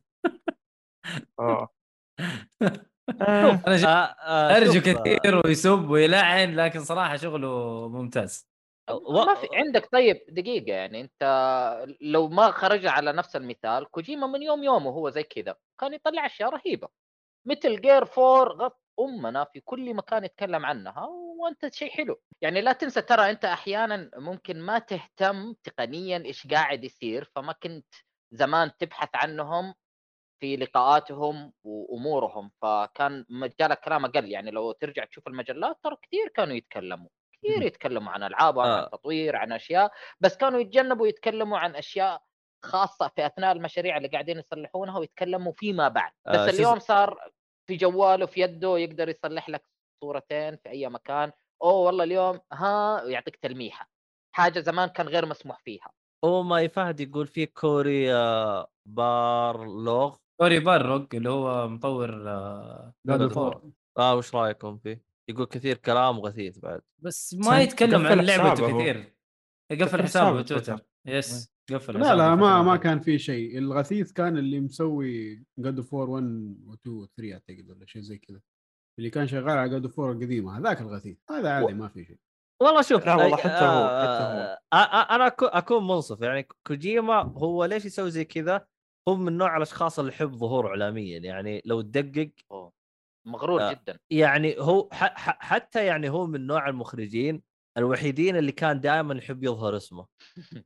آه. 1.40 1.70
آه، 3.22 3.62
أنا. 3.68 3.86
آه 3.86 4.16
آه 4.28 4.58
أرجو 4.58 4.74
شوف، 4.74 4.88
آه، 4.88 4.94
كثير 5.18 5.42
ويسب 5.46 5.90
ويلعن 5.90 6.56
لكن 6.56 6.84
صراحة 6.84 7.16
شغله 7.16 7.90
ممتاز. 7.90 8.51
و- 8.90 9.14
ما 9.26 9.36
في 9.36 9.48
عندك 9.54 9.90
طيب 9.92 10.18
دقيقة 10.30 10.74
يعني 10.74 11.02
أنت 11.02 11.24
لو 12.02 12.28
ما 12.30 12.52
خرج 12.52 12.86
على 12.86 13.12
نفس 13.14 13.36
المثال 13.36 13.86
كوجيما 13.92 14.28
من 14.28 14.42
يوم 14.44 14.64
يومه 14.64 14.90
هو 14.92 15.10
زي 15.10 15.24
كذا 15.24 15.56
كان 15.80 15.94
يطلع 15.94 16.26
أشياء 16.26 16.50
رهيبة. 16.50 16.88
مثل 17.48 17.82
جير 17.82 18.04
4 18.04 18.44
غط 18.66 18.82
أمنا 19.00 19.46
في 19.54 19.60
كل 19.62 19.94
مكان 19.96 20.24
يتكلم 20.26 20.66
عنها 20.66 21.06
وأنت 21.40 21.74
شيء 21.74 21.92
حلو. 21.92 22.22
يعني 22.42 22.62
لا 22.62 22.74
تنسى 22.74 23.02
ترى 23.02 23.30
أنت 23.30 23.46
أحيانا 23.46 24.12
ممكن 24.18 24.62
ما 24.62 24.80
تهتم 24.80 25.54
تقنيا 25.64 26.18
إيش 26.26 26.48
قاعد 26.48 26.84
يصير 26.84 27.32
فما 27.36 27.54
كنت 27.54 27.88
زمان 28.32 28.72
تبحث 28.80 29.10
عنهم 29.16 29.74
في 30.42 30.58
لقاءاتهم 30.58 31.54
وأمورهم 31.64 32.52
فكان 32.62 33.26
مجال 33.30 33.72
الكلام 33.72 34.06
أقل. 34.06 34.32
يعني 34.32 34.52
لو 34.52 34.72
ترجع 34.72 35.06
تشوف 35.06 35.28
المجلات 35.28 35.78
ترى 35.84 35.98
كثير 36.04 36.28
كانوا 36.30 36.56
يتكلموا. 36.56 37.10
كثير. 37.44 37.62
يتكلموا 37.62 38.12
عن 38.12 38.24
العابهم 38.24 38.66
آه. 38.66 38.82
عن 38.82 38.90
تطوير 38.90 39.36
عن 39.36 39.52
أشياء 39.52 39.92
بس 40.20 40.38
كانوا 40.38 40.60
يتجنبوا 40.60 41.08
يتكلموا 41.08 41.58
عن 41.58 41.76
أشياء 41.76 42.24
خاصة 42.66 43.08
في 43.16 43.26
أثناء 43.26 43.52
المشاريع 43.52 43.98
اللي 43.98 44.08
قاعدين 44.08 44.38
يصلحونها 44.38 45.00
ويتكلموا 45.00 45.52
فيما 45.52 45.88
بعد. 45.88 46.12
بس 46.28 46.36
آه، 46.36 46.50
اليوم 46.50 46.80
صار 46.80 47.32
في 47.68 47.76
جواله 47.76 48.26
في 48.26 48.42
يده 48.42 48.78
يقدر 48.78 49.10
يصلح 49.10 49.50
لك 49.50 49.66
صورتين 50.04 50.58
في 50.58 50.70
أي 50.70 50.90
مكان. 50.90 51.32
أوه 51.64 51.74
والله 51.74 52.04
اليوم 52.04 52.40
ها 52.54 53.04
يعطيك 53.04 53.36
تلميحة. 53.36 53.90
حاجة 54.36 54.60
زمان 54.60 54.90
كان 54.90 55.08
غير 55.08 55.26
مسموح 55.26 55.60
فيها. 55.60 55.92
Oh 56.24 56.44
My 56.44 56.70
Fahad 56.70 57.00
يقول 57.00 57.28
في 57.28 57.46
كوري 57.46 58.14
آه، 58.14 58.68
بارلوغ 58.88 60.18
كوري 60.42 60.60
باروك 60.60 61.16
اللي 61.16 61.30
هو 61.30 61.68
مطور 61.68 62.12
God 63.08 63.22
of 63.22 63.38
War 63.38 63.72
آه 63.98 64.16
وش 64.16 64.36
رأيكم 64.36 64.78
فيه؟ 64.78 65.11
يقول 65.32 65.46
كثير 65.46 65.78
كلام 65.78 66.20
غثيث 66.20 66.58
بعد 66.60 66.82
بس. 67.00 67.34
ما 67.34 67.62
يتكلم 67.62 68.08
عن 68.08 68.20
لعبته 68.20 68.66
هو. 68.72 68.80
كثير 68.80 69.14
يقفل 69.72 69.86
قفل 69.86 70.04
حسابه 70.04 70.42
بتويتر. 70.42 70.80
yes 71.06 71.52
قفل 71.72 71.94
لا 71.94 72.00
حسابه 72.00 72.16
لا 72.16 72.36
ما. 72.36 72.62
ما 72.62 72.76
كان 72.78 73.00
في 73.00 73.20
شيء 73.20 73.58
الغثيث 73.58 74.12
كان 74.12 74.38
اللي 74.38 74.60
مسوي 74.60 75.44
God 75.60 75.78
of 75.78 75.94
1 75.94 76.24
و 76.66 76.74
2 76.74 76.96
و 76.96 77.06
3 77.18 77.34
أعتقد 77.34 77.70
ولا 77.70 77.86
شيء 77.86 78.02
زي 78.02 78.18
كذا 78.18 78.42
اللي 79.00 79.10
كان 79.10 79.28
شغال 79.28 79.50
على 79.58 79.70
God 79.70 79.84
of 79.86 80.00
4 80.00 80.12
القديمه 80.14 80.58
هذاك 80.58 80.82
الغثيث 80.82 81.18
هذا 81.30 81.50
عادي 81.50 81.74
ما 81.74 81.88
في 81.88 82.06
شيء 82.06 82.18
والله 82.62 82.82
شوف 82.82 83.06
لا 83.06 83.16
والله 83.16 83.38
حتى 83.38 83.48
هو- 83.50 83.88
آه، 83.88 84.54
حتى 84.56 84.58
آه، 84.74 85.16
أنا 85.16 85.28
أكون 85.42 85.88
منصف 85.88 86.22
يعني 86.22 86.48
كوجيما 86.68 87.16
هو 87.22 87.66
ليش 87.66 87.86
يسوي 87.86 88.12
زي 88.12 88.26
كذا؟ 88.26 88.68
هو 89.08 89.16
من 89.16 89.38
نوع 89.38 89.58
الأشخاص 89.58 90.00
اللي 90.00 90.12
يحب 90.12 90.32
ظهور 90.36 90.68
اعلاميا 90.68 91.18
يعني 91.20 91.62
لو 91.66 91.82
تدقق. 91.82 92.30
مغرور 93.26 93.62
آه. 93.62 93.72
جدا 93.74 94.00
يعني 94.12 94.56
هو 94.60 94.90
ح- 94.92 95.16
ح- 95.18 95.42
حتى 95.42 95.86
يعني 95.86 96.10
هو 96.10 96.28
من 96.28 96.48
نوع 96.48 96.70
المخرجين 96.70 97.44
الوحيدين 97.78 98.36
اللي 98.36 98.52
كان 98.52 98.80
دائما 98.80 99.16
يحب 99.16 99.44
يظهر 99.44 99.78
اسمه 99.78 100.08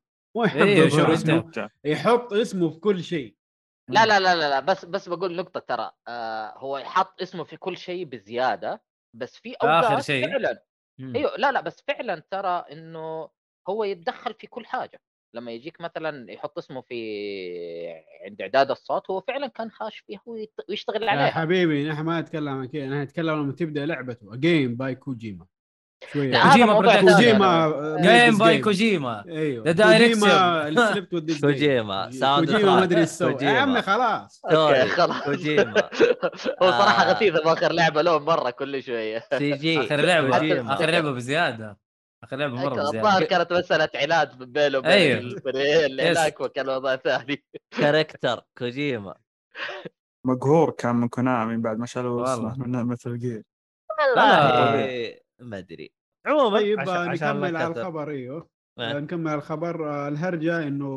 إيه، 0.56 0.77
يظهر 0.77 1.14
اسمه. 1.14 1.69
يحط 1.86 2.34
اسمه 2.34 2.69
في 2.69 2.80
كل 2.80 3.03
شيء 3.03 3.36
لا 3.90 4.06
لا 4.06 4.19
لا 4.19 4.36
لا, 4.36 4.60
بس 4.60 4.86
بس 4.86 5.10
بقول 5.10 5.36
نقطة 5.36 5.60
ترى 5.60 5.91
آه 6.07 6.53
هو 6.57 6.77
يحط 6.77 7.22
اسمه 7.22 7.44
في 7.44 7.57
كل 7.57 7.77
شيء 7.77 8.06
بزيادة 8.06 8.84
بس 9.15 9.36
في 9.38 9.56
آخر 9.61 9.88
أوقات 9.90 10.03
شيء. 10.06 10.27
فعلا. 10.27 10.64
أيوه 10.99 11.36
لا 11.38 11.52
لا 11.52 11.61
بس 11.61 11.82
فعلا 11.88 12.23
ترى 12.32 12.65
إنه 12.72 13.30
هو 13.69 13.84
يتدخل 13.84 14.34
في 14.34 14.48
كل 14.48 14.65
حاجة 14.65 15.02
لما 15.36 15.52
يجيك 15.52 15.82
مثلا 15.82 16.32
يحط 16.32 16.57
اسمه 16.57 16.82
في 16.82 16.95
عند 18.26 18.41
إعداد 18.41 18.72
الصوت 18.72 19.12
هو 19.12 19.22
فعلا 19.22 19.48
كان 19.48 19.72
خاش 19.72 20.03
فيها 20.07 20.22
ويشتغل 20.70 21.03
يا 21.03 21.10
عليها. 21.12 21.32
حبيبي 21.32 21.90
نحن 21.90 22.02
ما 22.03 22.22
نتكلم 22.22 22.49
عن 22.49 22.66
كذا 22.68 22.86
نحن 22.88 23.02
نتكلم 23.02 23.41
لما 23.41 23.52
تبدأ 23.52 23.86
لعبته. 23.86 24.36
جيم 24.36 24.76
باي 24.76 24.95
كوجيما 24.95 25.45
شوية. 26.14 26.44
كوجيما. 26.44 27.02
كوجيما 27.02 27.98
جيم 28.02 28.38
باي 28.38 28.62
كوجيما 28.62 29.26
أيوه. 29.28 29.74
Direction. 29.74 29.82
كوجيما 29.82 30.64
والديس 31.14 31.41
كوجيما،. 31.41 32.10
ما 32.64 32.84
أدري 32.84 33.02
إيش 33.02 33.10
سوى. 33.10 33.30
يا 33.30 33.34
كوجيما. 33.34 33.60
عمي 33.60 33.82
خلاص. 33.82 34.41
خلاص. 34.95 35.24
كوجيما 35.24 35.74
هو 36.62 36.72
صراحة 36.72 37.03
آه. 37.10 37.14
غثيث 37.14 37.36
آخر 37.36 37.72
لعبة 37.72 38.02
له 38.02 38.20
مرة 38.20 38.49
كل 38.49 38.84
شوية. 38.84 39.24
سي 39.38 39.52
جي 39.52 39.80
آخر 39.80 39.95
لعبة. 40.02 40.74
آخر 40.74 40.90
لعبة 40.90 41.12
بزيادة. 41.12 41.85
اخر 42.26 42.38
لعبة 42.38 42.56
مرة 42.56 42.81
الظاهر 42.81 43.02
بزياده 43.02 43.26
كانت 43.26 43.53
مسألة 43.53 43.89
عناد 43.95 44.43
بينه 44.43 44.77
وبين 44.77 44.91
أيوه. 44.91 45.19
اللي. 45.19 46.03
هناك 46.11 46.41
وكان 46.41 46.69
وضع 46.69 46.95
ثاني 46.95 47.43
كاركتر 47.72 48.41
كوجيما. 48.57 49.15
مقهور 50.26 50.72
كان 50.72 50.95
من 50.95 51.07
كونامي 51.07 51.57
بعد 51.57 51.77
ما 51.77 51.85
شالوا 51.85 52.22
والله. 52.22 52.52
اسمه 52.53 52.68
من 52.68 52.85
مثل 52.85 53.18
جير 53.18 53.43
والله 53.99 55.15
ما 55.39 55.57
أدري. 55.57 55.91
عموما 56.26 56.60
طيب 56.60 56.80
آه، 56.80 57.10
عشان 57.10 57.27
لا 57.27 57.34
نكمل 57.34 57.57
على. 57.57 57.68
الخبر 57.81 58.10
أيوه. 58.10 58.49
إيه. 58.80 58.97
آه، 58.97 58.99
نكمل 58.99 59.27
على 59.27 59.38
الخبر. 59.38 59.89
آه، 59.89 60.07
الهرجة 60.07 60.68
إنه 60.68 60.91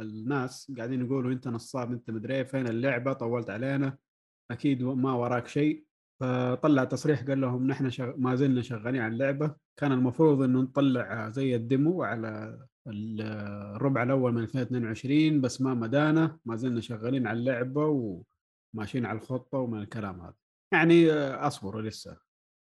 الناس 0.00 0.72
قاعدين 0.76 1.06
يقولوا 1.06 1.32
أنت 1.32 1.48
نصاب 1.48 1.92
أنت 1.92 2.10
مدري 2.10 2.34
إيه، 2.34 2.42
فين 2.42 2.66
اللعبة 2.66 3.12
طولت 3.12 3.50
علينا. 3.50 3.98
أكيد 4.50 4.82
ما 4.82 5.12
وراك 5.12 5.46
شيء. 5.48 5.84
فطلع 6.22 6.84
تصريح 6.84 7.22
قال 7.22 7.40
لهم 7.40 7.66
نحن 7.66 7.90
شغ... 7.90 8.12
ما 8.16 8.34
زلنا 8.34 8.62
شغالين 8.62 9.02
على 9.02 9.12
اللعبة. 9.12 9.54
كان 9.80 9.92
المفروض 9.92 10.42
إنه 10.42 10.60
نطلع 10.60 11.28
زي 11.28 11.56
الديمو 11.56 12.02
على 12.02 12.58
ال- 12.86 13.20
الربع 13.76 14.02
الأول 14.02 14.32
من 14.32 14.42
2022 14.42 15.40
بس 15.40 15.60
ما 15.60 15.74
مدانا 15.74 16.38
ما 16.44 16.56
زلنا 16.56 16.80
شغالين 16.80 17.26
على 17.26 17.38
اللعبة 17.38 17.86
وماشيين 18.74 19.06
على 19.06 19.18
الخطة 19.18 19.58
ومن 19.58 19.78
الكلام 19.82 20.20
هذا. 20.20 20.34
يعني 20.74 21.12
أصبروا 21.34 21.82
لسه. 21.82 22.16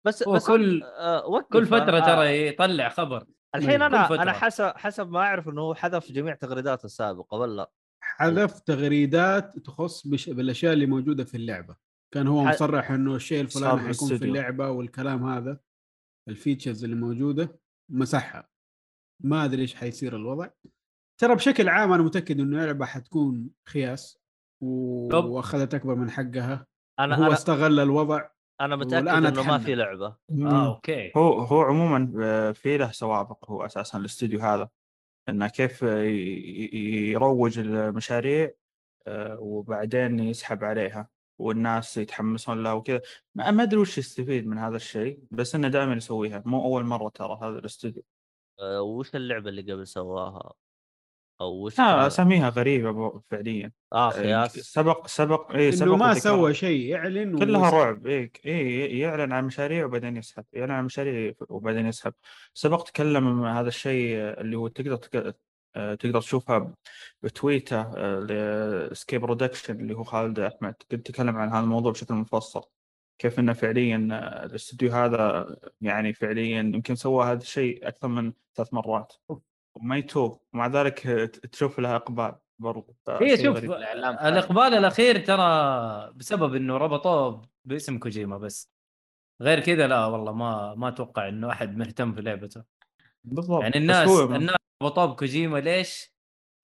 بس 0.07 0.29
بس 0.29 0.47
كل- 0.47 0.83
آه، 0.83 1.41
كل 1.41 1.65
فترة 1.65 1.97
آه، 1.97 2.05
ترى 2.15 2.47
يطلع 2.47 2.89
خبر. 2.89 3.25
الحين 3.55 3.81
أنا 3.81 4.03
فترة. 4.07 4.21
أنا 4.23 4.31
حسب 4.31 4.73
حسب 4.75 5.09
ما 5.11 5.19
أعرف 5.19 5.49
إنه 5.49 5.61
هو 5.61 5.73
حذف 5.75 6.11
جميع 6.11 6.35
تغريداته 6.35 6.85
السابقة 6.85 7.37
ولا 7.37 7.71
حذف 8.03 8.59
تغريدات 8.59 9.59
تخص 9.59 10.07
بش... 10.07 10.29
بالأشياء 10.29 10.73
اللي 10.73 10.85
موجودة 10.85 11.23
في 11.23 11.37
اللعبة. 11.37 11.88
كان 12.13 12.27
هو 12.27 12.43
مصرح 12.43 12.91
إنه 12.91 13.15
الشيء 13.15 13.41
الفلاني 13.41 13.79
حيكون 13.79 14.17
في. 14.17 14.25
اللعبة 14.25 14.69
والكلام 14.69 15.25
هذا 15.25 15.59
الفيتشرز 16.29 16.83
اللي 16.83 16.95
موجودة 16.95 17.59
مسحها. 17.91 18.49
ما 19.23 19.45
أدري 19.45 19.61
إيش 19.61 19.75
حيصير 19.75 20.15
الوضع. 20.15 20.49
ترى 21.21 21.35
بشكل 21.35 21.69
عام 21.69 21.91
أنا 21.91 22.03
متأكد 22.03 22.39
إنه 22.39 22.61
اللعبة 22.61 22.85
حتكون 22.85 23.49
خياس 23.65 24.19
و... 24.61 25.15
وأخذت 25.15 25.73
أكبر 25.73 25.95
من 25.95 26.09
حقها. 26.09 26.67
أنا 26.99 27.15
هو 27.15 27.25
أنا 27.25 27.33
استغل 27.33 27.79
الوضع 27.79 28.29
أنا 28.61 28.75
متأكد 28.75 29.07
إنه 29.07 29.19
ما 29.19 29.27
أتحمل. 29.29 29.59
في 29.59 29.75
لعبة. 29.75 30.15
آه 30.31 30.75
أوكي. 30.75 31.11
هو 31.17 31.39
هو 31.39 31.61
عموما 31.61 32.13
آه، 32.21 32.51
في 32.51 32.77
له 32.77 32.91
سوابق 32.91 33.51
هو 33.51 33.65
أساسا 33.65 33.97
الاستوديو 33.97 34.39
هذا. 34.39 34.69
إنه 35.29 35.47
كيف 35.47 35.81
يروج 37.11 37.59
المشاريع 37.59 38.51
آه، 39.07 39.37
وبعدين 39.39 40.19
يسحب 40.19 40.63
عليها. 40.63 41.09
والناس 41.39 41.97
يتحمسون 41.97 42.63
لها 42.63 42.73
وكذا. 42.73 43.01
ما 43.35 43.51
ما 43.51 43.63
أدري 43.63 43.77
وش 43.79 43.97
يستفيد 43.97 44.47
من 44.47 44.57
هذا 44.57 44.75
الشيء 44.75 45.19
بس 45.31 45.55
إنه 45.55 45.67
دائما 45.67 45.93
يسويها. 45.93 46.43
مو 46.45 46.63
أول 46.65 46.83
مرة 46.85 47.09
ترى 47.09 47.39
هذا 47.41 47.59
الاستوديو. 47.59 48.03
آه، 48.59 48.81
وش 48.81 49.15
اللعبة 49.15 49.49
اللي 49.49 49.73
قبل 49.73 49.87
سواها؟ 49.87 50.53
أو 51.41 51.65
وش 51.65 51.79
لا 51.79 51.85
كان- 51.85 51.99
أساميها 51.99 52.49
غريبة 52.49 53.21
فعليا. 53.31 53.71
آه 53.93 54.07
آه، 54.07 54.11
خياس. 54.11 54.51
سبق 54.59 55.07
سبق 55.07 55.51
اي 55.51 55.71
سبق 55.71 55.87
انه 55.87 55.95
ما 55.97 56.13
سوى 56.13 56.53
شيء 56.53 56.89
يعلن 56.89 57.39
كلها 57.39 57.61
ويسحب. 57.61 57.73
رعب. 57.77 58.07
اي 58.07 58.31
اي 58.45 58.99
يعلن 58.99 59.31
عن 59.33 59.45
مشاريع 59.45 59.85
وبعدين 59.85 60.17
يسحب. 60.17 60.45
يعلن 60.53 60.71
عن 60.71 60.85
مشاريع 60.85 61.33
وبعدين 61.49 61.85
يسحب. 61.85 62.13
سبق 62.53 62.83
تكلم 62.83 63.43
عن 63.43 63.57
هذا 63.57 63.67
الشيء 63.67 64.17
اللي 64.17 64.57
هو 64.57 64.67
تقدر 64.67 64.95
تك- 64.95 65.15
آه، 65.15 65.33
تقدر 65.73 66.21
تشوفها 66.21 66.73
بتويته 67.23 67.93
لسكيب 68.19 69.21
برودكشن 69.21 69.79
اللي 69.79 69.93
هو 69.95 70.03
خالد 70.03 70.39
أحمد. 70.39 70.75
كنت 70.91 71.11
تكلم 71.11 71.37
عن 71.37 71.49
هذا 71.49 71.59
الموضوع 71.59 71.91
بشكل 71.91 72.13
مفصل. 72.13 72.61
كيف 73.19 73.39
إنه 73.39 73.53
فعليا 73.53 74.07
آه، 74.11 74.45
الاستوديو 74.45 74.91
هذا 74.91 75.47
يعني 75.81 76.13
فعليا 76.13 76.59
يمكن 76.59 76.95
سوى 76.95 77.25
هذا 77.25 77.41
الشيء 77.41 77.87
أكثر 77.87 78.07
من 78.07 78.33
ثلاث 78.55 78.73
مرات. 78.73 79.13
وما 79.75 79.97
يتوب. 79.97 80.39
ومع 80.53 80.67
ذلك 80.67 81.07
آه، 81.07 81.25
تشوف 81.25 81.79
لها 81.79 81.95
إقبال 81.95 82.35
برضو. 82.59 82.95
هي 83.09 83.43
شوف. 83.43 83.57
الإقبال 83.57 84.73
الأخير 84.73 85.25
ترى 85.25 86.13
بسبب 86.15 86.55
إنه 86.55 86.77
ربطوه 86.77 87.41
باسم 87.65 87.97
كوجيما 87.97 88.37
بس. 88.37 88.71
غير 89.41 89.59
كذا 89.59 89.87
لا 89.87 90.05
والله 90.05 90.33
ما 90.33 90.75
ما 90.75 90.87
أتوقع 90.87 91.27
إنه 91.27 91.51
أحد 91.51 91.77
مهتم 91.77 92.13
في 92.13 92.21
لعبته. 92.21 92.63
بالضبط 93.23 93.61
يعني 93.63 93.77
الناس 93.77 94.09
الناس 94.09 94.55
ربطوه 94.83 95.05
بكوجيما 95.05 95.57
ليش؟ 95.57 96.15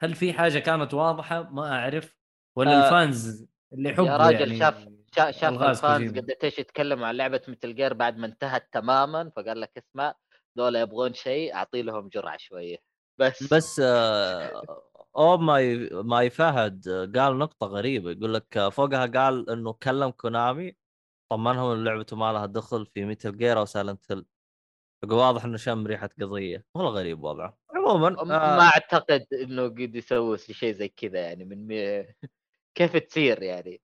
هل 0.01 0.15
في 0.15 0.33
حاجة 0.33 0.59
كانت 0.59 0.93
واضحة؟ 0.93 1.43
ما 1.43 1.71
أعرف 1.79 2.15
ولا 2.57 2.71
آه، 2.71 2.85
الفانز 2.85 3.45
اللي 3.73 3.89
يحبوا 3.89 4.07
يا 4.07 4.17
راجل 4.17 4.39
يعني 4.39 4.59
شاف 4.59 4.87
شا- 5.15 5.31
شاف 5.31 5.53
ال 5.63 5.67
fans 5.67 5.81
كوجيما. 5.81 6.21
قد 6.21 6.35
إيش 6.43 6.59
يتكلموا 6.59 7.07
عن 7.07 7.15
لعبة 7.15 7.41
Metal 7.47 7.75
Gear 7.75 7.93
بعد 7.93 8.17
ما 8.17 8.25
انتهت 8.27 8.69
تماما 8.73 9.31
فقال 9.35 9.61
لك 9.61 9.71
اسمع 9.77 10.15
دول 10.55 10.75
يبغون 10.75 11.13
شيء 11.13 11.53
أعطي 11.55 11.81
لهم 11.81 12.07
جرعة 12.09 12.37
شوية 12.37 12.77
بس 13.17 13.53
بس 13.53 13.79
آه، 13.79 14.63
Oh 15.17 15.37
My 15.37 15.89
My 15.91 16.29
Fahad 16.29 16.87
قال 17.17 17.37
نقطة 17.37 17.67
غريبة 17.67 18.11
يقول 18.11 18.33
لك 18.33 18.69
فوقها 18.69 19.05
قال 19.05 19.49
إنه 19.49 19.73
كلم 19.73 20.09
Konami 20.09 20.75
طمنهم 21.31 21.71
إن 21.71 21.83
لعبته 21.83 22.15
ما 22.15 22.33
لها 22.33 22.45
دخل 22.45 22.85
في 22.85 23.05
Metal 23.05 23.37
Gear 23.37 23.59
أو 23.59 23.65
Silent 23.65 24.11
Hill 24.11 24.25
واضح 25.03 25.45
إنه 25.45 25.57
شم 25.57 25.87
ريحة 25.87 26.09
قضية. 26.21 26.65
والله 26.73 26.91
غريب 26.91 27.23
وضعه. 27.23 27.57
عموما 27.75 28.09
ما 28.23 28.35
آه. 28.35 28.61
أعتقد 28.61 29.25
إنه 29.33 29.63
قد 29.63 29.95
يسوي 29.95 30.37
شيء 30.37 30.73
زي 30.73 30.87
كذا 30.87 31.19
يعني 31.19 31.45
من 31.45 31.67
مي... 31.67 32.05
كيف 32.75 32.97
تصير 32.97 33.43
يعني؟ 33.43 33.81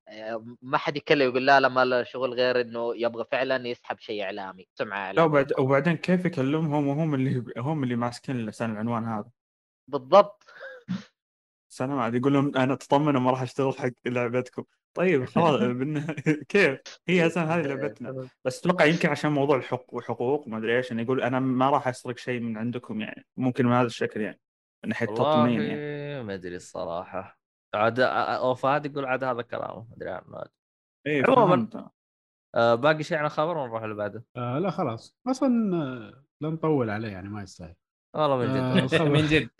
ما 0.62 0.78
حد 0.78 0.96
يتكلم 0.96 1.28
يقول 1.28 1.46
لا 1.46 1.60
لا 1.60 1.68
ما 1.68 1.84
له 1.84 2.02
شغل 2.02 2.32
غير 2.34 2.60
إنه 2.60 2.92
يبغى 2.96 3.24
فعلا 3.32 3.68
يسحب 3.68 3.98
شيء 3.98 4.22
إعلامي. 4.22 4.68
سمعه 4.74 5.12
لا 5.12 5.22
وبعد 5.22 5.52
وبعدين 5.58 5.96
كيف 5.96 6.24
يكلمهم؟ 6.24 6.88
وهم 6.88 7.14
اللي 7.14 7.44
هم 7.58 7.84
اللي 7.84 7.96
ماسكين 7.96 8.46
لسان 8.46 8.72
العنوان 8.72 9.04
هذا. 9.04 9.30
بالضبط. 9.88 10.44
سلام 11.68 11.98
عاد 11.98 12.14
يقول 12.14 12.32
لهم 12.32 12.56
أنا 12.56 12.74
تطمنوا 12.74 13.20
ما 13.20 13.30
راح 13.30 13.42
أشتغل 13.42 13.72
حق 13.78 13.90
لعبتكم. 14.06 14.64
طيب 14.94 15.24
خلاص 15.34 15.60
بالن- 15.60 16.14
كيف؟ 16.48 16.80
هي 17.08 17.26
أساسا 17.26 17.44
هذه 17.44 17.62
لعبتنا. 17.66 18.28
بس 18.44 18.58
أتوقع 18.60 18.84
يمكن 18.84 19.08
عشان 19.08 19.32
موضوع 19.32 19.56
الحق 19.56 19.94
وحقوق 19.94 20.48
ما 20.48 20.58
أدري 20.58 20.76
إيش 20.76 20.92
إنه 20.92 21.02
يقول 21.02 21.22
أنا 21.22 21.40
ما 21.40 21.70
راح 21.70 21.88
أسرق 21.88 22.16
شيء 22.18 22.40
من 22.40 22.58
عندكم 22.58 23.00
يعني 23.00 23.26
ممكن 23.36 23.66
من 23.66 23.72
هذا 23.72 23.86
الشكل 23.86 24.20
يعني 24.20 24.40
من 24.84 24.88
ناحية 24.88 25.06
تطمين 25.06 25.60
يعني. 25.60 26.22
ما 26.22 26.34
أدري 26.34 26.56
الصراحة. 26.56 27.38
عاد 27.74 28.00
أو 28.00 28.54
فهد 28.54 28.86
يقول 28.86 29.04
عاد 29.04 29.24
هذا 29.24 29.42
كلامه 29.42 29.86
ما 29.90 29.96
أدري 29.96 30.10
عنه. 30.10 30.44
اي 31.06 31.22
عموماً. 31.28 31.90
آه 32.54 32.74
باقي 32.74 33.02
شيء 33.02 33.18
عن 33.18 33.24
الخبر 33.24 33.56
ونروح 33.58 33.82
اللي 33.82 33.94
بعده؟ 33.94 34.24
آه 34.36 34.58
لا 34.58 34.70
خلاص. 34.70 35.16
أصلا 35.28 35.76
آه، 35.76 36.24
لا 36.40 36.50
نطول 36.50 36.90
عليه 36.90 37.08
يعني 37.08 37.28
ما 37.28 37.42
يستاهل. 37.42 37.74
والله 38.14 38.36
من 38.36 38.46
آه، 38.48 38.74
جد 38.76 38.82
الخبر- 38.94 39.08
من 39.16 39.26
جد. 39.26 39.50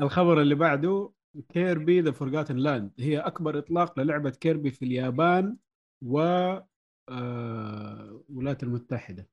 الخبر 0.00 0.40
اللي 0.40 0.54
بعده 0.54 1.12
Kirby 1.48 2.00
the 2.00 2.10
Forgotten 2.10 2.56
Land 2.56 2.92
هي 2.98 3.18
أكبر 3.18 3.58
إطلاق 3.58 4.00
للعبة 4.00 4.30
Kirby 4.30 4.70
في 4.70 4.84
اليابان 4.84 5.56
و 6.04 6.20
آه، 7.08 8.22
الولايات 8.30 8.62
المتحدة. 8.62 9.28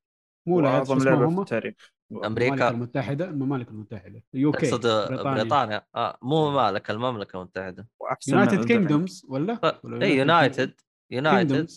مو 0.47 0.59
اسمهم 0.59 1.03
لعبة 1.03 1.35
في 1.35 1.41
التاريخ. 1.41 1.91
الممالك 2.11 2.25
أمريكا 2.25 2.69
المتحدة 2.69 3.25
الممالك 3.25 3.69
المتحدة. 3.69 4.23
UK 4.33 4.69
تقصد 4.69 5.13
بريطانيا. 5.23 5.85
آه 5.95 6.17
مو 6.21 6.51
ممالك 6.51 6.91
المملكة 6.91 7.37
المتحدة. 7.37 7.87
United. 8.27 8.65
Kingdoms 8.65 9.25
ولا؟ 9.29 9.55
ف- 9.55 9.85
اي 9.85 10.17
United 10.17 10.81
United 11.11 11.69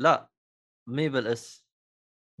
لا 0.00 0.30
مي 0.88 1.08
بالاس 1.08 1.66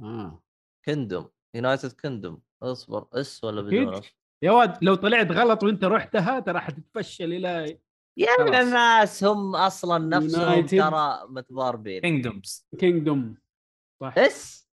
آه. 0.00 0.42
Kingdom 0.84 1.28
United 1.54 1.92
Kingdom 1.92 2.42
أصبر 2.62 3.08
S 3.12 3.44
ولا. 3.44 3.60
بدون 3.62 3.94
S 3.94 4.17
يا 4.42 4.50
واد 4.50 4.84
لو 4.84 4.94
طلعت 4.94 5.32
غلط 5.32 5.62
وانت 5.64 5.84
رحتها 5.84 6.40
ترى 6.40 6.60
حتتفشل 6.60 7.32
إلى 7.32 7.78
يا 8.16 8.60
الناس 8.62 9.24
هم 9.24 9.56
أصلا 9.56 9.98
نفسهم. 10.18 10.66
ترى 10.66 11.18
متضاربين. 11.28 12.00
Kingdoms 12.00 12.66
Kingdom 12.78 13.36
صح. 14.00 14.14
S؟ 14.18 14.68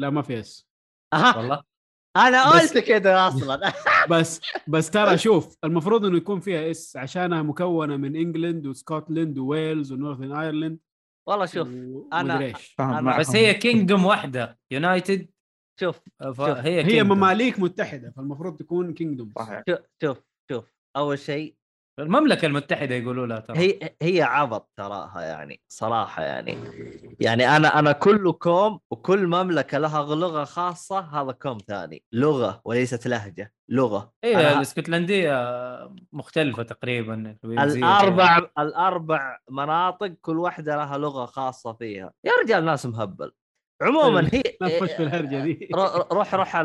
لا 0.00 0.10
ما 0.10 0.22
في 0.22 0.40
S. 0.40 0.68
أها. 1.12 1.36
والله. 1.36 1.62
أنا 2.16 2.50
قلت 2.50 2.78
كذا 2.78 3.28
أصلا. 3.28 3.72
بس 4.10 4.40
بس 4.68 4.90
ترى 4.90 5.18
شوف 5.18 5.56
المفروض 5.64 6.04
إنه 6.04 6.16
يكون 6.16 6.40
فيها 6.40 6.70
S 6.70 6.96
عشانها 6.96 7.42
مكونة 7.42 7.96
من 7.96 8.16
انجلند 8.16 8.66
وسكوتلند 8.66 9.38
وويلز 9.38 9.92
ونورثن 9.92 10.32
ايرلند 10.32 10.78
والله 11.28 11.46
شوف 11.46 11.68
و-. 11.68 12.08
فاهم 12.78 13.08
أنا-. 13.10 13.18
بس 13.18 13.30
هي 13.36 13.54
Kingdom 13.54 14.04
واحدة. 14.04 14.58
United 14.70 15.30
شوف 15.80 16.00
فهي 16.34 16.84
هي 16.84 17.00
Kingdom. 17.00 17.06
ممالك 17.06 17.60
متحدة 17.60 18.12
فالمفروض 18.16 18.56
تكون 18.56 18.94
Kingdom. 18.94 19.32
صحيح. 19.38 19.62
شوف 19.68 19.78
شوف 20.02 20.18
شوف 20.50 20.64
أول 20.96 21.18
شيء 21.18 21.56
المملكة 22.00 22.46
المتحدة 22.46 22.94
يقولوا 22.94 23.26
لها 23.26 23.40
ترى. 23.40 23.58
هي 23.58 23.78
هي 24.02 24.22
عبط 24.22 24.70
تراها 24.76 25.20
يعني 25.22 25.60
صراحة 25.68 26.22
يعني. 26.22 26.56
يعني 27.20 27.56
أنا 27.56 27.78
أنا 27.78 27.92
كل 27.92 28.32
كوم 28.32 28.80
وكل 28.90 29.26
مملكة 29.26 29.78
لها 29.78 30.14
لغة 30.14 30.44
خاصة 30.44 30.98
هذا 31.00 31.32
كوم 31.32 31.58
ثاني. 31.58 32.04
لغة 32.12 32.60
وليست 32.64 33.06
لهجة 33.08 33.52
لغة. 33.70 34.12
هي 34.24 34.34
أنا- 34.34 34.56
الإسكتلندية 34.56 35.34
مختلفة 36.12 36.62
تقريبا 36.62 37.36
الأربع 37.44 38.38
الأربع 38.58 39.38
مناطق 39.50 40.06
كل 40.22 40.38
واحدة 40.38 40.76
لها 40.76 40.98
لغة 40.98 41.26
خاصة 41.26 41.72
فيها. 41.72 42.12
يا 42.24 42.32
رجال 42.42 42.64
ناس 42.64 42.86
مهبل. 42.86 43.32
عموما 43.82 44.28
هي 44.32 44.42
لا 44.60 44.78
تخش 44.78 44.92
في 44.92 45.02
الهرجة 45.02 45.42
دي. 45.44 45.68
رو- 45.74 46.08
روح 46.12 46.34
روح 46.34 46.56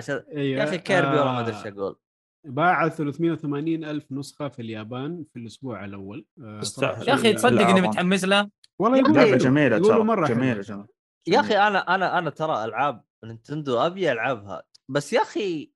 ش- 0.00 0.10
أيوه 0.10 0.58
يا 0.60 0.64
أخي 0.64 0.78
كيربي 0.78 1.08
والله 1.18 1.32
ما 1.32 1.40
أدري 1.40 1.54
آه، 1.54 1.58
إيش 1.58 1.66
أقول. 1.66 1.96
باع 2.44 2.88
380 2.88 3.84
ألف 3.84 4.12
نسخة 4.12 4.48
في 4.48 4.62
اليابان 4.62 5.24
في 5.32 5.38
الأسبوع 5.38 5.84
الأول. 5.84 6.26
آه، 6.40 6.60
يا 6.82 7.14
أخي 7.14 7.32
تصدق 7.32 7.68
إني. 7.68 7.80
متحمس 7.80 8.24
لها 8.24 8.50
والله 8.78 8.98
يا 8.98 9.02
يقولوا. 9.02 9.36
جميلة 9.36 9.78
ترى 9.78 10.04
مرة 10.04 10.26
جميله. 10.26 10.60
جميلة 10.60 10.86
يا 11.28 11.40
أخي 11.40 11.54
أنا 11.56 11.94
أنا 11.94 12.18
أنا 12.18 12.30
ترى 12.30 12.64
ألعاب 12.64 13.04
نينتندو 13.24 13.78
أبي 13.78 14.12
ألعبها 14.12 14.62
بس 14.90 15.12
يا 15.12 15.22
أخي 15.22 15.72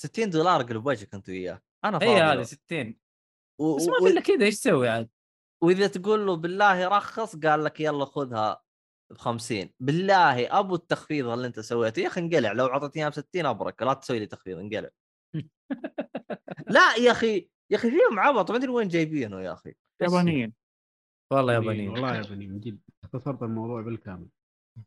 60 0.00 0.30
دولار 0.30 0.62
قلب 0.62 0.86
وجهك 0.86 1.14
أنت 1.14 1.28
وياه. 1.28 1.62
أنا 1.84 1.98
فاضي 1.98 2.14
له. 2.20 2.32
هذه 2.32 2.42
60 2.42 2.96
و- 3.60 3.76
بس 3.76 3.88
ما 3.88 3.96
و- 3.96 4.04
في 4.04 4.12
الا 4.12 4.20
كذا 4.20 4.44
إيش 4.44 4.54
تسوي 4.60 4.88
عاد؟ 4.88 5.08
وإذا 5.62 5.86
تقول 5.86 6.26
له 6.26 6.36
بالله 6.36 6.88
رخص 6.88 7.36
قال 7.36 7.64
لك 7.64 7.80
يلا 7.80 8.04
خذها. 8.04 8.62
ب 9.10 9.16
50 9.18 9.70
بالله 9.80 10.58
أبو 10.58 10.74
التخفيض 10.74 11.28
اللي 11.28 11.46
أنت 11.46 11.60
سويته. 11.60 12.00
يا 12.00 12.06
أخي 12.06 12.20
انقلع 12.20 12.52
لو 12.52 12.66
اعطيتني 12.66 13.02
إياها 13.02 13.10
ب 13.10 13.14
60 13.14 13.46
أبرك 13.46 13.82
لا 13.82 13.92
تسوي 13.94 14.18
لي 14.18 14.26
تخفيض 14.26 14.58
انقلع. 14.58 14.88
لا 16.66 16.94
يا 16.96 17.10
أخي 17.10 17.48
يا 17.70 17.76
أخي 17.76 17.90
فيهم 17.90 18.18
عبط 18.18 18.50
ما 18.50 18.56
أدري 18.56 18.68
وين 18.68 18.88
جايبينه 18.88 19.40
يا 19.40 19.52
أخي. 19.52 19.74
يابانيين. 20.02 20.52
والله 21.32 21.52
ياباني 21.52 21.68
يابانيين. 21.68 21.90
والله 21.90 22.16
ياباني 22.16 22.46
من 22.46 22.60
جد 22.60 22.78
اختصرت 23.04 23.42
الموضوع 23.42 23.82
بالكامل. 23.82 24.28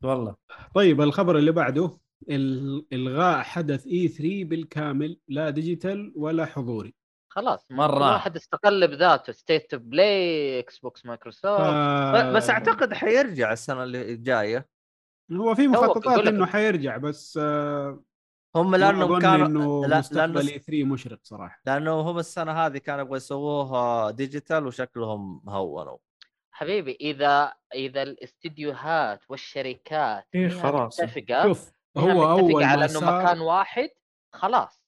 والله. 0.03 0.35
طيب 0.75 1.01
الخبر 1.01 1.37
اللي 1.37 1.51
بعده 1.51 1.87
إل- 2.23 2.83
إلغاء 2.93 3.41
حدث 3.43 3.87
E3 3.87 4.43
بالكامل 4.43 5.19
لا 5.27 5.49
digital 5.49 6.13
ولا 6.15 6.45
حضوري. 6.45 6.93
خلاص 7.29 7.65
مرة. 7.69 7.95
كل 7.95 8.01
واحد 8.01 8.35
استقل 8.35 8.87
بذاته 8.87 9.33
State 9.33 9.73
of 9.73 9.83
Play 9.83 10.59
إكس 10.59 10.79
بوكس 10.79 11.05
مايكروسوفت 11.05 11.61
ف- 11.61 12.25
بس 12.35 12.49
أعتقد 12.49 12.93
حيرجع 12.93 13.51
السنة 13.53 13.83
اللي 13.83 14.15
جاية. 14.15 14.69
هو 15.31 15.55
في 15.55 15.67
هو 15.67 15.71
مخططات 15.71 16.27
إنه 16.27 16.45
حيرجع 16.45 16.97
بس 16.97 17.39
آه، 17.41 18.03
هم 18.55 18.75
لأنهم 18.75 19.01
أظن 19.11 19.21
كانوا 19.21 19.47
إنه 19.47 19.85
لا- 19.87 19.99
مستقبل 19.99 20.33
لأنه 20.33 20.49
E3 20.51 20.83
مشرق 20.83 21.19
صراحة. 21.23 21.61
لأنه 21.65 21.91
هم 21.99 22.19
السنة 22.19 22.51
هذه 22.51 22.77
كانوا 22.77 23.01
يبغوا 23.01 23.17
يسووها 23.17 24.11
digital 24.11 24.67
وشكلهم 24.67 25.41
هونوا. 25.49 25.97
حبيبي 26.51 26.97
إذا 27.01 27.53
إذا 27.75 28.03
الاستديوهات 28.03 29.19
والشركات 29.29 30.27
إيه 30.35 30.49
خلاص. 30.49 30.99
متفقة 31.01 31.43
شوف 31.43 31.71
هو 31.97 32.31
أول 32.31 32.63
على 32.63 32.85
إنه 32.85 32.99
مكان 32.99 33.39
واحد 33.39 33.89
خلاص. 34.33 34.78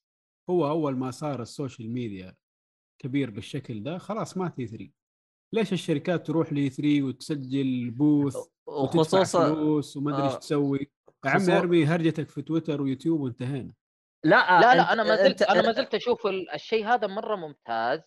هو 0.51 0.67
أول 0.69 0.97
ما 0.97 1.11
صار 1.11 1.41
ال 1.41 1.48
social 1.48 1.89
media 1.93 2.35
كبير 3.01 3.29
بالشكل 3.29 3.83
ده 3.83 3.97
خلاص 3.97 4.37
ما 4.37 4.49
E3 4.49 4.89
ليش 5.53 5.73
الشركات 5.73 6.27
تروح 6.27 6.53
ل 6.53 6.69
E3 6.69 7.01
وتسجل 7.03 7.91
booth 7.91 8.37
وخصوصا 8.67 9.53
فلوس 9.53 9.97
وما 9.97 10.11
أدري 10.15 10.25
إيش 10.25 10.33
آه. 10.33 10.37
تسوي؟ 10.37 10.91
يا 11.25 11.29
عمي 11.29 11.57
ارمي 11.57 11.85
هرجتك 11.85 12.29
في 12.29 12.41
تويتر 12.41 12.81
ويوتيوب 12.81 13.21
وانتهينا. 13.21 13.73
لا 14.23 14.59
لا 14.61 14.75
لا 14.75 14.93
أنا 14.93 15.03
ما 15.03 15.15
زلت 15.15 15.41
أنا 15.41 15.61
ما 15.61 15.71
زلت 15.71 15.95
أشوف 15.95 16.27
ال- 16.27 16.51
الشيء 16.51 16.85
هذا 16.87 17.07
مرة 17.07 17.35
ممتاز 17.35 17.99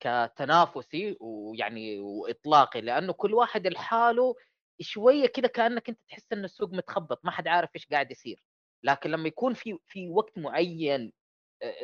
كتنافسي 0.00 1.16
ويعني 1.20 1.98
وإطلاقي 1.98 2.80
لأنه 2.80 3.12
كل 3.12 3.34
واحد 3.34 3.66
لحاله 3.66 4.34
شوية 4.80 5.26
كذا 5.26 5.46
كأنك 5.46 5.88
أنت 5.88 5.98
تحس 6.08 6.32
إن 6.32 6.44
السوق 6.44 6.70
متخبط 6.72 7.24
ما 7.24 7.30
حد 7.30 7.48
عارف 7.48 7.70
إيش 7.74 7.86
قاعد 7.86 8.10
يصير. 8.10 8.44
لكن 8.84 9.10
لما 9.10 9.28
يكون 9.28 9.54
في 9.54 9.78
في 9.86 10.08
وقت 10.08 10.38
معين 10.38 11.00
آه، 11.02 11.12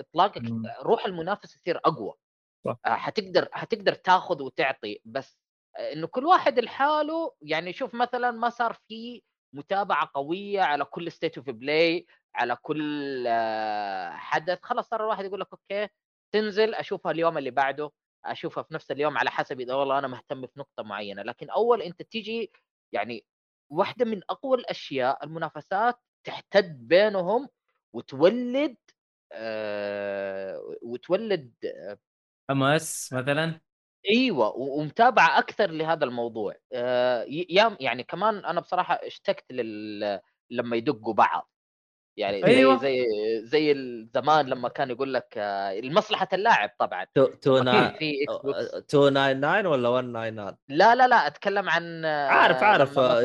إطلاقك 0.01 0.43
مم. 0.43 0.63
روح 0.83 1.07
المنافس 1.07 1.57
يصير 1.57 1.79
أقوى 1.85 2.15
صح. 2.65 2.77
آه، 2.87 2.95
حتقدر 2.95 3.49
حتقدر 3.53 3.95
تاخذ 3.95 4.43
وتعطي 4.43 5.01
بس 5.05 5.39
آه، 5.77 5.93
إنه 5.93 6.07
كل 6.07 6.27
واحد 6.27 6.59
لحاله 6.59 7.35
يعني 7.43 7.73
شوف 7.73 7.95
مثلا 7.95 8.31
ما 8.31 8.51
صار 8.51 8.73
في 8.89 9.23
متابعة 9.55 10.11
قوية 10.15 10.61
على 10.63 10.85
كل 10.85 11.13
State 11.13 11.39
of 11.39 11.51
Play 11.51 12.07
على 12.35 12.57
كل 12.63 13.25
آه، 13.29 14.11
حدث 14.11 14.59
خلاص 14.63 14.89
صار 14.89 15.01
الواحد 15.05 15.25
يقول 15.25 15.41
لك 15.41 15.49
okay 15.53 15.89
تنزل 16.33 16.75
أشوفها 16.75 17.13
اليوم 17.13 17.39
اللي 17.39 17.51
بعده 17.51 17.91
أشوفها 18.25 18.63
في 18.63 18.75
نفس 18.75 18.91
اليوم 18.91 19.19
على 19.19 19.31
حسب 19.31 19.61
إذا 19.61 19.75
والله 19.75 19.99
أنا 19.99 20.09
مهتم 20.09 20.47
في 20.47 20.61
نقطة 20.61 20.83
معينة 20.83 21.23
لكن 21.23 21.51
أول 21.51 21.83
أنت 21.83 22.03
تيجي 22.03 22.53
يعني 22.93 23.25
واحدة 23.71 24.05
من 24.05 24.21
أقوى 24.31 24.59
الأشياء 24.59 25.25
المنافسات 25.25 26.01
تحتد 26.25 26.89
بينهم 26.89 27.49
وتولد 27.93 28.77
آه 29.33 30.77
وتولد 30.83 31.53
حماس 32.51 33.13
مثلا؟ 33.13 33.61
إيوه 34.11 34.49
و- 34.49 34.81
ومتابعة 34.81 35.39
أكثر 35.39 35.71
لهذا 35.71 36.05
الموضوع. 36.05 36.55
آه، 36.73 37.25
يعني 37.81 38.03
كمان 38.05 38.45
أنا 38.45 38.61
بصراحة 38.61 38.95
اشتقت 38.95 39.53
لل 39.53 40.21
لما 40.51 40.77
يدقوا 40.77 41.15
بعض. 41.15 41.50
يعني 42.21 42.47
أيوة. 42.47 42.77
زي 42.79 43.07
زي 43.07 43.07
زي 43.47 43.73
الزمان 43.73 44.47
لما 44.47 44.69
كان 44.69 44.91
يقول 44.91 45.15
لك 45.15 45.35
آه، 45.37 45.81
لمصلحه 45.81 46.29
اللاعب 46.33 46.71
طبعا. 46.79 47.07
تو- 47.15 47.27
تو 47.27 47.57
لما 47.59 47.73
نا- 47.73 47.89
كان 47.89 47.99
في 47.99 48.13
إكس 48.29 48.37
بوكس 48.45 48.75
299 48.75 49.67
ولا 49.67 49.91
199 49.91 50.57
لا 50.69 50.95
لا 50.95 51.09
لا 51.09 51.27
أتكلم 51.27 51.69
عن 51.71 52.05
آه، 52.05 52.27
عارف 52.29 52.63
عارف 52.63 52.99
آه، 52.99 53.23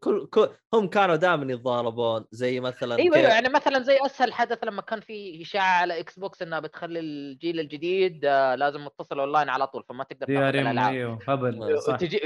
كل 0.00 0.26
كل 0.26 0.48
هم 0.74 0.88
كانوا 0.88 1.16
دائما 1.16 1.52
يتضاربون 1.52 2.24
زي 2.30 2.60
مثلا 2.60 2.96
أيوه 2.98 3.14
كيف- 3.16 3.24
يعني 3.24 3.48
مثلا 3.48 3.78
زي 3.82 3.98
أسهل 4.06 4.32
حدث 4.32 4.64
لما 4.64 4.82
كان 4.82 5.00
في 5.00 5.42
إشاعة 5.42 5.80
على 5.80 6.00
إكس 6.00 6.18
بوكس 6.18 6.42
إنها 6.42 6.60
بتخلي 6.60 7.00
الجيل 7.00 7.60
الجديد 7.60 8.24
آه، 8.24 8.54
لازم 8.54 8.84
متصل 8.84 9.20
اونلاين 9.20 9.48
على 9.48 9.66
طول 9.66 9.84
فما 9.88 10.04
تقدر 10.04 10.26
أم 10.28 10.66
الألعاب. 10.66 10.92
أيوه 10.94 11.18
هبل 11.28 11.78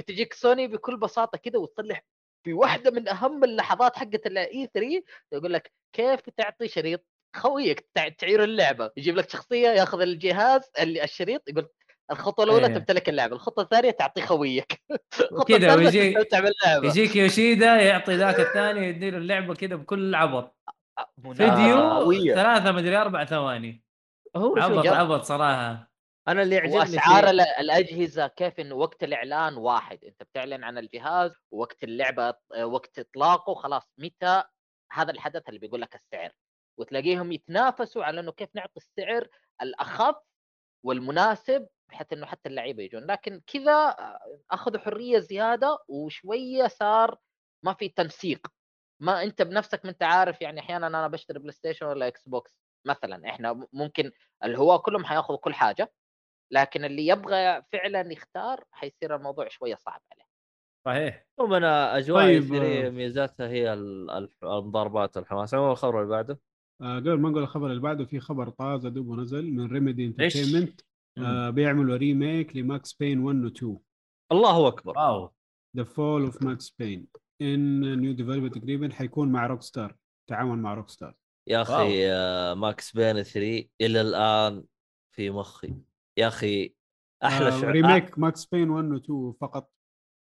تجيك 0.06 0.32
سوني 0.34 0.66
بكل 0.68 0.96
بساطة 0.96 1.38
كده 1.38 1.58
وتصلح 1.58 2.02
في 2.46 2.52
واحدة 2.52 2.90
من 2.90 3.08
أهم 3.08 3.44
اللحظات 3.44 3.96
حقت 3.96 4.26
ال 4.26 4.68
E3 4.74 5.02
يقول 5.32 5.52
لك 5.52 5.72
كيف 5.92 6.20
تعطي 6.36 6.68
شريط 6.68 7.06
خويك 7.36 7.88
تع- 7.94 8.08
تعير 8.08 8.44
اللعبة؟ 8.44 8.90
يجيب 8.96 9.16
لك 9.16 9.30
شخصية 9.30 9.68
ياخذ 9.68 10.00
الجهاز 10.00 10.70
اللي 10.78 11.04
الشريط 11.04 11.48
يقول 11.48 11.68
الخطوة 12.10 12.44
الأولى 12.44 12.66
إيه. 12.66 12.74
تمتلك 12.74 13.08
اللعبة 13.08 13.34
الخطوة 13.36 13.64
الثانية 13.64 13.90
تعطي 13.90 14.20
خويك. 14.22 14.82
الخطوة 15.20 15.40
وكذا 15.40 15.56
الثالثة 15.56 15.76
ويجي- 15.76 16.10
تستمتع 16.14 16.40
باللعبه 16.40 16.88
يجيك 16.88 17.16
يوشيدا 17.16 17.66
يعطي 17.76 18.16
ذاك 18.16 18.40
الثاني 18.40 18.88
يديله 18.88 19.18
اللعبة 19.18 19.54
كذا 19.54 19.76
بكل 19.76 20.14
عبط. 20.14 20.56
فيديو. 21.34 22.34
ثلاثة 22.34 22.72
مدري 22.72 22.96
أربع 22.96 23.24
ثواني. 23.24 23.82
هو 24.36 24.56
عبط 24.58 24.86
عبط 24.86 25.22
صراحة. 25.22 25.90
أنا 26.28 26.42
اللي 26.42 26.54
يعجبني 26.56 26.76
وأسعار 26.78 27.24
في- 27.24 27.30
ال- 27.30 27.40
الأجهزة 27.40 28.26
كيف 28.26 28.60
انه 28.60 28.74
وقت 28.74 29.02
الإعلان 29.04 29.56
واحد. 29.56 30.04
أنت 30.04 30.22
بتعلن 30.22 30.64
عن 30.64 30.78
الجهاز 30.78 31.32
ووقت 31.50 31.84
اللعبة 31.84 32.34
وقت 32.62 32.98
إطلاقه 32.98 33.54
خلاص 33.54 33.82
متى 33.98 34.42
هذا 34.92 35.10
الحدث 35.12 35.48
اللي 35.48 35.60
بيقول 35.60 35.80
لك 35.80 35.94
السعر. 35.94 36.32
وتلاقيهم 36.78 37.32
يتنافسوا 37.32 38.04
على 38.04 38.20
إنه 38.20 38.32
كيف 38.32 38.48
نعطي 38.54 38.76
السعر 38.76 39.28
الأخف 39.62 40.14
والمناسب 40.84 41.68
بحيث 41.90 42.12
إنه 42.12 42.26
حتى 42.26 42.48
اللعيبة 42.48 42.82
يجون. 42.82 43.06
لكن 43.06 43.42
كذا 43.46 43.96
اخذوا 44.50 44.80
حرية 44.80 45.18
زيادة 45.18 45.78
وشوية 45.88 46.66
صار 46.66 47.18
ما 47.64 47.74
في 47.74 47.88
تنسيق. 47.88 48.46
ما 49.02 49.22
أنت 49.22 49.42
بنفسك 49.42 49.84
ما 49.84 49.90
أنت 49.90 50.02
عارف 50.02 50.42
يعني 50.42 50.60
أحيانا 50.60 50.86
أنا 50.86 51.08
بشتري 51.08 51.38
بلاي 51.38 51.52
ستيشن 51.52 51.86
ولا 51.86 52.06
إكس 52.08 52.28
بوكس 52.28 52.58
مثلا. 52.86 53.28
إحنا 53.28 53.66
ممكن 53.72 54.12
الهواة 54.44 54.78
كلهم 54.78 55.04
حيأخذوا 55.04 55.38
كل 55.38 55.54
حاجة. 55.54 55.92
لكن 56.50 56.84
اللي 56.84 57.06
يبغى 57.06 57.62
فعلا 57.72 58.12
يختار 58.12 58.64
حيصير 58.72 59.16
الموضوع 59.16 59.48
شوية 59.48 59.74
صعب 59.74 60.02
عليه. 60.12 60.26
صحيح. 60.86 61.26
ومن 61.38 61.64
أجواء 61.64 62.24
طيب، 62.24 62.50
طيب 62.50 62.62
آه. 62.62 62.90
ميزاتها 62.90 63.48
هي 63.48 63.72
المضاربات 63.72 65.16
والحماس 65.16 65.54
عموما 65.54 65.72
الخبر 65.72 65.98
اللي 66.02 66.10
بعده؟ 66.10 66.40
آه 66.82 66.96
قبل 66.96 67.20
ما 67.20 67.30
نقول 67.30 67.42
الخبر 67.42 67.66
اللي 67.66 67.80
بعده 67.80 68.04
في 68.04 68.20
خبر 68.20 68.48
طازه 68.48 68.88
دوبه 68.88 69.16
نزل 69.16 69.50
من 69.50 69.72
Remedy؟ 69.72 70.06
Entertainment 70.06 70.80
آه 71.18 71.50
بيعملوا 71.50 71.96
remake 71.96 72.56
لماكس 72.56 72.92
بين 72.92 73.18
1 73.18 73.44
و 73.44 73.46
2 73.46 73.78
الله 74.32 74.68
أكبر. 74.68 74.98
Wow. 74.98 75.32
The 75.76 75.84
Fall 75.84 76.24
of 76.24 76.42
Max 76.42 76.70
Payne 76.70 77.06
in 77.42 78.00
new 78.00 78.12
development 78.12 78.58
تقريبا 78.58 78.92
حيكون 78.92 79.32
مع 79.32 79.46
روك 79.46 79.62
ستار 79.62 79.96
تعاون 80.30 80.62
مع 80.62 80.74
روك 80.74 80.88
ستار 80.88 81.14
يا 81.48 81.62
أخي 81.62 82.12
آه، 82.12 82.54
ماكس 82.54 82.92
بين 82.96 83.22
3 83.22 83.68
إلى 83.80 84.00
الآن 84.00 84.64
في 85.14 85.30
مخي. 85.30 85.74
يا 86.18 86.28
أخي 86.28 86.74
أحلى 87.24 87.46
آه 87.46 87.60
شعور 87.60 87.72
remake 87.72 88.18
ماكس 88.18 88.44
بين 88.44 88.70
1 88.70 88.84
و 88.84 88.96
2 88.96 89.32
فقط. 89.40 89.72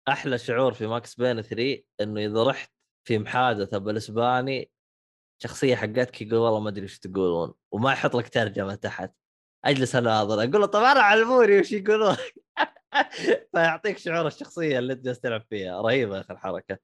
أحلى 0.08 0.38
شعور 0.38 0.74
في 0.74 0.88
ماكس 0.88 1.16
بين 1.16 1.42
3 1.42 1.84
إنه 2.02 2.26
إذا 2.26 2.44
رحت 2.44 2.72
في 3.08 3.20
محادثه 3.20 3.78
بالاسباني 3.78 4.72
شخصية 5.44 5.76
حقتك 5.76 6.22
يقول 6.22 6.40
والله 6.40 6.60
ما 6.60 6.70
أدري 6.70 6.84
إيش 6.84 7.00
تقولون 7.00 7.54
وما 7.74 7.92
يحط 7.92 8.16
لك 8.16 8.30
ترجمة 8.30 8.76
تحت 8.76 9.14
أجلس 9.66 9.96
أناظر 9.96 10.34
أقول 10.34 10.62
له 10.62 10.66
طب 10.66 10.80
أنا 10.80 11.00
علموني 11.00 11.60
وش 11.60 11.72
يقولون؟ 11.72 12.16
فيعطيك 13.52 13.98
شعور 13.98 14.28
الشخصية 14.28 14.80
اللي 14.80 14.94
أنت 14.94 15.06
جالس 15.06 15.20
تلعب 15.20 15.42
فيها 15.50 15.82
رهيبة 15.82 16.16
يا 16.16 16.22
أخي 16.22 16.34
الحركة. 16.34 16.78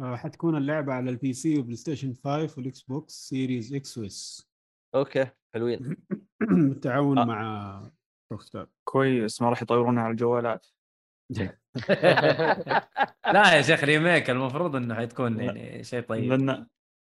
آه 0.00 0.16
حتكون 0.16 0.56
اللعبة 0.56 0.92
على 0.92 1.10
ال 1.10 1.32
PC 1.32 1.58
وبلاي 1.58 1.76
ستيشن 1.76 2.14
5 2.14 2.54
والاكس 2.58 2.82
بوكس 2.82 3.28
Series 3.28 3.74
X 3.74 3.98
و 3.98 4.23
S 4.23 4.48
okay 4.94 5.26
حلوين. 5.54 5.96
بالتعاون 6.40 7.18
آه. 7.18 7.24
مع 7.24 7.90
ستار 8.36 8.68
كويس 8.84 9.42
ما 9.42 9.50
راح 9.50 9.62
يطورونها 9.62 10.02
على 10.02 10.10
الجوالات. 10.10 10.66
لا 13.32 13.54
يا 13.56 13.62
شيخ 13.62 13.84
remake 13.84 14.30
المفروض 14.30 14.76
إنه 14.76 14.94
حتكون 14.94 15.40
يعني 15.40 15.84
شيء 15.84 16.00
طيب. 16.00 16.32
لأن 16.32 16.66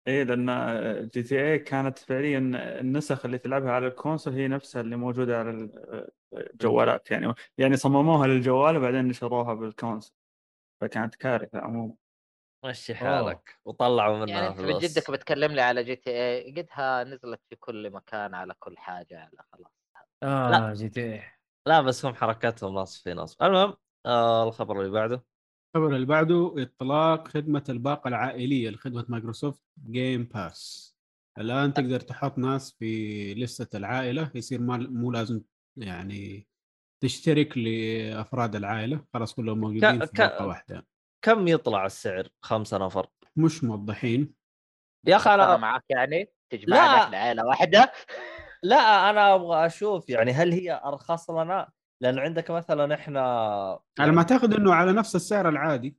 إيه 0.07 0.23
لأن 0.23 1.09
GTA 1.13 1.59
كانت 1.59 1.99
فعليا 1.99 2.37
النسخ 2.79 3.25
اللي 3.25 3.37
تلعبها 3.37 3.71
على 3.71 3.87
الكونسول 3.87 4.33
هي 4.33 4.47
نفسها 4.47 4.81
اللي 4.81 4.95
موجودة 4.95 5.39
على 5.39 5.49
ال- 5.49 6.09
الجوالات 6.33 7.11
يعني 7.11 7.33
يعني 7.57 7.77
صمموها 7.77 8.27
للجوال 8.27 8.77
وبعدين 8.77 9.07
نشروها 9.07 9.53
بالكونسول. 9.53 10.15
فكانت 10.81 11.15
كارثة 11.15 11.59
عموما. 11.59 11.93
مشي 12.65 12.93
أوه. 12.93 12.99
حالك 12.99 13.59
وطلعوا 13.65 14.17
منها 14.17 14.27
يعني 14.35 14.47
انت 14.47 14.59
من 14.59 14.65
فلوس. 14.67 14.83
جدك 14.97 15.11
بتكلم 15.11 15.51
لي 15.51 15.61
على 15.61 15.83
GTA 15.83 16.51
قدها 16.51 17.03
نزلت 17.03 17.41
في 17.49 17.55
كل 17.55 17.89
مكان 17.91 18.33
على 18.33 18.53
كل 18.59 18.77
حاجة 18.77 19.19
على 19.19 19.43
خلاص. 19.53 19.82
آه 20.23 20.73
جي 20.73 20.89
تي 20.89 21.01
إيه. 21.01 21.33
لا 21.67 21.81
بس 21.81 22.05
هم 22.05 22.15
حركاتهم 22.15 22.75
ناس 22.75 22.97
في 23.01 23.13
ناس. 23.13 23.37
المهم 23.41 23.73
آه 24.05 24.43
الخبر 24.47 24.79
اللي 24.81 24.91
بعده. 24.91 25.23
الخبر 25.75 25.95
اللي 25.95 26.05
بعده 26.05 26.55
إطلاق 26.57 27.27
خدمة 27.27 27.63
الباقة 27.69 28.07
العائلية 28.07 28.69
لخدمة 28.69 29.05
مايكروسوفت 29.09 29.61
جيم 29.91 30.23
باس 30.23 30.93
الآن 31.37 31.73
تقدر 31.73 31.99
تحط 31.99 32.37
ناس 32.37 32.71
في 32.79 33.33
لستة 33.33 33.77
العائلة. 33.77 34.31
يصير 34.35 34.61
ما 34.61 34.77
مو 34.77 35.11
لازم 35.11 35.41
يعني 35.77 36.47
تشترك 37.03 37.57
لأفراد 37.57 38.55
العائلة. 38.55 39.05
خلاص 39.13 39.33
كلهم 39.33 39.57
موجودين 39.59 39.99
ك- 39.99 40.05
في 40.05 40.11
ك- 40.11 40.17
باقه 40.21 40.45
واحدة. 40.47 40.87
كم 41.25 41.47
يطلع 41.47 41.85
السعر؟ 41.85 42.29
خمسة 42.41 42.85
نفر 42.85 43.07
مش 43.35 43.63
موضحين. 43.63 44.33
يا 45.07 45.15
أخي 45.15 45.33
أنا 45.33 45.57
معك 45.57 45.83
يعني 45.89 46.33
تجمعنا 46.49 46.91
لا. 46.91 47.03
إحنا 47.03 47.17
عائله 47.17 47.45
واحدة. 47.45 47.91
لا 48.63 49.09
أنا 49.09 49.35
أبغى 49.35 49.65
أشوف 49.65 50.09
يعني 50.09 50.31
هل 50.31 50.51
هي 50.51 50.81
أرخص 50.85 51.29
لنا 51.29 51.69
لأنه 52.01 52.21
عندك 52.21 52.51
مثلا 52.51 52.93
إحنا 52.93 53.21
على 53.99 54.11
ما 54.11 54.17
أعتقد 54.17 54.53
إنه 54.53 54.73
على 54.73 54.91
نفس 54.93 55.15
السعر 55.15 55.49
العادي 55.49 55.97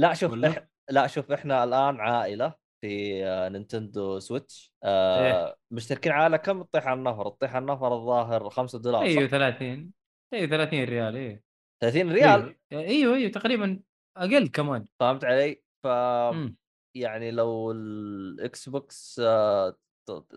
لا 0.00 0.14
شوف 0.14 0.32
ولا؟ 0.32 0.48
إح... 0.48 0.66
لا 0.90 1.06
شوف 1.06 1.32
إحنا 1.32 1.64
الآن 1.64 2.00
عائلة 2.00 2.54
في 2.80 3.24
آه، 3.24 3.48
نينتندو 3.48 4.18
سويتش 4.18 4.74
آه 4.84 5.46
إيه. 5.46 5.56
مشتركين 5.70 6.12
عائله 6.12 6.36
كم 6.36 6.62
تطيح 6.62 6.86
على 6.86 6.98
النفر؟ 6.98 7.28
تطيح 7.28 7.56
على 7.56 7.62
النفر 7.62 7.94
الظاهر 7.94 8.50
5 8.50 8.78
دولار؟ 8.78 9.02
أيوه 9.02 9.26
30 9.26 9.92
أيوه 10.34 10.46
30 10.46 10.84
ريال 10.84 11.16
إيه 11.16 11.42
30 11.80 12.12
ريال 12.12 12.56
أيوه 12.72 12.84
أيوه, 12.84 13.16
أيوه 13.16 13.30
تقريبا 13.30 13.80
أقل 14.16 14.48
كمان 14.48 14.86
فهمت 15.00 15.24
علي؟ 15.24 15.62
ف 15.82 15.86
مم. 15.86 16.56
يعني 16.94 17.30
لو 17.30 17.72
الإكس 17.72 18.68
بوكس 18.68 19.20
آه، 19.24 19.76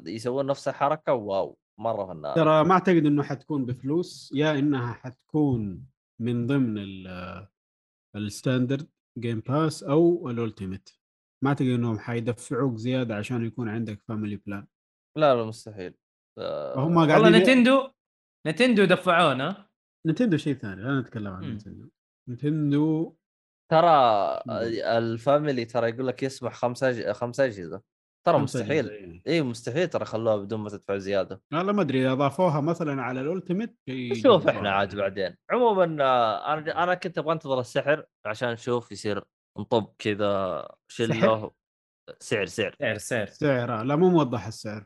يسوون 0.05 0.45
نفس 0.45 0.67
الحركة 0.67 1.13
واو 1.13 1.57
مرة 1.79 2.05
فنان 2.05 2.35
ترى 2.35 2.63
ما 2.63 2.73
أعتقد 2.73 3.05
إنه 3.05 3.23
حتكون 3.23 3.65
بفلوس 3.65 4.31
يا 4.35 4.59
إنها 4.59 4.93
حتكون 4.93 5.85
من 6.21 6.47
ضمن 6.47 6.77
ال- 6.77 7.47
الـ 8.15 8.23
standard 8.23 8.87
Game 9.19 9.39
Pass 9.39 9.83
أو 9.83 10.29
الـ 10.29 10.35
Ultimate. 10.35 10.89
ما 11.43 11.49
أعتقد 11.49 11.67
إنهم 11.67 11.99
حيدفعوك 11.99 12.77
زيادة 12.77 13.15
عشان 13.15 13.45
يكون 13.45 13.69
عندك 13.69 14.01
family 14.01 14.35
plan 14.35 14.67
لا 15.17 15.35
لا 15.35 15.43
مستحيل. 15.43 15.93
آه، 16.37 16.83
والله 16.83 17.07
قاعدين 17.07 17.41
نينتندو 17.41 17.89
نينتندو 18.47 18.85
دفعونا. 18.85 19.69
نينتندو 20.07 20.37
شيء 20.37 20.53
ثاني 20.53 20.81
لا 20.81 20.99
نتكلم 20.99 21.33
عن. 21.33 21.53
نتندو. 21.53 21.89
نتندو 22.29 23.15
ترى. 23.71 24.41
الفاميلي 24.97 25.65
ترى 25.65 25.89
يقول 25.89 26.07
لك 26.07 26.23
يسمح 26.23 26.53
خمس 26.53 26.83
أج... 26.83 27.11
خمس 27.11 27.39
أجهزة. 27.39 27.81
ترى 28.27 28.37
مستحيل. 28.37 28.89
إيه. 28.89 29.21
اي 29.27 29.41
مستحيل 29.41 29.87
ترى 29.87 30.05
خلوها 30.05 30.35
بدون 30.35 30.59
ما 30.59 30.69
تدفع 30.69 30.97
زيادة. 30.97 31.41
والله 31.53 31.73
ما 31.73 31.81
أدري 31.81 32.01
إذا 32.01 32.11
اضافوها 32.11 32.61
مثلا 32.61 33.01
على 33.01 33.21
ال 33.21 33.27
Ultimate 33.27 33.75
نشوف 33.89 34.47
إحنا 34.47 34.71
عاد. 34.71 34.95
بعدين. 34.95 35.35
عموما 35.51 36.03
آه، 36.03 36.53
أنا 36.53 36.83
أنا 36.83 36.93
كنت 36.93 37.17
أبغى 37.17 37.33
أنتظر 37.33 37.59
السحر 37.59 38.05
عشان 38.25 38.51
نشوف 38.51 38.91
يصير 38.91 39.23
نطب 39.59 39.93
كذا 39.99 40.67
شلة؟ 40.87 41.51
سعر 42.19 42.45
سعر. 42.45 42.75
سعر 42.79 42.97
سعر. 42.97 43.25
سعر 43.25 43.83
لا 43.83 43.95
مو 43.95 44.09
موضح 44.09 44.47
السعر. 44.47 44.85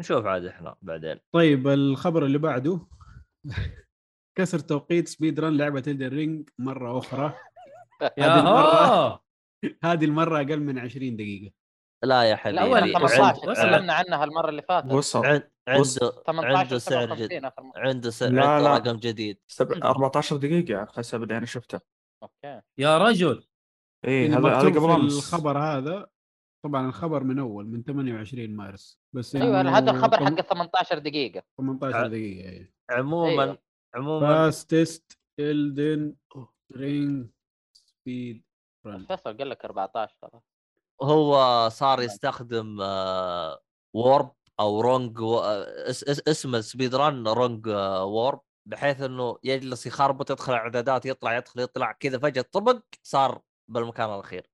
نشوف 0.00 0.26
عاد 0.26 0.44
إحنا 0.44 0.76
بعدين. 0.82 1.20
طيب 1.34 1.68
الخبر 1.68 2.24
اللي 2.26 2.38
بعده. 2.38 2.86
كسر 4.38 4.58
توقيت 4.58 5.08
سبيد 5.08 5.40
رن 5.40 5.56
لعبة 5.56 5.82
الدر 5.86 6.08
رينج 6.12 6.48
مرة 6.58 6.98
أخرى. 6.98 7.32
هذه 8.18 8.42
المرة- 8.42 8.86
هو 8.86 9.20
هذه 9.84 10.04
المرة 10.04 10.36
أقل 10.36 10.60
من 10.60 10.78
20 10.78 11.16
دقيقة. 11.16 11.52
لا 12.02 12.22
يا 12.22 12.36
حبيبي 12.36 12.60
أول 12.60 12.78
اول 12.78 12.92
وعند- 12.92 12.96
15 13.08 13.50
وصل. 13.50 13.54
تكلمنا 13.54 13.92
عنها 13.92 14.24
المرة 14.24 14.48
اللي 14.48 14.62
فاتت 14.62 14.92
وصل. 14.92 15.26
عنده 15.26 15.50
18 16.26 16.56
عنده 16.56 16.78
سعر 16.78 17.14
جد 17.14 17.28
57 17.28 17.44
آخر 17.44 17.62
مرة 17.62 17.78
عنده 17.80 18.10
سعر 18.10 18.30
لا، 18.30 18.46
عنده. 18.48 18.74
رقم 18.90 18.96
جديد 18.98 19.38
سبع 19.46 19.76
14 19.90 20.36
دقيقة 20.36 20.86
حسب 20.96 21.22
اللي 21.22 21.36
أنا 21.36 21.46
شفته 21.46 21.80
أوكي 22.22 22.60
يا 22.78 22.98
رجل 22.98 23.44
اللي 24.04 24.28
هذا 24.28 24.48
هذا 24.48 24.68
قبل 24.80 24.90
أمس 24.90 25.18
الخبر 25.18 25.58
هذا 25.58 26.06
طبعا 26.64 26.88
الخبر 26.88 27.22
من 27.24 27.38
أول 27.38 27.66
من 27.66 27.82
28 27.82 28.56
مارس 28.56 28.98
بس 29.14 29.36
أيوه 29.36 29.60
هذا 29.78 29.90
الخبر 29.90 30.16
طم- 30.18 30.24
حق 30.36 30.40
18 30.40 30.98
دقيقة 30.98 31.42
18 31.58 32.06
دقيقة 32.06 32.48
إيه. 32.50 32.72
عموما 32.90 33.42
أيوة. 33.42 33.58
عموما 33.94 34.26
فاستست 34.26 35.18
الدن 35.40 36.14
رينج 36.76 37.26
سبيد 37.74 38.42
فيصل 39.08 39.36
قال 39.36 39.50
لك 39.50 39.64
14 39.64 40.16
ترى 40.22 40.40
هو 41.02 41.68
صار 41.68 42.02
يستخدم 42.02 42.80
آه، 42.80 43.60
وورب 43.94 44.32
أو 44.60 44.80
رونج 44.80 45.18
اس 45.20 46.04
اس 46.04 46.22
اسم 46.28 46.54
السبيد 46.54 46.94
ران 46.94 47.28
رونج 47.28 47.68
آه، 47.68 48.04
وورب 48.04 48.40
بحيث 48.68 49.02
إنه 49.02 49.38
يجلس 49.44 49.86
يخربط 49.86 50.30
يدخل 50.30 50.52
اعدادات 50.52 51.06
يطلع 51.06 51.36
يدخل 51.36 51.60
يطلع 51.60 51.92
كذا 51.92 52.18
فجأة 52.18 52.44
طبق 52.52 52.82
صار 53.02 53.40
بالمكان 53.70 54.14
الأخير. 54.14 54.50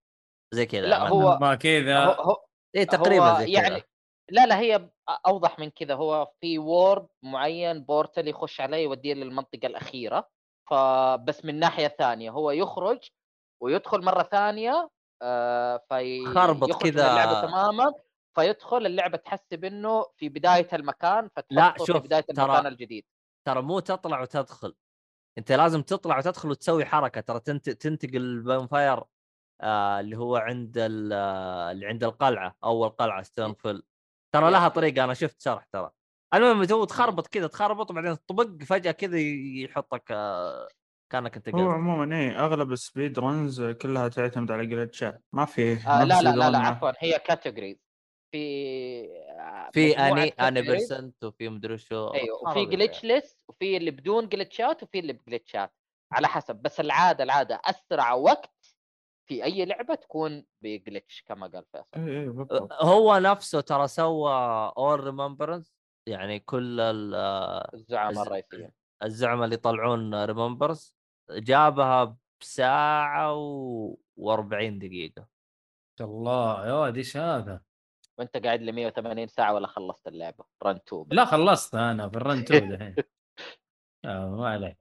زي 0.55 0.66
كذا 0.66 0.81
لا 0.81 0.97
يعني. 0.97 1.10
هو 1.10 1.39
ما 1.40 1.52
هو, 1.52 1.56
كذا. 1.59 2.05
هو 2.05 2.44
إيه 2.74 2.85
تقريبا 2.85 3.31
هو 3.31 3.39
زي 3.39 3.52
يعني 3.52 3.68
يعني 3.68 3.82
لا 4.31 4.47
لا 4.47 4.59
هي 4.59 4.90
أوضح 5.27 5.59
من 5.59 5.70
كذا. 5.70 5.94
هو 5.94 6.32
في 6.40 6.59
وورد 6.59 7.06
معين 7.23 7.85
بورتال 7.85 8.28
يخش 8.28 8.60
عليه 8.60 8.85
يوديه 8.85 9.14
للمنطقة 9.14 9.66
الأخيرة 9.66 10.28
فبس 10.70 11.44
من 11.44 11.59
ناحية 11.59 11.89
ثانية. 11.89 12.31
هو 12.31 12.51
يخرج 12.51 12.98
ويدخل 13.62 14.05
مرة 14.05 14.23
ثانية 14.23 14.73
آه 14.73 14.90
في 15.88 16.24
خربط 16.34 16.68
يخرج 16.68 16.86
من 16.86 16.93
كذا. 16.93 17.10
اللعبة 17.10 17.40
تماما 17.47 17.93
فيدخل 18.34 18.86
اللعبة 18.86 19.16
تحسب 19.16 19.64
انه 19.64 20.06
في 20.16 20.28
بداية 20.28 20.68
المكان 20.72 21.30
لا، 21.51 21.74
شوف، 21.78 21.90
في 21.97 21.98
بداية 21.98 22.22
ترى- 22.22 22.38
المكان 22.38 22.66
الجديد. 22.66 23.05
ترى 23.47 23.62
مو 23.62 23.80
تطلع 23.80 24.20
وتدخل 24.20 24.74
أنت 25.38 25.52
لازم 25.52 25.82
تطلع 25.82 26.18
وتدخل 26.18 26.51
وتسوي 26.51 26.84
حركة. 26.84 27.20
ترى 27.20 27.40
تنت... 27.40 27.70
تنتقل 27.70 28.16
ال 28.16 28.27
bonfire 28.27 29.02
آه 29.60 30.01
اللي 30.01 30.16
هو 30.18 30.36
عند 30.36 30.78
ال... 30.78 31.12
آه، 31.12 31.70
اللي 31.72 31.86
عند 31.86 32.05
القلعة 32.05 32.56
أول 32.64 32.88
قلعة 32.88 33.22
Stormveil 33.22 33.82
ترى 34.34 34.51
لها 34.51 34.68
طريقة 34.68 35.05
أنا 35.05 35.14
شفت 35.14 35.43
شرح 35.43 35.64
ترى. 35.72 35.90
المهم 36.34 36.64
تو 36.64 36.84
تخربط 36.84 37.26
كذا 37.26 37.47
تخربط 37.47 37.90
وبعدين 37.90 38.16
تطبق 38.26 38.62
فجأة 38.64 38.90
كذا 38.93 39.18
يحطك 39.64 40.05
آه 40.10 40.68
كانك 41.12 41.36
انت 41.36 41.48
هو 41.48 41.70
عموما 41.70 42.16
إيه 42.16 42.44
أغلب 42.44 42.72
ال 42.72 42.80
speed 42.80 43.18
runs 43.18 43.62
كلها 43.62 44.08
تعتمد 44.08 44.50
على 44.50 44.66
glitchات 44.66 45.22
ما 45.32 45.44
في 45.44 45.72
آه 45.72 46.04
لا 46.04 46.22
لا 46.22 46.36
لا, 46.36 46.50
لا 46.50 46.58
عفوا 46.58 46.92
هي 46.98 47.18
categories 47.18 47.76
في 48.32 48.38
آه، 49.40 49.70
في 49.72 49.98
any 49.98 50.28
any. 50.28 50.62
percent 50.62 51.24
وفي 51.24 51.48
مدري 51.48 51.78
شو 51.78 52.08
أيوه 52.08 52.42
وفي 52.50 52.66
glitch 52.66 53.05
ليس 53.04 53.44
وفي 53.48 53.76
اللي 53.76 53.90
بدون 53.90 54.28
glitchات 54.28 54.82
وفي 54.82 54.98
اللي 54.98 55.12
ب 55.12 55.20
glitchات 55.20 55.72
على 56.12 56.28
حسب 56.28 56.56
بس 56.56 56.80
العادة 56.80 57.24
العادة 57.24 57.60
أسرع 57.64 58.12
وقت 58.12 58.76
في 59.28 59.44
أي 59.44 59.64
لعبة 59.64 59.94
تكون 59.94 60.44
ب 60.62 60.71
glitch 60.71 61.22
كما 61.26 61.46
قال 61.46 61.64
فيصل. 61.72 62.08
إيه 62.08 62.28
بالضبط. 62.28 62.72
هو 62.72 63.18
نفسه 63.18 63.60
ترى 63.60 63.88
سوى 63.88 64.32
all 64.78 65.05
remembrance 65.05 65.74
يعني 66.08 66.40
كل 66.40 66.80
ال- 66.80 67.14
آه، 67.14 67.70
الزعماء 67.74 68.10
الز- 68.10 68.18
الرئيسيين 68.18 68.70
الزعماء 69.02 69.44
اللي 69.44 69.54
يطلعون 69.54 70.24
ريمبرز 70.24 70.95
جابها 71.31 72.16
بساعة 72.40 73.35
و... 73.35 73.94
و40 74.20 74.78
دقيقة 74.78 75.27
الله 76.01 76.66
يا 76.66 76.73
ولد 76.73 76.97
إيش 76.97 77.16
هذا؟ 77.16 77.61
وأنت 78.19 78.36
قاعد 78.36 78.62
ل 78.62 78.73
180 78.73 79.27
ساعة 79.27 79.55
ولا 79.55 79.66
خلصت 79.66 80.09
اللعبة؟ 80.09 80.44
رن 80.62 80.77
2 80.89 81.05
لا 81.11 81.24
خلصت 81.24 81.74
أنا 81.74 82.09
في 82.09 82.16
الرن 82.16 82.39
2 82.39 82.69
دحين. 82.69 82.94
آه، 84.05 84.28
ما 84.31 84.48
عليك. 84.48 84.78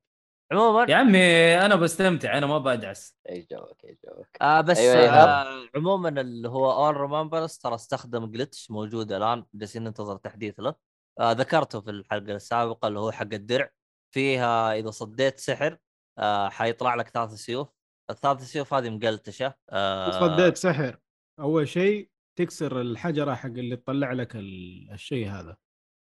عموما 0.51 0.85
يا 0.89 0.95
عمي 0.95 1.19
أنا 1.65 1.75
بستمتع 1.75 2.37
أنا 2.37 2.45
ما 2.45 2.57
بدعس 2.57 3.15
إي 3.29 3.47
جوك 3.51 3.85
إي 3.85 3.97
جوك. 4.05 4.27
آه 4.41 4.61
بس 4.61 4.77
أيوة 4.77 4.95
يا 4.95 5.23
آه 5.23 5.69
عموما 5.75 6.09
اللي 6.09 6.49
هو 6.49 6.71
اول 6.71 6.97
ريمبرز 6.97 7.57
ترى 7.57 7.75
استخدم 7.75 8.25
جلتش 8.31 8.71
موجود 8.71 9.11
الآن 9.11 9.45
جالسين 9.53 9.83
ننتظر 9.83 10.17
تحديث 10.17 10.59
له. 10.59 10.75
آه 11.19 11.31
ذكرته 11.31 11.81
في 11.81 11.89
الحلقة 11.89 12.35
السابقة 12.35 12.87
اللي 12.87 12.99
هو 12.99 13.11
حق 13.11 13.33
الدرع. 13.33 13.69
فيها 14.13 14.73
إذا 14.73 14.89
صديت 14.91 15.39
سحر 15.39 15.77
آه 16.17 16.49
حيطلع 16.49 16.95
لك 16.95 17.09
ثلاث 17.09 17.33
سيوف. 17.33 17.67
الثلاث 18.09 18.43
سيوف 18.43 18.73
هذه 18.73 18.89
مقلتشة 18.89 19.53
آه. 19.69 20.11
صديت 20.19 20.57
سحر. 20.57 20.97
أول 21.39 21.67
شيء 21.67 22.09
تكسر 22.39 22.81
الحجرة 22.81 23.33
حق 23.35 23.45
اللي 23.49 23.75
تطلع 23.75 24.11
لك 24.13 24.35
ال- 24.35 24.91
الشيء 24.91 25.29
هذا. 25.29 25.57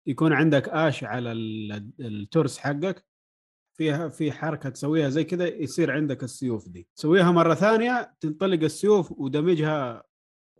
يكون 0.09 0.33
عندك 0.33 0.69
آش 0.69 1.05
على 1.05 1.33
ال- 1.33 1.93
الترس 2.01 2.59
حقك 2.59 3.07
فيها 3.79 4.09
في 4.09 4.33
حركة 4.33 4.69
تسويها 4.71 5.09
زي 5.09 5.25
كذا 5.25 5.47
يصير 5.49 5.91
عندك 5.93 6.23
السيوف 6.23 6.69
دي. 6.69 6.89
تسويها 6.97 7.31
مرة 7.31 7.55
ثانية 7.55 8.17
تنطلق 8.21 8.63
السيوف 8.63 9.13
ودمجها 9.13 10.03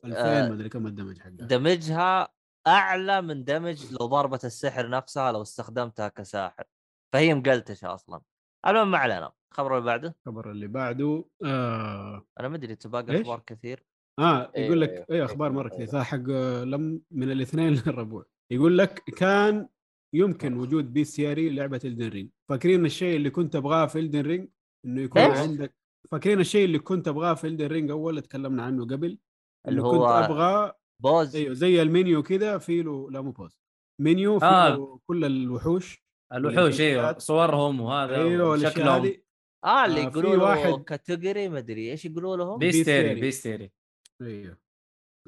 2000 0.05 0.19
آه، 0.21 0.49
ما 0.49 0.55
أدري 0.55 0.69
كم 0.69 0.87
الدمج 0.87 1.19
حقها. 1.19 1.31
دمجها 1.31 2.29
أعلى 2.67 3.23
من 3.23 3.45
دمج 3.45 3.93
لو 3.93 4.07
ضربة 4.07 4.41
السحر 4.45 4.89
نفسها 4.91 5.33
لو 5.33 5.43
استخدمتها 5.43 6.09
كساحر. 6.09 6.65
فهي 7.13 7.35
مقلتشة 7.35 7.95
أصلا. 7.95 8.21
المهم 8.67 8.91
ما 8.91 8.99
علينا 8.99 9.33
الخبر 9.53 9.79
اللي 9.79 9.87
بعده 9.87 10.15
الخبر 10.19 10.51
اللي 10.51 10.67
بعده 10.67 11.25
آه, 11.45 12.27
أنا 12.41 12.49
ما 12.49 12.57
أدري 12.57 12.77
تباقى؟ 12.77 13.21
أخبار 13.21 13.43
كثير 13.47 13.85
آه 14.19 14.53
أيوة، 14.57 14.67
يقول 14.67 14.81
لك 14.81 14.91
أيوة. 14.91 15.07
أي 15.11 15.25
أخبار 15.25 15.51
أيوة، 15.51 15.63
مره 15.63 15.69
كثير 15.69 15.81
أيوة. 15.81 15.93
صح 15.93 16.03
حق 16.03 16.31
لم 16.65 17.03
من 17.11 17.31
الاثنين 17.31 17.73
للربوع 17.87 18.25
يقول 18.53 18.79
لك 18.79 18.95
كان 19.05 19.69
يمكن 20.15 20.57
وجود 20.57 20.93
بي 20.93 21.05
سي 21.05 21.33
ار 21.33 21.39
لعبه 21.39 21.81
الدن 21.85 22.09
رينج 22.09 22.31
فاكرين 22.49 22.85
الشيء 22.85 23.17
اللي 23.17 23.31
كنت 23.31 23.57
أبغاه 23.57 23.87
في 23.87 23.99
الدن 23.99 24.21
رينج 24.21 24.49
إنه 24.85 25.01
يكون 25.01 25.23
إيش؟ 25.23 25.39
عندك 25.39 25.75
فاكرين 26.11 26.41
الشيء 26.41 26.65
اللي 26.65 26.79
كنت 26.79 27.09
أبغاه 27.09 27.35
في 27.35 27.47
إلدن 27.47 27.67
رينج 27.67 27.91
أول 27.91 28.23
تكلمنا 28.23 28.63
عنه 28.63 28.85
قبل 28.85 29.19
اللي 29.69 29.83
هو 29.83 29.91
كنت 29.91 30.31
أبغى 30.31 30.73
pause 31.03 31.37
أيوه 31.37 31.55
زي 31.55 31.83
المنيو 31.83 32.23
كذا 32.23 32.59
في 32.59 32.83
له 32.83 33.11
لا 33.11 33.21
مو 33.21 33.31
pause 33.31 33.59
menu 34.01 34.39
في 34.39 34.45
آه. 34.45 35.01
كل 35.07 35.25
الوحوش 35.25 36.05
الوحوش 36.35 36.81
أيوه. 36.81 37.19
صورهم 37.19 37.81
وهذا 37.81 38.17
أيوه 38.17 38.59
شكلهم 38.59 39.13
آه 39.65 39.85
اللي 39.87 40.01
آه، 40.01 40.05
يقولوا 40.05 40.31
في 40.31 40.37
له 40.37 40.45
واحد- 40.45 40.85
category 40.85 41.49
ما 41.49 41.59
أدري 41.59 41.91
إيش 41.91 42.05
يقولوا 42.05 42.37
لهم. 42.37 42.59
bestiary 42.59 43.15
bestiary. 43.21 43.71
أيوه. 44.23 44.59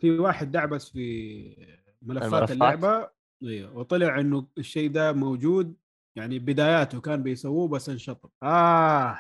في 0.01 0.19
واحد 0.19 0.51
دعبس 0.53 0.91
في 0.91 1.77
ملفات, 2.03 2.27
الملفات؟ 2.33 2.51
اللعبة. 2.51 3.11
أيوه 3.43 3.77
وطلع 3.77 4.21
إنه 4.21 4.47
الشيء 4.59 4.91
ده 4.91 5.13
موجود 5.13 5.77
يعني 6.19 6.39
بداياته 6.39 7.01
كان 7.01 7.23
بيسووه 7.23 7.69
بس 7.69 7.89
انشطب. 7.89 8.31
آه 8.43 9.19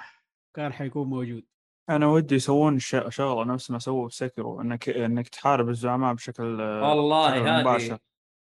كان 0.56 0.72
حيكون 0.72 1.08
موجود. 1.08 1.44
أنا 1.90 2.06
ودي 2.06 2.34
يسوون 2.34 2.78
ش- 2.78 2.96
شغلة 3.08 3.44
نفس 3.44 3.70
ما 3.70 3.78
سووا 3.78 4.08
في 4.08 4.16
سكرو 4.16 4.60
إنك 4.60 4.88
إنك 4.88 5.28
تحارب 5.28 5.68
الزعماء 5.68 6.14
بشكل 6.14 6.60
آه، 6.60 6.88
والله 6.94 7.28
هذه 7.58 7.60
مباشر. 7.60 7.98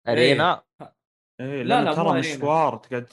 أرينا. 0.07 0.63
إيه 1.41 1.63
لا، 1.63 1.84
لا 1.84 1.93
ترى 1.93 2.19
مشوار 2.19 2.76
تقعد. 2.77 3.05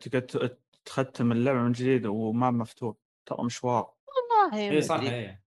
تقعد 0.00 0.22
ت- 0.26 0.58
تختم 0.84 1.32
اللعبة 1.32 1.58
من 1.58 1.72
جديد 1.72 2.06
وما 2.06 2.50
مفتوح. 2.50 2.96
ترى 3.26 3.44
مشوار. 3.44 3.90
والله 4.08 4.70
اي 4.70 4.82
صح 4.82 5.00
إيه. 5.00 5.44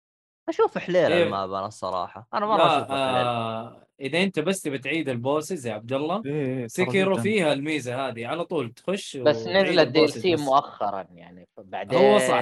أشوف 0.50 0.78
حليل 0.78 1.12
إيه. 1.12 1.24
الماب 1.24 1.54
أنا 1.54 1.66
الصراحة. 1.68 2.28
أنا 2.34 2.46
مرة 2.46 2.78
أشوف 2.78 2.92
آه 2.92 3.87
إذا 4.02 4.24
أنت 4.24 4.40
بس 4.40 4.62
تبي 4.62 4.78
تعيد 4.78 5.10
البوسز 5.10 5.68
يا 5.68 5.74
عبد 5.74 5.94
الله 5.94 6.22
إيه، 6.26 6.56
ترى 6.60 6.68
سكيرو. 6.68 7.18
فيها 7.18 7.54
الميزة 7.54 8.08
هذه 8.08 8.28
على 8.28 8.46
طول 8.46 8.74
تخش 8.74 9.18
بس 9.18 9.42
وتعيد 9.42 9.58
نزلت 9.58 9.88
دي 9.88 10.00
ال 10.00 10.04
البوسز 10.04 10.22
سي. 10.22 10.36
مؤخرا 10.36 11.08
يعني 11.14 11.48
بعدين 11.58 12.00
هو 12.00 12.20
صح. 12.20 12.42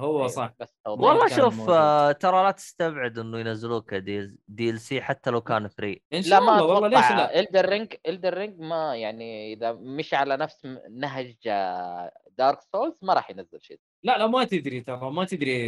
هو 0.00 0.18
أيوة، 0.18 0.26
صح. 0.26 0.54
والله 0.86 1.28
كان 1.28 1.36
شوف 1.38 1.58
موجود. 1.58 1.74
آه 1.74 2.12
ترى 2.12 2.42
لا 2.42 2.50
تستبعد 2.50 3.18
إنه 3.18 3.38
ينزلوه 3.38 3.80
كدي 3.80 4.36
DLC 4.48 5.00
حتى 5.02 5.30
لو 5.30 5.40
كان 5.40 5.68
free 5.68 6.02
إن 6.12 6.18
لا 6.18 6.22
شاء 6.22 6.40
ما 6.40 6.60
الله 6.60 6.74
والله 6.74 6.88
ليش 6.88 7.10
لا 7.10 7.40
إلدن 7.40 7.68
رينج 7.68 7.94
إلدن 8.08 8.34
رينج 8.34 8.60
ما 8.60 8.96
يعني 8.96 9.52
إذا 9.52 9.72
مش 9.72 10.14
على 10.14 10.36
نفس 10.36 10.66
نهج 10.90 11.36
دارك 12.38 12.58
سولز 12.72 12.98
ما 13.02 13.14
راح 13.14 13.30
ينزل 13.30 13.60
شيء 13.60 13.78
لا 14.02 14.18
لا 14.18 14.26
ما 14.26 14.44
تدري 14.44 14.80
ترى 14.80 15.10
ما 15.10 15.24
تدري 15.24 15.58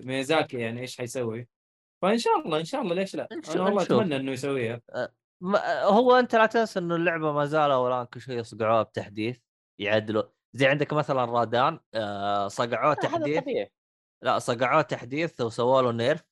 ميزاكي 0.00 0.56
يعني 0.58 0.80
إيش 0.80 0.96
حيسوي 0.98 1.48
فإن 2.04 2.18
شاء 2.18 2.38
الله 2.38 2.60
إن 2.60 2.64
شاء 2.64 2.82
الله 2.82 2.94
ليش 2.94 3.16
لا؟ 3.16 3.28
أنا 3.32 3.62
والله 3.62 3.82
نشوف. 3.82 3.92
أتمنى 3.92 4.16
إنه 4.16 4.32
يسويها. 4.32 4.80
ما 5.40 5.82
هو 5.82 6.12
أنت 6.18 6.34
لا 6.34 6.46
تنسى 6.46 6.78
إنه 6.78 6.94
اللعبة 6.96 7.32
ما 7.32 7.44
زالوا 7.44 7.88
الان 7.88 8.06
كل 8.06 8.20
شوي 8.20 8.34
يصقعوها 8.34 8.82
بتحديث 8.82 9.38
يعدلوا 9.80 10.22
زي 10.52 10.66
عندك 10.66 10.92
مثلا 10.92 11.24
رادان 11.24 11.80
آه 11.94 12.48
صقعوه 12.48 12.90
هذا 12.92 13.08
تحديث 13.08 13.68
لا 14.24 14.38
صقعوه 14.38 14.82
تحديث 14.82 15.40
وسووا 15.40 15.82
له 15.82 15.92
nerf 15.92 16.22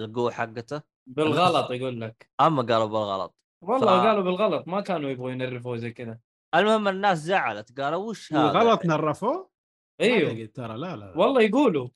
القوه 0.00 0.30
حقته. 0.30 0.82
بالغلط 1.06 1.70
يقول 1.70 2.00
لك. 2.00 2.30
أما 2.40 2.62
قالوا 2.62 2.86
بالغلط. 2.86 3.34
والله 3.64 4.02
ف- 4.02 4.06
قالوا 4.06 4.22
بالغلط 4.22 4.68
ما 4.68 4.80
كانوا 4.80 5.10
يبغوا 5.10 5.30
ينرفوا 5.30 5.76
زي 5.76 5.90
كذا. 5.92 6.18
المهم 6.54 6.88
الناس 6.88 7.18
زعلت 7.18 7.80
قالوا 7.80 8.08
وش 8.10 8.32
هذا؟ 8.32 8.50
الغلط 8.50 8.86
نرفوه؟ 8.86 9.50
إيوه. 10.00 10.46
ترى 10.46 10.76
لا 10.76 10.96
لا, 10.96 10.96
لا. 10.96 11.18
والله 11.18 11.42
يقولوا. 11.42 11.88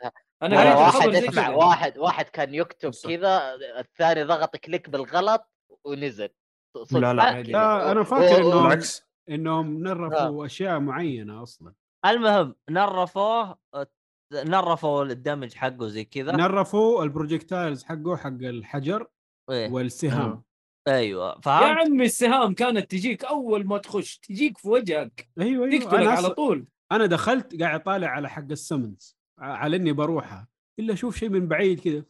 أنا 0.42 0.60
قريت 0.60 0.76
واحد 0.76 1.14
اسمع 1.14 1.48
واحد 1.48 1.98
واحد 1.98 2.24
كان 2.24 2.54
يكتب. 2.54 2.90
كذا 3.04 3.54
الثاني 3.78 4.22
ضغط 4.22 4.56
click 4.56 4.90
بالغلط 4.90 5.50
ونزل. 5.84 6.28
لا، 6.92 7.12
لا. 7.14 7.42
لا 7.42 7.92
أنا 7.92 8.02
فاكر 8.02 8.42
و- 8.42 8.48
انهم 8.50 8.62
بالعكس. 8.62 9.06
إنهم 9.30 9.82
نرفوا 9.82 10.46
أشياء 10.46 10.78
معينة 10.78 11.42
أصلا. 11.42 11.74
المهم 12.06 12.54
نرفوه 12.70 13.58
نرفوا 14.34 15.02
الدمج 15.04 15.54
حقه 15.54 15.88
زي 15.88 16.04
كذا. 16.04 16.32
نرفوا 16.32 17.04
ال 17.04 17.11
projectiles 17.11 17.84
حقه 17.84 18.16
حق 18.16 18.26
الحجر 18.28 19.06
إيه. 19.50 19.70
والسهام. 19.70 20.42
أيوه 20.88 21.28
يا 21.28 21.40
فهمت؟ 21.40 21.78
عمي 21.78 22.04
السهام 22.04 22.54
كانت 22.54 22.90
تجيك 22.90 23.24
أول 23.24 23.66
ما 23.66 23.78
تخش 23.78 24.18
تجيك 24.18 24.58
في 24.58 24.68
وجهك. 24.68 25.28
أيوه 25.40 25.66
أيوه. 25.66 25.84
تقتلك 25.84 26.06
على 26.08 26.28
طول. 26.30 26.66
أنا 26.92 27.06
دخلت 27.06 27.60
قاعد 27.62 27.82
طالع 27.82 28.08
على 28.08 28.28
حق 28.30 28.50
ال 28.50 28.57
summons. 28.57 29.16
على 29.42 29.76
إني 29.76 29.92
بروحها 29.92 30.48
إلا 30.78 30.92
أشوف 30.92 31.16
شيء 31.16 31.28
من 31.28 31.48
بعيد 31.48 31.80
كذا 31.80 32.04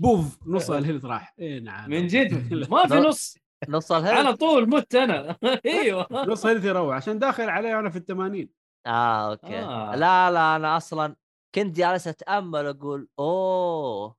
بوف 0.00 0.38
نص 0.46 0.70
ال 0.70 0.75
health 0.75 1.04
راح. 1.04 1.34
إيه 1.38 1.60
نعم. 1.60 1.90
من 1.90 2.06
جد؟ 2.06 2.32
ما 2.72 2.86
في. 2.86 2.94
نص. 2.94 3.38
نص 3.68 3.92
ال 3.92 3.96
health 3.96 4.18
على 4.18 4.36
طول 4.36 4.68
مت 4.68 4.94
أنا. 4.94 5.36
أيوه. 5.66 6.06
نص 6.30 6.46
health 6.46 6.64
يروح 6.64 6.96
عشان 6.96 7.18
داخل 7.18 7.48
عليه 7.48 7.76
وأنا 7.76 7.90
في 7.90 7.96
الثمانين. 7.96 8.50
آه 8.86 9.30
okay. 9.30 9.58
آه. 9.58 9.96
لا 9.96 10.30
لا 10.30 10.56
أنا 10.56 10.76
أصلا 10.76 11.16
كنت 11.54 11.76
جالس 11.76 12.08
أتأمل 12.08 12.66
أقول 12.66 13.08
أوه 13.18 14.16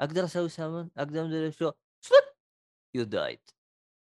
أقدر 0.00 0.24
أسوي 0.24 0.48
سمن 0.48 0.88
أقدر 0.96 1.24
مدري 1.24 1.52
شو؟ 1.52 1.70
you 2.94 3.04
died 3.04 3.40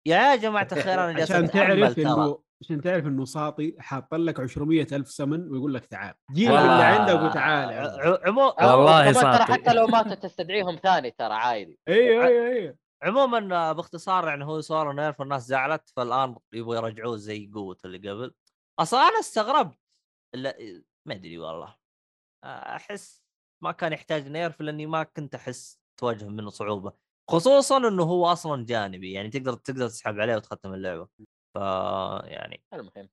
يا 0.06 0.36
جماعة 0.36 0.68
الخير 0.72 0.94
أنا 0.94 1.12
جالس 1.12 1.30
عشان 1.30 1.44
أتأمل 1.44 1.94
تعرف 1.94 1.98
إنه 1.98 2.42
عشان 2.62 2.80
تعرف 2.80 3.06
إنه 3.06 3.24
ساطي 3.24 3.74
حاط 3.78 4.14
لك 4.14 4.40
200 4.40 4.96
ألف 4.96 5.10
سمن 5.10 5.52
ويقول 5.52 5.74
لك 5.74 5.86
تعال. 5.86 6.14
جيب. 6.32 6.48
اللي 6.48 6.84
عندك 6.84 7.22
وتعال 7.22 7.70
يا 7.70 7.82
ولد. 7.82 8.00
ع- 8.00 8.28
عمو... 8.28 8.54
والله 8.62 9.12
ترى. 9.12 9.44
حتى 9.44 9.72
لو 9.74 9.86
ماتوا 9.86 10.14
تستدعيهم 10.14 10.76
ثاني 10.76 11.10
ترى 11.10 11.34
عادي. 11.34 11.78
أيوه 11.88 12.26
أيوه 12.26 12.46
أيوه. 12.46 12.76
عموما 13.02 13.56
آه، 13.56 13.72
باختصار 13.72 14.28
يعني 14.28 14.44
هو 14.44 14.60
صار 14.60 14.92
nerf 14.92 15.20
والناس 15.20 15.46
زعلت 15.46 15.88
فالآن 15.96 16.36
يبغوا 16.52 16.76
يرجعوه 16.76 17.16
زي 17.16 17.50
قوه 17.54 17.76
اللي 17.84 18.10
قبل. 18.10 18.34
أصلا 18.78 19.00
أنا 19.00 19.20
استغربت. 19.20 19.78
لا 20.34 20.56
ما 21.06 21.14
أدري 21.14 21.38
والله. 21.38 21.76
آه، 22.44 22.46
أحس 22.76 23.22
ما 23.62 23.72
كان 23.72 23.92
يحتاج 23.92 24.28
nerf 24.28 24.60
لأني 24.60 24.86
ما 24.86 25.02
كنت 25.02 25.34
أحس 25.34 25.80
تواجه 26.00 26.24
منه 26.28 26.50
صعوبة. 26.50 26.92
خصوصا 27.30 27.76
إنه 27.88 28.02
هو 28.02 28.26
أصلا 28.26 28.64
جانبي 28.64 29.12
يعني 29.12 29.28
تقدر 29.30 29.52
تقدر 29.54 29.88
تسحب 29.88 30.20
عليه 30.20 30.36
وتختم 30.36 30.74
اللعبة. 30.74 31.08
ف 31.54 31.58
يعني 32.24 32.62
المهم 32.74 33.08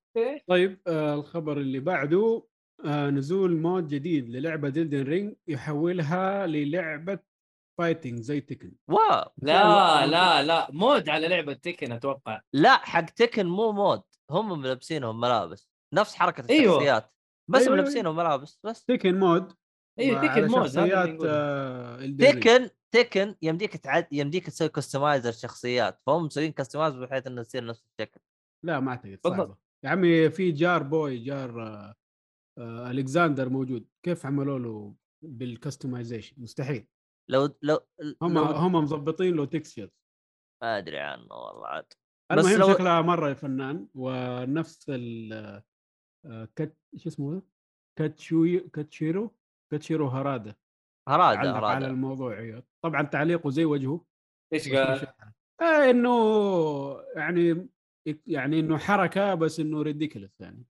طيب 0.47 0.81
آه 0.87 1.13
الخبر 1.13 1.57
اللي 1.57 1.79
بعده 1.79 2.43
آه 2.85 3.09
نزول 3.09 3.57
mod 3.57 3.87
جديد 3.87 4.29
للعبة 4.29 4.69
إلدن 4.69 5.03
رينج 5.03 5.35
يحولها 5.47 6.47
للعبة 6.47 7.19
fighting 7.79 8.19
زي 8.19 8.41
تكن 8.41 8.71
واو 8.87 9.31
لا 9.37 10.05
لا 10.07 10.43
لا 10.43 10.67
mod 10.71 11.09
على 11.09 11.27
لعبة 11.27 11.53
تكن 11.53 11.91
أتوقع 11.91 12.41
لا 12.53 12.77
حق 12.77 13.05
تكن 13.05 13.45
مو 13.45 13.71
mod 13.71 14.01
هم 14.31 14.59
ملبسينهم 14.61 15.19
ملابس 15.19 15.69
نفس 15.93 16.15
حركة 16.15 16.49
أيوه. 16.49 16.73
الشخصيات 16.73 17.13
بس 17.47 17.61
أيوه، 17.61 17.73
أيوه. 17.73 17.83
ملبسينهم 17.83 18.15
ملابس 18.15 18.59
بس 18.63 18.85
تكن 18.85 19.19
mod 19.19 19.53
أيوه 19.99 20.27
تكن 20.27 20.47
mod 20.47 20.65
شخصيات. 20.67 21.17
آه. 21.25 22.05
تكن 22.19 22.69
تكن 22.95 23.35
يمديك 23.41 23.77
تعد 23.77 24.07
يمديك 24.11 24.45
تسوي 24.45 24.69
customize 24.69 25.27
الشخصيات 25.27 26.01
فهم 26.05 26.25
مسويين 26.25 26.51
customize 26.51 26.95
بحيث 26.95 27.27
انها 27.27 27.43
تصير 27.43 27.65
نفس 27.65 27.85
الشكل. 27.85 28.19
لا 28.65 28.79
ما 28.79 28.91
أعتقد. 28.91 29.19
صعبة. 29.23 29.57
يا 29.85 29.89
عمي 29.89 30.29
في 30.29 30.51
jar 30.51 30.83
boy 30.83 31.17
jar 31.17 31.61
آه 31.67 31.95
آه 32.59 32.91
ألكساندر 32.91 33.49
موجود. 33.49 33.87
كيف 34.05 34.25
عملوا 34.25 34.59
له 34.59 34.95
بال 35.21 35.37
customization 35.37 36.41
مستحيل. 36.41 36.87
لو 37.31 37.55
لو 37.61 37.79
هم 38.21 38.33
لو 38.33 38.43
هم 38.43 38.71
مظبطين 38.75 39.35
له 39.35 39.45
textures 39.45 39.89
ما 40.63 40.77
أدري 40.77 40.99
عنه 40.99 41.33
والله 41.33 41.67
عاد. 41.67 41.93
بس 42.31 42.45
لو- 42.45 42.73
شكلها 42.73 43.01
مرة 43.01 43.33
فنان 43.33 43.87
ونفس 43.95 44.85
ال 44.89 45.33
آه، 46.25 46.45
كت 46.55 46.77
شو 46.97 47.09
اسمه؟ 47.09 47.41
كاتسوي 47.99 48.59
كاتسهيرو 48.59 49.35
كاتسهيرو 49.71 50.07
هرادا 50.07 50.55
هرادا 51.07 51.39
علق 51.39 51.67
على 51.67 51.87
الموضوع 51.87 52.37
أيوه. 52.37 52.63
طبعا 52.83 53.01
تعليقه 53.01 53.49
زي 53.49 53.65
وجهه 53.65 54.05
إيش 54.53 54.73
قال؟ 54.73 55.07
آه 55.61 55.89
إنه 55.89 56.15
يعني 57.15 57.67
يعني 58.27 58.59
إنه 58.59 58.77
حركة 58.77 59.33
بس 59.33 59.59
إنه 59.59 59.81
ridiculous 59.81 60.41
يعني 60.41 60.65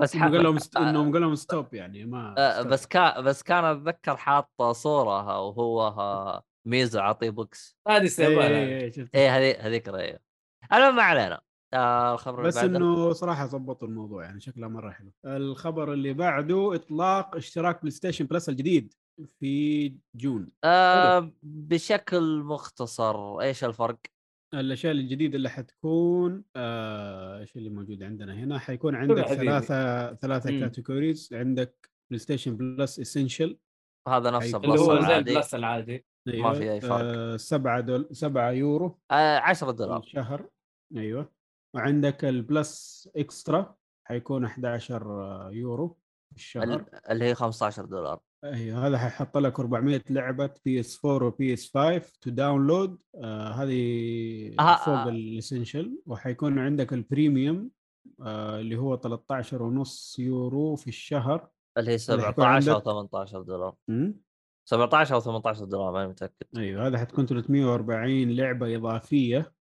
بس 0.00 0.14
إنه 0.14 0.30
قال 0.30 0.42
لهم. 0.42 0.58
ست... 0.58 0.76
انهم 0.76 1.12
قال 1.12 1.22
لهم 1.22 1.34
stop 1.34 1.74
يعني 1.74 2.04
ما 2.04 2.34
آه،. 2.38 2.62
بس 2.62 2.86
كان 2.86 3.24
بس 3.24 3.42
كان 3.42 3.64
أتذكر 3.64 4.16
حاط 4.16 4.62
صوره 4.62 5.40
وهو 5.40 5.86
آه، 5.86 6.42
ميازاكي 6.66 7.00
عطيه 7.00 7.30
بوكس 7.30 7.76
هذه 7.88 7.98
إيه، 7.98 8.06
استهبال. 8.06 8.52
إيه 9.14 9.36
هذه 9.36 9.66
هذيك 9.66 9.88
رأيه 9.88 10.20
المهم 10.72 10.96
ما 10.96 11.02
علينا 11.02 11.40
آه 11.74 12.14
الخبر 12.14 12.38
اللي 12.38 12.48
بس. 12.48 12.56
إنه 12.56 13.12
صراحة 13.12 13.46
ظبطوا 13.46 13.88
الموضوع 13.88 14.24
يعني 14.24 14.40
شكلها 14.40 14.68
مرة 14.68 14.90
حلو 14.90 15.12
الخبر 15.24 15.92
اللي 15.92 16.12
بعده 16.12 16.74
إطلاق 16.74 17.36
اشتراك 17.36 17.80
بلاي 17.80 17.90
ستيشن 17.90 18.24
بلس 18.24 18.48
الجديد 18.48 18.94
في 19.40 19.94
June 20.14 20.50
آه 20.64 21.32
بشكل 21.42 22.42
مختصر 22.42 23.40
إيش 23.40 23.64
الفرق؟ 23.64 23.98
الأشياء 24.54 24.92
الجديدة 24.92 25.36
اللي 25.36 25.48
حتكون 25.48 26.44
آه، 26.56 27.38
إيش 27.38 27.56
اللي 27.56 27.70
موجود 27.70 28.02
عندنا 28.02 28.34
هنا؟ 28.34 28.58
حيكون 28.58 28.94
عندك 28.94 29.24
حبيبي. 29.24 29.44
ثلاثة 29.44 30.14
ثلاثة. 30.14 30.60
categories 30.60 31.28
عندك 31.32 31.90
بلاي 32.10 32.18
ستيشن 32.18 32.56
بلس 32.56 33.00
Essential 33.00 33.58
هذا 34.08 34.30
نفسه 34.30 34.58
اللي 34.58 34.68
هو 34.68 34.76
زي 34.76 34.92
العادي. 34.98 35.30
البلس 35.30 35.54
العادي. 35.54 36.06
ما 36.28 36.52
في 36.52 36.72
أي 36.72 36.80
فرق. 36.80 36.92
آه 36.92 37.36
7 37.36 37.80
دول 37.80 38.08
7 38.12 38.50
يورو 38.50 38.98
آه 39.10 39.38
10 39.38 39.70
في 39.70 39.76
دولار. 39.76 39.98
الشهر. 39.98 40.48
أيوه. 40.96 41.32
وعندك 41.76 42.24
البلس 42.24 43.08
Extra 43.16 43.76
حيكون 44.08 44.44
11 44.44 45.50
يورو. 45.52 45.98
في 46.30 46.36
الشهر. 46.36 46.62
ال- 46.64 47.10
اللي 47.10 47.24
هي 47.24 47.34
15 47.34 47.84
دولار. 47.84 48.20
أيوه 48.44 48.86
هذا 48.86 48.98
حيحط 48.98 49.36
لك 49.36 49.60
400 49.60 50.02
لعبة 50.10 50.50
بي 50.64 50.80
اس 50.80 51.04
4 51.04 51.26
وبي 51.26 51.52
اس 51.52 51.70
5 51.76 52.12
to 52.20 52.30
download 52.30 53.02
آه 53.14 53.48
هذه 53.48 54.54
آه، 54.60 54.76
فوق 54.76 54.94
آه. 54.94 55.08
ال 55.08 55.17
Essential 55.17 56.02
وحيكون 56.06 56.58
عندك 56.58 56.92
ال 56.92 57.02
Premium 57.02 57.70
آه 58.22 58.60
اللي 58.60 58.76
هو 58.76 58.96
13 58.96 59.62
ونص 59.62 60.16
يورو 60.18 60.76
في 60.76 60.88
الشهر. 60.88 61.48
اللي 61.78 61.90
هي 61.90 61.96
اللي 62.10 62.22
حيكون 62.22 62.44
17 62.44 62.72
أو 62.72 62.76
عندك- 62.76 62.84
18 62.84 63.42
دولار. 63.42 63.74
م? 63.88 64.12
17 64.68 65.14
أو 65.14 65.20
18 65.20 65.64
دولار 65.64 65.92
ماني 65.92 66.08
متأكد. 66.08 66.46
أيوه 66.56 66.86
هذا 66.86 66.98
حتكون 66.98 67.26
340 67.26 68.30
لعبة 68.30 68.76
إضافية. 68.76 69.52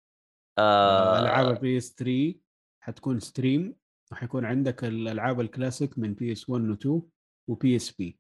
آه 0.58 0.62
آه 0.62 1.20
ألعاب 1.20 1.56
البي 1.56 1.78
اس 1.78 1.96
3 1.96 2.40
حتكون 2.84 3.20
stream 3.20 3.76
وحيكون 4.12 4.46
عندك 4.46 4.84
الألعاب 4.84 5.40
الكلاسيك 5.42 6.00
من 6.00 6.14
بي 6.14 6.32
اس 6.32 6.50
1 6.50 6.64
و 6.70 6.74
2 6.74 7.02
وبي 7.50 7.76
اس 7.76 7.92
بي 7.92 8.20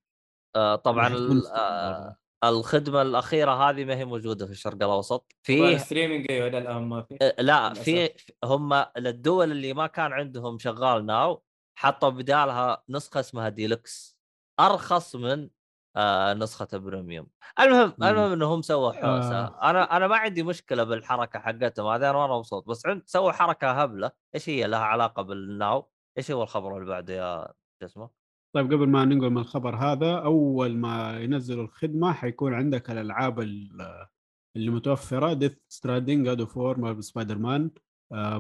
طبعا 0.83 1.15
آه. 1.55 2.17
الخدمة 2.43 3.01
الأخيرة 3.01 3.51
هذه 3.69 3.85
ما 3.85 3.95
هي 3.97 4.05
موجودة 4.05 4.45
في 4.45 4.51
الشرق 4.51 4.75
الأوسط 4.75 5.35
فيه 5.43 5.77
streaming 5.77 6.25
أيوه 6.31 6.47
إلى 6.47 6.57
الآن 6.57 6.83
ما 6.83 7.01
في 7.01 7.17
آه، 7.21 7.41
لا. 7.41 7.73
في 7.73 8.09
في- 8.17 8.33
هم 8.45 8.85
للدول 8.97 9.51
اللي 9.51 9.73
ما 9.73 9.87
كان 9.87 10.13
عندهم 10.13 10.59
شغال 10.59 11.05
Now 11.05 11.43
حطوا 11.79 12.09
بدالها 12.09 12.83
نسخة 12.89 13.19
اسمها 13.19 13.49
ديلكس 13.49 14.17
أرخص 14.59 15.15
من 15.15 15.49
آه 15.95 16.33
نسخة 16.33 16.77
Premium. 16.77 17.27
المهم 17.59 17.93
مم. 17.99 18.07
المهم 18.07 18.31
إنهم 18.31 18.61
سووا 18.61 18.91
حوسة. 18.91 19.39
آه. 19.45 19.69
أنا 19.69 19.97
أنا 19.97 20.07
ما 20.07 20.15
عندي 20.17 20.43
مشكلة 20.43 20.83
بالحركة 20.83 21.39
حقتهم 21.39 21.87
هذا 21.87 22.09
أنا 22.09 22.27
مبسوط. 22.27 22.67
بس 22.69 22.85
عند 22.85 23.01
سووا 23.05 23.31
حركة 23.31 23.71
هبلة. 23.71 24.11
إيش 24.35 24.49
هي 24.49 24.67
لها 24.67 24.79
علاقة 24.79 25.21
بال 25.23 25.45
Now؟ 25.45 25.89
إيش 26.17 26.31
هو 26.31 26.43
الخبر 26.43 26.77
اللي 26.77 26.89
بعده 26.89 27.13
يا 27.13 27.47
شو 27.81 27.85
اسمه؟ 27.85 28.09
طيب 28.55 28.65
قبل 28.73 28.87
ما 28.87 29.05
ننقل 29.05 29.29
من 29.29 29.37
الخبر 29.37 29.75
هذا 29.75 30.15
أول 30.17 30.75
ما 30.77 31.19
ينزلوا 31.19 31.63
الخدمة 31.63 32.13
حيكون 32.13 32.53
عندك 32.53 32.91
الألعاب 32.91 33.39
ال- 33.39 34.07
اللي 34.55 34.69
متوفرة 34.71 35.33
ديث 35.33 35.57
ستراندينج 35.67 36.25
جاد 36.25 36.39
اوف 36.39 36.57
وور 36.57 37.01
سبايدر 37.01 37.37
مان 37.37 37.71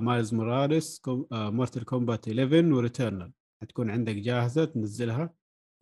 مايلز 0.01 0.33
موراليس 0.33 1.01
مورتال 1.31 1.85
كومبات 1.85 2.27
11 2.27 2.73
وريتيرنال 2.73 3.31
حتكون 3.61 3.89
عندك 3.89 4.15
جاهزة 4.15 4.65
تنزلها. 4.65 5.33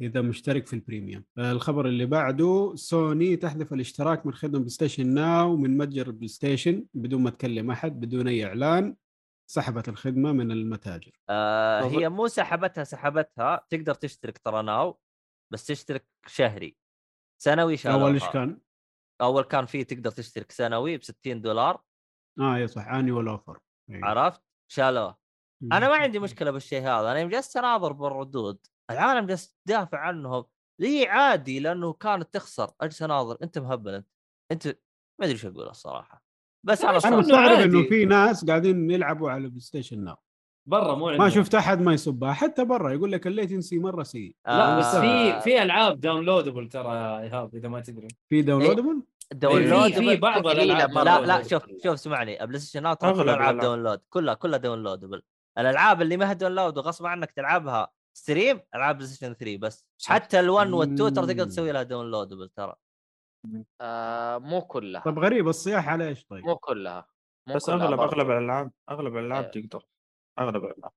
إذا 0.02 0.22
مشترك 0.22 0.68
في 0.68 0.74
ال 0.73 0.79
Premium. 0.79 1.23
الخبر 1.38 1.88
اللي 1.88 2.06
بعده 2.06 2.72
سوني 2.76 3.36
تحذف 3.36 3.74
الاشتراك 3.74 4.26
من 4.26 4.34
خدمة 4.34 4.57
بلاي 4.57 4.69
ستيشن 4.69 5.07
ناو 5.14 5.57
من 5.57 5.78
متجر 5.78 6.07
البلاي 6.07 6.28
ستيشن 6.28 6.86
بدون 6.94 7.24
ما 7.24 7.30
تكلم 7.30 7.72
أحد 7.72 7.99
بدون 7.99 8.28
أي 8.28 8.45
إعلان. 8.45 8.95
سحبت 9.49 9.90
الخدمة 9.90 10.32
من 10.32 10.52
المتاجر. 10.52 11.11
آه 11.30 11.82
طب- 11.82 11.88
هي 11.99 12.10
مو 12.10 12.28
سحبتها 12.28 12.84
سحبتها. 12.84 13.65
تقدر 13.69 13.94
تشترك 13.94 14.38
ترى 14.38 14.64
now 14.64 14.99
بس 15.53 15.65
تشترك 15.65 16.07
شهري. 16.28 16.78
سنوي 17.41 17.78
شالوها 17.78 18.02
أول 18.03 18.14
إيش 18.14 18.30
كان؟ 18.30 18.60
أول 19.22 19.44
كان 19.44 19.65
فيه 19.65 19.84
تقدر 19.84 20.11
تشترك 20.11 20.52
سنوي 20.52 20.98
ب 20.98 21.03
60 21.03 21.41
دولار. 21.41 21.84
آه 22.40 22.57
يا 22.57 22.68
صح. 22.68 22.88
annual 22.88 23.27
offer 23.27 23.60
عرفت؟ 23.91 24.41
شالوه 24.72 25.18
أنا 25.64 25.88
ما 25.88 25.95
عندي 25.95 26.19
مشكلة 26.19 26.52
بالشيء 26.52 26.82
هذا. 26.82 27.11
أنا 27.11 27.24
جلست 27.24 27.57
أناظر 27.57 27.91
بالردود. 27.91 28.60
العالم 28.91 29.26
جالس 29.26 29.55
تدافع 29.65 29.97
عنهم 29.97 30.45
لي 30.81 31.07
عادي؟ 31.07 31.59
لأنه 31.59 31.93
كانت 31.93 32.34
تخسر. 32.34 32.72
اجلس 32.81 33.01
اناظر 33.01 33.38
أنت 33.43 33.59
مهبل. 33.59 33.93
أنت 33.93 34.07
أنت 34.51 34.68
ما 35.19 35.26
أدري 35.26 35.34
إيش 35.34 35.45
أقول 35.45 35.68
الصراحة. 35.69 36.23
بس 36.65 36.81
أنا 36.85 36.99
أنا 37.05 37.15
مستغرب. 37.15 37.59
إنه 37.59 37.84
في 37.84 38.05
ناس 38.05 38.45
قاعدين 38.45 38.91
يلعبوا 38.91 39.31
على 39.31 39.47
بلاي 39.47 39.59
ستيشن 39.59 40.03
ناو 40.03 40.15
برا 40.68 40.95
مو 40.95 41.18
ما. 41.18 41.30
شفت 41.30 41.55
أحد 41.55 41.81
ما 41.81 41.93
يسبها 41.93 42.34
حتى 42.34 42.65
برا 42.65 42.93
يقول 42.93 43.11
لك 43.11 43.27
ال 43.27 43.34
latency 43.34 43.80
مرة 43.80 44.03
سيء. 44.03 44.35
لا 44.47 44.80
بس 44.80 44.85
آه، 44.85 45.01
في 45.01 45.41
في 45.41 45.64
ألعاب 45.64 45.99
downloadable 45.99 46.69
ترى 46.69 46.95
يا 46.95 47.22
إيهاب 47.22 47.55
إذا 47.55 47.69
ما 47.69 47.80
تدري. 47.80 48.07
في 48.30 48.41
downloadable 48.41 49.03
download 49.34 49.91
في 49.91 50.15
بعض 50.15 50.47
الألعاب. 50.47 50.91
لا 50.91 51.22
لا. 51.22 51.43
شوف 51.43 51.64
شوف 51.84 51.93
اسمعني. 51.93 52.38
بلاي 52.45 52.59
ستيشن 52.59 52.84
ناو 52.84 52.93
ترى 52.93 53.14
كلها 53.14 53.35
ألعاب. 53.35 53.59
download 53.60 54.02
كلها 54.09 54.34
كلها 54.34 54.59
downloadable 54.60 55.22
الألعاب 55.57 56.01
اللي 56.01 56.18
ما 56.18 56.30
هي 56.30 56.35
download 56.35 56.77
وغصب 56.77 57.05
عنك 57.05 57.31
تلعبها. 57.31 57.97
stream 58.18 58.60
العاب 58.76 58.95
بلاي 58.95 59.07
ستيشن 59.07 59.34
3 59.34 59.57
بس 59.57 59.85
صح. 59.98 60.11
حتى 60.14 60.41
ال1 60.41 60.68
وال2 60.68 60.98
ترى 60.98 61.11
تقدر. 61.11 61.45
تسوي 61.45 61.72
لها 61.72 61.84
downloadable 61.84 62.49
ترى 62.49 62.76
آه 63.81 64.38
مو 64.38 64.61
كلها 64.61 65.02
طب 65.02 65.19
غريب 65.19 65.48
الصياح 65.48 65.89
على 65.89 66.07
إيش 66.07 66.26
طيب؟ 66.26 66.44
مو 66.45 66.56
كلها 66.56 67.07
مو 67.48 67.56
بس 67.56 67.65
كلها 67.65 67.76
أغلب 67.85 67.98
برضو. 67.98 68.15
أغلب 68.15 68.31
الألعاب 68.31 68.72
أغلب 68.89 69.18
الألعاب 69.18 69.44
إيه. 69.44 69.52
تقدر 69.68 69.85
أغلب 70.39 70.65
الألعاب 70.65 70.91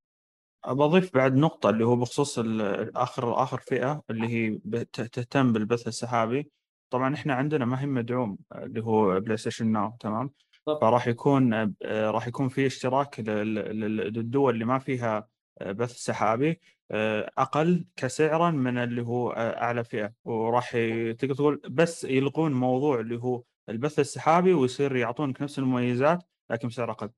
بضيف 0.68 1.14
بعد 1.14 1.34
نقطة 1.36 1.70
اللي 1.70 1.84
هو 1.86 1.96
بخصوص 1.96 2.38
ال- 2.38 2.96
آخر 2.96 3.42
آخر 3.42 3.58
فئة 3.60 4.02
اللي 4.10 4.28
هي 4.28 4.58
بت- 4.64 5.00
تهتم 5.00 5.52
بالبث 5.52 5.88
السحابي 5.88 6.50
طبعا 6.92 7.14
إحنا 7.14 7.34
عندنا 7.34 7.64
ما 7.64 7.80
هي 7.82 7.86
مدعوم 7.86 8.38
اللي 8.54 8.84
هو 8.84 9.20
بلاي 9.20 9.36
ستيشن 9.36 9.66
ناو 9.72 9.96
تمام 10.00 10.30
طب. 10.66 10.78
فراح 10.80 11.06
يكون 11.06 11.52
آه، 11.82 12.10
راح 12.10 12.26
يكون 12.28 12.48
في 12.48 12.66
اشتراك 12.66 13.20
لل- 13.20 13.54
لل- 13.54 13.96
للدول 13.96 14.54
اللي 14.54 14.64
ما 14.64 14.78
فيها 14.78 15.28
بث 15.66 15.92
سحابي 15.96 16.60
آه، 16.90 17.30
أقل 17.38 17.84
كسعرا 17.96 18.50
من 18.50 18.78
اللي 18.78 19.02
هو 19.02 19.30
آه، 19.30 19.62
أعلى 19.62 19.84
فئة. 19.84 20.12
وراح 20.24 20.70
تقدر 21.18 21.34
تقول 21.34 21.62
بس 21.68 22.04
يلغون 22.04 22.52
موضوع 22.52 23.00
اللي 23.00 23.16
هو 23.22 23.42
البث 23.68 23.98
السحابي 23.98 24.52
ويصير 24.52 24.96
يعطونك 24.96 25.42
نفس 25.42 25.58
المميزات 25.58 26.22
لكن 26.50 26.68
بسعر 26.68 26.90
أقل. 26.90 27.10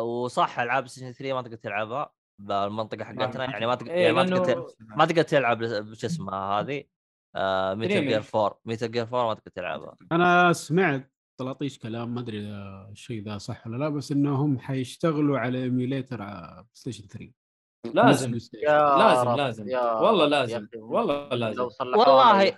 وصح 0.00 0.58
ألعاب 0.58 0.86
ستيشن 0.86 1.12
3 1.12 1.34
ما 1.34 1.42
تقدر 1.42 1.56
تلعبها 1.56 2.12
بالمنطقة 2.38 3.04
حقتنا 3.04 3.44
يعني 3.44 3.66
ما 3.66 3.74
تقدر 3.74 3.90
إيه، 3.90 4.02
يعني 4.02 4.12
ما 4.12 4.24
تقدر 4.24 4.66
ما 4.80 5.04
تقدر 5.04 5.22
تلعب 5.22 5.64
شو 5.94 6.06
اسمها 6.06 6.36
هذه؟ 6.60 6.84
آه 7.36 7.74
Metal. 7.74 8.08
Gear 8.08 8.22
4 8.34 8.60
Metal 8.64 8.90
Gear 8.90 9.02
4 9.02 9.26
ما 9.28 9.34
تقدر 9.34 9.50
تلعبها. 9.50 9.96
أنا 10.12 10.52
سمعت 10.52 11.12
طلاطيش 11.40 11.78
كلام 11.78 12.14
ما 12.14 12.20
أدري 12.20 12.40
إذا 12.40 12.88
الشيء 12.92 13.22
ذا 13.24 13.38
صح 13.38 13.66
ولا 13.66 13.76
لا 13.76 13.88
بس 13.88 14.12
إنهم 14.12 14.58
حيشتغلوا 14.58 15.38
على 15.38 15.62
emulator 15.62 16.16
بلاي 16.16 16.64
ستيشن 16.72 17.06
3 17.06 17.41
لازم 17.92 18.30
لازم 18.34 19.34
لازم 19.36 19.68
والله 19.74 20.26
لازم. 20.26 20.68
والله 20.74 21.28
لازم 21.28 21.62
والله- 21.62 22.56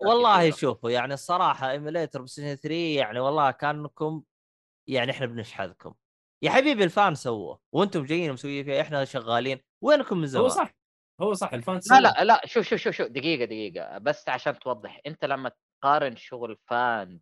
والله. 0.00 0.50
شوفوا 0.50 0.90
يعني 0.90 1.14
الصراحة 1.14 1.70
emulator 1.70 2.26
ستيشن 2.26 2.54
3 2.54 2.74
يعني 2.96 3.20
والله 3.20 3.50
كأنكم 3.50 4.22
يعني 4.88 5.10
إحنا 5.10 5.26
بنشحذكم 5.26 5.94
يا 6.42 6.50
حبيبي 6.50 6.84
ال 6.84 6.91
fan 6.91 7.14
سووه 7.14 7.60
وأنتم 7.74 8.04
جايين 8.04 8.32
مسويين 8.32 8.64
فيه 8.64 8.80
إحنا 8.80 9.04
شغالين 9.04 9.60
وينكم 9.84 10.18
من 10.18 10.26
زمان؟ 10.26 10.44
هو 10.44 10.48
صح 10.48 10.74
هو 11.20 11.34
صح 11.34 11.52
ال 11.52 11.57
fan 11.57 11.74
لا 11.74 11.80
سوى. 11.80 12.00
لا 12.00 12.24
لا 12.24 12.40
شوف 12.44 12.66
شوف 12.68 12.80
شوف 12.80 12.94
شوف 12.94 13.06
دقيقة 13.08 13.44
دقيقة 13.44 13.98
بس 13.98 14.28
عشان 14.28 14.58
توضح 14.58 15.00
أنت 15.06 15.24
لما 15.24 15.50
تقارن 15.82 16.16
شغل 16.16 16.58
fan 16.70 17.20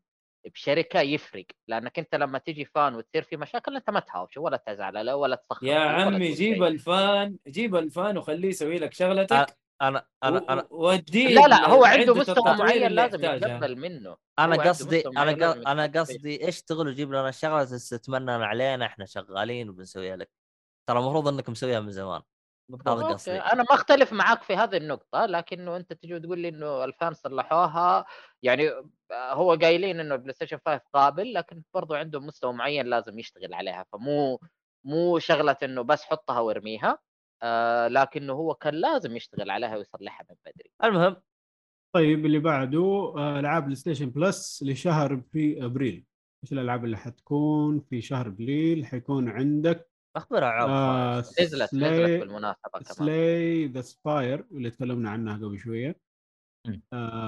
بشركة 0.54 1.00
يفرق 1.00 1.44
لأنك 1.68 1.98
أنت 1.98 2.14
لما 2.14 2.38
تجي 2.38 2.64
fan 2.64 2.94
وتصير 2.94 3.22
في 3.22 3.36
مشاكل 3.36 3.76
أنت 3.76 3.90
ما 3.90 4.00
تهاوش 4.00 4.36
ولا 4.36 4.56
تزعل 4.56 5.06
له 5.06 5.16
ولا 5.16 5.36
تسخر 5.36 5.66
يا 5.66 5.78
عمي 5.78 6.32
جيب. 6.32 6.62
ال 6.62 6.81
fan 6.81 7.36
جيب 7.48 7.76
ال 7.76 7.87
fan 7.87 8.18
وخليه 8.18 8.48
يسوي 8.48 8.78
لك 8.78 8.92
شغلتك 8.94 9.56
أنا 9.82 10.06
أنا 10.22 10.44
أنا 10.48 10.66
و- 10.70 10.84
ووديه 10.86 11.28
لا 11.34 11.40
لا 11.46 11.68
هو 11.68 11.84
عنده 11.84 12.14
مستوى 12.14 12.54
معين 12.56 12.92
لازم. 12.92 13.24
يتقبل 13.24 13.76
منه 13.76 14.16
أنا 14.38 14.56
قصدي 14.56 15.08
أنا 15.08 15.72
أنا. 15.72 16.00
قصدي 16.00 16.48
اشتغل 16.48 16.88
وجيب 16.88 17.12
لنا 17.12 17.30
شغلة 17.30 17.64
تتمنن 17.64 18.30
علينا 18.30 18.86
إحنا 18.86 19.04
شغالين 19.06 19.68
وبنسويها 19.70 20.16
لك 20.16 20.30
ترى 20.88 20.98
المفروض 20.98 21.28
انكم 21.28 21.52
مسويها 21.52 21.80
من 21.80 21.90
زمان 21.92 22.22
okay، 22.70 22.90
قصدي 23.12 23.30
أنا 23.32 23.62
ما 23.62 23.74
أختلف 23.74 24.12
معاك 24.12 24.42
في 24.42 24.56
هذه 24.56 24.76
النقطة 24.76 25.26
لكنه 25.26 25.76
أنت 25.76 25.92
تجي 25.92 26.14
وتقول 26.14 26.38
لي 26.38 26.48
إنه 26.48 26.84
ال 26.84 26.92
fan 26.92 27.14
صلحوها 27.14 28.04
يعني 28.42 28.70
هو 29.12 29.54
قايلين 29.54 30.00
إنه 30.00 30.14
البلاي 30.14 30.32
ستيشن 30.32 30.58
5 30.66 30.80
قابل 30.94 31.34
لكن 31.34 31.62
برضو 31.74 31.94
عنده 31.94 32.20
مستوى 32.20 32.52
معين 32.52 32.86
لازم 32.86 33.18
يشتغل 33.18 33.54
عليها 33.54 33.84
فمو 33.92 34.40
مو 34.84 35.18
شغلة 35.18 35.56
إنه 35.62 35.82
بس 35.82 36.02
حطها 36.04 36.40
وارميها 36.40 36.98
آه 37.42 37.88
لكنه 37.88 38.32
هو 38.32 38.54
كان 38.54 38.74
لازم 38.74 39.16
يشتغل 39.16 39.50
عليها 39.50 39.76
ويصلحها 39.76 40.26
من 40.30 40.36
بدري. 40.46 40.70
المهم. 40.84 41.16
طيب 41.94 42.26
اللي 42.26 42.38
بعده 42.38 43.14
آه، 43.16 43.40
ألعاب 43.40 43.62
بلاي 43.64 43.76
ستيشن 43.76 44.10
بلس 44.10 44.62
لشهر 44.66 45.22
في 45.32 45.64
أبريل. 45.64 46.06
إيش 46.44 46.52
الألعاب 46.52 46.84
اللي 46.84 46.96
حتكون 46.96 47.80
في 47.80 48.00
شهر 48.00 48.26
أبريل؟ 48.26 48.86
حيكون 48.86 49.28
عندك 49.28 49.90
أخبر 50.16 50.44
عوض 50.44 50.70
آه. 50.70 51.18
نزلت 51.18 51.40
نزلت 51.42 51.70
Slay 51.70 52.18
بالمناسبة 52.18 52.70
كمان. 52.72 52.84
Slay 52.84 53.66
the 53.66 53.80
Spire 53.80 54.46
اللي 54.52 54.70
تكلمنا 54.70 55.10
عنها 55.10 55.36
قبل 55.36 55.58
شوية. 55.58 56.00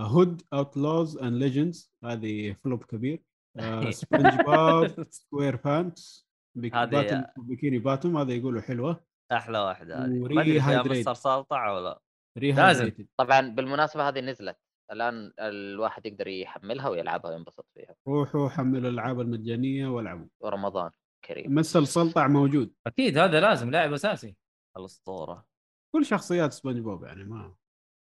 Hood 0.05 0.43
Outlaws 0.53 1.19
and 1.19 1.35
Legends 1.35 1.93
هذه 2.05 2.53
flop 2.53 2.85
كبير. 2.85 3.23
آه 3.57 3.91
SpongeBob 3.91 5.05
SquarePants 5.11 6.27
هذه- 6.75 7.33
Bikini 7.39 7.79
Bottom 7.79 8.17
هذا 8.17 8.33
يقولوا 8.33 8.61
حلوة. 8.61 9.05
أحلى 9.33 9.59
واحدة 9.59 10.05
هذه. 10.05 10.09
ما 10.09 10.81
أدري. 10.81 11.01
مستر 11.01 11.15
سلطع 11.15 11.71
ولا 11.73 12.01
Rehydrated 12.39 13.07
طبعا 13.17 13.41
بالمناسبة 13.41 14.09
هذه 14.09 14.21
نزلت. 14.21 14.57
الآن 14.93 15.33
الواحد 15.39 16.07
يقدر 16.07 16.29
يحملها 16.29 16.89
ويلعبها 16.89 17.31
وينبسط 17.31 17.67
فيها. 17.75 17.95
روحوا 18.09 18.49
حملوا 18.49 18.81
الألعاب 18.91 19.21
المجانية 19.21 19.87
والعبوا. 19.89 20.27
ورمضان. 20.41 20.91
كريم. 21.27 21.55
مستر 21.55 21.77
سلطع 21.77 22.27
موجود. 22.29 22.75
أكيد 22.87 23.19
هذا 23.19 23.41
لازم 23.41 23.71
لاعب 23.71 23.93
أساسي. 23.93 24.37
الأسطورة. 24.77 25.47
كل 25.95 26.05
شخصيات 26.07 26.53
سبونج 26.53 26.79
بوب 26.79 27.05
يعني 27.05 27.25
ما. 27.25 27.55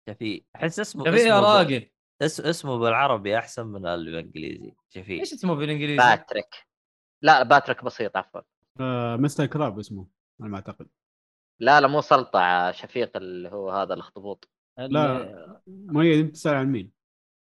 شفيق. 0.09 0.47
أحس 0.57 0.81
اسمه 0.81 1.05
شوف 1.05 1.15
يا 1.15 1.21
اسمه 1.21 1.41
ب- 1.41 1.45
راجل 1.45 1.91
أحس 2.23 2.41
اسمه 2.41 2.79
بالعربي 2.79 3.39
أحسن 3.39 3.67
من 3.67 3.87
الانجليزي 3.87 4.75
شفيق. 4.89 5.19
إيش 5.19 5.33
اسمه 5.33 5.55
بالإنجليزي؟ 5.55 5.97
باتريك. 5.97 6.67
لا 7.23 7.43
باتريك 7.43 7.85
بسيط 7.85 8.17
عفوا. 8.17 8.41
آه 8.81 9.17
Mr. 9.17 9.47
Krab 9.47 9.79
اسمه 9.79 10.07
على 10.41 10.51
ما 10.51 10.57
أعتقد. 10.57 10.89
لا 11.61 11.81
لا 11.81 11.89
مو 11.89 12.01
سلطع 12.01 12.71
شفيق 12.71 13.17
اللي 13.17 13.49
هو 13.49 13.71
هذا 13.71 13.95
الأخطبوط. 13.95 14.51
لا. 14.79 15.63
ما 15.67 16.03
هي 16.03 16.21
أنت 16.21 16.35
تسأل 16.35 16.55
عن 16.55 16.67
مين؟ 16.73 16.93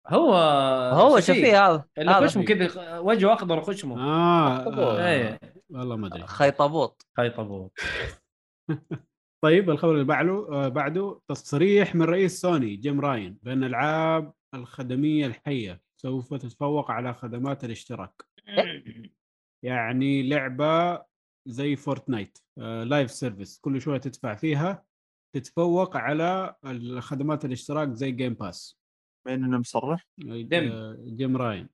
هو 0.09 0.35
هو 0.95 1.21
شفيق. 1.21 1.63
هذا 1.63 1.85
اللي 1.99 2.11
هذا 2.11 2.27
خشمه 2.27 2.45
كذا 2.45 2.99
وجهه 2.99 3.33
أخضر 3.33 3.61
خشمه. 3.61 4.01
آه. 4.01 4.57
آه 4.67 5.09
إيه. 5.09 5.41
والله 5.71 5.97
ما 5.97 6.07
أدري. 6.07 6.27
خيطبوط. 6.27 7.07
خيط 7.17 7.41
ابوه 7.41 7.71
طيب 9.45 9.71
الخبر 9.71 9.93
اللي 9.93 10.05
بعده 10.05 10.49
آه 10.53 10.69
بعده 10.69 11.21
تصريح 11.29 11.95
من 11.95 12.03
رئيس 12.03 12.41
سوني 12.41 12.77
جيم 12.77 13.01
راين 13.01 13.39
بأن 13.43 13.65
الألعاب 13.65 14.33
الخدمية 14.55 15.27
الحية 15.27 15.81
سوف 15.97 16.35
تتفوق 16.35 16.91
على 16.91 17.15
خدمات 17.15 17.65
الاشتراك. 17.65 18.23
يعني 19.65 20.29
لعبة 20.29 21.03
زي 21.49 21.77
فورتنايت 21.77 22.39
آه 22.59 22.85
live 22.85 23.11
service. 23.11 23.59
كل 23.59 23.81
شوية 23.81 23.99
تدفع 23.99 24.35
فيها 24.35 24.85
تتفوق 25.35 25.97
على 25.97 26.55
خدمات 26.99 27.45
الاشتراك 27.45 27.93
زي 27.93 28.11
Game 28.11 28.35
Pass 28.35 28.78
بين 29.29 29.45
إنه 29.45 29.59
مصرح؟ 29.59 30.07
آه 30.53 30.97
جيم 31.01 31.37
راين. 31.37 31.69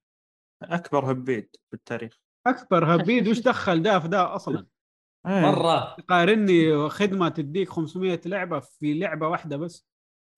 أكبر 0.63 1.13
هبيد 1.13 1.57
في 1.71 1.75
التاريخ 1.77 2.19
أكبر 2.47 2.95
هبيد؟ 2.95 3.29
وش 3.29 3.39
دخل 3.41 3.83
ده 3.83 3.99
في 3.99 4.09
ده 4.09 4.35
أصلا؟ 4.35 4.67
إيه. 5.27 5.41
مرة. 5.41 5.97
قارني 6.09 6.89
خدمة 6.99 7.29
تديك 7.29 7.69
500 7.69 8.21
لعبة 8.27 8.61
في 8.61 8.99
لعبة 8.99 9.29
واحدة 9.29 9.57
بس. 9.57 9.87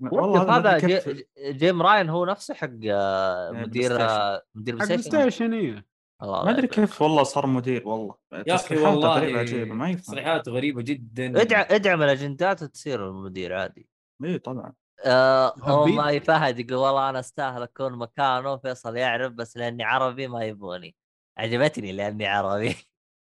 والله 0.02 0.56
هذا 0.56 0.78
جي- 0.78 1.26
جيم 1.38 1.82
راين 1.82 2.08
هو 2.08 2.24
نفسه 2.24 2.54
حق 2.54 2.70
آه، 2.90 3.50
بلاي 3.50 3.62
مدير. 3.62 4.00
آه، 4.00 4.42
مدير 4.54 4.76
بلاي 4.76 4.98
ستيشن 4.98 5.54
إيه. 5.54 5.86
ما 6.22 6.50
أدري 6.50 6.60
لا 6.62 6.68
كيف 6.68 7.02
والله 7.02 7.22
صار 7.22 7.46
مدير 7.46 7.88
والله. 7.88 8.14
يا 8.46 8.54
أخي 8.54 8.76
والله 8.76 9.14
غريبه 9.16 9.38
عجيبة 9.40 9.74
ما 9.74 9.88
يفهم. 9.90 10.00
تصريحاته 10.02 10.52
غريبة 10.52 10.82
جدا. 10.82 11.40
ادعم 11.42 11.64
ادعم 11.70 12.02
الأجندات 12.02 12.62
وتصير 12.62 13.08
المدير 13.08 13.54
عادي. 13.54 13.88
اي 14.24 14.38
طبعا. 14.38 14.72
آه 15.04 15.54
هو. 15.58 15.86
ما 15.86 16.10
يفهد 16.10 16.58
يقول 16.58 16.74
والله 16.74 17.10
أنا 17.10 17.20
أستاهل 17.20 17.62
أكون 17.62 17.98
مكانه 17.98 18.56
فيصل 18.56 18.96
يعرف 18.96 19.32
بس 19.32 19.56
لأني 19.56 19.84
عربي 19.84 20.28
ما 20.28 20.44
يبوني 20.44 20.94
عجبتني 21.38 21.92
لأني 21.92 22.26
عربي. 22.26 22.76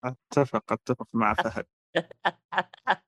أتفق 0.03 0.73
أتفق 0.73 1.07
مع 1.13 1.33
فهد. 1.33 1.65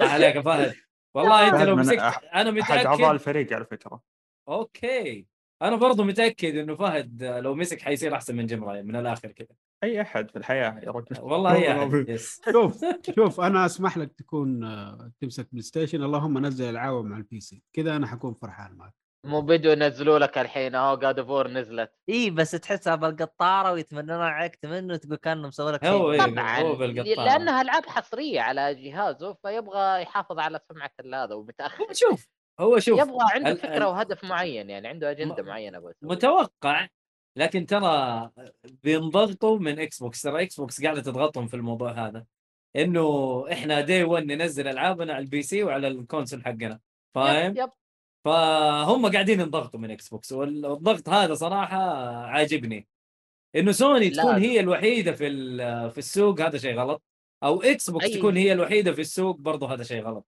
عليك 0.00 0.36
يا 0.36 0.42
فهد. 0.42 0.74
والله 1.14 1.46
أنت 1.46 1.54
فهد 1.54 1.68
لو 1.68 1.76
مسكت 1.76 1.98
أنا 2.34 2.60
أحد 2.60 2.76
أعضاء 2.86 2.94
متاكد 2.94 3.10
الفريق 3.14 3.52
على 3.52 3.64
فكرة. 3.64 4.02
okay. 4.48 5.26
أنا 5.62 5.76
برضو 5.76 6.04
متأكد 6.04 6.56
إنه 6.56 6.76
فهد 6.76 7.24
لو 7.24 7.54
مسك 7.54 7.80
حيصير 7.82 8.14
أحسن 8.14 8.36
من 8.36 8.46
جيم 8.46 8.64
راين 8.64 8.86
من 8.86 8.96
الآخر 8.96 9.32
كذا 9.32 9.48
أي 9.84 10.00
أحد 10.00 10.30
في 10.30 10.38
الحياة 10.38 10.80
يا 10.86 10.90
رجل 10.90 11.20
والله. 11.20 11.56
yes 12.08 12.40
شوف 12.52 12.84
شوف 13.16 13.40
أنا 13.40 13.66
أسمح 13.66 13.98
لك 13.98 14.12
تكون 14.12 14.64
آه، 14.64 15.12
تمسك 15.20 15.48
بلاي 15.50 15.62
ستيشن 15.62 16.02
اللهم 16.02 16.46
نزل 16.46 16.70
العاب 16.70 17.04
مع 17.04 17.16
ال 17.16 17.40
PC 17.40 17.62
كذا 17.72 17.96
أنا 17.96 18.06
حكون 18.06 18.34
فرحان 18.34 18.72
معك 18.72 18.94
مو 19.24 19.40
بدوا 19.40 19.72
ينزلوا 19.72 20.18
لك 20.18 20.38
الحين 20.38 20.74
أهو 20.74 20.96
God 20.96 21.20
of 21.20 21.31
War 21.31 21.48
نزلت 21.48 21.92
إي 22.08 22.30
بس 22.30 22.50
تحسها 22.50 22.94
بالقطاره 22.94 23.72
ويتمنون 23.72 24.20
عليك 24.20 24.58
منه 24.64 24.96
تقول 24.96 25.16
كانه 25.16 25.48
مسوي 25.48 25.72
لك 25.72 25.84
هو 25.84 26.12
شيء 26.12 26.22
إيه. 26.22 27.14
طبعا. 27.14 27.26
لأنها 27.26 27.62
ألعاب 27.62 27.86
حصرية 27.86 28.40
على 28.40 28.74
جهازه 28.74 29.32
فيبغى 29.32 30.02
يحافظ 30.02 30.38
على 30.38 30.60
سمعة 30.68 30.90
هذا 31.24 31.34
ومتأخر 31.34 31.84
هو 31.84 31.92
شوف 31.92 32.28
هو 32.60 32.78
شوف 32.78 33.00
يبغى 33.00 33.26
عنده 33.34 33.54
فكرة 33.54 33.88
وهدف 33.88 34.24
معين 34.24 34.70
يعني 34.70 34.88
عنده 34.88 35.10
أجندة 35.10 35.42
معينة. 35.42 35.92
متوقع 36.02 36.88
لكن 37.36 37.66
ترى 37.66 38.30
بينضغطوا 38.82 39.58
من 39.58 39.78
إكس 39.78 39.98
بوكس 40.02 40.22
ترى 40.22 40.42
إكس 40.42 40.60
بوكس 40.60 40.84
قاعدة 40.84 41.00
تضغطهم 41.02 41.46
في 41.46 41.54
الموضوع 41.54 41.92
هذا 41.92 42.24
إنه 42.76 43.44
إحنا 43.52 43.80
day 43.80 44.04
1 44.04 44.24
ننزل 44.24 44.68
ألعابنا 44.68 45.14
على 45.14 45.22
ال 45.22 45.42
PC 45.42 45.62
وعلى 45.62 45.88
ال 45.88 45.95
console 45.95 46.44
حقنا 46.44 46.80
فاهم؟ 47.14 47.50
yep 47.50 47.58
yep 47.58 47.70
فهم 48.24 49.12
قاعدين 49.12 49.40
ينضغطوا 49.40 49.80
من 49.80 49.90
إكس 49.90 50.08
بوكس 50.08 50.32
والضغط 50.32 51.08
هذا 51.08 51.34
صراحة 51.34 51.78
عاجبني 52.26 52.86
إنه 53.56 53.72
سوني 53.72 54.08
لا. 54.08 54.22
تكون 54.22 54.34
هي 54.34 54.60
الوحيدة 54.60 55.12
في 55.12 55.28
في 55.90 55.98
السوق 55.98 56.40
هذا 56.40 56.58
شيء 56.58 56.74
غلط 56.74 57.02
أو 57.42 57.62
إكس 57.62 57.90
بوكس 57.90 58.04
إيه. 58.04 58.18
تكون 58.18 58.36
هي 58.36 58.52
الوحيدة 58.52 58.92
في 58.92 59.00
السوق 59.00 59.36
برضه 59.36 59.72
هذا 59.74 59.82
شيء 59.82 60.02
غلط 60.02 60.26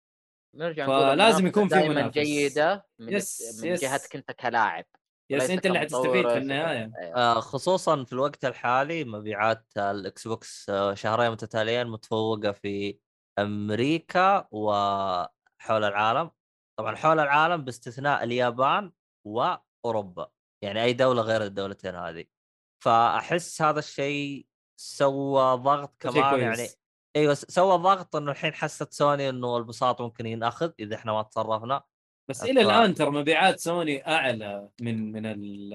نرجع 0.55 0.87
فلازم 0.87 1.47
يكون 1.47 1.69
في 1.69 1.75
دائما 1.75 1.95
منافس. 1.95 2.19
جيدة 2.19 2.87
من, 2.99 3.13
yes، 3.13 3.61
من 3.63 3.69
yes. 3.71 3.81
جهتك 3.83 4.17
أنت 4.17 4.31
كلاعب 4.31 4.85
yes 5.31 5.51
أنت 5.51 5.67
اللي 5.67 5.79
حتستفيد 5.79 6.29
في 6.29 6.39
النهاية. 6.39 6.93
أيوة. 6.99 7.17
آه، 7.17 7.41
خصوصا 7.41 8.05
في 8.05 8.13
الوقت 8.13 8.45
الحالي 8.45 9.05
مبيعات 9.05 9.67
الاكس 9.77 10.29
بوكس 10.29 10.71
آه، 10.71 10.95
شهرين 10.95 11.31
متتاليين 11.31 11.87
متفوقة 11.87 12.53
في 12.53 12.99
أمريكا 13.39 14.49
وحول 14.51 15.85
العالم. 15.85 16.31
طبعا 16.79 16.97
حول 16.97 17.21
العالم 17.21 17.65
باستثناء 17.65 18.25
اليابان 18.25 18.93
وأوروبا. 19.27 20.31
يعني 20.63 20.83
أي 20.83 20.93
دولة 20.93 21.23
غير 21.23 21.43
الدولتين 21.45 21.95
هذه. 21.95 22.25
فأحس 22.85 23.63
هذا 23.63 23.79
الشيء 23.79 24.47
سوى 24.81 25.57
ضغط 25.57 25.95
كمان. 26.01 26.41
يعني 26.41 26.69
أيوه 27.17 27.35
سوى 27.35 27.79
ضغط 27.79 28.17
إنه 28.17 28.31
الحين 28.31 28.55
حست 28.55 28.93
سوني 28.93 29.29
إنه 29.29 29.57
البساط 29.57 30.01
ممكن 30.01 30.27
ينأخذ 30.27 30.73
إذا 30.81 30.97
إحنا 30.97 31.13
ما 31.13 31.23
تصرفنا. 31.23 31.83
بس 32.29 32.43
إلى 32.45 32.61
الآن 32.61 32.95
ترى 32.95 33.11
مبيعات 33.11 33.61
سوني 33.61 34.07
أعلى 34.09 34.69
من 34.81 35.13
من 35.13 35.27
ال 35.27 35.69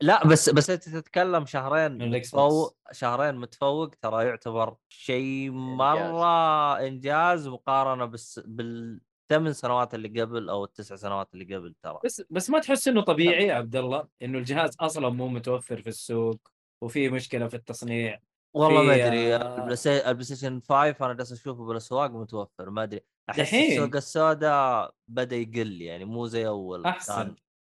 لا 0.00 0.26
بس 0.26 0.50
بس 0.50 0.70
أنت 0.70 0.88
تتكلم 0.88 1.46
شهرين 1.46 2.10
متفوق 2.10 2.76
شهرين 2.92 3.34
متفوق 3.34 3.90
ترى 4.00 4.24
يعتبر 4.26 4.76
شيء 4.88 5.50
مرة 5.50 6.78
إنجاز 6.78 7.48
مقارنة 7.48 8.04
بس 8.04 8.40
بالثمان 8.44 9.52
سنوات 9.52 9.94
اللي 9.94 10.20
قبل 10.20 10.48
أو 10.48 10.64
التسع 10.64 10.96
سنوات 10.96 11.34
اللي 11.34 11.56
قبل 11.56 11.74
ترى. 11.82 11.98
بس 12.04 12.22
بس 12.30 12.50
ما 12.50 12.58
تحس 12.60 12.88
إنه 12.88 13.00
طبيعي 13.00 13.46
يا 13.46 13.54
عبد 13.54 13.76
الله 13.76 14.08
إنه 14.22 14.38
الجهاز 14.38 14.76
أصلا 14.80 15.08
مو 15.08 15.28
متوفر 15.28 15.82
في 15.82 15.88
السوق 15.88 16.40
وفي 16.82 17.08
مشكلة 17.08 17.48
في 17.48 17.54
التصنيع؟ 17.54 18.20
والله 18.56 18.82
ما 18.82 18.94
أدري 18.94 19.34
آه، 19.36 19.58
البلاي 19.58 20.24
ستيشن 20.24 20.60
5 20.68 21.06
أنا 21.06 21.14
جالس 21.14 21.32
أشوفه 21.32 21.64
بالأسواق 21.64 22.10
متوفر 22.10 22.70
ما 22.70 22.82
أدري. 22.82 23.00
أحس 23.30 23.40
دحين. 23.40 23.72
السوق 23.72 23.96
السوداء 23.96 24.94
بدأ 25.08 25.36
يقل 25.36 25.82
يعني 25.82 26.04
مو 26.04 26.26
زي 26.26 26.46
أول. 26.46 26.92
كان 27.06 27.34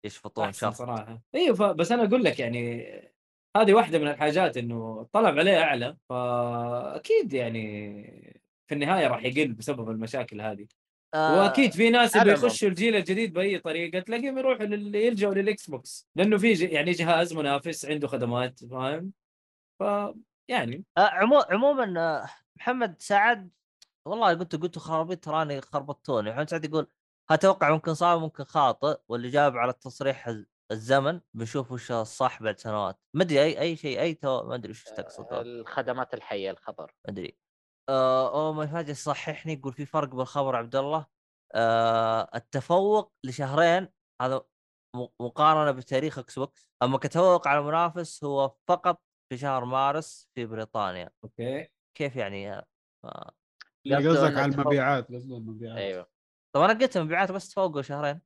يشفطون 0.05 0.45
أحسن 0.45 0.67
شفط 0.71 0.77
صراحة. 0.77 1.21
أيوه 1.35 1.55
ف- 1.55 1.61
بس 1.63 1.91
أنا 1.91 2.03
أقول 2.03 2.23
لك 2.23 2.39
يعني 2.39 2.83
هذه 3.57 3.73
واحدة 3.73 3.99
من 3.99 4.07
الحاجات 4.07 4.57
إنه 4.57 5.01
الطلب 5.01 5.39
عليه 5.39 5.59
أعلى 5.61 5.97
فأكيد 6.09 7.33
يعني 7.33 8.41
في 8.67 8.75
النهاية 8.75 9.07
راح 9.07 9.23
يقل 9.23 9.53
بسبب 9.53 9.89
المشاكل 9.89 10.41
هذه. 10.41 10.67
آه، 11.13 11.39
وأكيد 11.41 11.71
في 11.71 11.89
ناس 11.89 12.17
اللي 12.17 12.33
يخشوا 12.33 12.67
الجيل 12.67 12.95
الجديد 12.95 13.33
بأي 13.33 13.59
طريقة 13.59 13.99
تلاقيهم 13.99 14.37
يروحوا 14.37 14.65
لل... 14.65 14.95
يلجأوا 14.95 15.33
للإكس 15.33 15.69
بوكس 15.69 16.07
لأنه 16.15 16.37
في 16.37 16.53
ج... 16.53 16.61
يعني 16.61 16.91
جهاز 16.91 17.33
منافس 17.33 17.85
عنده 17.85 18.07
خدمات 18.07 18.59
فاهم؟ 18.65 19.11
ف 19.79 19.83
يعني 20.47 20.83
آه، 20.97 21.01
عمو... 21.09 21.39
عموما 21.39 21.99
آه، 21.99 22.29
محمد 22.55 22.95
سعد 23.01 23.49
والله 24.07 24.33
قلت 24.33 24.55
قلت 24.55 24.79
خرابيط 24.79 25.23
تراني 25.23 25.61
خربطتوني. 25.61 26.31
محمد 26.31 26.49
سعد 26.49 26.65
يقول 26.65 26.87
أتوقع 27.31 27.71
ممكن 27.71 27.93
صار 27.93 28.19
ممكن 28.19 28.43
خاطئ 28.43 28.99
واللي 29.09 29.29
جاب 29.29 29.57
على 29.57 29.71
التصريح 29.71 30.27
الز- 30.27 30.45
الزمن 30.71 31.21
بنشوف 31.33 31.71
وش 31.71 31.91
الصح 31.91 32.43
بعد 32.43 32.59
سنوات. 32.59 32.99
ما 33.15 33.23
أدري 33.23 33.41
أي 33.43 33.59
أي 33.59 33.75
شيء 33.75 33.99
أي 34.01 34.13
تو 34.13 34.43
ما 34.43 34.55
أدري 34.55 34.71
وش 34.71 34.83
تقصد 34.83 35.33
ما 35.33 35.41
الخدمات 35.41 36.13
الحية 36.13 36.51
الخبر. 36.51 36.93
أدري. 37.05 37.37
آه 37.89 38.29
اوه 38.33 38.53
ما 38.53 38.65
فاجئ 38.67 38.93
صححني 38.93 39.53
يقول 39.53 39.73
في 39.73 39.85
فرق 39.85 40.15
بالخبر 40.15 40.55
عبد 40.55 40.75
الله. 40.75 41.05
آه 41.55 42.29
التفوق 42.35 43.13
لشهرين 43.25 43.87
هذا 44.21 44.41
مقارنة 45.21 45.71
بتاريخ 45.71 46.19
إكس 46.19 46.39
بوكس. 46.39 46.69
أما 46.83 46.97
كتفوق 46.97 47.47
على 47.47 47.59
المنافس 47.59 48.23
هو 48.23 48.55
فقط 48.67 49.01
في 49.29 49.37
شهر 49.37 49.65
مارس 49.65 50.29
في 50.35 50.45
بريطانيا. 50.45 51.09
okay. 51.23 51.67
كيف 51.97 52.15
يعني؟ 52.15 52.53
آه، 52.53 52.65
آه. 53.05 53.31
قصدك 53.85 54.37
على. 54.37 54.53
المبيعات. 54.53 55.07
قصده 55.11 55.37
المبيعات. 55.37 55.77
أيوه. 55.77 56.07
طب 56.55 56.61
أنا 56.61 56.73
قلت 56.73 56.97
مبيعات 56.97 57.31
بس 57.31 57.49
تفوقوا 57.49 57.81
شهرين. 57.81 58.21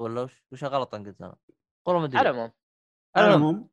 ولا 0.00 0.20
وش؟ 0.20 0.44
وش 0.52 0.64
غلط 0.64 0.94
أنا 0.94 1.04
قلت 1.04 1.20
أنا؟ 1.20 1.36
والله 1.86 2.00
ما 2.00 2.06
ادري 2.06 2.18
على 2.18 2.30
العموم. 2.30 2.52
على 3.16 3.34
المهم. 3.34 3.50
العموم 3.50 3.68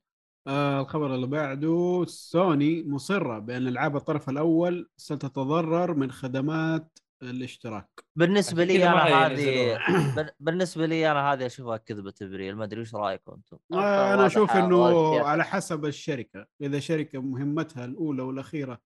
آه 0.47 0.81
الخبر 0.81 1.15
اللي 1.15 1.27
بعده 1.27 2.05
سوني 2.07 2.83
مصرة 2.83 3.39
بأن 3.39 3.67
ألعاب 3.67 3.95
الطرف 3.95 4.29
الأول 4.29 4.89
ستتضرر 4.97 5.93
من 5.93 6.11
خدمات 6.11 6.99
الاشتراك. 7.23 7.89
بالنسبة 8.15 8.63
لي 8.63 8.87
أنا 8.89 9.03
هذه 9.03 9.79
بالنسبة 10.39 10.85
لي 10.85 11.11
أنا 11.11 11.33
هذه 11.33 11.45
أشوفها 11.45 11.77
كذبة 11.77 12.13
ابريل 12.21 12.55
ما 12.55 12.63
أدري 12.63 12.81
وش 12.81 12.95
رأيكم 12.95 13.31
أنتم. 13.31 13.57
آه 13.73 14.25
أشوف 14.25 14.51
أنه 14.51 14.75
واضح 14.75 15.25
على 15.25 15.43
حسب 15.43 15.85
الشركة. 15.85 16.45
إذا 16.61 16.79
شركة 16.79 17.21
مهمتها 17.21 17.85
الأولى 17.85 18.23
والأخيرة 18.23 18.81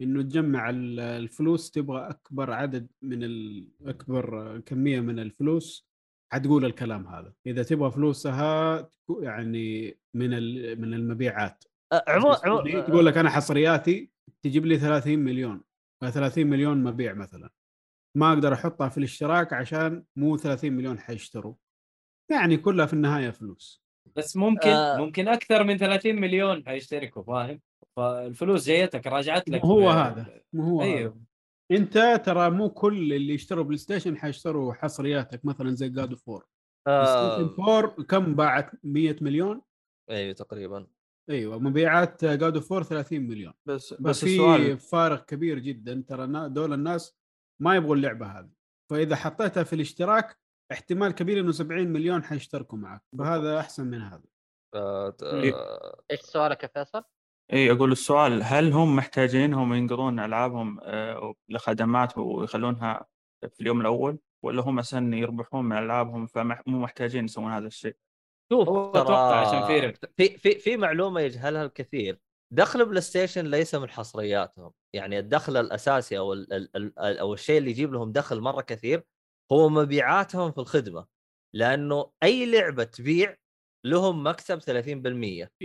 إنه 0.00 0.22
تجمع 0.22 0.70
ال- 0.70 1.00
الفلوس 1.00 1.70
تبغى 1.70 2.08
أكبر 2.08 2.50
عدد 2.52 2.90
من 3.02 3.24
ال- 3.24 3.68
أكبر 3.86 4.58
كمية 4.60 5.00
من 5.00 5.18
الفلوس 5.18 5.88
حتقول 6.32 6.64
الكلام 6.64 7.06
هذا. 7.06 7.32
إذا 7.46 7.62
تبغى 7.62 7.90
فلوسها 7.90 8.88
يعني 9.20 9.98
من 10.14 10.34
ال- 10.34 10.80
من 10.80 10.94
المبيعات. 10.94 11.64
آه، 11.92 12.04
عمو 12.08 12.30
بس 12.30 12.44
عمو 12.44 12.58
يعني 12.58 12.82
تقول 12.82 13.06
لك 13.06 13.16
أنا 13.18 13.30
حصرياتي 13.30 14.10
تجيب 14.42 14.66
لي 14.66 14.78
30 14.78 15.18
مليون. 15.18 15.60
30 16.12 16.46
مليون 16.46 16.82
مبيع 16.84 17.12
مثلا. 17.12 17.50
ما 18.16 18.28
أقدر 18.32 18.52
أحطها 18.52 18.88
في 18.88 18.98
الاشتراك 18.98 19.52
عشان 19.52 20.04
مو 20.16 20.36
30 20.36 20.72
مليون 20.72 20.98
حيشتروا. 20.98 21.54
يعني 22.30 22.56
كلها 22.56 22.86
في 22.86 22.92
النهاية 22.92 23.30
فلوس. 23.30 23.84
بس 24.16 24.36
ممكن 24.36 24.68
آه. 24.68 24.96
ممكن 24.98 25.28
أكثر 25.28 25.64
من 25.64 25.76
30 25.78 26.16
مليون 26.20 26.64
حيشتركوا 26.66 27.22
فاهم؟ 27.22 27.60
فالفلوس 27.96 28.66
جايتك 28.66 29.06
راجعت 29.06 29.48
لك 29.48 29.60
هو 29.64 29.80
ب- 29.80 29.82
هذا 29.82 30.40
مو 30.52 30.62
هو 30.64 30.80
هذا. 30.82 30.90
أيوه 30.98 31.20
انت 31.70 32.22
ترى 32.26 32.50
مو 32.50 32.70
كل 32.70 33.12
اللي 33.12 33.34
يشتروا 33.34 33.64
بلاي 33.64 33.76
ستيشن 33.76 34.16
حيشتروا 34.16 34.74
حصرياتك 34.74 35.44
مثلا 35.44 35.70
زي 35.74 35.88
God 35.88 36.10
of 36.10 36.30
4 36.30 36.48
آه، 36.88 37.54
4 37.58 38.04
كم 38.04 38.34
باعت؟ 38.34 38.70
100 38.84 39.16
مليون؟ 39.20 39.62
أيوه 40.10 40.32
تقريبا. 40.32 40.86
أيوه 41.30 41.58
مبيعات 41.58 42.24
God 42.24 42.56
of 42.56 42.72
4 42.72 42.88
30 42.88 43.20
مليون. 43.22 43.52
بس 43.66 43.92
بس 43.94 44.00
بس 44.00 44.24
السؤال 44.24 44.62
في 44.78 44.88
فارق 44.88 45.24
كبير 45.24 45.58
جدا 45.58 46.04
ترى 46.08 46.26
نا- 46.26 46.48
دول 46.48 46.72
الناس 46.72 47.16
ما 47.62 47.76
يبغوا 47.76 47.96
اللعبة 47.96 48.26
هذه. 48.26 48.50
فإذا 48.90 49.16
حطيتها 49.16 49.62
في 49.62 49.72
الاشتراك 49.72 50.38
احتمال 50.72 51.12
كبير 51.12 51.40
إنه 51.40 51.52
70 51.52 51.88
مليون 51.88 52.22
حيشتركوا 52.24 52.78
معك. 52.78 53.02
فهذا 53.18 53.60
أحسن 53.60 53.86
من 53.86 54.00
هذا. 54.00 54.24
آه، 54.74 55.16
إيش 56.10 56.20
سؤالك 56.20 56.62
يا 56.62 56.68
فيصل؟ 56.68 57.02
إي 57.52 57.72
أقول 57.72 57.92
السؤال 57.92 58.42
هل 58.42 58.72
هم 58.72 58.96
محتاجين 58.96 59.54
هم 59.54 59.74
ينقلون 59.74 60.20
ألعابهم 60.20 60.80
آه، 60.82 61.34
لخدمات 61.48 62.18
ويخلونها 62.18 63.06
في 63.48 63.60
اليوم 63.60 63.80
الأول 63.80 64.18
ولا 64.44 64.62
هم 64.62 64.78
أساسا 64.78 65.10
يربحون 65.14 65.64
من 65.64 65.78
ألعابهم 65.78 66.26
فمو 66.26 66.54
محتاجين 66.66 67.24
يسوون 67.24 67.52
هذا 67.52 67.66
الشيء؟ 67.66 67.96
شوف 68.52 68.68
أتوقع 68.68 69.40
عشان 69.40 69.66
في 69.66 69.86
ربح. 69.86 69.98
في 70.16 70.38
في 70.38 70.58
في 70.58 70.76
معلومة 70.76 71.20
يجهلها 71.20 71.64
الكثير 71.64 72.18
دخل 72.52 72.86
بلاي 72.86 73.00
ستيشن 73.00 73.46
ليس 73.46 73.74
من 73.74 73.90
حصرياتهم 73.90 74.72
يعني 74.94 75.18
الدخل 75.18 75.56
الأساسي 75.56 76.18
أو 76.18 76.32
ال 76.32 76.52
ال 76.52 76.76
ال 76.76 77.18
أو 77.18 77.34
الشيء 77.34 77.58
اللي 77.58 77.70
يجيب 77.70 77.92
لهم 77.92 78.12
دخل 78.12 78.40
مرة 78.40 78.60
كثير 78.60 79.02
هو 79.52 79.68
مبيعاتهم 79.68 80.52
في 80.52 80.58
الخدمة 80.58 81.06
لأنه 81.54 82.10
أي 82.22 82.50
لعبة 82.50 82.84
تبيع 82.84 83.36
لهم 83.84 84.26
مكسب 84.26 84.58
30% 84.58 84.62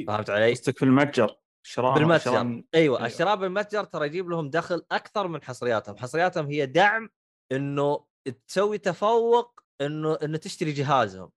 فهمت 0.08 0.30
علي؟ 0.30 0.52
قصدك 0.52 0.78
في 0.78 0.86
المتجر 0.86 1.36
شراء 1.64 1.94
بالمتجر. 1.94 2.31
شراء- 2.31 2.64
أيوه 2.76 2.98
أيوة. 2.98 3.06
الشراء 3.07 3.36
بالمتجر 3.36 3.84
ترى 3.84 4.06
يجيب 4.07 4.30
لهم 4.30 4.49
دخل 4.49 4.86
أكثر 4.91 5.27
من 5.27 5.44
حصرياتهم. 5.44 5.98
حصرياتهم 5.98 6.45
هي 6.45 6.65
دعم 6.65 7.10
إنه 7.52 8.06
تسوي 8.48 8.77
تفوق 8.77 9.60
إنه 9.81 10.18
إنه 10.23 10.38
تشتري 10.38 10.72
جهازهم. 10.72 11.31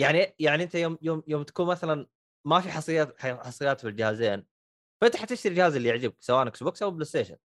يعني 0.00 0.34
يعني 0.38 0.62
أنت 0.62 0.74
يوم 0.74 0.98
يوم 1.02 1.22
يوم 1.26 1.42
تكون 1.42 1.66
مثلا 1.66 2.06
ما 2.46 2.60
في 2.60 2.70
حصريات 2.70 3.20
حصريات 3.20 3.80
في 3.80 3.88
الجهازين 3.88 4.46
فأنت 5.02 5.16
حتشتري 5.16 5.52
الجهاز 5.52 5.76
اللي 5.76 5.88
يعجبك 5.88 6.16
سواء 6.20 6.46
إكس 6.46 6.62
بوكس 6.62 6.82
أو 6.82 6.90
بلاي 6.90 7.04
ستيشن. 7.04 7.36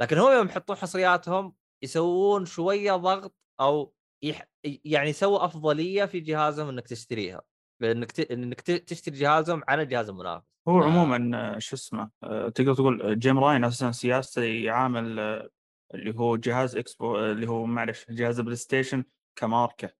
لكن 0.00 0.18
هم 0.18 0.32
يوم 0.32 0.46
يحطون 0.46 0.76
حصرياتهم 0.76 1.56
يسوون 1.84 2.46
شوية 2.46 2.92
ضغط 2.92 3.36
أو 3.60 3.94
يح... 4.24 4.48
يعني 4.64 5.10
يسووا 5.10 5.44
أفضلية 5.44 6.04
في 6.04 6.20
جهازهم 6.20 6.68
إنك 6.68 6.88
تشتريها. 6.88 7.42
انك 7.82 8.12
ت... 8.12 8.20
إنك 8.20 8.60
تشتري 8.60 9.16
جهازهم 9.16 9.62
عن 9.68 9.80
الجهاز 9.80 10.08
المنافس 10.08 10.49
هو. 10.68 10.82
عموما 10.82 11.30
آه، 11.56 11.58
شو 11.58 11.76
اسمه 11.76 12.10
آه، 12.22 12.48
تقدر 12.48 12.74
تقول 12.74 13.02
آه، 13.02 13.14
جيم 13.14 13.38
رايان 13.38 13.64
أساسا 13.64 13.90
سياسته 13.90 14.42
يعامل 14.42 15.20
اللي 15.94 16.14
هو 16.18 16.36
جهاز 16.36 16.76
إكس 16.76 16.97
بو 16.97 17.18
اللي 17.18 17.46
هو 17.48 17.66
معلش 17.66 18.10
جهاز 18.10 18.38
البلاي 18.38 18.56
ستيشن 18.56 19.04
كماركة 19.36 19.90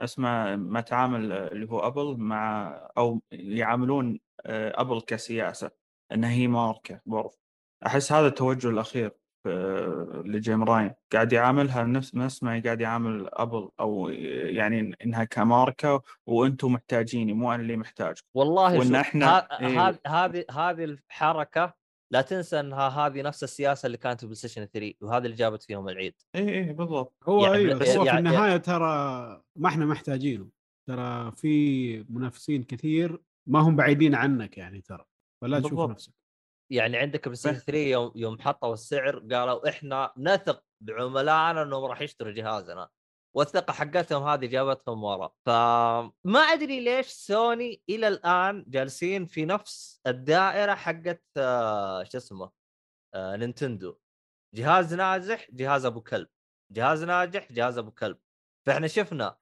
اسمه 0.00 0.56
ما 0.56 0.80
تعامل 0.80 1.32
اللي 1.32 1.66
هو 1.70 1.80
أبل 1.80 2.16
مع 2.18 2.68
أو 2.98 3.22
يعاملون 3.32 4.20
أبل 4.46 5.00
كسياسة 5.00 5.70
انها 6.12 6.30
هي 6.30 6.48
ماركة 6.48 7.00
برضه 7.06 7.38
أحس 7.86 8.12
هذا 8.12 8.26
التوجه 8.26 8.68
الأخير 8.68 9.12
لجيم 10.24 10.64
رايان. 10.64 10.90
قاعد 11.12 11.32
يعاملها 11.32 11.84
نفس 11.84 12.14
نفس 12.14 12.42
ما 12.42 12.62
قاعد 12.64 12.80
يعامل 12.80 13.28
أبل 13.32 13.68
أو 13.80 14.08
يعني 14.08 14.94
إنها 15.04 15.24
كماركة 15.24 16.02
وأنتم 16.26 16.72
محتاجيني 16.72 17.32
مو 17.32 17.52
أنا 17.54 17.62
اللي 17.62 17.76
محتاجكم. 17.76 18.26
والله 18.34 18.74
شوف، 18.84 18.92
إحنا- 18.92 19.16
ها- 19.22 19.60
إيه. 19.60 19.88
هذه 19.88 19.98
هذه 20.06 20.44
هذه 20.50 20.84
الحركة 20.84 21.74
لا 22.12 22.20
تنسى 22.22 22.60
إنها 22.60 22.88
هذه 22.88 23.22
نفس 23.22 23.44
السياسة 23.44 23.86
اللي 23.86 23.96
كانت 23.98 24.20
في 24.20 24.26
بلاي 24.26 24.34
ستيشن 24.36 24.64
3 24.64 24.94
وهذه 25.00 25.24
اللي 25.24 25.36
جابت 25.36 25.62
فيهم 25.62 25.88
العيد. 25.88 26.14
اي 26.34 26.54
اي 26.54 26.72
بالضبط. 26.72 27.14
هو 27.28 27.44
يعني 27.44 27.56
أيوه 27.56 27.78
بس 27.78 27.88
هو 27.96 28.02
في 28.02 28.06
يعني- 28.08 28.18
النهاية 28.18 28.56
ترى 28.56 28.84
ما 29.56 29.68
إحنا 29.68 29.86
محتاجينه 29.86 30.48
ترى 30.88 31.32
في 31.32 32.04
منافسين 32.10 32.62
كثير 32.62 33.20
ما 33.48 33.60
هم 33.60 33.76
بعيدين 33.76 34.14
عنك 34.14 34.58
يعني 34.58 34.80
ترى 34.80 35.04
فلا 35.42 35.60
تشوف. 35.60 35.90
نفسك. 35.90 36.12
يعني 36.70 36.96
عندك 36.96 37.24
بلاي 37.24 37.36
ستيشن 37.36 37.58
3 37.58 37.78
يوم 37.78 38.12
يوم 38.16 38.40
حطوا 38.40 38.72
السعر 38.74 39.18
قالوا 39.18 39.68
إحنا 39.68 40.12
نثق 40.16 40.64
بعملائنا 40.80 41.62
إنهم 41.62 41.84
راح 41.84 42.00
يشتروا 42.00 42.32
جهازنا 42.32 42.88
والثقة 43.36 43.72
حقتهم 43.72 44.22
هذه 44.28 44.46
جابتهم 44.46 45.04
ورا. 45.04 45.32
فما 45.46 46.40
أدري 46.40 46.80
ليش 46.80 47.06
سوني 47.06 47.82
إلى 47.88 48.08
الآن 48.08 48.64
جالسين 48.68 49.26
في 49.26 49.44
نفس 49.44 50.00
الدائرة 50.06 50.74
حقت 50.74 51.22
آه، 51.36 52.02
شو 52.04 52.18
اسمه 52.18 52.50
آه، 53.14 53.36
نينتندو. 53.36 53.98
جهاز 54.54 54.94
ناجح 54.94 55.50
جهاز 55.50 55.84
أبو 55.84 56.00
كلب. 56.00 56.28
جهاز 56.72 57.04
ناجح 57.04 57.52
جهاز 57.52 57.78
أبو 57.78 57.90
كلب. 57.90 58.18
فإحنا 58.66 58.86
شفنا 58.86 59.36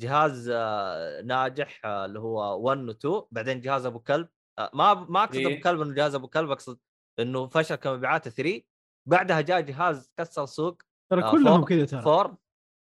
جهاز 0.00 0.48
آه، 0.54 1.20
ناجح 1.22 1.86
اللي 1.86 2.18
هو 2.20 2.60
1 2.60 2.78
و 2.78 2.90
2 2.90 3.22
بعدين 3.30 3.60
جهاز 3.60 3.86
أبو 3.86 3.98
كلب. 4.00 4.28
ما 4.74 4.94
ما 4.94 5.24
أقصد 5.24 5.38
ابو 5.38 5.48
إيه. 5.48 5.62
كلب 5.62 5.80
إنه 5.80 5.94
جهاز 5.94 6.14
أبو 6.14 6.28
كلب 6.28 6.50
أقصد 6.50 6.78
إنه 7.18 7.46
فشل 7.46 7.74
كمبيعات 7.74 8.28
3 8.28 8.62
بعدها 9.08 9.40
جاء 9.40 9.60
جهاز 9.60 10.10
كسر 10.16 10.46
سوق 10.46 10.82
ترى 11.10 11.24
آه، 11.24 11.30
كلهم 11.30 11.64
كذا 11.64 11.84
ترى. 11.84 12.00
4 12.00 12.38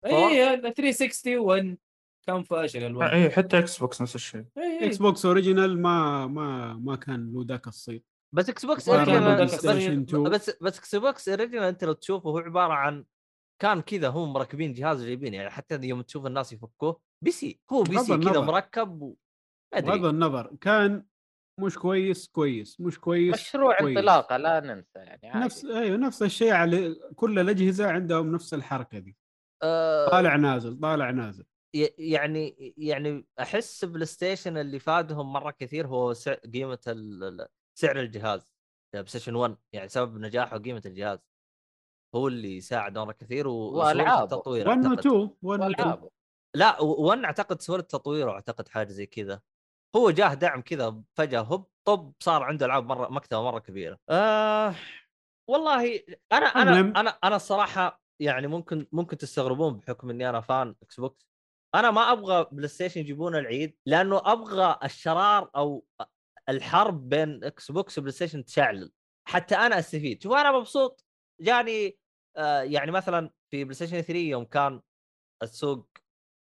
اي 0.06 0.72
360 0.72 1.38
1 1.38 1.78
كان 2.28 2.44
فاشل 2.44 2.84
ال 2.84 2.90
one 2.90 3.08
اي 3.08 3.30
حتى 3.30 3.60
إكس 3.60 3.78
بوكس 3.80 4.02
نفس 4.02 4.16
الشيء. 4.16 4.46
إكس 4.58 4.98
بوكس 4.98 5.26
original 5.26 5.82
ما 5.82 6.28
ما 6.28 6.74
ما 6.74 6.96
كان 6.96 7.34
له 7.34 7.46
ذاك 7.48 7.68
الصيت. 7.68 8.06
بس 8.36 8.50
إكس 8.50 8.66
بوكس 8.66 8.90
بس. 8.90 9.10
بس, 10.16 10.58
بس 10.62 10.80
إكس 10.80 10.96
بوكس 10.96 11.30
original 11.30 11.64
أنت 11.64 11.84
لو 11.84 11.94
تشوفه 11.94 12.30
هو 12.30 12.38
عبارة 12.38 12.74
عن 12.74 13.06
كان 13.62 13.82
كذا 13.82 14.10
هم 14.10 14.34
مركبين 14.34 14.74
جهاز 14.74 15.02
وجايبين 15.02 15.34
يعني 15.34 15.50
حتى 15.50 15.80
يوم 15.84 16.02
تشوف 16.02 16.26
الناس 16.26 16.54
يفكوه 16.54 17.00
PC 17.24 17.60
هو 17.72 17.84
PC 17.84 18.18
كذا. 18.18 18.42
مركب 18.42 19.02
و... 19.02 19.16
ما 19.74 19.80
بغض 19.80 19.96
ادري 19.96 20.10
النظر 20.10 20.56
كان 20.62 21.06
مش 21.60 21.78
كويس 21.78 22.28
كويس. 22.28 22.82
مش 22.82 23.00
كويس 23.00 23.34
مشروع 23.36 23.78
كويس. 23.80 23.98
انطلاقة 23.98 24.38
لا 24.38 24.60
ننسى 24.60 25.00
يعني 25.00 25.28
عادي. 25.30 25.46
نفس 25.46 25.66
أيوه 25.66 25.98
نفس 25.98 26.24
الشيء 26.24 26.54
على 26.54 26.96
كل 27.16 27.40
الأجهزة 27.40 27.88
عندهم 27.92 28.32
نفس 28.32 28.54
الحركة 28.54 29.00
دي. 29.00 29.18
آه، 29.64 30.10
طالع 30.10 30.36
نازل 30.36 30.80
طالع 30.80 31.10
نازل. 31.12 31.46
ي- 31.76 31.94
يعني 31.98 32.74
يعني 32.78 33.26
أحس 33.40 33.86
بلاي 33.86 34.06
ستيشن 34.06 34.58
اللي 34.58 34.80
فادهم 34.80 35.34
مرة 35.34 35.52
كثير 35.52 35.88
هو 35.88 36.14
قيمة 36.54 36.80
سعر 37.78 38.00
الجهاز. 38.00 38.54
بلاي 38.94 39.06
ستيشن 39.08 39.36
1 39.36 39.56
يعني 39.74 39.88
سبب 39.90 40.18
نجاحه 40.18 40.58
قيمة 40.58 40.82
الجهاز. 40.86 41.20
هو 42.16 42.28
اللي 42.28 42.62
ساعد 42.62 42.98
مرة 42.98 43.12
كثير 43.12 43.48
و- 43.48 43.52
وسهولة 43.68 43.88
وألعابه. 43.88 44.24
التطوير 44.24 44.68
1 44.70 44.78
و 44.86 44.90
أعتقد. 44.90 45.00
2 45.00 45.30
1 45.42 45.60
و 45.60 45.64
2 45.64 45.88
والعاب 45.88 46.10
لا 46.56 46.82
1 46.82 47.24
أعتقد 47.24 47.62
سهولة 47.62 47.82
تطويره 47.84 48.32
اعتقد 48.32 48.68
حاجة 48.68 48.88
زي 48.92 49.06
كذا. 49.06 49.42
هو 49.96 50.12
جاه 50.12 50.34
دعم 50.34 50.62
كذا 50.62 51.02
فجأة 51.18 51.42
هوب 51.42 51.70
طب 51.86 52.14
صار 52.20 52.44
عنده 52.44 52.66
ألعاب 52.66 52.86
مرة 52.86 53.10
مكتبة 53.10 53.44
مرة 53.44 53.60
كبيرة. 53.60 53.98
آه 54.10 54.76
والله 55.50 56.04
أنا 56.32 56.46
أنا. 56.46 56.80
أنا 56.80 57.10
أنا 57.24 57.36
الصراحة 57.36 58.02
يعني 58.20 58.48
ممكن 58.48 58.88
ممكن 58.92 59.18
تستغربون 59.18 59.74
بحكم 59.80 60.10
إني 60.10 60.30
أنا 60.30 60.42
fan 60.42 60.76
إكس 60.84 61.00
بوكس 61.00 61.28
أنا 61.76 61.92
ما 61.92 62.12
أبغى 62.12 62.48
بلاي 62.52 62.68
ستيشن 62.68 63.00
يجيبون 63.00 63.36
العيد 63.36 63.78
لأنه 63.86 64.22
أبغى 64.26 64.80
الشرار 64.84 65.50
أو 65.56 65.86
الحرب 66.50 67.10
بين 67.10 67.44
إكس 67.44 67.72
بوكس 67.72 67.98
وبلاي 67.98 68.12
ستيشن 68.12 68.46
تشتعل. 68.46 68.92
حتى 69.28 69.56
أنا 69.56 69.80
أستفيد. 69.80 70.24
شوف 70.24 70.34
أنا 70.34 70.52
مبسوط. 70.52 71.06
جاني 71.42 71.98
آه 72.38 72.62
يعني 72.62 72.92
مثلا 72.92 73.30
في 73.52 73.64
بلاي 73.64 73.74
ستيشن 73.76 74.02
3 74.02 74.16
يوم 74.16 74.46
كان 74.46 74.82
السوق 75.44 75.90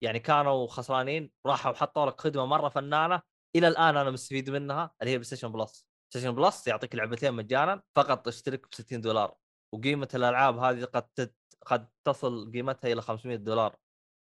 يعني 0.02 0.18
كانوا 0.18 0.66
خسرانين 0.66 1.30
راحوا 1.46 1.72
حطوا 1.72 2.06
لك 2.06 2.20
خدمة 2.20 2.46
مرة 2.46 2.68
فنانة. 2.68 3.22
إلى 3.56 3.68
الآن 3.68 3.96
أنا 3.96 4.10
مستفيد 4.10 4.50
منها 4.50 4.90
اللي 5.00 5.10
هي 5.12 5.16
بلاي 5.16 5.24
ستيشن 5.24 5.52
بلس 5.52 5.86
بلاي 6.12 6.22
ستيشن 6.22 6.34
بلس 6.34 6.66
يعطيك 6.66 6.94
لعبتين 6.94 7.34
مجانا 7.34 7.82
فقط 7.96 8.28
اشترك 8.28 8.68
ب 8.68 8.74
60 8.74 9.00
دولار 9.00 9.34
وقيمة 9.74 10.08
الألعاب 10.14 10.58
هذه 10.58 10.84
قد 10.84 11.02
تت... 11.02 11.34
قد 11.66 11.88
تصل 12.04 12.52
قيمتها 12.52 12.92
إلى 12.92 13.02
500 13.02 13.36
دولار 13.36 13.76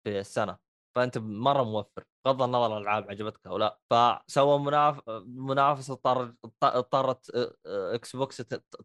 في 0.05 0.19
السنة. 0.21 0.59
فأنت 0.97 1.19
مرة 1.19 1.63
موفر 1.63 2.05
بغض 2.27 2.43
النظر 2.43 2.77
الألعاب 2.79 3.11
عجبتك 3.11 3.47
أو 3.47 3.59
لا. 3.59 3.79
فسووا 3.91 4.59
مناف... 4.59 5.01
منافسة 5.27 5.93
اضطر 5.95 6.35
اضطرت 6.63 7.31
إكس 7.67 8.17
بوكس 8.17 8.37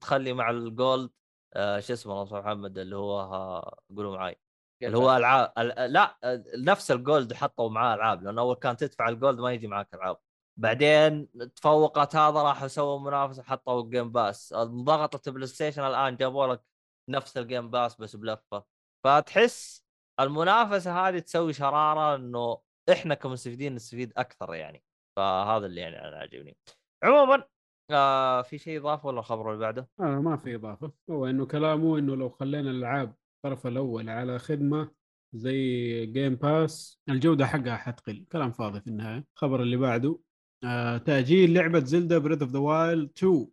تخلي 0.02 0.34
مع 0.34 0.50
ال 0.50 0.62
Gold 0.62 1.10
آه، 1.54 1.80
شو 1.80 1.94
اسمه 1.94 2.22
الله 2.24 2.40
محمد 2.40 2.78
اللي 2.78 2.96
هو 2.96 3.20
ها- 3.20 3.76
قولوا 3.96 4.16
معاي. 4.18 4.40
اللي 4.84 4.98
هو 4.98 5.18
ألعاب 5.18 5.54
ال- 5.58 5.94
لا 5.94 6.18
نفس 6.58 6.92
ال 6.92 7.00
Gold 7.00 7.34
حطوا 7.34 7.70
معاه 7.70 7.96
ألعاب 7.96 8.24
لأنه 8.24 8.42
أول 8.42 8.56
كان 8.56 8.78
تدفع 8.78 9.10
ال 9.10 9.16
Gold 9.16 9.40
ما 9.40 9.52
يجي 9.54 9.68
معك 9.68 9.94
ألعاب. 9.94 10.18
بعدين 10.62 11.28
تفوقت 11.56 12.16
هذا 12.16 12.42
راحوا 12.42 12.68
سووا 12.68 13.00
منافسة 13.00 13.44
حطوا 13.44 13.90
Game 13.90 14.12
Pass 14.12 14.54
ضغطت 14.58 15.30
بلاي 15.30 15.48
ستيشن 15.48 15.84
الآن 15.84 16.16
جابوا 16.16 16.48
لك 16.48 16.64
نفس 17.10 17.38
ال 17.38 17.44
Game 17.44 17.70
Pass 17.70 17.96
بس 17.96 18.16
بلفة. 18.16 18.64
فتحس 19.04 19.86
المنافسة 20.20 21.08
هذه 21.08 21.20
تسوي 21.20 21.54
شرارة 21.54 22.16
إنه 22.16 22.62
إحنا 22.92 23.16
كمستفيدين 23.16 23.76
نستفيد 23.76 24.14
أكثر 24.18 24.54
يعني. 24.54 24.84
فهذا 25.18 25.66
اللي 25.66 25.82
يعني 25.82 26.08
أنا 26.08 26.18
عاجبني. 26.18 26.58
عموما 27.04 27.44
آه 27.92 28.42
في 28.42 28.58
شيء 28.58 28.80
إضافة 28.80 29.08
ولا 29.08 29.20
الخبر 29.20 29.50
اللي 29.50 29.60
بعده؟ 29.60 29.90
آه 30.00 30.04
ما 30.04 30.38
في 30.38 30.56
إضافة. 30.56 30.92
هو 31.10 31.26
إنه 31.26 31.46
كلامه 31.46 31.98
إنه 31.98 32.16
لو 32.16 32.30
خلينا 32.30 32.72
الألعاب 32.72 33.16
الطرف 33.36 33.68
الأول 33.68 34.10
على 34.10 34.40
خدمة 34.40 34.92
زي 35.34 36.06
Game 36.06 36.36
Pass 36.36 37.02
الجودة 37.10 37.46
حقها 37.46 37.78
حتقل. 37.78 38.26
كلام 38.32 38.52
فاضي 38.52 38.82
في 38.82 38.88
النهاية. 38.88 39.26
الخبر 39.36 39.62
اللي 39.62 39.78
بعده. 39.78 40.20
آه 40.64 40.98
تأجيل 40.98 41.54
لعبة 41.54 41.80
زلدا 41.80 42.18
Breath 42.18 42.42
of 42.42 42.52
the 42.52 42.60
Wild 42.60 43.10
2 43.18 43.48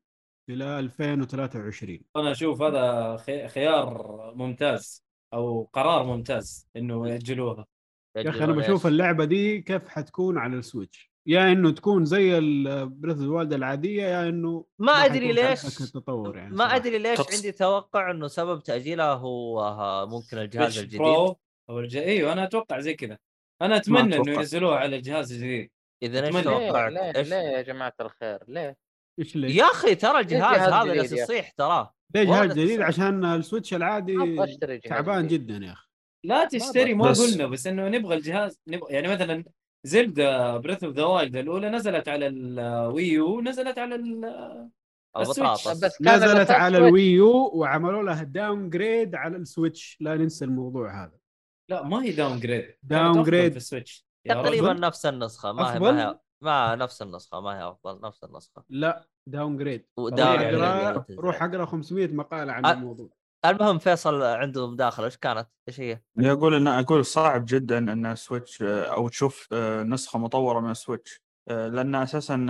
إلى 0.51 0.79
2023 0.79 1.99
أنا 2.17 2.31
أشوف 2.31 2.63
هذا 2.63 3.17
خي- 3.17 3.49
خيار 3.49 4.33
ممتاز 4.37 5.05
أو 5.35 5.63
قرار 5.73 6.07
ممتاز 6.07 6.69
إنه 6.77 7.09
يأجلوها. 7.09 7.67
يا 8.17 8.29
أخي 8.31 8.45
أنا 8.45 8.53
بشوف 8.53 8.87
اللعبة 8.87 9.25
دي 9.25 9.61
كيف 9.63 9.89
حتكون 9.89 10.39
على 10.39 10.57
السويتش. 10.57 11.11
يا 11.27 11.53
إنه 11.53 11.71
تكون 11.71 12.05
زي 12.05 12.41
Breath 12.85 13.17
of 13.17 13.23
the 13.23 13.29
Wild 13.29 13.53
العادية 13.53 14.03
يا 14.03 14.29
إنه 14.29 14.65
ما 14.79 14.93
أدري 14.93 15.33
ليش 15.33 15.81
التطور 15.81 16.37
يعني 16.37 16.51
ما 16.51 16.57
صراحة. 16.59 16.77
أدري 16.77 16.99
ليش 16.99 17.21
عندي 17.35 17.53
توقع 17.53 18.11
إنه 18.11 18.27
سبب 18.27 18.63
تأجيلها 18.63 19.15
هو 19.15 20.07
ممكن 20.11 20.39
الجهاز 20.39 20.79
الجديد. 20.79 21.01
Pro 21.01 21.37
أو 21.71 21.81
الج... 21.81 21.97
إيوه 21.97 22.33
أنا 22.33 22.45
أتوقع 22.45 22.81
زي 22.81 22.95
كذا. 22.95 23.19
أنا 23.63 23.77
أتمنى 23.77 24.17
إنه. 24.17 24.33
ينزلوها 24.33 24.77
على 24.77 24.97
الجهاز 24.97 25.33
الجديد. 25.33 25.71
إذا 26.03 26.27
إيش 26.27 26.37
أتمنى. 26.37 26.59
ليه 26.59 26.69
توقعك؟ 26.71 27.17
ليه, 27.17 27.37
يا 27.37 27.63
جماعة 27.63 27.93
الخير 28.01 28.39
ليه؟ 28.49 28.77
إيش 29.19 29.37
ليه؟ 29.37 29.57
يا 29.57 29.65
أخي 29.65 29.95
ترى 29.95 30.21
الجهاز 30.21 30.57
جهاز 30.59 30.73
هذا 30.73 30.95
جالس 30.95 31.13
أخي؟ 31.13 31.23
يصيح 31.23 31.51
تراه 31.51 31.95
ليه 32.15 32.25
جهاز 32.25 32.53
جديد. 32.53 32.81
عشان 32.81 33.25
السويتش 33.25 33.75
العادي 33.75 34.37
تعبان. 34.85 35.27
جدا 35.27 35.61
يا 35.67 35.73
أخي 35.73 35.89
لا 36.25 36.45
تشتري 36.45 36.95
بس- 36.95 37.21
قلنا 37.33 37.47
بس 37.47 37.67
إنه 37.67 37.89
نبغى 37.89 38.17
الجهاز 38.17 38.61
نبغى 38.69 38.95
يعني 38.95 39.09
مثلا 39.09 39.45
زلدا 39.87 40.57
Breath 40.57 40.85
of 40.85 40.95
the 40.95 41.05
Wild 41.05 41.37
الأولى 41.37 41.71
نزلت 41.71 42.09
على 42.09 42.27
ال 42.27 42.49
Wii 42.49 43.18
U 43.18 43.41
نزلت 43.41 43.79
على 43.79 43.95
ال... 43.95 44.25
السويتش. 45.19 45.69
بس 45.69 46.03
نزلت 46.03 46.51
على. 46.51 46.79
ال 46.79 46.93
Wii 46.93 47.36
U 47.36 47.51
وعملوا 47.55 48.03
لها 48.03 48.23
downgrade 48.23 49.15
على 49.15 49.37
السويتش 49.37 49.97
لا 50.01 50.17
ننسى 50.17 50.45
الموضوع 50.45 51.05
هذا 51.05 51.19
لا 51.71 51.83
ما 51.83 52.03
هي 52.05 52.11
داون 52.13 52.41
جريد 52.41 52.75
داون 52.83 53.23
جريد. 53.23 53.51
في 53.51 53.57
السويتش 53.57 54.08
تقريبا 54.29 54.73
رجل. 54.73 54.81
نفس 54.81 55.07
النسخة 55.07 55.53
ما 55.53 55.73
هي 55.73 55.77
أفضل؟ 55.77 55.93
ما 55.95 56.09
هي 56.11 56.19
ما 56.43 56.75
نفس 56.75 57.03
النسخة 57.03 57.41
ما 57.41 57.59
هي 57.59 57.69
أفضل 57.71 58.01
نفس 58.07 58.25
النسخة 58.25 58.65
لا 58.69 59.09
داون 59.29 59.57
جريد 59.57 59.87
وداون 59.97 60.31
روح 60.37 60.43
جريد 60.43 60.55
أقرأ 60.61 60.83
يعني 60.83 61.05
روح 61.19 61.43
أقرأ 61.43 61.65
500 61.65 62.09
مقالة 62.09 62.53
عن 62.53 62.65
أ- 62.65 62.69
الموضوع 62.69 63.09
المهم 63.45 63.79
فيصل 63.79 64.23
عنده 64.23 64.67
مداخله 64.71 65.07
إيش 65.07 65.17
كانت؟ 65.17 65.49
إيش 65.69 65.81
هي؟ 65.81 66.01
اللي 66.19 66.33
أقول 66.33 66.55
إن 66.55 66.67
أقول 66.69 67.05
صعب 67.05 67.45
جدا 67.49 67.79
إن 67.79 68.15
سويتش 68.17 68.63
أو 68.63 69.09
تشوف 69.09 69.49
آه، 69.53 69.83
نسخة 69.83 70.19
مطورة 70.19 70.61
من 70.61 70.75
سويتش 70.75 71.23
آه، 71.49 71.69
لأن 71.69 71.95
أساسا 71.95 72.47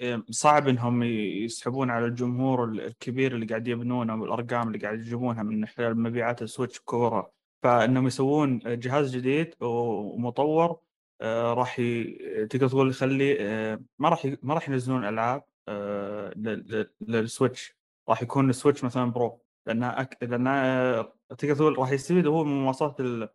آه، 0.00 0.22
صعب 0.30 0.68
إنهم 0.68 1.02
يسحبون 1.02 1.90
على 1.90 2.06
الجمهور 2.06 2.64
ال- 2.64 2.80
الكبير 2.80 3.34
اللي 3.34 3.46
قاعد 3.46 3.68
يبنونه 3.68 4.14
والارقام 4.22 4.68
اللي 4.68 4.78
قاعد 4.78 4.98
يجيبونها 4.98 5.42
من 5.42 5.66
خلال 5.66 5.98
مبيعات 6.02 6.42
السويتش 6.42 6.80
كورة 6.80 7.32
فإنهم 7.62 8.06
يسوون 8.06 8.58
جهاز 8.64 9.16
جديد 9.16 9.54
ومطور 9.60 10.80
آه، 11.20 11.54
راح 11.54 11.78
ي- 11.78 12.46
تقدر 12.50 12.68
تقول 12.68 12.90
يخلي 12.90 13.36
آه، 13.40 13.80
ما 13.98 14.08
راح 14.08 14.24
ي- 14.24 14.38
ما 14.42 14.54
راح 14.54 14.68
ينزلون 14.68 15.04
ألعاب 15.04 15.44
آه، 15.68 16.32
لل- 16.36 16.64
لل- 16.68 16.90
للسويتش. 17.00 17.76
راح 18.08 18.22
يكون 18.22 18.50
السويتش 18.50 18.84
مثلا 18.84 19.04
Pro. 19.12 19.42
لأنها 19.66 20.00
أك... 20.00 20.18
لأنها 20.22 21.02
تقدر 21.38 21.54
تقول 21.54 21.78
راح 21.78 21.90
يستفيد 21.92 22.26
هو 22.26 22.44
من 22.44 22.62
مواصفات 22.62 23.00
ال... 23.00 23.28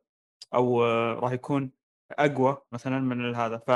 أو 0.53 0.83
آه، 0.83 1.13
راح 1.13 1.31
يكون 1.31 1.71
أقوى 2.11 2.57
مثلا 2.71 2.99
من 2.99 3.35
هذا. 3.35 3.57
ف 3.57 3.71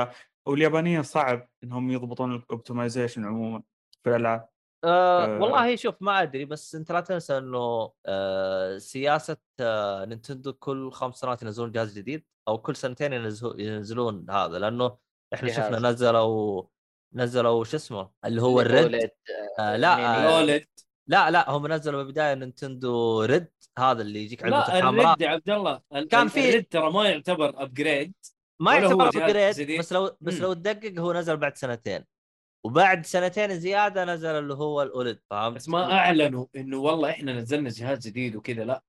واليابانيين 0.46 1.04
صعب 1.04 1.50
إنهم 1.64 1.92
يضبطون 1.92 2.36
ال 2.36 2.43
optimization 2.43 3.26
عموما 3.26 3.64
في 4.04 4.10
الألعاب. 4.10 4.50
أه 4.84 5.26
آه. 5.26 5.40
والله 5.42 5.76
شوف 5.76 5.96
ما 6.02 6.22
أدري 6.22 6.46
بس 6.46 6.76
أنت 6.76 6.92
لا 6.92 7.02
تنسى 7.02 7.38
إنه 7.38 7.92
أه 8.06 8.78
سياسة 8.78 9.38
أه 9.60 10.06
نينتندو 10.06 10.54
كل 10.54 10.92
خمس 10.92 11.16
سنوات 11.16 11.42
ينزلون 11.44 11.72
جهاز 11.72 11.98
جديد. 11.98 12.24
أو 12.48 12.58
كل 12.58 12.76
سنتين 12.76 13.14
ينزلون 13.58 14.26
هذا 14.30 14.60
لأنه 14.60 14.98
إحنا 15.34 15.50
جهاز. 15.50 15.58
شفنا 15.74 15.90
نزلوا 15.90 16.64
نزلوا 17.14 17.64
شو 17.64 17.78
اسمه 17.78 18.10
اللي 18.26 18.42
هو 18.42 18.62
الريد 18.62 19.02
OLED، 19.02 19.10
آه 19.60 19.76
لا. 19.76 19.96
آه 20.40 20.62
لا 21.10 21.32
لا 21.32 21.50
هم 21.50 21.68
نزلوا 21.68 22.04
بالبداية 22.04 22.34
نينتندو 22.34 23.22
ريد 23.24 23.48
هذا 23.80 24.02
اللي 24.02 24.24
يجيك 24.24 24.44
علبه 24.44 24.58
لا 24.58 24.80
الريد 24.90 25.22
يا 25.22 25.30
عبد 25.30 25.50
الله 25.50 25.82
ال- 25.96 26.08
كان 26.08 26.28
في- 26.28 26.50
الريد 26.50 26.66
ترى 26.66 26.92
ما 26.92 27.10
يعتبر 27.10 27.64
ابجريد 27.64 28.14
ما 28.62 28.76
يعتبر 28.76 29.08
ابجريد؟ 29.08 29.80
بس 29.80 29.94
لو 29.94 30.18
بس. 30.22 30.40
لو 30.42 30.54
تدقق 30.54 31.00
هو 31.00 31.14
نزل 31.14 31.38
بعد 31.38 31.58
سنتين 31.58 32.04
وبعد 32.66 33.06
سنتين 33.06 33.60
زيادة 33.60 34.06
نزل 34.06 34.30
اللي 34.30 34.54
هو 34.54 34.82
الاولد 34.82 35.20
فهمت؟ 35.30 35.56
بس 35.56 35.70
ما 35.70 35.92
أعلنوا 35.94 36.46
إنه 36.56 36.78
والله 36.78 37.10
إحنا 37.10 37.34
نزلنا 37.34 37.70
جهاز 37.70 38.08
جديد 38.08 38.36
وكذا 38.36 38.64
لا 38.66 38.84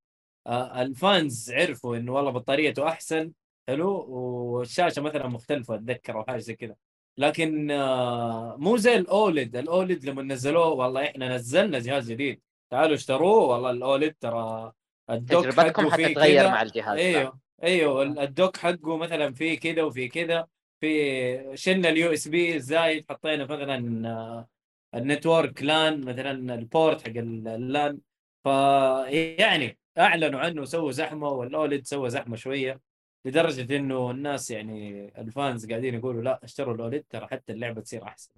آه 0.47 0.81
ال 0.81 0.95
fans 0.95 1.51
عرفوا 1.51 1.97
إنه 1.97 2.13
والله 2.13 2.31
بطاريته 2.31 2.87
أحسن 2.87 3.31
حلو 3.69 4.05
والشاشة 4.09 5.01
مثلا 5.01 5.27
مختلفة 5.27 5.75
أتذكر 5.75 6.15
أو 6.15 6.23
حاجة 6.23 6.37
زي 6.37 6.55
كذا 6.55 6.75
لكن 7.17 7.71
آه 7.71 8.55
مو 8.59 8.77
زي 8.77 8.95
ال 8.95 9.07
OLED 9.07 9.55
ال 9.55 9.65
OLED 9.65 10.05
لما 10.05 10.23
نزلوه 10.23 10.67
والله 10.67 11.05
إحنا 11.05 11.35
نزلنا 11.35 11.79
جهاز 11.79 12.11
جديد. 12.11 12.41
تعالوا 12.71 12.95
اشتروه 12.95 13.45
والله 13.45 13.69
ال 13.71 13.80
OLED 13.80 14.15
ترى 14.19 14.71
ال 15.09 15.16
dock 15.16 15.45
تجربتكم 15.45 15.89
حقه 15.89 15.95
فيه 15.95 16.05
حتتغير 16.05 16.47
مع 16.47 16.61
الجهاز. 16.61 16.97
أيوه 16.99 17.39
أيوه 17.63 18.03
ال 18.03 18.14
dock 18.14 18.57
حقه 18.57 18.97
مثلا 18.97 19.33
فيه 19.33 19.59
كذا 19.59 19.83
وفي 19.83 20.07
كذا 20.07 20.47
في 20.81 21.57
شلنا 21.57 21.89
ال 21.89 22.13
USB 22.13 22.55
الزايد 22.55 23.05
حطينا 23.09 23.43
مثلا 23.43 24.09
آه، 24.09 24.47
ال 24.95 25.03
network 25.03 25.63
لأن 25.63 26.01
مثلا 26.05 26.55
ال 26.55 26.64
port 26.64 27.01
حق 27.07 27.13
ال 27.17 27.38
LAN 27.38 27.99
فيعني 28.43 29.77
أعلنوا 29.97 30.39
عنه 30.39 30.61
وسووا 30.61 30.91
زحمة 30.91 31.29
وال 31.29 31.48
OLED 31.48 31.85
سوى 31.85 32.09
زحمة 32.09 32.35
شوية. 32.35 32.88
لدرجة 33.25 33.75
إنه 33.77 34.11
الناس 34.11 34.51
يعني 34.51 35.05
ال 35.21 35.31
fans 35.31 35.69
قاعدين 35.69 35.93
يقولوا 35.93 36.21
لا 36.21 36.39
اشتروا 36.43 36.75
ال 36.75 36.81
OLED 36.81 37.03
ترى 37.09 37.27
حتى 37.27 37.53
اللعبة 37.53 37.81
تصير 37.81 38.03
أحسن 38.03 38.33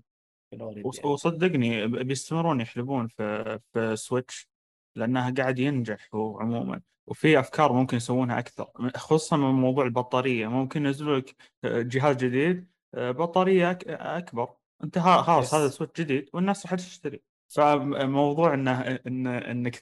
في 0.49 0.55
يعني. 0.75 1.13
وصدقني 1.13 1.87
بيستمرون 1.87 2.61
يحلبون 2.61 3.07
في 3.07 3.59
في 3.73 3.95
سويتش 3.95 4.49
لأنها 4.95 5.33
قاعد 5.37 5.59
ينجح 5.59 6.09
هو 6.15 6.39
عموما 6.39 6.81
وفي 7.07 7.39
أفكار 7.39 7.73
ممكن 7.73 7.97
يسوونها 7.97 8.39
أكثر 8.39 8.67
خصوصا 8.95 9.37
من 9.37 9.43
موضوع 9.51 9.85
البطارية 9.85 10.47
ممكن 10.47 10.85
ينزلوا 10.85 11.19
لك 11.19 11.35
جهاز 11.65 12.15
جديد 12.15 12.67
بطارية 12.93 13.73
أك- 13.73 13.83
أكبر 13.87 14.49
أنت 14.83 14.99
خلاص. 14.99 15.53
هذا 15.53 15.67
سويتش 15.69 16.01
جديد 16.01 16.29
والناس 16.33 16.65
راح 16.65 16.75
تشتري 16.75 17.21
فموضوع 17.55 18.53
انه 18.53 18.81
إن 18.81 19.27
إنك 19.27 19.75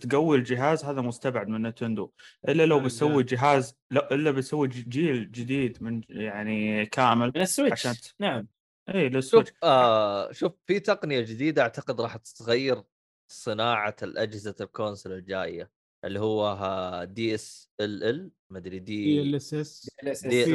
تقوي 0.00 0.36
الجهاز 0.36 0.84
هذا 0.84 1.00
مستبعد 1.00 1.48
من 1.48 1.62
نتندو. 1.62 2.12
إلا 2.48 2.66
لو 2.66 2.78
يا 2.78 2.82
بتسوي 2.82 3.10
رجال. 3.22 3.26
جهاز 3.26 3.74
لا 3.90 4.14
إلا 4.14 4.30
بتسوي 4.30 4.68
ج- 4.68 4.88
جيل 4.88 5.32
جديد 5.32 5.82
من 5.82 6.00
يعني 6.08 6.86
كامل 6.86 7.32
من 7.34 7.40
السويتش. 7.40 7.72
عشان 7.86 7.92
ت- 7.92 8.14
نعم. 8.20 8.48
اي 8.88 9.04
شوف 9.06 9.14
للسويتش. 9.14 9.52
آه 9.62 10.32
شوف 10.32 10.52
في 10.66 10.80
تقنية 10.80 11.20
جديدة 11.20 11.62
أعتقد 11.62 12.00
راح 12.00 12.16
تغير 12.16 12.82
صناعة 13.30 13.96
الأجهزة 14.02 14.54
الكونسول 14.60 15.12
الجاية 15.12 15.70
اللي 16.04 16.20
هو 16.20 17.04
دي 17.10 17.34
اس 17.34 17.70
ال 17.80 18.04
ال 18.04 18.30
ما 18.50 18.58
أدري 18.58 18.78
في 18.78 18.84
دي 18.84 19.20
ال 19.20 19.34
اس 19.34 19.54
اس 19.54 20.26
دي- 20.26 20.54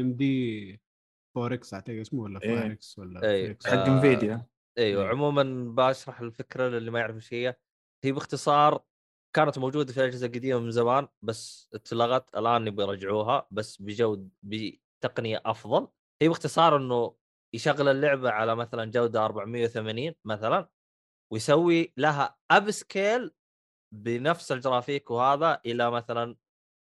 ام 0.00 0.12
دي 0.12 0.80
فوركس 1.34 1.74
أعتقد 1.74 1.96
اسمه 1.96 2.22
ولا 2.22 2.42
إيه. 2.42 2.56
فايركس 2.60 2.98
ولا 2.98 3.30
إيه. 3.30 3.58
حق 3.66 3.72
آه، 3.72 3.86
انفيديا 3.96 4.46
أيوه. 4.78 5.08
عموما 5.08 5.42
بشرح 5.74 6.20
الفكرة 6.20 6.68
للي 6.68 6.90
ما 6.90 6.98
يعرف 6.98 7.16
إيش 7.16 7.34
هي. 7.34 7.56
هي 8.04 8.12
باختصار 8.12 8.82
كانت 9.36 9.58
موجودة 9.58 9.92
في 9.92 10.00
الأجهزة 10.00 10.26
القديمة 10.26 10.60
من 10.60 10.70
زمان 10.70 11.08
بس 11.22 11.70
اتلغت 11.74 12.36
الآن 12.36 12.66
يبغوا 12.66 12.92
يرجعوها 12.94 13.46
بس 13.50 13.82
بجود 13.82 14.30
بتقنية 14.42 15.42
أفضل. 15.46 15.88
هي 16.22 16.28
باختصار 16.28 16.76
إنه 16.76 17.16
يشغل 17.54 17.88
اللعبة 17.88 18.30
على 18.30 18.56
مثلا 18.56 18.84
جودة 18.90 19.24
480 19.24 20.14
مثلا 20.24 20.68
ويسوي 21.32 21.92
لها 21.96 22.36
أب 22.50 22.70
سكيل 22.70 23.30
بنفس 23.94 24.52
الجرافيك 24.52 25.10
وهذا 25.10 25.60
إلى 25.66 25.90
مثلا 25.90 26.36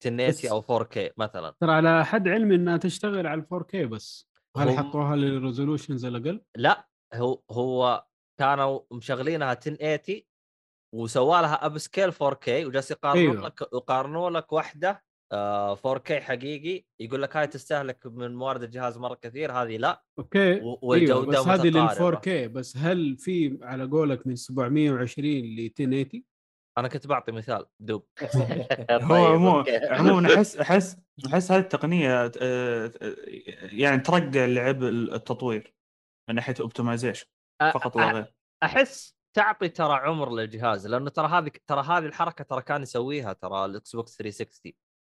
1080 0.07 0.29
بس- 0.29 0.45
أو 0.45 0.63
4K 0.63 1.13
مثلا. 1.17 1.55
ترى 1.61 1.73
على 1.73 2.05
حد 2.05 2.29
علمي 2.29 2.55
إنها 2.55 2.77
تشتغل 2.77 3.27
على 3.27 3.41
4K 3.53 3.85
بس. 3.87 4.29
هل 4.57 4.69
هم- 4.69 4.79
حطوها 4.79 5.17
لل 5.17 5.30
resolutions 5.30 6.05
الأقل؟ 6.05 6.45
لا. 6.57 6.89
هو 7.15 7.43
هو 7.51 8.07
كانوا 8.41 8.81
مشغلينها 8.93 9.53
1080 9.53 10.23
وسوى 10.95 11.43
لها 11.43 11.67
upscale 11.67 12.13
4K 12.13 12.49
وجالس 12.49 12.91
يقارنون 12.91 13.31
أيوه. 13.37 13.47
لك 13.47 13.61
يقارنون 13.63 14.33
لك 14.33 14.53
واحدة 14.53 15.05
آه 15.33 15.75
4K 15.77 16.13
حقيقي 16.13 16.85
يقول 17.01 17.23
لك 17.23 17.37
هاي 17.37 17.47
تستهلك 17.47 18.07
من 18.07 18.35
موارد 18.35 18.63
الجهاز 18.63 18.99
مرة 18.99 19.15
كثير 19.15 19.53
هذه 19.53 19.77
لا 19.77 20.05
okay 20.19 20.61
و- 20.61 20.79
والجودة 20.83 21.33
أيوه 21.39 21.43
بس 21.43 21.49
هذه 21.61 21.67
لل 21.69 21.83
متقاربة. 21.83 22.07
4K 22.07 22.49
بس 22.49 22.77
هل 22.77 23.17
في 23.19 23.59
على 23.63 23.85
قولك 23.85 24.27
من 24.27 24.37
720 24.37 25.29
ل 25.45 25.59
1080 25.61 26.25
أنا 26.79 26.89
كنت 26.89 27.07
بعطي 27.07 27.33
مثال 27.33 27.67
دوب 27.81 28.07
هو 28.91 29.09
طيب، 29.09 29.13
عموما 29.13 29.59
okay. 29.59 29.77
عموما 29.87 30.35
أحس 30.35 30.57
أحس 30.57 30.97
أحس 31.27 31.53
هذه 31.53 31.61
التقنية 31.61 32.25
آه، 32.25 32.31
آه، 32.43 32.93
يعني 33.73 34.01
ترقى 34.03 34.47
لعب 34.55 34.83
التطوير 34.85 35.76
من 36.29 36.35
ناحية 36.35 36.55
optimization 36.61 37.27
فقط 37.61 37.97
لا 37.97 38.13
غير؟ 38.13 38.35
أحس 38.63 39.17
تعطي 39.37 39.69
ترى 39.69 39.95
عمر 39.95 40.35
للجهاز 40.35 40.87
لأنه 40.87 41.11
ترى 41.11 41.29
هذه 41.29 41.51
ترى 41.67 41.83
هذه 41.83 42.07
الحركة 42.07 42.45
ترى 42.45 42.63
كان 42.63 42.83
يسويها 42.83 43.33
ترى 43.33 43.65
الإكس 43.65 43.97
بوكس 43.97 44.17
360 44.17 44.73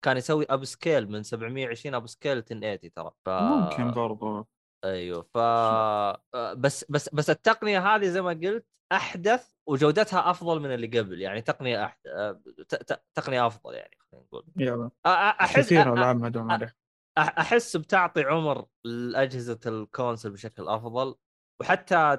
كان 0.05 0.17
يسوي 0.17 0.45
upscale 0.49 1.11
من 1.11 1.23
720 1.23 1.95
upscale 1.95 2.38
1080 2.38 2.93
ترى 2.93 3.11
ف... 3.25 3.29
ممكن 3.29 3.91
برضو. 3.91 4.47
أيوه 4.84 5.21
ف 5.34 5.38
بس 6.63 6.85
بس 6.89 7.09
بس 7.09 7.29
التقنية 7.29 7.95
هذه 7.95 8.07
زي 8.07 8.21
ما 8.21 8.29
قلت 8.29 8.65
أحدث 8.91 9.53
وجودتها 9.67 10.29
أفضل 10.29 10.59
من 10.59 10.73
اللي 10.73 10.99
قبل 10.99 11.21
يعني 11.21 11.41
تقنية 11.41 11.85
أحد... 11.85 11.97
ت... 12.67 12.75
ت... 12.75 13.03
تقنية 13.15 13.47
أفضل 13.47 13.73
يعني 13.73 13.97
خلينا 13.99 14.25
نقول. 14.25 14.45
يلا. 14.57 14.89
أحس 15.05 15.65
كثير 15.65 15.93
العاب 15.93 16.19
ما 16.21 16.71
أحس 17.18 17.77
بتعطي 17.77 18.23
عمر 18.23 18.65
لأجهزة 18.85 19.60
ال 19.65 19.74
console 19.74 20.31
بشكل 20.31 20.68
أفضل 20.68 21.15
وحتى 21.61 22.18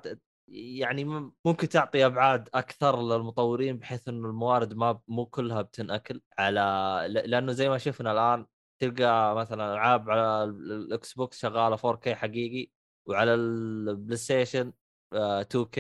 يعني 0.49 1.05
ممكن 1.45 1.69
تعطي 1.69 2.07
أبعاد 2.07 2.49
أكثر 2.55 3.03
للمطورين 3.03 3.77
بحيث 3.79 4.09
إنه 4.09 4.29
الموارد 4.29 4.75
ما 4.75 5.01
مو 5.09 5.27
كلها 5.27 5.63
بتنأكل 5.63 6.21
على 6.39 6.61
لأنه 7.09 7.53
زي 7.53 7.69
ما 7.69 7.79
شفنا 7.79 8.13
الآن 8.13 8.47
تلقى 8.81 9.35
مثلا 9.37 9.73
ألعاب 9.75 10.11
على 10.11 10.45
ال- 10.45 10.73
الإكس 10.73 11.15
بوكس 11.15 11.39
شغالة 11.39 11.77
4K 11.77 12.09
حقيقي 12.09 12.71
وعلى 13.07 13.35
البلاي 13.35 14.17
ستيشن 14.17 14.73
آه، 15.13 15.43
2K 15.43 15.79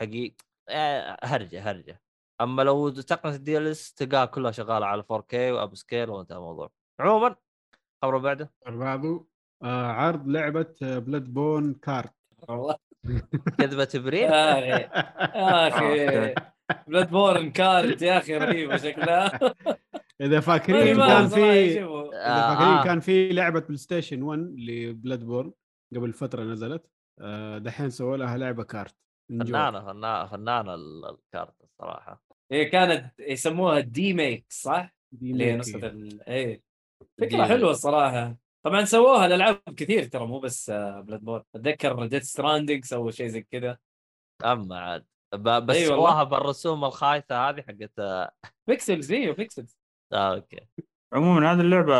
حقيقي 0.00 0.36
آه، 0.68 1.18
هرجة 1.22 1.70
هرجة. 1.70 2.02
أما 2.40 2.62
لو 2.62 2.88
تقنية 2.90 3.34
ال 3.34 3.66
DLSS 3.66 3.94
تلقاها 3.94 4.24
كلها 4.24 4.50
شغالة 4.50 4.86
على 4.86 5.02
4K 5.02 5.34
و 5.34 5.74
upscale 5.74 6.10
وانتهى 6.10 6.36
الموضوع. 6.36 6.70
عموما 7.00 7.36
خبر 8.02 8.18
بعده 8.18 8.50
بعضه 8.66 9.26
آه 9.62 9.86
عرض 9.86 10.28
لعبة 10.28 10.66
Bloodborne 10.80 11.74
Kart 11.74 12.12
والله 12.48 12.76
كذبة 13.58 13.84
ابريل 13.84 14.22
يا 14.22 14.58
أخي 14.58 14.88
يا 15.38 15.68
أخي 15.68 16.34
بلاد 16.88 17.10
بورن 17.10 17.50
كارت 17.50 18.02
يا 18.02 18.18
أخي 18.18 18.36
رهيبه 18.36 18.76
شكلها 18.76 19.30
إذا 20.20 20.40
فاكرين 20.40 20.96
ماني 20.96 21.12
كان 21.12 21.28
في. 21.28 21.78
إذا 21.82 22.48
فاكرين 22.54 22.68
آه. 22.78 22.84
كان 22.84 23.00
في 23.00 23.32
لعبة 23.32 23.60
بلاي 23.60 23.76
ستيشن 23.76 24.22
1 24.22 24.40
ل 24.58 25.24
Bloodborne 25.24 25.52
قبل 25.96 26.12
فترة 26.12 26.44
نزلت 26.44 26.86
آه 27.20 27.58
دحين 27.58 27.90
سووا 27.90 28.16
لها 28.16 28.38
لعبة 28.38 28.64
kart. 28.64 28.94
فنانة 29.28 29.80
فنانة 29.80 30.26
فنانة 30.26 30.74
ال- 30.74 31.04
الkart 31.10 31.54
الصراحة 31.64 32.22
هي 32.52 32.64
كانت 32.64 33.12
يسموها 33.20 33.80
demake 33.80 34.46
صح؟ 34.48 34.94
دي 35.12 35.30
اللي 35.30 35.44
هي 35.44 35.50
make 35.52 35.58
نسخة 35.60 36.08
هي. 36.28 36.60
فكرة. 37.20 37.44
حلوة 37.44 37.70
الصراحة. 37.70 38.36
طبعا 38.62 38.84
سووها 38.84 39.26
الألعاب 39.26 39.60
كثير 39.76 40.04
ترى 40.04 40.26
مو 40.26 40.38
بس 40.40 40.70
Bloodborne 40.70 41.42
أتذكر 41.54 42.06
Death 42.06 42.22
Stranding 42.22 42.84
سووا 42.84 43.10
شيء 43.10 43.26
زي 43.26 43.42
كذا. 43.42 43.78
أما 44.44 44.80
عاد. 44.80 45.06
بس 45.34 45.76
أي 45.76 45.88
والله. 45.88 45.96
سواها 45.96 46.24
بالرسوم 46.24 46.84
الخايسة 46.84 47.48
هذه 47.48 47.62
حقت 47.62 47.92
pixels 48.66 49.12
إيوه 49.12 49.34
pixels 49.34 49.78
آه 50.12 50.34
okay. 50.34 50.60
عموما 51.12 51.52
هذه 51.52 51.60
اللعبة 51.60 51.94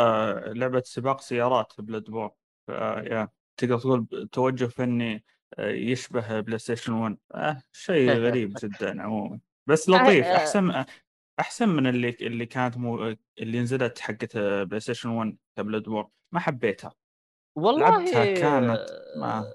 لعبة 0.53 0.81
سباق 0.85 1.21
سيارات 1.21 1.73
Bloodborne 1.77 2.31
يا 2.69 3.29
تقدر 3.57 3.79
تقول 3.79 4.29
توجه 4.31 4.65
فني 4.65 5.23
آه، 5.59 5.69
يشبه 5.69 6.39
بلاي 6.39 6.57
ستيشن 6.59 6.93
1 6.93 7.17
آه 7.35 7.61
شيء 7.71 8.11
غريب 8.25 8.53
جدا 8.63 9.01
عموما. 9.01 9.39
بس 9.67 9.89
لطيف 9.89 10.25
آه، 10.25 10.35
أحسن 10.35 10.85
أحسن 11.39 11.69
من 11.69 11.87
اللي 11.87 12.09
اللي 12.09 12.45
كانت 12.45 12.77
مو 12.77 13.15
اللي 13.39 13.59
نزلت 13.61 13.99
حقت 13.99 14.37
بلاي 14.37 14.79
ستيشن 14.79 15.09
1 15.09 15.37
ك 15.57 15.83
Bloodborne 15.83 16.09
ما 16.33 16.39
حبيتها. 16.39 16.93
والله 17.57 17.89
لعبتها 17.89 18.25
كانت 18.25 18.85
ما 19.17 19.53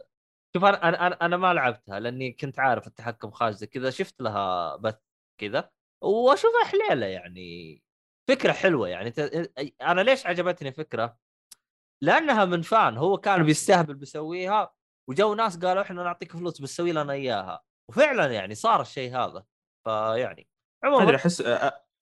شوف 0.56 0.64
أنا 0.64 1.06
أنا 1.06 1.18
أنا 1.22 1.36
ما 1.36 1.54
لعبتها 1.54 2.00
لأني 2.00 2.32
كنت 2.32 2.58
عارف 2.58 2.86
التحكم 2.86 3.30
زي 3.50 3.66
كذا 3.66 3.90
شفت 3.90 4.22
لها 4.22 4.76
بث 4.76 4.98
كذا 5.40 5.70
وأشوفها 6.02 6.64
حليلة 6.64 7.06
يعني 7.06 7.82
فكرة 8.28 8.52
حلوة 8.52 8.88
يعني. 8.88 9.10
ت- 9.10 9.52
أنا 9.82 10.00
ليش 10.00 10.26
عجبتني 10.26 10.72
فكرة؟ 10.72 11.18
لأنها 12.02 12.44
من 12.44 12.62
fan 12.62 12.96
هو 12.96 13.18
كان 13.18 13.42
بيستهبل 13.42 13.94
بيسويها 13.94 14.74
وجو 15.08 15.34
ناس 15.34 15.58
قالوا 15.58 15.82
إحنا 15.82 16.02
نعطيك 16.02 16.32
فلوس 16.32 16.60
بس 16.60 16.76
سوي 16.76 16.92
لنا 16.92 17.12
إياها 17.12 17.62
وفعلا 17.90 18.32
يعني 18.32 18.54
صار 18.54 18.80
الشيء 18.80 19.16
هذا. 19.16 19.44
فيعني 19.84 20.48
ما 20.84 20.88
أدري 20.88 21.00
عموما 21.02 21.16
أحس 21.16 21.42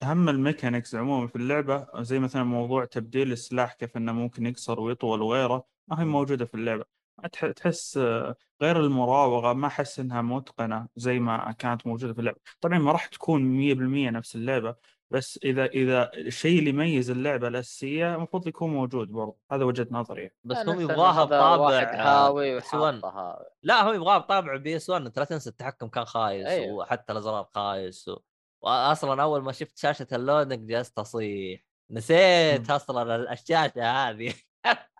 أهم 0.03 0.29
ال 0.29 0.36
mechanics 0.36 0.95
عموما 0.95 1.27
في 1.27 1.35
اللعبة 1.35 1.87
زي 1.95 2.19
مثلا 2.19 2.43
موضوع 2.43 2.85
تبديل 2.85 3.31
السلاح 3.31 3.73
كيف 3.73 3.97
إنه 3.97 4.11
ممكن 4.11 4.45
يقصر 4.45 4.79
ويطول 4.79 5.21
وغيره 5.21 5.65
ما 5.87 6.01
هي 6.01 6.05
موجودة 6.05 6.45
في 6.45 6.53
اللعبة. 6.55 6.85
تح- 7.31 7.51
تحس 7.51 7.97
آه، 7.97 8.35
غير 8.61 8.79
المراوغة 8.79 9.53
ما 9.53 9.67
أحس 9.67 9.99
إنها 9.99 10.21
متقنة 10.21 10.87
زي 10.95 11.19
ما 11.19 11.51
كانت 11.51 11.87
موجودة 11.87 12.13
في 12.13 12.19
اللعبة. 12.19 12.37
طبعا 12.61 12.79
ما 12.79 12.91
راح 12.91 13.05
تكون 13.05 13.41
100% 13.41 14.11
نفس 14.11 14.35
اللعبة 14.35 14.75
بس 15.11 15.39
إذا 15.43 15.65
إذا 15.65 16.11
الشيء 16.13 16.59
اللي 16.59 16.69
يميز 16.69 17.09
اللعبة 17.09 17.47
الأساسية 17.47 18.15
المفروض 18.15 18.47
يكون 18.47 18.69
موجود 18.73 19.07
برضه 19.11 19.37
هذا 19.51 19.63
وجهة 19.63 19.87
نظري. 19.91 20.31
بس 20.43 20.57
هم 20.57 20.81
يبغاها 20.81 21.23
بطابع 21.23 21.79
آه، 21.79 22.25
هاوي. 22.27 22.57
وحاطها 22.57 23.45
لا 23.63 23.83
هو 23.83 23.93
يبغاه 23.93 24.17
بطابع 24.17 24.55
PS 24.55 24.89
1 24.89 25.05
أنت 25.05 25.19
لا 25.19 25.25
تنسى 25.25 25.49
التحكم 25.49 25.87
كان 25.87 26.05
خايس 26.05 26.47
أيوه. 26.47 26.75
وحتى 26.75 27.11
الأزرار 27.13 27.47
خايس 27.55 28.07
و... 28.07 28.17
واصلا 28.61 29.23
أول 29.23 29.43
ما 29.43 29.51
شفت 29.51 29.77
شاشة 29.77 30.07
ال 30.13 30.20
loading 30.20 30.69
جلست 30.69 30.99
اصيح 30.99 31.61
نسيت 31.91 32.69
أصلا 32.69 33.33
الشاشه 33.33 33.91
هذه 33.91 34.33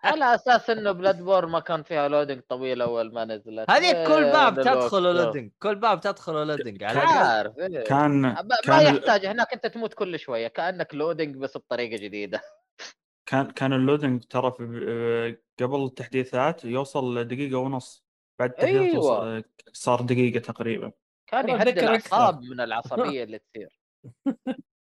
على 0.04 0.24
أساس 0.34 0.70
إنه 0.70 0.92
Bloodborne 0.92 1.46
ما 1.46 1.60
كان 1.60 1.82
فيها 1.82 2.08
loading 2.08 2.40
طويل 2.48 2.82
أول 2.82 3.14
ما 3.14 3.24
نزلت 3.24 3.70
هذه 3.70 3.92
كل 3.92 4.22
باب 4.22 4.58
وين 4.58 4.68
الوقت 4.68 4.84
تدخل؟ 4.84 5.02
loading 5.02 5.50
كل 5.58 5.74
باب 5.74 6.00
تدخل 6.00 6.32
loading 6.46 6.84
على 6.84 6.98
عارف 6.98 7.58
إيه. 7.58 7.84
كان 7.84 8.20
ما 8.20 8.56
كان 8.64 8.96
يحتاج 8.96 9.26
هناك 9.26 9.52
أنت 9.52 9.66
تموت 9.66 9.94
كل 9.94 10.18
شوية 10.18 10.48
كأنك 10.48 10.94
loading 10.94 11.36
بس 11.36 11.56
بطريقة 11.56 12.02
جديدة 12.02 12.40
كان 13.28 13.50
كان 13.50 13.72
ال 13.72 13.78
loading 13.78 14.24
ترى 14.24 14.52
في 14.52 15.36
قبل 15.60 15.84
التحديثات 15.84 16.64
يوصل 16.64 17.18
لدقيقة 17.18 17.56
ونص 17.56 18.04
بعد 18.38 18.50
التحديث 18.50 18.94
أيوة. 18.94 19.44
صار 19.72 20.00
دقيقة 20.00 20.40
تقريبا 20.40 20.92
كان 21.32 21.50
أكثر. 21.50 21.80
الأعصاب 21.82 22.42
من 22.42 22.60
العصبية 22.60 23.22
اللي 23.24 23.38
تصير 23.38 23.80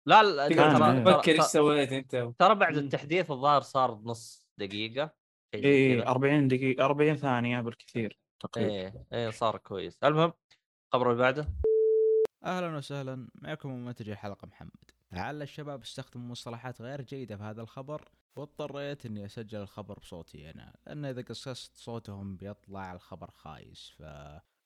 لا 0.08 0.24
لا 0.24 0.48
ترى 0.48 0.66
إيه. 0.66 1.04
ترى- 1.04 1.18
فكر 1.22 1.32
إيش 1.32 1.42
سويت 1.42 1.92
أنت 1.92 2.34
ترى 2.40 2.56
بعد. 2.56 2.78
التحديث 2.78 3.32
الظاهر 3.32 3.62
صار 3.62 3.96
نص 4.04 4.48
دقيقة 4.58 5.14
اي 5.56 5.96
كذا. 5.96 6.08
40 6.08 6.48
دقيقه 6.48 6.86
40 6.86 7.16
ثانية 7.16 7.62
بالكثير 7.62 8.20
تقريبا 8.40 8.72
إيه 8.72 9.06
إيه 9.14 9.30
صار 9.30 9.58
كويس 9.58 9.98
المهم 10.04 10.34
الخبر 10.94 11.12
اللي 11.12 11.22
بعده 11.24 11.48
أهلا 12.46 12.78
وسهلا 12.78 13.28
معكم 13.36 13.70
ممثل 13.70 14.06
الحلقة 14.10 14.46
محمد 14.48 14.92
لعل 15.12 15.42
الشباب 15.42 15.82
استخدموا 15.82 16.28
مصطلحات 16.32 16.82
غير 16.82 17.02
جيدة 17.02 17.38
في 17.38 17.44
هذا 17.44 17.62
الخبر 17.62 18.10
واضطريت 18.36 19.06
إني 19.06 19.26
أسجل 19.26 19.60
الخبر 19.60 20.00
بصوتي 20.00 20.50
أنا 20.52 20.76
لأن 20.88 21.06
إذا 21.06 21.22
قصصت 21.22 21.76
صوتهم 21.76 22.36
بيطلع 22.36 22.94
الخبر 22.94 23.32
خايس 23.32 23.94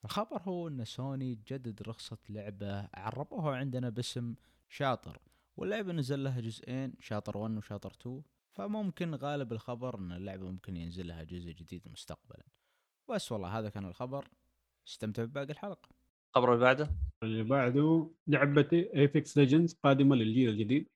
فالخبر 0.03 0.41
هو 0.41 0.67
إن 0.67 0.85
سوني 0.85 1.35
تجدد 1.35 1.81
رخصة 1.81 2.17
لعبة 2.29 2.89
عربوها 2.93 3.55
عندنا 3.55 3.89
باسم 3.89 4.35
شاطر 4.69 5.19
واللعبة 5.57 5.93
نزل 5.93 6.23
لها 6.23 6.39
جزئين 6.39 6.93
شاطر 6.99 7.37
1 7.37 7.57
وشاطر 7.57 7.91
2 7.91 8.21
فممكن 8.51 9.15
غالب 9.15 9.51
الخبر 9.53 9.99
إن 9.99 10.11
اللعبة 10.11 10.51
ممكن 10.51 10.77
ينزل 10.77 11.07
لها 11.07 11.23
جزء 11.23 11.51
جديد 11.51 11.81
مستقبلا. 11.91 12.43
بس 13.09 13.31
والله 13.31 13.59
هذا 13.59 13.69
كان 13.69 13.85
الخبر. 13.85 14.27
استمتع 14.87 15.23
بباقي 15.23 15.51
الحلقة. 15.51 15.89
الخبر 16.29 16.53
اللي 16.53 16.65
بعده؟ 16.65 16.91
اللي 17.23 17.43
بعده 17.43 18.11
لعبة 18.27 18.89
Apex 18.95 19.37
Legends 19.37 19.73
قادمة 19.83 20.15
للجيل 20.15 20.49
الجديد. 20.49 20.89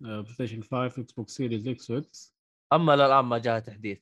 بلاي 0.00 0.24
ستيشن 0.26 0.62
5 0.62 0.86
إكس 0.86 1.12
بوكس 1.12 1.36
Series 1.36 1.68
X 1.68 1.90
و 1.90 2.12
S 2.12 2.34
أما 2.72 2.94
الان 2.94 3.24
ما 3.24 3.38
جاء 3.38 3.60
تحديث. 3.60 3.98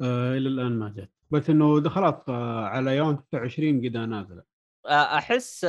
آه 0.00 0.36
إلى 0.36 0.48
الآن 0.48 0.78
ما 0.78 0.88
جت 0.88 1.19
بس 1.32 1.50
إنه 1.50 1.80
ده 1.80 1.90
خلاص 1.90 2.14
آه 2.28 2.64
على 2.64 2.96
يوم 2.96 3.16
29 3.16 3.78
قد 3.88 3.96
نازله. 3.96 4.42
آه، 4.86 5.18
احس 5.18 5.64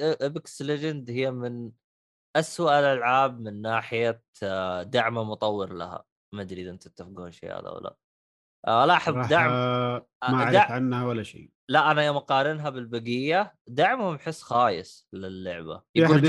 Apex 0.00 0.62
Legend 0.62 1.10
هي 1.10 1.30
من 1.30 1.70
أسوأ 2.36 2.78
الألعاب 2.80 3.40
من 3.40 3.62
ناحية 3.62 4.22
آه، 4.42 4.82
دعم 4.82 5.14
مطور 5.14 5.72
لها. 5.72 6.04
ما 6.34 6.42
أدري 6.42 6.62
إذا 6.62 6.70
أنتم 6.70 6.90
تتفقون 6.90 7.30
شيء 7.32 7.50
هذا 7.52 7.68
ولا 7.70 7.96
آه، 8.66 8.84
صراحة 8.86 9.12
دعم 9.28 9.50
ما 9.50 9.56
آه، 9.56 10.06
اعرف 10.22 10.52
دع- 10.52 10.70
عنها 10.72 11.06
ولا 11.06 11.22
شيء. 11.22 11.50
لا 11.70 11.90
أنا 11.90 12.02
يوم 12.04 12.16
أقارنها 12.16 12.70
بالبقية 12.70 13.54
دعمهم 13.66 14.14
احس 14.14 14.42
خايس 14.42 15.08
للعبة. 15.12 15.82
يقول؟ 15.94 16.24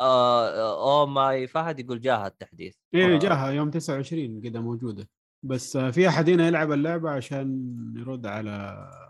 آه 0.00 0.48
آه، 0.48 1.00
أو 1.00 1.06
ماي 1.06 1.46
فهد 1.46 1.80
يقول 1.80 2.00
جاها 2.00 2.26
التحديث. 2.26 2.76
إيه 2.94 3.14
آه، 3.14 3.18
جاها 3.18 3.50
يوم 3.50 3.70
29 3.70 4.40
قد 4.44 4.56
موجودة. 4.56 5.08
بس 5.44 5.76
آه 5.76 5.90
في 5.90 6.08
أحد 6.08 6.30
هنا 6.30 6.46
يلعب 6.46 6.72
اللعبة 6.72 7.10
عشان 7.10 7.76
يرد 7.96 8.26
على 8.26 8.50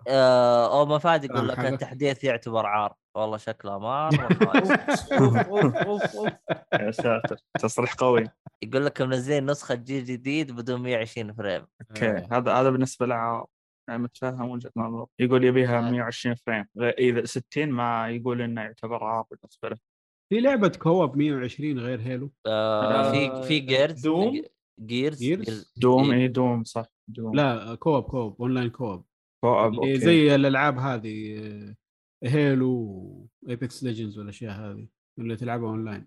آه 0.08 0.80
أو 0.80 0.86
ما 0.86 0.98
فهد 0.98 1.24
يقول 1.24 1.48
لك. 1.48 1.58
التحديث 1.58 2.24
يعتبر 2.24 2.66
عار 2.66 2.94
والله 3.16 3.36
شكله 3.36 3.78
مره 3.78 4.10
يا 6.80 6.90
ساتر 6.90 7.36
تصريح 7.60 7.94
قوي 7.94 8.24
يقول 8.64 8.86
لك 8.86 9.02
منزلين 9.02 9.50
نسخة 9.50 9.74
جيل 9.74 10.04
جديد 10.04 10.52
بدون 10.52 10.80
120 10.82 11.32
frame 11.32 11.66
okay 11.90 12.06
آه. 12.10 12.28
هذا 12.32 12.52
هذا 12.52 12.70
بالنسبة 12.70 13.06
له 13.06 13.14
عار. 13.14 13.46
يعني 13.88 14.02
متفهم 14.02 14.50
وجهة 14.50 14.70
نظره 14.76 15.06
يقول 15.18 15.44
يبيها 15.44 15.80
120 15.80 16.34
frame 16.34 16.64
غير- 16.78 16.94
إذا 16.98 17.24
60 17.24 17.68
ما 17.70 18.08
يقول 18.08 18.42
إنه 18.42 18.60
يعتبر 18.62 19.04
عار 19.04 19.24
بالنسبة 19.30 19.68
له 19.68 19.76
في 20.32 20.40
لعبة 20.40 20.68
كوب 20.68 21.16
120 21.16 21.78
غير 21.78 22.00
Halo 22.00 22.32
آه 22.46 23.12
في 23.12 23.30
آه، 23.30 23.42
في 23.42 23.58
Gears 23.60 24.00
Doom؟ 24.00 24.42
Gears 24.80 25.18
Gears؟ 25.18 25.72
Doom 25.76 26.10
إيه. 26.10 26.22
اي 26.22 26.28
Doom 26.28 26.64
صح 26.64 26.86
Doom 27.08 27.34
لا 27.34 27.74
co-op 27.74 28.02
co-op 28.04 28.42
online 28.42 28.70
co-op. 28.70 29.04
co-op 29.44 29.66
اللي 29.66 29.78
okay. 29.78 29.98
زي 29.98 30.34
الألعاب 30.34 30.78
هذه 30.78 31.38
آه، 31.38 31.74
Halo 32.24 33.28
Apex 33.48 33.84
Legends 33.84 34.18
والأشياء 34.18 34.52
هذه 34.52 34.88
اللي 35.18 35.36
تلعبها 35.36 35.70
أونلاين. 35.70 36.06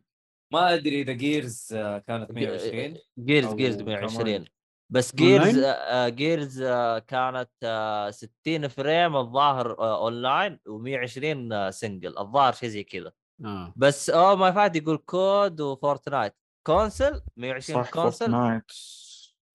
ما 0.53 0.73
أدري 0.73 1.01
إذا 1.01 1.13
Gears 1.13 1.67
كانت 2.07 2.31
120 2.31 2.97
Gears 3.19 3.53
Gears 3.53 3.75
كمان. 3.75 3.87
120 3.87 4.45
بس 4.89 5.15
Gears 5.15 5.47
online؟ 5.47 5.63
آه 5.65 6.09
Gears 6.09 6.61
آه 6.61 6.99
كانت 6.99 7.49
آه 7.63 8.11
60 8.11 8.67
frame 8.67 9.15
الظاهر 9.15 9.79
آه 9.79 10.05
أونلاين 10.05 10.59
و120 10.69 11.51
آه 11.53 11.69
single 11.69 12.17
الظاهر 12.17 12.53
شيء 12.53 12.69
زي 12.69 12.83
كذا. 12.83 13.11
آه. 13.45 13.73
بس 13.75 14.09
أو 14.09 14.35
ما 14.35 14.51
فات 14.51 14.75
يقول 14.75 14.97
COD 14.97 15.61
و 15.61 15.69
Fortnite 15.69 16.33
console 16.67 17.21
120 17.37 17.83
صح 17.83 17.91
console. 17.91 18.25
Fortnite. 18.25 18.71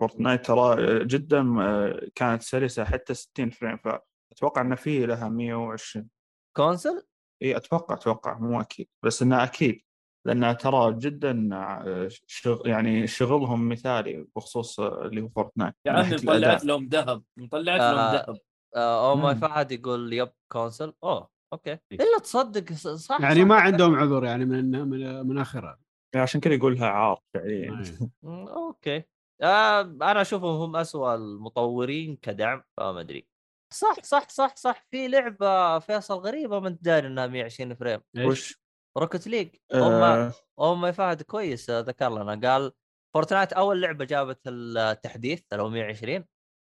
Fortnite 0.01 0.47
ترى 0.47 1.05
جدا 1.05 1.61
آه، 1.61 2.01
كانت 2.15 2.43
سلسة 2.43 2.85
حتى 2.85 3.15
60 3.15 3.51
frame 3.51 3.77
فأتوقع 3.77 4.61
إن 4.61 4.75
في 4.75 5.07
لها 5.07 5.29
120 5.29 6.09
console؟ 6.57 7.07
إي 7.43 7.57
أتوقع 7.57 7.95
أتوقع 7.95 8.39
مو 8.39 8.61
أكيد 8.61 8.89
بس 9.05 9.23
انها 9.23 9.45
أكيد 9.45 9.83
لانها 10.27 10.53
ترى 10.53 10.95
جدا 10.99 11.49
آه، 11.53 12.09
شغ 12.27 12.69
يعني 12.69 13.07
شغلهم 13.07 13.69
مثالي 13.69 14.27
بخصوص 14.37 14.81
آه، 14.81 15.03
اللي 15.07 15.21
هو 15.23 15.29
Fortnite. 15.29 15.75
يا 15.87 15.93
عمي 15.93 16.01
ناحية 16.03 16.17
مطلعت 16.17 16.37
الأداء. 16.39 16.65
لهم 16.67 16.89
ذهب 16.89 17.23
مطلعت 17.37 17.81
آه، 17.81 17.93
لهم 17.93 18.15
ذهب. 18.15 18.39
آه 18.77 19.11
أو 19.11 19.17
ما 19.17 19.33
مم. 19.33 19.41
فهد 19.41 19.73
يقول 19.73 20.13
yep 20.13 20.31
console. 20.53 20.93
أوه 21.05 21.29
okay. 21.53 21.79
إلا 21.93 22.19
تصدق 22.23 22.73
صح 22.73 23.21
يعني 23.21 23.41
صح. 23.41 23.47
ما 23.47 23.55
عندهم 23.55 23.95
عذر 23.95 24.25
يعني 24.25 24.45
من 24.45 24.71
من 24.89 25.27
من 25.27 25.39
آخرها. 25.39 25.79
عشان 26.15 26.41
كذا 26.41 26.55
يقولها 26.55 26.87
عار 26.89 27.21
فعليا. 27.35 27.71
أي. 27.71 28.09
مم، 28.23 28.49
okay. 28.49 29.05
آه 29.43 29.81
أنا 29.81 30.21
أشوفهم 30.21 30.61
هم 30.61 30.77
أسوأ 30.77 31.15
المطورين 31.15 32.17
كدعم 32.17 32.63
فما 32.77 33.01
أدري. 33.01 33.27
صح 33.73 33.97
صح 34.03 34.29
صح 34.29 34.57
صح. 34.57 34.87
في 34.91 35.09
لعبة 35.09 35.79
فيصل 35.79 36.15
غريبة 36.15 36.61
ما 36.61 36.69
أنت 36.69 36.85
داري 36.85 37.07
إنها 37.07 37.27
120 37.27 37.75
frame؟ 37.75 38.01
وش؟ 38.19 38.61
Rocket 38.99 39.27
League. 39.27 39.49
هم 39.75 39.83
آه. 39.83 40.33
هم 40.59 40.93
فهد 40.93 41.23
كويس 41.23 41.71
ذكر 41.71 42.09
لنا. 42.09 42.51
قال 42.51 42.73
Fortnite 43.15 43.53
أول 43.53 43.81
لعبة 43.83 44.05
جابت 44.05 44.41
التحديث 44.47 45.43
اللي 45.53 45.63
هو 45.63 45.69
120 45.69 46.25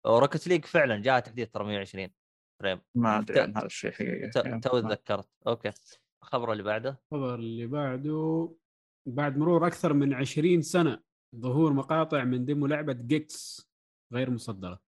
و 0.06 0.12
Rocket 0.12 0.48
League 0.48 0.66
فعلا 0.66 1.02
جاء 1.02 1.20
تحديث 1.20 1.50
ترى 1.50 1.64
120 1.64 2.10
frame. 2.62 2.82
ما 2.96 3.20
أدري 3.20 3.42
عن 3.42 3.58
هذا 3.58 3.66
الشيء 3.66 3.92
حقيقه 3.92 4.60
تو 4.60 4.80
تذكرت. 4.80 5.30
okay. 5.48 5.72
الخبر 6.24 6.52
اللي 6.52 6.64
بعده. 6.64 7.02
الخبر 7.14 7.36
اللي 7.36 7.68
بعده. 7.68 8.54
بعد 9.06 9.38
مرور 9.38 9.68
أكثر 9.68 9.94
من 9.94 10.14
20 10.14 10.62
سنة 10.62 11.00
ظهور 11.36 11.74
مقاطع 11.74 12.24
من 12.24 12.46
demo 12.46 12.68
لعبة 12.68 12.94
Gex 12.94 13.68
غير 14.14 14.30
مصدرة. 14.32 14.80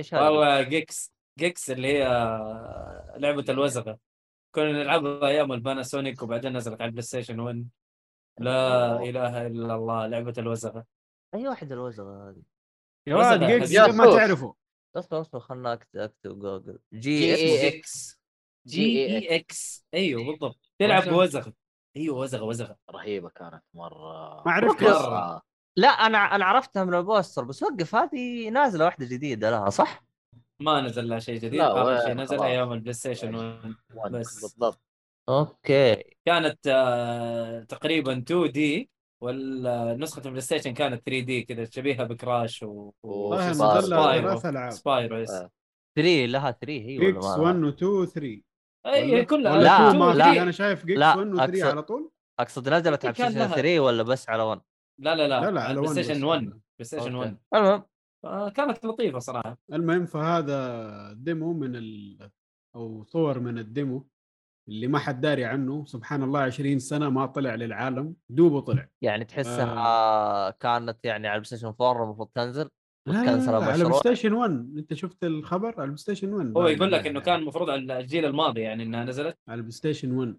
إيش 0.00 0.14
هذا؟ 0.14 0.22
والله 0.22 0.62
Gex 0.62 1.12
Gex 1.38 1.70
اللي 1.70 1.88
هي 1.88 2.04
لعبة 3.16 3.44
الوزغة. 3.48 3.98
كنا 4.54 4.72
نلعبها 4.72 5.28
أيام 5.28 5.52
ال 5.52 5.59
Panasonic 5.59 6.22
وبعدين 6.22 6.56
نزلت 6.56 6.80
على 6.80 6.88
ال 6.88 7.02
PlayStation 7.02 7.40
1 7.40 7.68
لا 8.38 8.96
إله 9.02 9.46
إلا 9.46 9.74
الله 9.74 10.06
لعبة 10.06 10.34
الوزغة. 10.38 10.86
أي 11.34 11.48
واحد 11.48 11.72
الوزغة 11.72 12.30
هذه؟ 12.30 12.42
يا 13.06 13.16
ولد. 13.16 13.44
Gex 13.44 13.94
ما. 13.94 14.04
تعرفوا 14.04 14.52
اصبر 14.96 15.20
اصبر 15.20 15.40
خلنا 15.40 15.72
أكتب 15.72 16.38
Google. 16.38 16.78
G 16.92 17.18
G 17.18 17.34
E 17.34 17.68
X. 17.68 17.76
X. 17.76 18.20
G 18.66 19.06
E 19.06 19.36
X. 19.36 19.86
أيوه 19.94 20.24
بالضبط. 20.24 20.72
تلعب 20.78 21.12
وزغة. 21.12 21.52
أيوه 21.96 22.18
وزغة 22.18 22.42
وزغة 22.44 22.76
رهيبة 22.90 23.28
كانت 23.28 23.62
مرة 23.74 24.42
ما 24.46 24.52
عرفت 24.52 24.82
لا 25.76 25.88
أنا 25.88 26.18
أنا 26.18 26.44
عرفتها 26.44 26.84
من 26.84 26.94
ال 26.94 27.01
poster 27.01 27.44
بس 27.44 27.62
وقف 27.62 27.94
هذه 27.94 28.48
نازلة 28.48 28.84
واحدة 28.84 29.06
جديدة 29.06 29.50
لها 29.50 29.70
صح؟ 29.70 30.04
ما 30.60 30.80
نزل 30.80 31.08
لها 31.08 31.18
شيء 31.18 31.34
جديد 31.38 31.54
لا، 31.54 31.82
اخر 31.82 32.06
شيء 32.06 32.14
نزل. 32.14 32.42
أيام 32.42 32.72
ال 32.72 32.92
PlayStation 32.92 33.34
1 33.34 33.74
one 33.94 34.12
بس. 34.20 34.40
بالضبط 34.42 34.80
okay 35.28 36.02
كانت 36.26 36.58
آه، 36.66 37.60
تقريبا 37.64 38.18
2D 38.18 38.90
والنسخة 39.22 40.18
ال 40.24 40.40
PlayStation 40.40 40.74
كانت 40.74 41.02
3D 41.06 41.42
كذا 41.42 41.64
شبيهة 41.64 42.04
ب 42.04 42.14
Crash 42.14 42.62
و 42.62 42.92
لها 43.34 43.52
سبايرو. 43.52 44.70
Spyro 44.70 45.16
yes 45.18 45.30
آه. 45.30 45.50
3 45.96 46.26
لها 46.26 46.50
3 46.50 46.72
هي 46.72 46.98
ولا 46.98 47.06
Gex 47.06 47.24
ما 47.24 47.36
1 47.36 47.56
لها؟ 47.56 47.66
و 47.66 47.68
2 47.68 47.90
و 47.92 48.04
3 48.04 48.40
أي 48.86 49.24
كلها. 49.24 49.56
لا، 49.58 49.88
2 49.88 49.92
two 49.92 49.96
ما 49.96 50.14
لا. 50.14 50.42
أنا 50.42 50.50
شايف 50.50 50.86
Gex 50.86 51.00
لا، 51.00 51.16
1 51.16 51.26
و 51.34 51.36
3 51.36 51.52
أقصد- 51.62 51.66
على 51.66 51.82
طول. 51.82 52.10
أقصد 52.40 52.68
نزلت 52.68 53.04
على 53.04 53.14
PlayStation 53.14 53.38
لها. 53.38 53.54
3 53.56 53.80
ولا 53.80 54.02
بس 54.02 54.28
على 54.28 54.42
1 54.42 54.60
لا 55.00 55.14
لا 55.14 55.28
لا 55.28 55.40
لا، 55.40 55.50
لا، 55.50 55.62
على 55.62 55.80
PlayStation 55.80 56.14
بس. 56.14 56.22
1 56.22 56.40
PlayStation 56.44 57.14
okay. 57.14 57.28
1 57.28 57.36
المهم. 57.54 57.82
آه، 58.24 58.48
كانت 58.48 58.84
لطيفة 58.84 59.18
صراحة. 59.18 59.58
المهم 59.72 60.06
فهذا 60.06 61.12
demo 61.12 61.52
من 61.52 61.76
ال... 61.76 62.18
أو 62.76 63.04
صور 63.04 63.40
من 63.40 63.58
ال 63.58 63.68
demo 63.68 64.06
اللي 64.68 64.86
ما 64.86 64.98
حد 64.98 65.20
داري 65.20 65.44
عنه. 65.44 65.84
سبحان 65.84 66.22
الله 66.22 66.40
20 66.40 66.78
سنة 66.78 67.08
ما 67.08 67.26
طلع 67.26 67.54
للعالم. 67.54 68.14
دوبه 68.30 68.60
طلع. 68.60 68.88
يعني 69.02 69.24
تحسها 69.24 70.50
كانت 70.50 71.04
يعني 71.04 71.28
على 71.28 71.36
ال 71.36 71.44
PlayStation 71.44 71.74
4 71.80 72.04
المفروض 72.04 72.28
تنزل. 72.34 72.70
لا 73.06 73.12
لا, 73.12 73.20
وتكنسل 73.20 73.52
لا, 73.52 73.58
لا 73.58 73.64
على 73.64 73.74
المشروع. 73.82 74.00
PlayStation 74.02 74.32
1 74.32 74.50
انت 74.78 74.94
شفت 74.94 75.24
الخبر 75.24 75.68
على 75.68 75.82
ال 75.84 75.96
PlayStation 75.96 76.32
1 76.32 76.52
هو 76.56 76.68
يقول 76.68 76.92
لك 76.92 77.06
انه 77.06 77.20
كان 77.20 77.38
المفروض 77.38 77.70
على 77.70 77.98
الجيل 78.00 78.24
الماضي 78.24 78.60
يعني 78.60 78.82
انها 78.82 79.04
نزلت 79.04 79.38
على 79.48 79.56
ال 79.56 79.59
Play 79.59 79.72
Station 79.72 80.12
1 80.12 80.36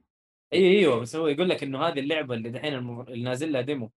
اي 0.53 0.79
أيوه 0.79 0.99
بس 0.99 1.15
هو 1.15 1.27
يقول 1.27 1.49
لك 1.49 1.63
انه 1.63 1.79
هذه 1.87 1.99
اللعبه 1.99 2.35
اللي 2.35 2.49
دحين 2.49 2.73
المف- 2.73 3.07
اللي 3.09 3.23
نازل 3.23 3.51
لها 3.51 3.61
demo 3.61 3.91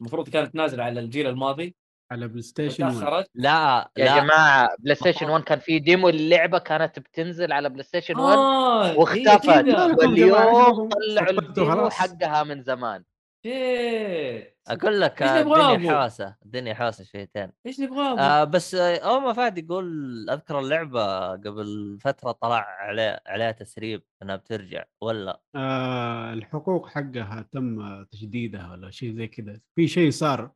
المفروض 0.00 0.28
كانت 0.28 0.54
نازله 0.54 0.84
على 0.84 1.00
الجيل 1.00 1.26
الماضي 1.26 1.76
على 2.12 2.28
PlayStation 2.28 2.84
1 2.84 2.94
تاخرت 2.94 3.26
لا 3.34 3.90
يا 3.96 4.04
لا 4.04 4.20
جماعة 4.20 4.68
PlayStation 4.78 5.30
1 5.30 5.44
كان 5.44 5.58
في 5.58 5.78
demo 5.78 6.08
اللعبه 6.08 6.58
كانت 6.58 6.98
بتنزل 6.98 7.52
على 7.52 7.68
PlayStation 7.68 8.18
1 8.18 8.38
آه 8.38 8.86
هي 8.86 8.96
واختفت 8.96 9.48
واليوم 9.48 10.88
طلعوا 10.88 11.30
ال 11.40 11.48
demo. 11.48 11.90
حقها 11.90 12.42
من 12.42 12.62
زمان 12.62 13.04
shit 13.42 14.60
أقول 14.68 15.00
لك 15.00 15.22
الدنيا؟ 15.22 16.00
حاسة 16.00 16.36
الدنيا 16.42 16.74
حاسة 16.74 17.04
شويتين 17.04 17.52
إيش 17.66 17.80
نبغاه 17.80 18.20
آه 18.20 18.44
بس 18.44 18.74
آه، 18.74 18.96
اول 18.96 19.22
ما 19.22 19.32
فهد 19.32 19.58
يقول 19.58 20.30
أذكر 20.30 20.58
اللعبة 20.58 21.30
قبل 21.30 21.98
فترة 22.00 22.32
طلع 22.32 22.66
عليه 22.80 23.22
عليها 23.26 23.52
تسريب 23.52 24.02
إنها 24.22 24.36
بترجع 24.36 24.84
ولا 25.00 25.40
آه 25.56 26.32
الحقوق 26.32 26.88
حقها 26.88 27.48
تم 27.52 28.02
تجديدها 28.04 28.72
ولا 28.72 28.90
شيء 28.90 29.12
زي 29.12 29.26
كذا 29.26 29.60
في 29.74 29.88
شيء 29.88 30.10
صار 30.10 30.52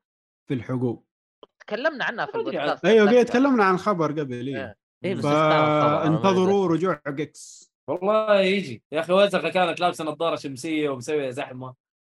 في 0.49 0.55
الحقوق 0.55 1.07
تكلمنا 1.61 2.05
عنها 2.05 2.27
في 2.27 2.35
البودكاست 2.35 2.85
أيوه. 2.85 3.23
تكلمنا 3.23 3.65
عن 3.65 3.77
خبر 3.77 4.13
قبل 4.13 4.49
إيه. 4.49 4.57
إيه. 4.57 4.77
إيه، 5.05 5.15
بس 5.15 5.25
أدري. 5.25 6.75
رجوع 6.75 7.01
Gex 7.09 7.75
والله 7.89 8.41
يجي 8.41 8.83
يا 8.93 9.01
أخي 9.01 9.13
وزغه 9.13 9.49
كانت 9.49 9.81
لابسة 9.81 10.05
نظارة 10.05 10.37
شمسية 10.37 10.89
ومسوية 10.89 11.31
زحمة 11.31 11.75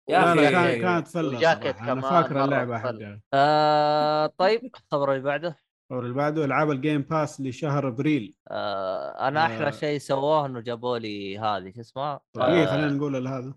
يا 0.08 0.18
لا 0.18 0.32
أخي 0.32 0.40
لا 0.40 0.50
كان 0.50 0.80
كانت 0.80 1.08
فله 1.08 1.28
وجاكيت 1.38 1.76
صراحة. 1.76 1.92
أنا 1.92 2.00
كمان 2.00 2.22
فاكر 2.22 2.44
اللعبة. 2.44 2.78
حقها. 2.78 3.20
آه 3.34 4.26
طيب 4.26 4.60
الخبر 4.64 5.12
اللي 5.12 5.22
بعده؟ 5.22 5.48
الخبر 5.90 6.02
اللي 6.04 6.14
بعده 6.14 6.44
العاب 6.44 6.70
ال 6.70 6.77
Game 6.77 7.02
Pass 7.02 7.40
لشهر 7.40 7.88
أبريل. 7.88 8.36
آه 8.50 9.28
أنا 9.28 9.46
أحلى 9.46 9.66
آه. 9.66 9.70
شيء 9.70 9.98
سووه 9.98 10.46
إنه 10.46 10.60
جابوا 10.60 10.98
لي 10.98 11.38
هذه 11.38 11.72
شو 11.74 11.80
اسمها؟ 11.80 12.20
دقيقة 12.36 12.66
خلينا 12.66 12.88
نقول 12.90 13.26
هذا. 13.28 13.54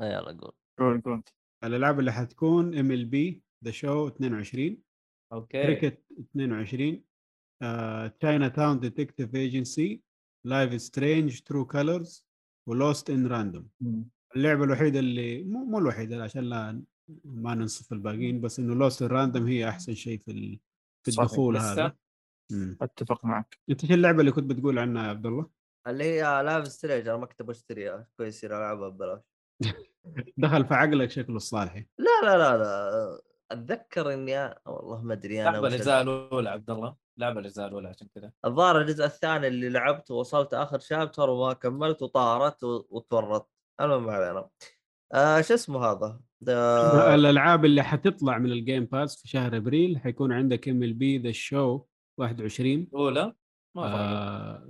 آه، 0.00 0.04
يلا 0.12 0.38
قول. 0.40 0.52
قول 0.78 1.00
قول. 1.00 1.22
الألعاب 1.64 2.00
اللي 2.00 2.12
حتكون 2.12 2.78
MLB 2.78 3.42
The 3.64 3.70
Show 3.70 4.08
22 4.08 4.76
okay. 5.32 5.62
Cricket 5.62 6.02
22 6.18 7.04
Chinatown 8.20 8.80
Detective 8.80 9.34
Agency 9.34 10.02
Life 10.46 10.80
is 10.80 10.93
Strange 10.93 11.40
True 11.40 11.64
Colors 11.66 12.26
و 12.68 12.76
Lost 12.76 13.10
in 13.10 13.26
Random 13.26 13.68
اللعبة 14.36 14.64
الوحيدة 14.64 14.98
اللي 14.98 15.42
مو 15.42 15.64
مو 15.64 15.78
الوحيدة 15.78 16.22
عشان 16.22 16.42
لا 16.44 16.82
ما 17.24 17.54
ننصف 17.54 17.92
الباقيين 17.92 18.40
بس 18.40 18.58
إنه 18.58 18.74
Lost 18.74 19.02
in 19.02 19.08
Random 19.08 19.46
هي 19.46 19.68
أحسن 19.68 19.94
شيء 19.94 20.18
في 20.18 20.30
ال- 20.30 20.60
في. 21.04 21.08
الدخول؟ 21.10 21.56
هذا. 21.56 21.96
مم. 22.52 22.78
أتفق 22.82 23.24
معك. 23.24 23.58
أنت 23.70 23.82
إيش 23.84 23.92
اللعبة 23.92 24.20
اللي 24.20 24.32
كنت 24.32 24.50
بتقول 24.50 24.78
عنها 24.78 25.04
يا 25.04 25.08
عبد 25.08 25.26
الله؟ 25.26 25.50
اللي 25.86 26.04
هي 26.04 26.42
Life 26.42 26.68
is 26.68 26.77
Strange 26.77 27.08
أنا 27.08 27.16
ما 27.18 27.26
كنت 27.26 27.42
بشتريها 27.42 28.08
كويس 28.16 28.36
يصير 28.36 28.56
ألعبها 28.58 28.88
ببلاش. 28.88 29.20
دخل 30.38 30.64
في 30.66 30.74
عقلك 30.74 31.10
شكله 31.10 31.36
الصالحي 31.36 31.86
لا 31.98 32.20
لا 32.22 32.38
لا 32.38 32.56
لا. 32.58 33.20
أتذكر 33.50 34.14
إني 34.14 34.54
والله 34.66 35.02
ما 35.02 35.12
أدري 35.14 35.42
أنا 35.42 35.50
لعبة 35.50 35.68
الأجزاء 35.68 36.02
الأولى 36.02 36.50
عبد 36.50 36.70
الله. 36.70 36.96
لعبة 37.18 37.40
الأجزاء 37.40 37.68
الأولى 37.68 37.88
عشان 37.88 38.08
كذا. 38.14 38.32
الظاهر 38.44 38.80
الجزء 38.80 39.04
الثاني 39.04 39.46
اللي 39.46 39.68
لعبته 39.68 40.14
وصلت 40.14 40.54
آخر 40.54 40.78
chapter 40.78 41.30
وما 41.30 41.52
كملت 41.52 42.02
وطارت 42.02 42.64
وتورطت. 42.64 43.48
المهم 43.80 44.06
ما 44.06 44.12
علينا 44.12 44.48
آه 45.14 45.40
شو 45.40 45.54
اسمه 45.54 45.84
هذا؟ 45.84 46.20
ده- 46.40 47.14
الألعاب 47.14 47.64
اللي 47.64 47.82
حتطلع 47.82 48.38
من 48.38 48.52
ال 48.52 48.58
Game 48.58 48.84
Pass 48.84 49.22
في 49.22 49.28
شهر 49.28 49.56
أبريل 49.56 49.98
حيكون 49.98 50.32
عندك 50.32 50.68
MLB 50.68 51.18
The 51.18 51.32
Show 51.32 51.84
21 52.20 52.88
اولى 52.94 53.34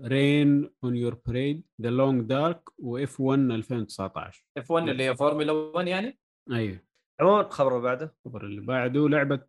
Rain 0.04 0.70
on 0.84 0.96
Your 0.96 1.20
Parade 1.26 1.64
The 1.82 1.90
Long 1.90 2.22
Dark 2.28 2.62
و 2.78 3.20
F1 3.20 3.38
2019 3.40 4.44
F1 4.58 4.88
اللي 4.88 5.04
هي 5.04 5.16
فورمولا 5.16 5.52
1 5.52 5.86
يعني؟ 5.88 6.18
أيوه. 6.52 6.78
عموما 7.20 7.40
الخبر 7.40 7.70
اللي 7.76 7.82
بعده. 7.82 8.14
الخبر 8.26 8.44
اللي 8.44 8.60
بعده 8.60 9.08
لعبة 9.08 9.40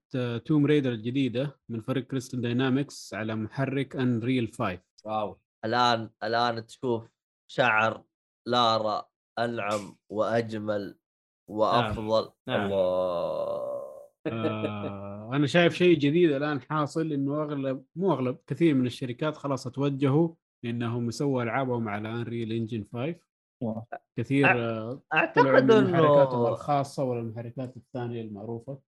Tomb 0.46 0.66
Raider 0.66 0.92
الجديدة 0.92 1.60
من 1.70 1.82
فريق 1.82 2.04
Crystal 2.04 2.42
Dynamics 2.42 3.14
على 3.14 3.36
محرك 3.36 3.96
Unreal 3.96 4.52
5 4.54 4.80
wow. 5.06 5.40
الآن 5.66 6.10
الآن 6.24 6.66
تشوف 6.66 7.10
شعر 7.52 8.04
لارا 8.48 9.06
أنعم 9.46 9.98
وأجمل 10.10 10.98
وأفضل 11.50 12.32
نعم. 12.48 12.66
الله 12.66 12.82
آه 14.28 15.30
أنا 15.34 15.48
شايف 15.56 15.74
شيء 15.74 15.98
جديد 15.98 16.32
الآن 16.32 16.62
حاصل 16.62 17.12
إنه 17.14 17.44
أغلب 17.44 17.86
مو 17.96 18.14
أغلب 18.14 18.38
كثير 18.48 18.76
من 18.76 18.86
الشركات 18.86 19.38
خلاص 19.38 19.64
توجهوا 19.64 20.36
انهم 20.66 21.08
يسووا 21.08 21.44
ألعابهم 21.44 21.90
على 21.90 22.10
Unreal 22.10 22.52
Engine 22.52 22.84
5 22.94 23.16
واو. 23.62 23.86
كثير 24.18 24.52
آه، 24.52 25.02
أعتقد 25.14 25.72
من 25.72 25.84
محركاتهم 25.84 26.40
انه 26.40 26.50
الخاصة 26.50 27.04
ولا 27.04 27.20
المحركات 27.20 27.78
الثانية 27.78 28.22
المعروفة 28.22 28.80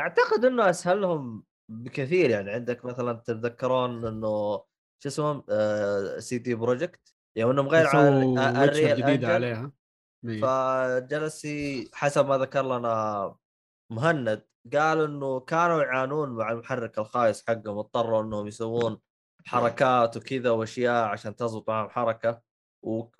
أعتقد 0.00 0.44
إنه 0.44 0.70
اسهل 0.70 1.00
لهم 1.00 1.44
بكثير 1.68 2.30
يعني 2.30 2.50
عندك 2.50 2.84
مثلا 2.84 3.12
تتذكرون 3.12 4.06
إنه 4.06 4.62
شو 5.02 5.08
اسمه 5.08 5.44
آه 5.50 6.18
CD 6.18 6.54
Projekt 6.54 7.14
يوم 7.36 7.50
انهم 7.50 7.68
غير 7.68 7.86
عن 7.86 8.24
Witcher 8.24 8.64
الريال 8.64 8.96
جديدة 8.96 9.28
عليها. 9.28 9.72
فجلس 10.42 11.44
ي- 11.44 11.90
حسب 11.94 12.26
ما 12.26 12.38
ذكر 12.38 12.62
لنا 12.78 13.36
مهند 13.92 14.46
قال 14.74 15.00
إنه 15.04 15.40
كانوا 15.40 15.82
يعانون 15.82 16.30
مع 16.30 16.52
المحرك 16.52 16.98
الخايس 16.98 17.44
حقهم 17.48 17.78
اضطروا 17.78 18.22
إنهم 18.22 18.46
يسوون 18.46 19.00
حركات 19.46 20.16
وكذا 20.16 20.50
وأشياء 20.50 21.04
عشان 21.08 21.36
تزبط 21.36 21.68
معهم 21.70 21.88
حركة. 21.88 22.42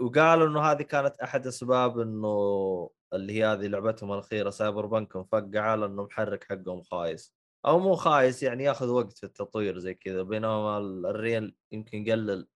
وقالوا 0.01 0.49
إنه 0.49 0.61
هذه 0.61 0.83
كانت 0.83 1.17
أحد 1.21 1.47
أسباب 1.47 1.99
إنه 2.01 2.91
اللي 3.13 3.33
هي 3.33 3.45
هذه 3.47 3.67
لعبتهم 3.67 4.13
الأخيرة 4.13 4.51
سايبر 4.51 4.87
بنك 4.87 5.17
مفقعه 5.17 5.75
لأنه 5.77 6.03
محرك 6.05 6.45
حقهم 6.45 6.83
خايس. 6.83 7.35
أو 7.67 7.79
مو 7.79 7.95
خايس 7.97 8.43
يعني 8.43 8.65
ياخذ 8.65 8.89
وقت 8.89 9.13
في 9.19 9.25
التطوير 9.27 9.79
زي 9.79 9.95
كذا 9.95 10.23
بينما 10.23 10.79
ال- 10.79 11.07
الريال 11.07 11.55
يمكن 11.73 12.07
يقلل 12.07 12.49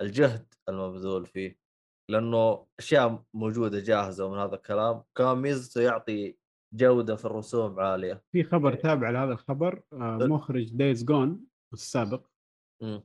الجهد 0.00 0.54
المبذول 0.68 1.26
فيه. 1.26 1.65
لأنه 2.08 2.66
أشياء 2.78 3.22
موجودة 3.34 3.80
جاهزة 3.80 4.24
ومن 4.24 4.38
هذا 4.38 4.54
الكلام 4.54 5.02
كان 5.14 5.38
ميزته 5.38 5.80
يعطي 5.80 6.36
جودة 6.72 7.16
في 7.16 7.24
الرسوم 7.24 7.80
عالية. 7.80 8.22
في 8.32 8.44
خبر 8.44 8.74
تابع 8.74 9.10
لهذا 9.10 9.32
الخبر 9.32 9.82
آه، 9.92 10.16
مخرج 10.16 10.70
Days 10.70 11.04
Gone 11.04 11.40
السابق. 11.72 12.26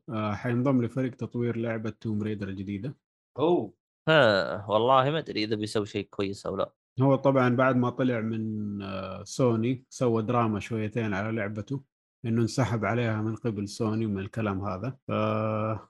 آه، 0.09 0.33
حينضم 0.33 0.81
لفريق 0.83 1.15
تطوير 1.15 1.57
لعبة 1.57 1.89
Tomb 1.89 2.23
Raider 2.23 2.47
الجديدة. 2.47 2.97
أوه. 3.39 3.73
ها 4.07 4.65
والله 4.69 5.09
ما 5.09 5.19
أدري 5.19 5.43
إذا 5.43 5.55
بيسوي 5.55 5.85
شيء 5.85 6.07
كويس 6.09 6.45
أو 6.45 6.55
لا. 6.55 6.73
هو 7.01 7.15
طبعا 7.15 7.55
بعد 7.55 7.75
ما 7.75 7.89
طلع 7.89 8.19
من 8.19 8.79
سوني 9.23 9.85
سوى 9.89 10.23
دراما 10.23 10.59
شويتين 10.59 11.13
على 11.13 11.37
لعبته. 11.37 11.83
إنه 12.25 12.41
انسحب 12.41 12.85
عليها 12.85 13.21
من 13.21 13.35
قبل 13.35 13.67
سوني 13.67 14.05
من 14.05 14.19
الكلام 14.19 14.61
هذا 14.61 14.97
ف... 15.07 15.11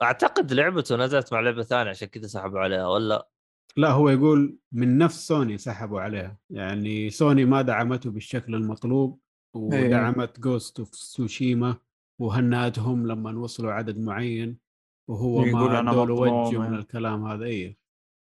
أعتقد 0.01 0.53
لعبته 0.53 0.95
نزلت 0.95 1.33
مع 1.33 1.39
لعبة 1.39 1.63
ثانية 1.63 1.89
عشان 1.89 2.07
كذا 2.07 2.27
سحبوا 2.27 2.59
عليها 2.59 2.87
ولا؟ 2.87 3.27
لا 3.77 3.91
هو 3.91 4.09
يقول 4.09 4.57
من 4.71 4.97
نفس 4.97 5.27
سوني 5.27 5.57
سحبوا 5.57 6.01
عليها 6.01 6.37
يعني 6.49 7.09
سوني 7.09 7.45
ما 7.45 7.61
دعمته 7.61 8.11
بالشكل 8.11 8.55
المطلوب 8.55 9.19
ودعمت 9.55 10.39
Ghost 10.39 10.79
of 10.79 10.95
Tsushima 10.95 11.75
وهنأتهم 12.21 13.07
لما 13.07 13.39
وصلوا 13.39 13.71
عدد 13.71 13.99
معين 13.99 14.57
وهو 15.09 15.45
يقول 15.45 15.71
ما 15.71 15.81
له 15.81 15.81
مظلوم 15.81 16.19
وجه 16.19 16.57
من 16.57 16.63
يعني. 16.63 16.75
الكلام 16.75 17.25
هذا 17.25 17.45
إيه. 17.45 17.77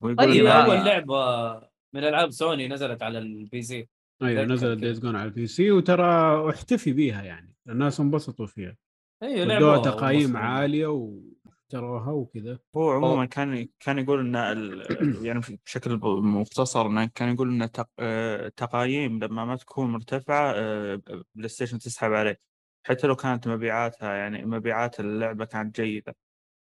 ويقول 0.04 0.26
طيب 0.26 0.46
أول 0.46 0.76
لعبة 0.76 1.54
من 1.94 2.04
ألعاب 2.04 2.32
سوني 2.32 2.68
نزلت 2.68 3.04
على 3.04 3.18
ال 3.18 3.62
PC 3.62 3.90
أيوه 4.22 4.44
نزلت. 4.46 4.80
Days 4.82 5.00
Gone 5.00 5.16
على 5.16 5.26
ال 5.26 5.48
PC 5.48 5.72
وترى 5.72 6.50
احتفي 6.50 6.94
بيها 6.94 7.24
يعني. 7.24 7.56
الناس 7.70 8.00
انبسطوا 8.00 8.46
فيها. 8.46 8.78
أيوه 9.24 9.46
لعبة 9.46 9.82
تقايم 9.82 10.30
مصرية. 10.30 10.40
عالية 10.44 10.88
واشتروها 10.88 12.12
وكذا. 12.12 12.60
هو 12.76 12.92
عموما 12.92 13.26
كان 13.26 13.68
كان 13.80 14.00
يقول 14.00 14.20
إن 14.20 14.36
ال- 14.36 14.86
يعني 15.26 15.42
بشكل 15.66 16.00
مختصر 16.04 16.86
إنه 16.88 17.06
كان 17.16 17.34
يقول 17.34 17.50
إن 17.62 17.72
تق- 17.72 17.90
آه، 18.00 18.48
تقايم 18.48 19.24
لما 19.24 19.46
ما 19.46 19.56
تكون 19.56 19.90
مرتفعة 19.92 20.54
آه، 20.56 21.02
PlayStation 21.36 21.80
تسحب 21.80 22.14
عليه. 22.14 22.40
حتى 22.88 23.08
لو 23.08 23.16
كانت 23.16 23.48
مبيعاتها 23.48 24.14
يعني 24.14 24.46
مبيعات 24.46 25.00
اللعبة 25.00 25.46
كانت 25.46 25.82
جيدة. 25.82 26.16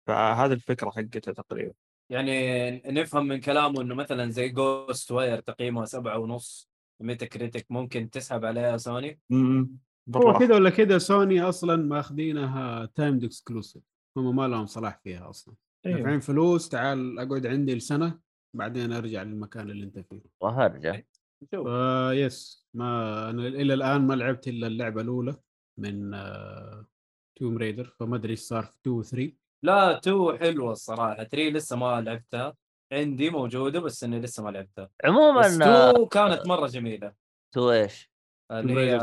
فهذه 0.08 0.54
الفكرة 0.54 0.90
حقتها 0.90 1.32
تقريبا. 1.34 1.74
يعني 2.10 2.72
نفهم 2.86 3.28
من 3.28 3.40
كلامه 3.40 3.82
إنه 3.82 3.96
مثلا 3.96 4.30
زي 4.32 4.50
Ghostwire 4.50 5.40
تقييمها 5.40 5.86
سبعة 5.86 6.18
ونص. 6.18 6.73
Metacritic 7.00 7.66
ممكن 7.70 8.10
تسحب 8.10 8.46
عليها 8.46 8.78
سوني 8.78 9.20
م- 9.30 9.66
هو 10.16 10.34
كذا 10.40 10.56
ولا 10.56 10.70
كذا 10.70 10.98
سوني 10.98 11.42
أصلا 11.42 11.76
ماخذينها 11.76 12.86
timed 12.86 13.24
exclusive 13.24 13.84
هم 14.18 14.36
ما 14.36 14.48
لهم 14.48 14.66
صلاح 14.66 15.00
فيها 15.04 15.30
أصلا. 15.30 15.56
أيوه. 15.86 15.98
دافعين 15.98 16.20
فلوس 16.20 16.70
تعال 16.70 17.20
أقعد 17.20 17.46
عندي 17.46 17.76
لسنة 17.76 18.20
بعدين 18.56 18.92
أرجع 18.94 19.24
للمكان 19.24 19.70
اللي 19.70 19.84
أنت 19.84 20.00
فيه. 20.00 20.22
وهرجع 20.42 21.02
ف 21.52 22.12
yes 22.14 22.68
ما 22.74 23.30
أنا 23.30 23.48
إلى 23.48 23.74
الآن 23.74 24.08
ما 24.08 24.14
لعبت 24.14 24.48
إلا 24.48 24.68
اللعبة 24.68 25.02
الأولى 25.02 25.36
من 25.78 26.12
Tomb 27.36 27.58
Raider 27.58 27.96
فما 28.00 28.16
أدري 28.16 28.32
إيش 28.32 28.40
صار 28.40 28.64
في 28.64 28.78
2 28.82 28.96
و 28.96 29.02
3 29.04 29.34
لا 29.64 30.00
two 30.00 30.38
حلوة 30.38 30.72
الصراحة. 30.72 31.24
3 31.24 31.50
لسه 31.50 31.76
ما 31.76 32.02
لعبتها. 32.02 32.56
عندي 32.94 33.30
موجودة 33.30 33.80
بس 33.80 34.04
إني 34.04 34.20
لسه 34.20 34.44
ما 34.44 34.50
لعبتها. 34.50 34.90
عموما 35.06 35.94
two 35.94 36.06
كانت 36.06 36.48
مرة 36.48 36.68
جميلة. 36.68 37.14
two 37.52 37.72
إيش؟ 37.72 38.12
اللي 38.52 39.00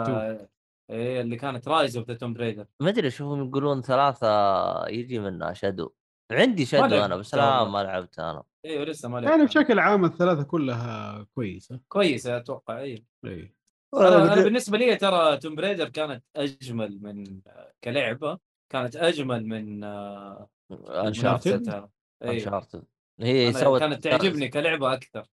إيه 0.90 1.20
اللي 1.20 1.36
كانت 1.36 1.68
Rise 1.68 1.96
of 1.96 2.08
the 2.08 2.14
Tomb 2.14 2.32
Raider 2.32 2.66
ما 2.80 2.88
أدري 2.88 3.08
اشوفهم 3.08 3.48
يقولون 3.48 3.82
ثلاثة 3.82 4.88
يجي 4.88 5.18
منها 5.18 5.52
Shadow 5.52 5.92
عندي 6.32 6.66
Shadow 6.66 7.04
أنا 7.04 7.16
بس 7.16 7.34
لا. 7.34 7.64
ما 7.64 7.82
لعبتها 7.82 8.30
أنا. 8.30 8.42
أيوه 8.64 8.84
لسه 8.84 9.08
ما 9.08 9.20
يعني 9.20 9.38
لعبتها 9.38 9.62
بشكل 9.62 9.78
عام 9.78 10.04
الثلاثة 10.04 10.42
كلها 10.42 11.26
كويسة. 11.34 11.80
كويسة 11.88 12.36
أتوقع 12.36 12.80
اي 12.80 13.04
إي. 13.24 13.54
أنا 13.94 14.34
بالنسبة 14.34 14.78
لي 14.78 14.96
ترى 14.96 15.36
Tomb 15.36 15.54
Raider 15.54 15.88
كانت 15.88 16.24
أجمل 16.36 17.02
من 17.02 17.40
كلعبة 17.84 18.38
كانت 18.72 18.96
أجمل 18.96 19.46
من 19.46 19.84
آه، 19.84 20.48
Uncharted. 20.88 21.88
إي. 22.22 22.30
Uncharted 22.30 22.84
هي 23.22 23.48
أنا 23.48 23.58
سوت 23.58 23.80
كانت 23.80 24.04
تعجبني 24.04 24.48
كلعبة 24.48 24.92
أكثر. 24.92 25.26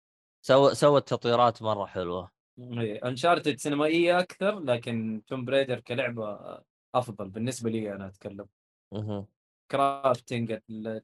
سو... 0.47 0.73
سوت 0.73 1.09
تطويرات 1.09 1.63
مرة 1.63 1.87
حلوة. 1.87 2.31
Uncharted 3.05 3.59
سينمائية 3.59 4.19
أكثر 4.19 4.59
لكن 4.59 5.23
Tomb 5.27 5.45
Raider 5.45 5.81
كلعبة 5.81 6.59
أفضل 6.95 7.31
بالنسبة 7.31 7.71
لي 7.71 7.93
أنا 7.93 8.07
أتكلم. 8.07 8.47
مهم. 8.95 9.27
crafting 9.73 10.59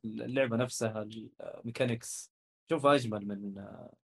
اللعبة 0.05 0.57
نفسها 0.57 1.03
ال 1.03 1.16
mechanics 1.16 2.33
شوفها 2.71 2.95
أجمل 2.95 3.29
من 3.29 3.65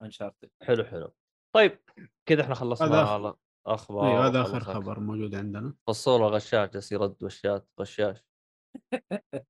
Uncharted 0.03 0.51
حلو 0.63 0.85
حلو. 0.85 1.13
طيب 1.55 1.79
كذا 2.27 2.43
إحنا 2.43 2.55
خلصنا 2.55 3.01
على 3.01 3.35
أخبار 3.67 4.09
أيوه 4.09 4.27
هذا 4.27 4.41
آخر 4.41 4.57
وخلصنا. 4.57 4.75
خبر 4.75 5.01
موجود 5.01 5.35
عندنا. 5.35 5.75
فصول 5.87 6.23
غشاش 6.23 6.71
جالس 6.71 6.93
يرد 6.93 7.25
وشات 7.25 7.69
غشاش. 7.81 8.25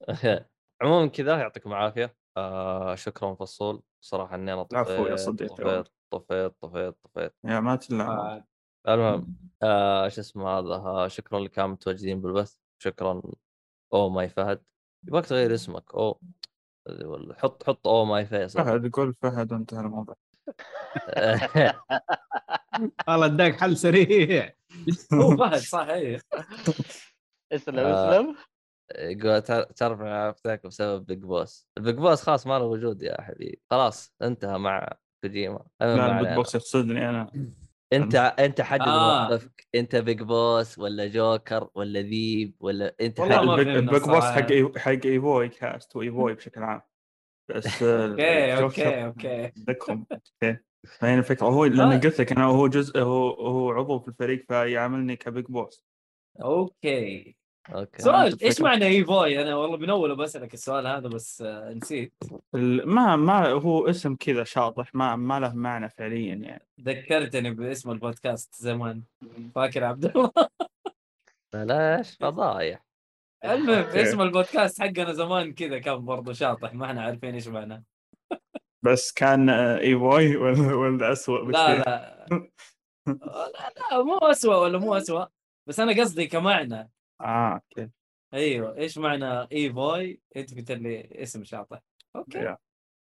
عموما 0.82 1.06
كذا 1.06 1.38
يعطيكم 1.38 1.70
العافية. 1.72 2.16
آه 2.38 2.94
شكرا 2.94 3.34
فصول. 3.34 3.82
صراحة 4.00 4.34
إني 4.34 4.52
أنا 4.52 4.62
طفيت 4.62 5.06
يا 5.10 5.16
صديقي. 5.16 5.54
طفيت 5.54 5.88
طفيت 6.10 6.52
طفيت 6.60 6.94
طفيت. 7.04 7.32
يا 7.44 7.60
ما 7.60 7.76
تلا 7.76 8.04
آه، 8.08 8.44
المهم 8.88 9.36
آه 9.62 10.08
شو 10.08 10.20
اسمه 10.20 10.48
هذا؟ 10.48 10.74
آه 10.74 11.08
شكرا 11.08 11.40
لكم 11.40 11.70
متواجدين 11.70 12.20
بالبث. 12.20 12.56
شكرا. 12.78 13.22
Oh 13.94 14.08
my 14.08 14.28
فهد. 14.28 14.62
يبغاك 15.06 15.26
تغير 15.26 15.54
اسمك. 15.54 15.94
أو 15.94 16.20
ولا 17.04 17.34
حط 17.38 17.64
حط 17.66 17.88
Oh 17.88 18.04
my 18.04 18.26
فيصل 18.26 18.64
فهد 18.64 18.90
قول 18.92 19.14
فهد 19.22 19.52
وانتهى 19.52 19.80
الموضوع. 19.80 20.16
والله 23.08 23.26
اداك 23.26 23.60
حل 23.60 23.76
سريع. 23.76 24.54
هو 25.14 25.36
فهد 25.36 25.54
صح 25.56 25.86
إيه 25.86 26.20
اسلم 27.52 27.78
آه. 27.78 28.10
اسلم. 28.10 28.36
يقول 28.96 29.42
أنا 29.80 30.24
عرفتك 30.24 30.66
بسبب 30.66 31.06
Big 31.06 31.18
Boss 31.18 31.68
ال 31.78 31.82
Big 31.82 31.94
Boss 31.94 32.22
خلاص 32.22 32.46
ما 32.46 32.58
له 32.58 32.64
وجود 32.64 33.02
يا 33.02 33.20
حبيبي 33.20 33.62
خلاص 33.70 34.14
انتهى 34.22 34.58
مع 34.58 34.88
كوجيما. 35.24 35.66
لا. 35.80 36.18
ال 36.20 36.23
Big 36.23 36.34
Boss 36.34 36.54
يقصدني 36.54 37.08
أنا. 37.08 37.32
أنت 37.92 38.14
أنت 38.14 38.60
حدد 38.60 38.82
آه. 38.82 39.28
موقفك 39.28 39.66
أنت 39.74 39.96
Big 39.96 40.22
Boss 40.22 40.78
ولا 40.78 41.06
جوكر 41.06 41.68
ولا 41.74 42.00
ذيب 42.00 42.54
ولا 42.60 42.94
أنت 43.00 43.20
ال 43.20 43.40
Big 43.40 44.02
Boss. 44.02 44.24
حق 44.24 44.78
حق 44.78 45.06
إيفوي 45.06 45.48
كاست 45.48 45.96
وإيفوي 45.96 46.34
بشكل 46.34 46.62
عام. 46.62 46.80
بس 47.48 47.66
آه، 47.82 48.52
okay 48.52 49.04
okay 49.04 49.04
okay. 49.04 49.52
ذكهم 49.68 50.06
okay. 50.12 50.58
فهي 50.98 51.14
الفكرة. 51.14 51.46
هو 51.46 51.64
لأن 51.64 51.92
آه. 51.92 51.98
قلت 51.98 52.20
لك 52.20 52.32
أنا 52.32 52.44
هو 52.44 52.68
جزء 52.68 53.00
هو 53.00 53.30
هو 53.30 53.70
عضو 53.70 53.98
في 53.98 54.08
الفريق 54.08 54.44
فيعاملني 54.48 55.16
ك 55.16 55.23
Big 55.23 55.44
Boss 55.44 55.84
okay. 56.42 57.37
okay 57.74 58.02
سؤال 58.02 58.42
إيش. 58.44 58.60
معنى 58.60 58.86
إيفوي؟ 58.86 59.42
أنا 59.42 59.56
والله 59.56 59.76
من 59.76 59.90
اول 59.90 60.16
بسالك 60.16 60.54
السؤال 60.54 60.86
هذا 60.86 61.08
بس 61.08 61.42
آه، 61.42 61.72
نسيت. 61.72 62.12
ما 62.84 63.16
ما 63.16 63.48
هو 63.48 63.86
اسم 63.90 64.14
كذا 64.16 64.44
شاطح 64.44 64.94
ما 64.94 65.16
ما 65.16 65.40
له 65.40 65.54
معنى 65.54 65.88
فعليا 65.88 66.34
يعني. 66.34 66.66
ذكرتني 66.80 67.50
باسم 67.50 67.90
البودكاست 67.90 68.54
زمان 68.54 69.02
فاكر 69.54 69.84
عبد 69.84 70.04
الله؟ 70.04 70.32
بلاش 71.52 72.16
فضايح. 72.20 72.84
المهم. 73.44 73.84
اسم 73.84 74.20
البودكاست 74.20 74.82
حقنا 74.82 75.12
زمان 75.12 75.52
كذا 75.52 75.78
كان 75.78 76.04
برضه 76.04 76.32
شاطح 76.32 76.74
ما 76.74 76.86
إحنا 76.86 77.02
عارفين 77.02 77.34
إيش 77.34 77.48
معناه 77.48 77.82
بس 78.82 79.12
كان 79.12 79.48
آه، 79.50 79.78
إيفوي 79.78 80.36
ولا 80.36 80.74
ولا 80.74 81.12
اسوء 81.12 81.50
لا 81.50 81.78
لا. 81.78 82.26
لا 83.06 84.02
مو 84.02 84.16
اسوء 84.18 84.56
ولا 84.62 84.78
مو 84.78 84.94
اسوء 84.96 85.26
بس 85.68 85.80
أنا 85.80 86.00
قصدي 86.02 86.26
كمعنى. 86.26 86.90
آه 87.20 87.54
okay. 87.54 87.90
أيوه 88.34 88.76
إيش 88.76 88.98
معنى 88.98 89.48
ايفوي 89.52 90.20
أنت 90.36 90.54
قلت 90.54 90.72
لي 90.72 91.22
اسم 91.22 91.44
شاطح. 91.44 91.80
okay. 92.16 92.56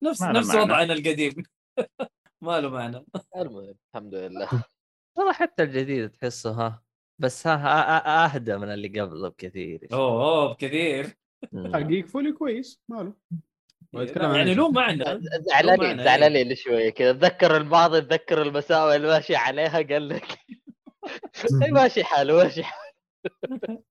نفس 0.04 0.24
نفس 0.24 0.48
معنى. 0.48 0.62
وضعنا 0.62 0.94
القديم. 0.94 1.34
ما 2.42 2.62
له 2.62 2.70
معنى. 2.70 3.06
المهم 3.36 3.76
الحمد 3.96 4.16
لله. 4.16 4.50
والله 5.18 5.34
حتى 5.34 5.64
الجديد 5.64 6.10
تحسه 6.10 6.52
ها. 6.52 6.84
بس 7.20 7.48
ها, 7.48 8.26
أهدى 8.26 8.58
من 8.58 8.74
اللي 8.74 8.88
قبله 8.88 9.30
بكثير. 9.30 9.88
أوه 9.94 10.26
أوه 10.26 10.54
بكثير. 10.54 11.18
حق 11.74 12.06
إيفوي 12.06 12.32
كويس 12.32 12.82
ماله 12.90 13.14
يعني؟ 13.94 14.54
له 14.54 14.72
معنى. 14.72 15.04
زعلانين 15.40 15.88
معنى، 15.88 16.04
زعلانين 16.04 16.48
لي 16.48 16.56
شوية 16.56 16.90
كذا. 16.90 17.12
تذكر 17.12 17.58
الماضي 17.58 18.02
تذكر 18.02 18.42
المساوئ 18.42 18.96
اللي 18.96 19.08
ماشي 19.08 19.36
عليها 19.36 19.82
قال 19.82 20.10
لك. 20.10 20.28
ماشي 21.74 22.04
حاله 22.04 22.44
ماشي 22.44 22.64
حاله. 22.64 23.84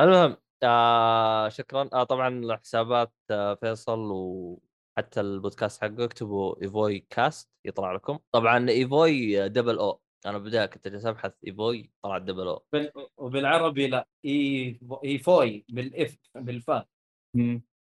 المهم 0.00 0.36
آه 0.62 1.48
شكرا. 1.48 1.88
آه 1.92 2.04
طبعا 2.04 2.56
حسابات 2.56 3.12
آه 3.30 3.54
فيصل 3.54 4.10
وحتى 4.12 5.20
البودكاست 5.20 5.82
حقه 5.82 6.04
اكتبوا 6.04 6.62
إيفوي 6.62 7.06
كاست 7.10 7.50
يطلع 7.64 7.92
لكم. 7.92 8.18
طبعا 8.32 8.68
إيفوي 8.68 9.48
double 9.48 9.78
O 9.78 10.00
أنا 10.26 10.38
بداية 10.38 10.66
كنت 10.66 10.88
جالس 10.88 11.06
ابحث 11.06 11.32
إيفوي 11.46 11.92
طلع 12.02 12.18
دبل 12.18 12.48
أو 12.48 12.64
بال... 12.72 12.92
وبالعربي 13.16 13.86
لا 13.86 14.08
إي 14.24 14.80
إيفوي 15.04 15.64
بال 15.68 16.01
F 16.01 16.18
بالفاء. 16.34 16.86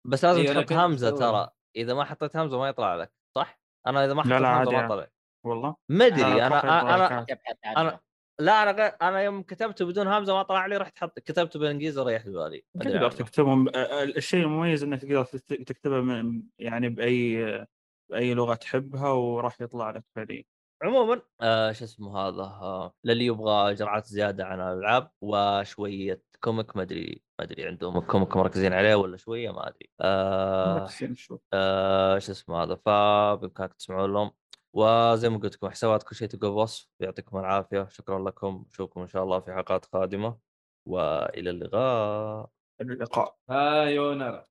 بس 0.08 0.26
لازم 0.26 0.42
إيه، 0.42 0.54
تحط 0.54 0.72
همزة. 0.74 1.10
ترى. 1.12 1.50
إذا 1.76 1.94
ما 1.94 2.04
حطيت 2.04 2.38
همزة 2.38 2.60
ما 2.60 2.68
يطلع 2.70 2.96
لك 2.96 3.14
صح؟ 3.36 3.60
أنا 3.88 4.06
إذا 4.06 4.14
ما 4.14 4.22
لا، 4.22 4.28
حطيت 4.28 4.42
لا، 4.42 4.50
همزه 4.50 4.60
عادي 4.60 4.72
ما 4.72 4.78
يعني. 4.78 4.90
طلع 4.90 5.08
والله؟ 5.46 5.76
ما 5.90 6.06
أدري 6.06 6.46
أنا 6.46 6.64
أنا 6.64 6.96
أنا 6.96 7.26
أنا 7.78 8.00
لا 8.40 8.64
أنا 8.64 8.72
غ- 8.88 8.96
أنا 9.02 9.22
يوم 9.22 9.44
كتبته 9.44 9.86
بدون 9.86 10.08
همزة 10.08 10.34
ما 10.34 10.44
طلع 10.44 10.66
لي 10.66 10.78
رحت 10.78 11.00
حط 11.00 11.20
كتبته 11.20 11.60
بالإنجليزي 11.60 12.02
وريح 12.02 12.24
بالي 12.28 12.64
تقدر. 12.80 13.12
تكتبهم 13.12 13.70
الشيء 14.18 14.44
المميز 14.44 14.84
إنك 14.84 15.02
تقدر 15.02 15.24
تكت- 15.24 15.54
تكتبها 15.68 16.02
من 16.02 16.44
يعني 16.60 16.90
باي 16.90 17.68
بأي 18.10 18.34
لغة 18.34 18.56
تحبها 18.56 19.10
وراح 19.10 19.62
يطلع 19.62 19.90
لك 19.92 20.04
فعليا 20.16 20.44
عموما 20.84 21.22
آه 21.42 21.72
شو 21.72 21.86
اسمه 21.86 22.18
هذا 22.20 22.42
آه 22.42 22.94
للي 23.04 23.26
يبغى 23.26 23.74
جرعات 23.74 24.06
زيادة 24.08 24.46
عن 24.46 24.60
الألعاب 24.60 25.12
وشوية 25.22 26.22
comic 26.44 26.76
ما 26.78 26.82
أدري 26.82 27.22
ما 27.40 27.46
أدري 27.46 27.66
عندهم 27.68 28.00
comic 28.00 28.38
مركزين 28.38 28.74
عليه 28.74 28.96
ولا 28.96 29.18
شوية 29.18 29.52
ما 29.52 29.68
أدري. 29.68 29.90
آه 30.02 30.80
مركزين 30.80 31.16
شو 31.16 31.38
آه 31.54 32.20
شو 32.20 32.32
اسمه 32.32 32.64
هذا 32.64 32.76
فبامكانك 32.76 33.74
تسمعون 33.74 34.14
لهم. 34.14 34.32
وزي 34.78 35.30
ما 35.30 35.38
قلت 35.38 35.56
لكم 35.56 35.70
حسابات 35.70 36.04
كل 36.04 36.16
شيء 36.16 36.28
تلقى 36.28 36.50
بوصف. 36.50 36.90
يعطيكم 37.00 37.38
العافية. 37.38 37.88
شكرا 37.90 38.20
لكم. 38.30 38.66
نشوفكم 38.70 39.02
إن 39.02 39.08
شاء 39.08 39.24
الله 39.24 39.40
في 39.40 39.54
حلقات 39.54 39.86
قادمة. 39.86 40.38
وإلى 40.86 41.50
اللقاء. 41.50 42.50
اللقاء. 42.82 43.36
هايونارا 43.50 44.46